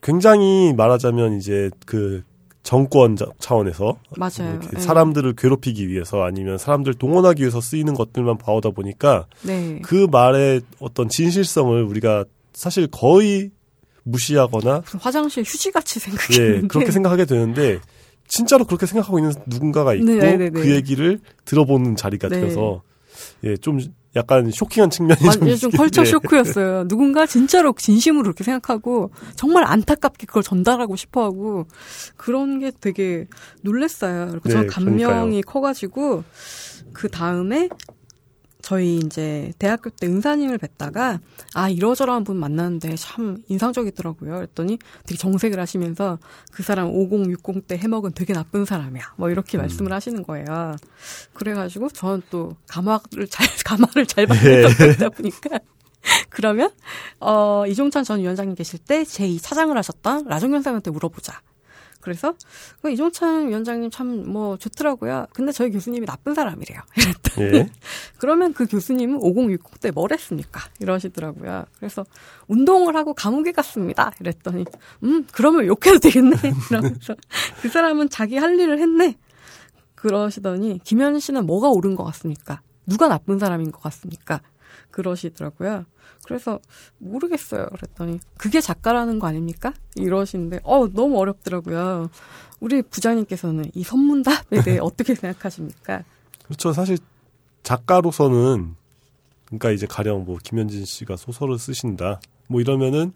굉장히 0.03 0.73
말하자면 0.75 1.35
이제 1.35 1.71
그 1.85 2.23
정권 2.67 3.15
자- 3.15 3.27
차원에서 3.39 3.97
맞아요. 4.17 4.59
이렇게 4.61 4.69
예. 4.77 4.81
사람들을 4.81 5.35
괴롭히기 5.37 5.89
위해서 5.89 6.25
아니면 6.25 6.59
사람들 6.59 6.95
동원하기 6.95 7.41
위해서 7.41 7.61
쓰이는 7.61 7.95
것들만 7.95 8.39
봐오다 8.39 8.71
보니까 8.71 9.27
네. 9.43 9.79
그 9.85 10.09
말의 10.11 10.63
어떤 10.81 11.09
진실성을 11.09 11.81
우리가 11.85 12.25
사실 12.53 12.89
거의 12.89 13.53
무시하거나 14.03 14.83
화장실 14.99 15.45
휴지같이 15.45 16.01
생각했는데 16.01 16.65
예 16.65 16.67
그렇게 16.67 16.91
생각하게 16.91 17.25
되는데 17.25 17.79
진짜로 18.27 18.65
그렇게 18.65 18.87
생각하고 18.87 19.21
있는 19.21 19.33
누군가가 19.47 19.95
있고 19.95 20.05
네, 20.07 20.37
네, 20.37 20.37
네. 20.37 20.51
그 20.51 20.69
얘기를 20.75 21.21
들어보는 21.45 21.95
자리가 21.95 22.29
네. 22.29 22.41
되어서 22.41 22.83
예좀 23.45 23.79
약간 24.17 24.51
쇼킹한 24.51 24.91
측면이 24.91 25.21
좀, 25.21 25.29
완전 25.29 25.57
좀 25.57 25.71
컬처 25.71 26.03
예. 26.03 26.07
쇼크였어요. 26.07 26.89
누군가 26.89 27.27
진짜로 27.27 27.75
진심으로 27.77 28.25
그렇게 28.25 28.45
생각하고 28.45 29.11
정말 29.37 29.65
안타깝게 29.65 30.27
그걸 30.27 30.43
전달하고 30.43 30.97
싶어하고 30.97 31.67
그런 32.17 32.59
게 32.59 32.73
되게 32.81 33.27
놀랬어요. 33.63 34.41
저 34.49 34.63
네, 34.63 34.67
감명이 34.67 35.05
그러니까요. 35.05 35.41
커가지고 35.43 36.25
그 36.93 37.09
다음에 37.09 37.69
저희 38.67 38.97
이제 38.97 39.53
대학교 39.61 39.91
때 39.91 40.09
은사님을 40.09 40.59
뵀다가 40.59 41.21
아 41.55 41.69
이러저러한 41.69 42.25
분 42.25 42.37
만났는데 42.39 42.97
참 42.97 43.37
인상적이더라고요. 43.47 44.35
그랬더니 44.35 44.81
되게 45.07 45.17
정색을 45.17 45.61
하시면서 45.61 46.19
그 46.51 46.65
사람 46.65 46.89
5060 46.89 47.69
때 47.69 47.79
해먹은 47.79 48.15
되게 48.15 48.33
나쁜 48.33 48.65
사람이야. 48.65 49.15
뭐 49.19 49.31
이렇게 49.31 49.57
말씀을 49.57 49.93
하시는 49.93 50.21
거예요. 50.25 50.75
그래가지고 51.33 51.91
저는 51.91 52.23
또 52.29 52.57
감화를 52.67 53.29
잘 53.31 53.47
감화를 53.65 54.05
잘 54.05 54.27
받는 54.27 54.97
다 54.99 55.11
보니까 55.11 55.61
그러면 56.29 56.73
어 57.21 57.63
이종찬 57.69 58.03
전 58.03 58.19
위원장님 58.19 58.57
계실 58.57 58.81
때 58.81 59.05
제2 59.05 59.41
차장을 59.41 59.79
하셨던 59.79 60.25
라정현 60.27 60.63
쌤한테 60.63 60.91
물어보자. 60.91 61.41
그래서 62.07 62.35
그 62.81 62.91
이종찬 62.91 63.49
위원장님 63.49 63.91
참 63.91 64.07
뭐 64.27 64.57
좋더라고요. 64.57 65.27
근데 65.33 65.53
저희 65.53 65.71
교수님이 65.71 66.07
나쁜 66.07 66.35
사람이래요. 66.35 66.81
이랬더니 66.97 67.57
예. 67.59 67.71
그러면 68.19 68.53
그 68.55 68.67
교수님은 68.67 69.19
5060 69.21 69.81
때 69.81 69.91
뭘 69.91 70.13
했습니까? 70.13 70.61
이러시더라고요. 70.81 71.65
그래서 71.79 72.05
운동을 72.49 72.97
하고 72.97 73.13
감옥에 73.15 73.53
갔습니다. 73.53 74.13
이랬더니 74.21 74.65
음 75.05 75.27
그러면 75.33 75.67
욕해도 75.67 75.99
되겠네. 75.99 76.37
이러면서 76.71 77.15
그 77.61 77.69
사람은 77.69 78.09
자기 78.11 78.37
할 78.37 78.59
일을 78.59 78.79
했네. 78.79 79.17
그러시더니 79.95 80.81
김현 80.85 81.19
씨는 81.19 81.47
뭐가 81.47 81.69
옳은 81.71 81.97
것 81.97 82.05
같습니까? 82.05 82.61
누가 82.87 83.09
나쁜 83.09 83.39
사람인 83.39 83.73
것 83.73 83.83
같습니까? 83.83 84.41
그러시더라고요. 84.97 85.85
그래서 86.25 86.59
모르겠어요. 86.99 87.67
그랬더니 87.67 88.19
그게 88.39 88.63
작가라는 88.63 89.19
거 89.19 89.27
아닙니까? 89.27 89.75
이러시는데 89.95 90.61
어 90.65 90.89
너무 90.89 91.19
어렵더라고요. 91.19 92.09
우리 92.61 92.81
부장님께서는 92.81 93.67
이 93.75 93.85
선문답에 93.85 94.63
대해 94.65 94.79
어떻게 94.83 95.15
생각하십니까? 95.15 96.03
그렇죠. 96.45 96.73
사실 96.73 96.97
작가로서는 97.63 98.75
그러니까 99.45 99.71
이제 99.71 99.87
가령 99.87 100.25
뭐 100.25 100.39
김현진 100.43 100.87
씨가 100.87 101.17
소설을 101.17 101.59
쓰신다. 101.59 102.21
뭐 102.49 102.63
이러면은 102.63 103.13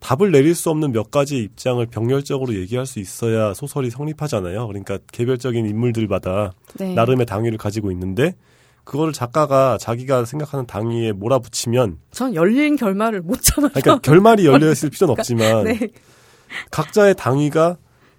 답을 0.00 0.32
내릴 0.32 0.54
수 0.54 0.70
없는 0.70 0.92
몇 0.92 1.10
가지 1.10 1.36
입장을 1.38 1.84
병렬적으로 1.86 2.54
얘기할 2.54 2.86
수 2.86 2.98
있어야 2.98 3.52
소설이 3.54 3.90
성립하잖아요. 3.90 4.66
그러니까 4.66 4.98
개별적인 5.12 5.66
인물들마다 5.66 6.54
네. 6.78 6.94
나름의 6.94 7.26
당위를 7.26 7.58
가지고 7.58 7.92
있는데 7.92 8.34
그거를 8.84 9.12
작가가 9.12 9.78
자기가 9.78 10.24
생각하는 10.24 10.66
당위에 10.66 11.12
몰아붙이면 11.12 11.98
전 12.10 12.34
열린 12.34 12.76
결말을 12.76 13.22
못 13.22 13.40
참아서. 13.42 13.74
그러니까 13.80 13.98
결말이 14.02 14.44
열려 14.46 14.70
있을 14.72 14.90
필요는 14.90 15.12
없지만 15.18 15.64
네. 15.64 15.78
각자의 16.70 17.14
당위가 17.14 17.76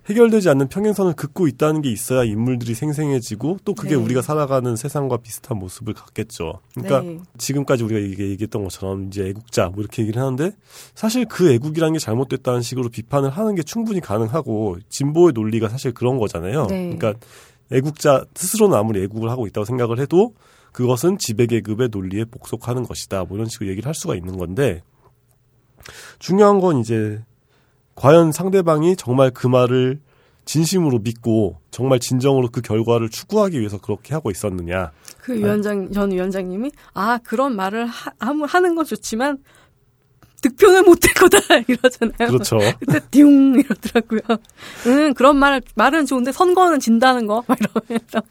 해결되지 0.10 0.49
않는 0.49 0.68
평행선을 0.68 1.14
긋고 1.14 1.48
있다는 1.48 1.81
게 1.81 1.90
있어야 1.90 2.26
인물들이 2.26 2.73
생생해지고 2.76 3.60
또 3.64 3.73
그게 3.73 3.91
네. 3.91 3.95
우리가 3.95 4.22
살아가는 4.22 4.76
세상과 4.76 5.18
비슷한 5.18 5.57
모습을 5.60 5.94
갖겠죠. 5.94 6.60
그러니까 6.76 7.02
네. 7.02 7.19
지금까지 7.38 7.84
우리가 7.85 8.02
얘기- 8.02 8.22
얘기했던 8.31 8.64
것처럼 8.64 9.07
이제 9.07 9.27
애국자 9.30 9.68
뭐 9.68 9.76
이렇게 9.80 10.02
얘기를 10.02 10.22
하는데 10.22 10.52
사실 10.94 11.26
그 11.26 11.53
애국이라는 11.53 11.94
게 11.94 11.99
잘못됐다는 11.99 12.61
식으로 12.61 12.90
비판을 12.90 13.30
하는 13.30 13.56
게 13.56 13.64
충분히 13.64 14.02
가능하고 14.02 14.77
진보의 14.90 15.31
논리가 15.34 15.69
사실 15.69 15.94
그런 15.94 16.18
거잖아요. 16.18 16.68
네. 16.68 16.94
그러니까 16.98 17.14
애국자 17.72 18.26
스스로는 18.35 18.77
아무리 18.77 19.02
애국을 19.03 19.30
하고 19.30 19.48
있다고 19.48 19.64
생각을 19.64 19.99
해도 19.99 20.34
그것은 20.74 21.18
지배계급의 21.18 21.90
논리에 21.91 22.26
복속하는 22.26 22.84
것이다. 22.84 23.24
뭐 23.24 23.38
이런 23.38 23.48
식으로 23.48 23.70
얘기를 23.70 23.88
할 23.88 23.95
수가 23.95 24.16
있는 24.16 24.38
건데 24.38 24.84
중요한 26.20 26.60
건 26.60 26.80
이제 26.80 27.24
과연 27.95 28.32
상대방이 28.32 28.95
정말 28.95 29.32
그 29.32 29.48
말을 29.48 30.02
진심으로 30.45 31.00
믿고 31.00 31.60
정말 31.72 32.00
진정으로 32.00 32.50
그 32.52 32.62
결과를 32.62 33.10
추구하기 33.10 33.60
위해서 33.60 33.78
그렇게 33.78 34.14
하고 34.14 34.30
있었느냐. 34.30 34.91
그 35.20 35.34
위원장, 35.34 35.91
전 35.91 36.12
위원장님이, 36.12 36.72
아, 36.94 37.18
그런 37.24 37.56
말을 37.56 37.86
하, 37.86 38.12
하는 38.20 38.76
건 38.76 38.84
좋지만, 38.84 39.38
득표는 40.41 40.84
못될 40.84 41.14
거다, 41.14 41.38
이러잖아요. 41.68 42.28
그렇죠. 42.28 42.58
그때 42.80 43.00
띵 43.10 43.56
이러더라고요. 43.56 44.38
응, 44.88 45.14
그런 45.14 45.38
말, 45.38 45.62
말은 45.76 46.06
좋은데 46.06 46.34
선거는 46.34 46.82
진다는 46.82 47.26
거, 47.26 47.41
막 47.48 47.58
이러면서. 47.62 48.22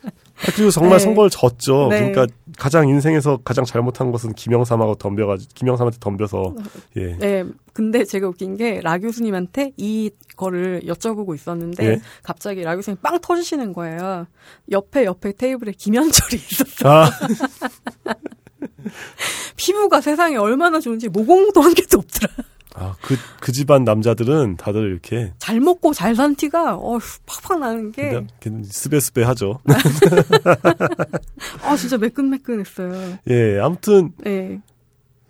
아, 0.43 0.52
그리고 0.55 0.70
정말 0.70 0.98
네. 0.98 1.05
선거를 1.05 1.31
졌죠. 1.31 1.89
네. 1.89 2.10
그러니까 2.10 2.27
가장 2.59 2.89
인생에서 2.89 3.39
가장 3.44 3.64
잘못한 3.64 4.10
것은 4.10 4.35
김영삼하고 4.35 4.97
덤벼가지고 4.97 5.51
김영삼한테 5.55 5.98
덤벼서 6.01 6.55
예. 6.97 7.16
네, 7.16 7.44
근데 7.73 8.05
제가 8.05 8.28
웃긴 8.28 8.56
게, 8.56 8.81
라 8.81 8.98
교수님한테 8.98 9.73
이 9.77 10.10
거를 10.36 10.82
여쭤보고 10.85 11.35
있었는데, 11.35 11.86
예. 11.86 12.01
갑자기 12.23 12.62
라 12.62 12.77
교수님 12.77 12.98
빵 13.02 13.19
터지시는 13.20 13.73
거예요. 13.73 14.27
옆에, 14.70 15.05
옆에 15.05 15.32
테이블에 15.32 15.73
김현철이 15.73 16.36
있었어요. 16.36 16.93
아, 16.93 17.10
피부가 19.56 20.01
세상에 20.01 20.36
얼마나 20.36 20.81
좋은지 20.81 21.09
모공도 21.09 21.60
한 21.60 21.74
개도 21.74 21.98
없더라. 21.98 22.32
아, 22.74 22.94
그, 23.02 23.16
그 23.40 23.52
집안 23.52 23.84
남자들은 23.84 24.56
다들 24.56 24.90
이렇게 24.90 25.32
잘 25.38 25.60
먹고 25.60 25.92
잘 25.92 26.14
산 26.14 26.34
티가, 26.36 26.76
어휴, 26.76 27.00
팍팍 27.26 27.58
나는 27.60 27.92
게, 27.92 28.24
그냥 28.40 28.62
스베스베 28.64 29.22
하죠. 29.24 29.60
아, 31.64 31.76
진짜 31.76 31.96
매끈매끈했어요. 31.98 33.18
예, 33.30 33.58
아무튼 33.60 34.12
네. 34.18 34.60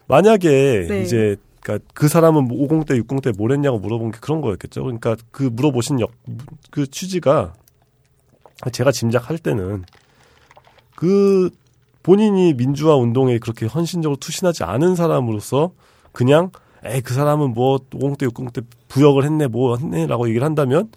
만약에 0.09 0.87
네. 0.89 1.03
이제 1.03 1.37
그러니까 1.63 1.87
그 1.95 2.09
사람은 2.09 2.49
50대, 2.49 3.07
60대 3.07 3.37
뭘 3.37 3.53
했냐고 3.53 3.79
물어본 3.79 4.11
게 4.11 4.19
그런 4.21 4.41
거였겠죠. 4.41 4.83
그러니까 4.83 5.17
그 5.31 5.45
물어보신 5.45 6.01
역, 6.01 6.11
그 6.71 6.87
취지가 6.89 7.55
제가 8.73 8.91
짐작할 8.93 9.39
때는 9.39 9.85
그 10.97 11.51
본인이 12.03 12.53
민주화 12.55 12.97
운동에 12.97 13.39
그렇게 13.39 13.67
헌신적으로 13.67 14.19
투신하지 14.19 14.65
않은 14.65 14.97
사람으로서 14.97 15.73
그냥 16.11 16.51
에이 16.85 17.01
그 17.01 17.15
사람은 17.15 17.55
뭐 17.55 17.79
50대, 17.79 18.33
60대 18.33 18.65
부역을 18.89 19.25
했네 19.25 19.47
뭐 19.47 19.77
했네라고 19.77 20.29
얘기를 20.29 20.45
한다면 20.45 20.91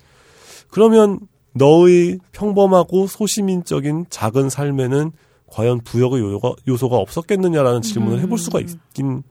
그러면 0.70 1.20
너의 1.54 2.20
평범하고 2.32 3.08
소시민적인 3.08 4.08
작은 4.10 4.50
삶에는 4.50 5.12
과연 5.48 5.82
부역의 5.82 6.20
요소가, 6.20 6.54
요소가 6.68 6.98
없었겠느냐라는 6.98 7.82
질문을 7.82 8.20
해볼 8.22 8.38
수가 8.38 8.60
있긴 8.60 9.24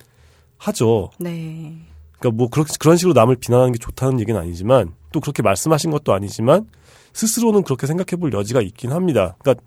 하죠. 0.56 1.10
네. 1.18 1.76
그러니까 2.18 2.36
뭐 2.36 2.48
그렇, 2.48 2.64
그런 2.78 2.96
식으로 2.96 3.12
남을 3.12 3.36
비난하는 3.36 3.72
게 3.72 3.78
좋다는 3.78 4.20
얘기는 4.20 4.40
아니지만 4.40 4.94
또 5.12 5.20
그렇게 5.20 5.42
말씀하신 5.42 5.90
것도 5.90 6.14
아니지만 6.14 6.66
스스로는 7.12 7.62
그렇게 7.62 7.86
생각해 7.86 8.18
볼 8.18 8.32
여지가 8.32 8.62
있긴 8.62 8.92
합니다. 8.92 9.36
그러니까 9.40 9.62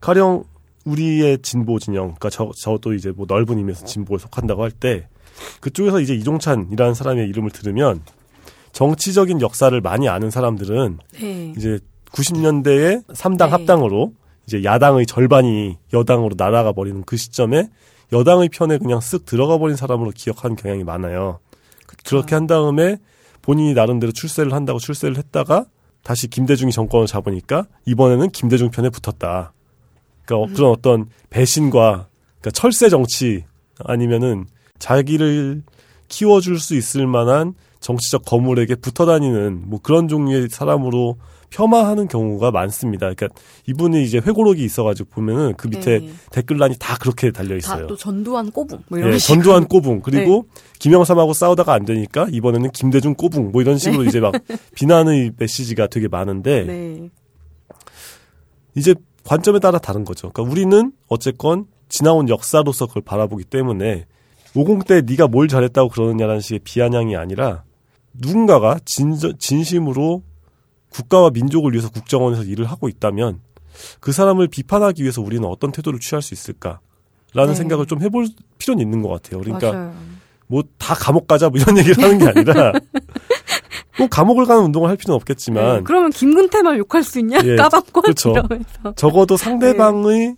가령 0.00 0.44
우리의 0.84 1.38
진보 1.40 1.78
진영, 1.78 2.14
그러니까 2.16 2.28
저, 2.28 2.50
저도 2.54 2.92
이제 2.92 3.10
뭐 3.10 3.24
넓은 3.26 3.56
의미에서 3.56 3.86
진보에 3.86 4.18
속한다고 4.18 4.62
할 4.62 4.70
때 4.70 5.08
그쪽에서 5.60 6.00
이제 6.00 6.14
이종찬이라는 6.14 6.94
사람의 6.94 7.28
이름을 7.28 7.50
들으면 7.50 8.02
정치적인 8.72 9.40
역사를 9.40 9.78
많이 9.80 10.08
아는 10.08 10.30
사람들은 10.30 10.98
네. 11.20 11.54
이제 11.56 11.78
90년대에 12.12 13.04
3당 13.06 13.46
네. 13.46 13.50
합당으로 13.50 14.12
이제 14.46 14.62
야당의 14.62 15.06
절반이 15.06 15.78
여당으로 15.92 16.34
날아가 16.36 16.72
버리는 16.72 17.02
그 17.04 17.16
시점에 17.16 17.70
여당의 18.12 18.48
편에 18.50 18.78
그냥 18.78 18.98
쓱 18.98 19.24
들어가 19.24 19.58
버린 19.58 19.76
사람으로 19.76 20.10
기억하는 20.14 20.56
경향이 20.56 20.84
많아요. 20.84 21.40
그렇게 22.04 22.34
한 22.34 22.46
다음에 22.46 22.98
본인이 23.42 23.74
나름대로 23.74 24.12
출세를 24.12 24.52
한다고 24.52 24.78
출세를 24.78 25.16
했다가 25.16 25.66
다시 26.02 26.28
김대중이 26.28 26.70
정권을 26.72 27.06
잡으니까 27.06 27.66
이번에는 27.86 28.30
김대중 28.30 28.70
편에 28.70 28.90
붙었다. 28.90 29.52
그러니까 30.24 30.52
어- 30.52 30.54
그런 30.54 30.70
어떤 30.70 31.06
배신과 31.30 32.08
그러니까 32.40 32.50
철새 32.52 32.88
정치 32.88 33.44
아니면은 33.78 34.46
자기를 34.78 35.62
키워줄 36.08 36.58
수 36.58 36.74
있을 36.74 37.06
만한 37.06 37.54
정치적 37.80 38.24
거물에게 38.24 38.76
붙어 38.76 39.06
다니는 39.06 39.68
뭐 39.68 39.80
그런 39.82 40.08
종류의 40.08 40.48
사람으로 40.50 41.16
폄하하는 41.50 42.08
경우가 42.08 42.50
많습니다. 42.50 43.12
그러니까 43.14 43.28
이분이 43.68 44.02
이제 44.02 44.18
회고록이 44.18 44.64
있어가지고 44.64 45.10
보면은 45.10 45.54
그 45.56 45.68
밑에 45.68 46.00
네. 46.00 46.12
댓글란이 46.32 46.76
다 46.78 46.96
그렇게 46.98 47.30
달려 47.30 47.56
있어요. 47.56 47.82
다또 47.82 47.96
전두환 47.96 48.50
꼬붕 48.50 48.80
뭐 48.88 48.98
이런 48.98 49.12
예, 49.12 49.18
식으로. 49.18 49.42
전두환 49.42 49.68
꼬붕 49.68 50.00
그리고 50.00 50.46
김영삼하고 50.80 51.32
싸우다가 51.32 51.72
안 51.72 51.84
되니까 51.84 52.26
이번에는 52.30 52.70
김대중 52.70 53.14
꼬붕 53.14 53.52
뭐 53.52 53.62
이런 53.62 53.78
식으로 53.78 54.04
이제 54.04 54.18
막 54.18 54.34
비난의 54.74 55.32
메시지가 55.36 55.86
되게 55.86 56.08
많은데 56.08 56.64
네. 56.64 57.10
이제 58.74 58.94
관점에 59.24 59.60
따라 59.60 59.78
다른 59.78 60.04
거죠. 60.04 60.30
그러니까 60.30 60.52
우리는 60.52 60.92
어쨌건 61.08 61.66
지나온 61.88 62.28
역사로서 62.28 62.86
그걸 62.86 63.02
바라보기 63.04 63.44
때문에 63.44 64.06
50때 64.54 65.04
네가 65.04 65.28
뭘 65.28 65.48
잘했다고 65.48 65.88
그러느냐라는 65.88 66.40
식의 66.40 66.60
비아냥이 66.64 67.16
아니라 67.16 67.64
누군가가 68.12 68.78
진, 68.84 69.16
진심으로 69.38 70.22
국가와 70.90 71.30
민족을 71.30 71.72
위해서 71.72 71.90
국정원에서 71.90 72.44
일을 72.44 72.66
하고 72.66 72.88
있다면 72.88 73.40
그 74.00 74.12
사람을 74.12 74.48
비판하기 74.48 75.02
위해서 75.02 75.20
우리는 75.20 75.44
어떤 75.48 75.72
태도를 75.72 75.98
취할 75.98 76.22
수 76.22 76.32
있을까라는 76.34 76.78
네. 77.48 77.54
생각을 77.54 77.86
좀 77.86 78.00
해볼 78.00 78.28
필요는 78.58 78.80
있는 78.82 79.02
것 79.02 79.08
같아요. 79.08 79.40
그러니까. 79.40 79.92
뭐 80.46 80.62
다 80.78 80.94
감옥 80.94 81.26
가자 81.26 81.48
뭐 81.48 81.60
이런 81.60 81.78
얘기를 81.78 82.02
하는 82.02 82.18
게 82.18 82.26
아니라 82.26 82.72
꼭 83.96 84.08
감옥을 84.10 84.44
가는 84.44 84.62
운동을 84.64 84.88
할 84.88 84.96
필요는 84.96 85.18
네. 85.18 85.22
없겠지만 85.22 85.84
그러면 85.84 86.10
김근태만 86.10 86.76
욕할 86.78 87.02
수 87.02 87.18
있냐? 87.18 87.38
예, 87.44 87.56
까방권 87.56 88.02
그렇죠. 88.02 88.34
적어도 88.96 89.36
상대방의 89.36 90.36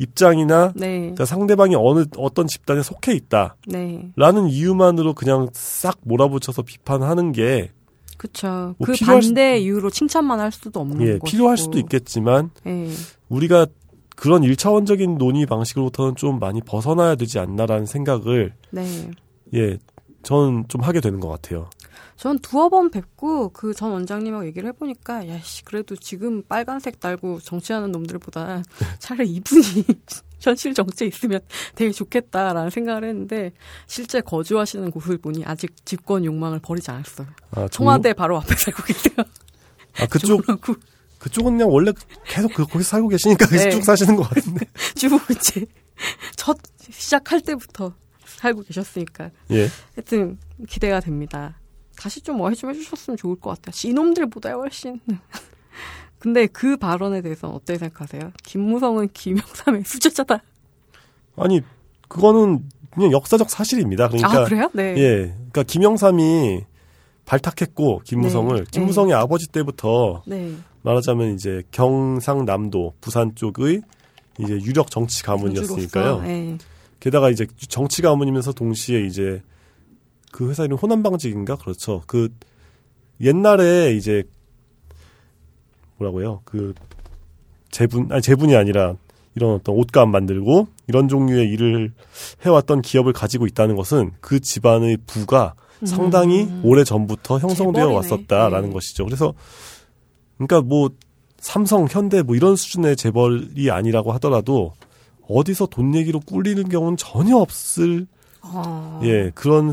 입장이나 0.00 0.72
네. 0.74 0.98
그러니까 1.00 1.24
상대방이 1.26 1.74
어느 1.76 2.06
어떤 2.16 2.46
집단에 2.46 2.82
속해 2.82 3.12
있다라는 3.12 3.54
네. 3.68 4.10
이유만으로 4.50 5.12
그냥 5.14 5.48
싹 5.52 5.98
몰아붙여서 6.02 6.62
비판하는 6.62 7.32
게 7.32 7.70
그쵸. 8.16 8.74
뭐그 8.78 8.92
필요할 8.94 9.22
수- 9.22 9.28
반대 9.28 9.58
이유로 9.58 9.90
칭찬만 9.90 10.40
할 10.40 10.50
수도 10.52 10.80
없는 10.80 11.00
예, 11.02 11.06
것이고. 11.18 11.26
필요할 11.26 11.56
수도 11.58 11.78
있겠지만 11.78 12.50
예. 12.66 12.88
우리가 13.28 13.66
그런 14.16 14.42
일차원적인 14.42 15.16
논의 15.18 15.46
방식으로부터는 15.46 16.16
좀 16.16 16.38
많이 16.38 16.60
벗어나야 16.62 17.14
되지 17.14 17.38
않나라는 17.38 17.86
생각을 17.86 18.52
네. 18.70 19.10
예 19.54 19.78
저는 20.22 20.64
좀 20.68 20.82
하게 20.82 21.00
되는 21.00 21.20
것 21.20 21.28
같아요. 21.28 21.68
전 22.20 22.38
두어 22.38 22.68
번 22.68 22.90
뵙고 22.90 23.48
그 23.48 23.72
전 23.72 23.92
원장님하고 23.92 24.44
얘기를 24.46 24.68
해보니까 24.68 25.26
야씨 25.26 25.64
그래도 25.64 25.96
지금 25.96 26.42
빨간색 26.42 27.00
달고 27.00 27.40
정치하는 27.40 27.92
놈들보다 27.92 28.62
차라리 29.00 29.30
이분이 29.30 29.84
현실 30.38 30.74
정치에 30.74 31.08
있으면 31.08 31.40
되게 31.74 31.90
좋겠다라는 31.92 32.68
생각을 32.68 33.04
했는데 33.04 33.52
실제 33.86 34.20
거주하시는 34.20 34.90
곳을 34.90 35.16
보니 35.16 35.44
아직 35.46 35.74
집권 35.86 36.24
욕망을 36.26 36.58
버리지 36.60 36.90
않았어요. 36.90 37.26
아, 37.52 37.68
청와대 37.68 38.12
바로 38.12 38.36
앞에 38.38 38.54
살고 38.54 38.82
계세요. 38.82 39.14
아 39.98 40.06
그쪽 40.06 40.44
그쪽은 41.18 41.52
그냥 41.52 41.70
원래 41.70 41.92
계속 42.26 42.52
그 42.52 42.66
거기 42.66 42.84
살고 42.84 43.08
계시니까 43.08 43.46
네. 43.46 43.70
쭉 43.70 43.82
사시는 43.82 44.16
것 44.16 44.28
같은데. 44.28 44.66
주부 44.94 45.18
이제 45.32 45.64
첫 46.36 46.58
시작할 46.90 47.40
때부터 47.40 47.94
살고 48.26 48.62
계셨으니까 48.62 49.30
예. 49.52 49.68
하여튼 49.94 50.38
기대가 50.68 51.00
됩니다. 51.00 51.59
다시 52.00 52.22
좀뭐좀 52.22 52.70
해주셨으면 52.70 53.18
좋을 53.18 53.36
것 53.36 53.50
같아요. 53.50 53.90
이놈들보다 53.90 54.52
훨씬. 54.52 55.00
근데 56.18 56.46
그 56.46 56.78
발언에 56.78 57.20
대해서 57.20 57.48
어떻게 57.48 57.78
생각하세요? 57.78 58.32
김무성은 58.42 59.10
김영삼의 59.12 59.84
수제자다. 59.84 60.42
아니 61.36 61.60
그거는 62.08 62.64
그냥 62.90 63.12
역사적 63.12 63.50
사실입니다. 63.50 64.08
그러니까 64.08 64.40
아 64.40 64.44
그래요? 64.44 64.70
네. 64.72 64.94
예. 64.96 65.34
그러니까 65.34 65.62
김영삼이 65.62 66.64
발탁했고 67.26 68.00
김무성을 68.04 68.56
네. 68.56 68.64
김무성의 68.70 69.14
아버지 69.14 69.48
때부터 69.48 70.22
네. 70.26 70.54
말하자면 70.82 71.34
이제 71.34 71.62
경상남도 71.70 72.94
부산 73.02 73.34
쪽의 73.34 73.82
이제 74.38 74.54
유력 74.54 74.90
정치 74.90 75.22
가문이었으니까요. 75.22 76.22
네. 76.22 76.56
게다가 76.98 77.28
이제 77.28 77.46
정치 77.68 78.00
가문이면서 78.00 78.52
동시에 78.52 79.02
이제 79.02 79.42
그 80.32 80.48
회사 80.50 80.64
이름 80.64 80.76
호남방직인가 80.78 81.56
그렇죠. 81.56 82.02
그 82.06 82.28
옛날에 83.20 83.94
이제 83.94 84.22
뭐라고요? 85.98 86.42
그 86.44 86.74
제분 87.70 88.10
아니 88.10 88.22
제분이 88.22 88.56
아니라 88.56 88.96
이런 89.34 89.54
어떤 89.54 89.76
옷감 89.76 90.10
만들고 90.10 90.68
이런 90.88 91.08
종류의 91.08 91.48
일을 91.50 91.92
해왔던 92.44 92.82
기업을 92.82 93.12
가지고 93.12 93.46
있다는 93.46 93.76
것은 93.76 94.12
그 94.20 94.40
집안의 94.40 94.98
부가 95.06 95.54
상당히 95.84 96.42
음. 96.42 96.62
오래 96.64 96.84
전부터 96.84 97.38
형성되어 97.38 97.86
재벌이네. 97.86 97.94
왔었다라는 97.94 98.68
네. 98.68 98.74
것이죠. 98.74 99.04
그래서 99.04 99.34
그러니까 100.36 100.60
뭐 100.62 100.90
삼성, 101.38 101.86
현대 101.88 102.22
뭐 102.22 102.36
이런 102.36 102.56
수준의 102.56 102.96
재벌이 102.96 103.70
아니라고 103.70 104.12
하더라도 104.12 104.72
어디서 105.26 105.66
돈 105.66 105.94
얘기로 105.94 106.20
꿀리는 106.20 106.68
경우는 106.68 106.96
전혀 106.96 107.36
없을 107.36 108.06
어. 108.42 109.00
예 109.04 109.30
그런 109.34 109.72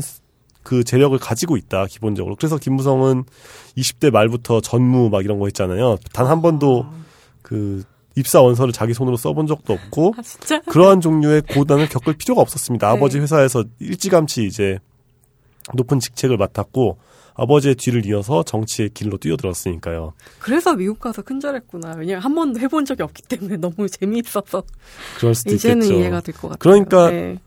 그 0.68 0.84
재력을 0.84 1.18
가지고 1.18 1.56
있다 1.56 1.86
기본적으로. 1.86 2.36
그래서 2.36 2.58
김무성은 2.58 3.24
20대 3.78 4.10
말부터 4.10 4.60
전무 4.60 5.08
막 5.08 5.24
이런 5.24 5.38
거 5.38 5.46
했잖아요. 5.46 5.96
단 6.12 6.26
한 6.26 6.42
번도 6.42 6.84
그 7.40 7.82
입사 8.16 8.42
원서를 8.42 8.74
자기 8.74 8.92
손으로 8.92 9.16
써본 9.16 9.46
적도 9.46 9.72
없고 9.72 10.12
아? 10.18 10.20
그러한 10.68 11.00
종류의 11.00 11.40
고난을 11.54 11.88
겪을 11.88 12.18
필요가 12.18 12.42
없었습니다. 12.42 12.86
네. 12.86 12.92
아버지 12.94 13.18
회사에서 13.18 13.64
일찌감치 13.78 14.44
이제 14.44 14.78
높은 15.72 16.00
직책을 16.00 16.36
맡았고 16.36 16.98
아버지의 17.32 17.76
뒤를 17.76 18.04
이어서 18.04 18.42
정치의 18.42 18.90
길로 18.90 19.16
뛰어들었으니까요. 19.16 20.12
그래서 20.38 20.74
미국 20.74 20.98
가서 21.00 21.22
큰절했구나. 21.22 21.94
왜냐면 21.96 22.20
한 22.22 22.34
번도 22.34 22.60
해본 22.60 22.84
적이 22.84 23.04
없기 23.04 23.22
때문에 23.22 23.56
너무 23.64 23.88
재미있어서 23.88 24.64
그럴 25.18 25.34
수도 25.34 25.54
이제는 25.54 25.82
있겠죠. 25.86 25.98
이해가 25.98 26.20
될 26.20 26.34
것 26.34 26.48
같아요. 26.48 26.58
그러니까 26.58 27.10
네. 27.10 27.38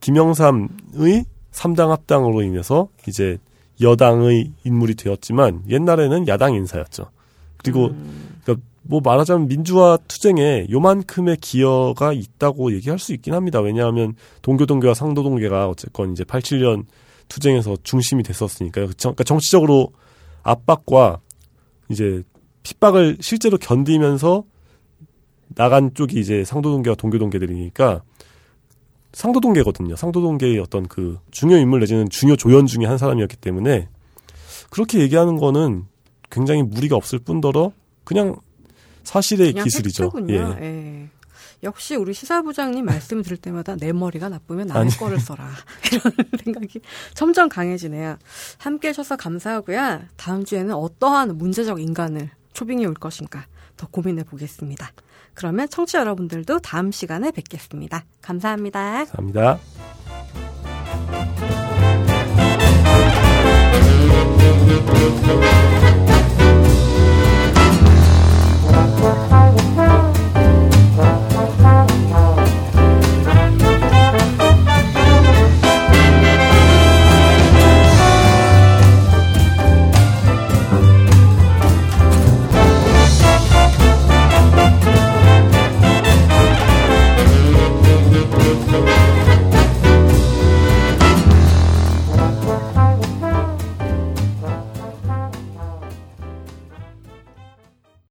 김영삼의 0.00 1.24
3당 1.56 1.88
합당으로 1.88 2.42
인해서 2.42 2.88
이제 3.08 3.38
여당의 3.80 4.52
인물이 4.64 4.94
되었지만 4.94 5.62
옛날에는 5.68 6.28
야당 6.28 6.54
인사였죠. 6.54 7.10
그리고 7.58 7.86
음. 7.86 8.38
그러니까 8.42 8.64
뭐 8.82 9.00
말하자면 9.02 9.48
민주화 9.48 9.98
투쟁에 10.06 10.66
요만큼의 10.70 11.38
기여가 11.38 12.12
있다고 12.12 12.72
얘기할 12.74 12.98
수 12.98 13.12
있긴 13.14 13.34
합니다. 13.34 13.60
왜냐하면 13.60 14.14
동교동계와 14.42 14.94
상도동계가 14.94 15.68
어쨌건 15.68 16.12
이제 16.12 16.24
87년 16.24 16.84
투쟁에서 17.28 17.76
중심이 17.82 18.22
됐었으니까요. 18.22 18.92
정- 18.92 19.10
그러니까 19.14 19.24
정치적으로 19.24 19.92
압박과 20.42 21.18
이제 21.90 22.22
핍박을 22.62 23.18
실제로 23.20 23.56
견디면서 23.58 24.44
나간 25.54 25.92
쪽이 25.94 26.20
이제 26.20 26.44
상도동계와 26.44 26.96
동교동계들이니까 26.96 28.02
상도동계거든요. 29.16 29.96
상도동계의 29.96 30.58
어떤 30.58 30.86
그 30.86 31.18
중요 31.30 31.56
인물 31.56 31.80
내지는 31.80 32.10
중요 32.10 32.36
조연 32.36 32.66
중에 32.66 32.84
한 32.84 32.98
사람이었기 32.98 33.36
때문에 33.36 33.88
그렇게 34.68 35.00
얘기하는 35.00 35.38
거는 35.38 35.86
굉장히 36.28 36.62
무리가 36.62 36.96
없을 36.96 37.18
뿐더러 37.18 37.72
그냥 38.04 38.36
사실의 39.04 39.52
그냥 39.52 39.64
기술이죠. 39.64 40.10
팩트군요. 40.10 40.58
예. 40.60 40.64
예. 40.64 41.08
역시 41.62 41.96
우리 41.96 42.12
시사부장님 42.12 42.84
말씀을 42.84 43.22
들을 43.22 43.38
때마다 43.38 43.74
내 43.76 43.90
머리가 43.90 44.28
나쁘면 44.28 44.66
남의 44.66 44.82
아니. 44.82 44.90
거를 44.98 45.18
써라. 45.18 45.48
이런 45.90 46.12
생각이 46.44 46.80
점점 47.14 47.48
강해지네요. 47.48 48.18
함께 48.58 48.88
해주셔서 48.88 49.16
감사하고요. 49.16 50.00
다음 50.16 50.44
주에는 50.44 50.74
어떠한 50.74 51.38
문제적 51.38 51.80
인간을 51.80 52.28
초빙해 52.52 52.84
올 52.84 52.92
것인가. 52.92 53.46
더 53.78 53.86
고민해 53.86 54.24
보겠습니다. 54.24 54.92
그러면 55.36 55.68
청취자 55.68 56.00
여러분들도 56.00 56.58
다음 56.60 56.90
시간에 56.90 57.30
뵙겠습니다. 57.30 58.04
감사합니다. 58.22 59.04
감사합니다. 59.04 59.60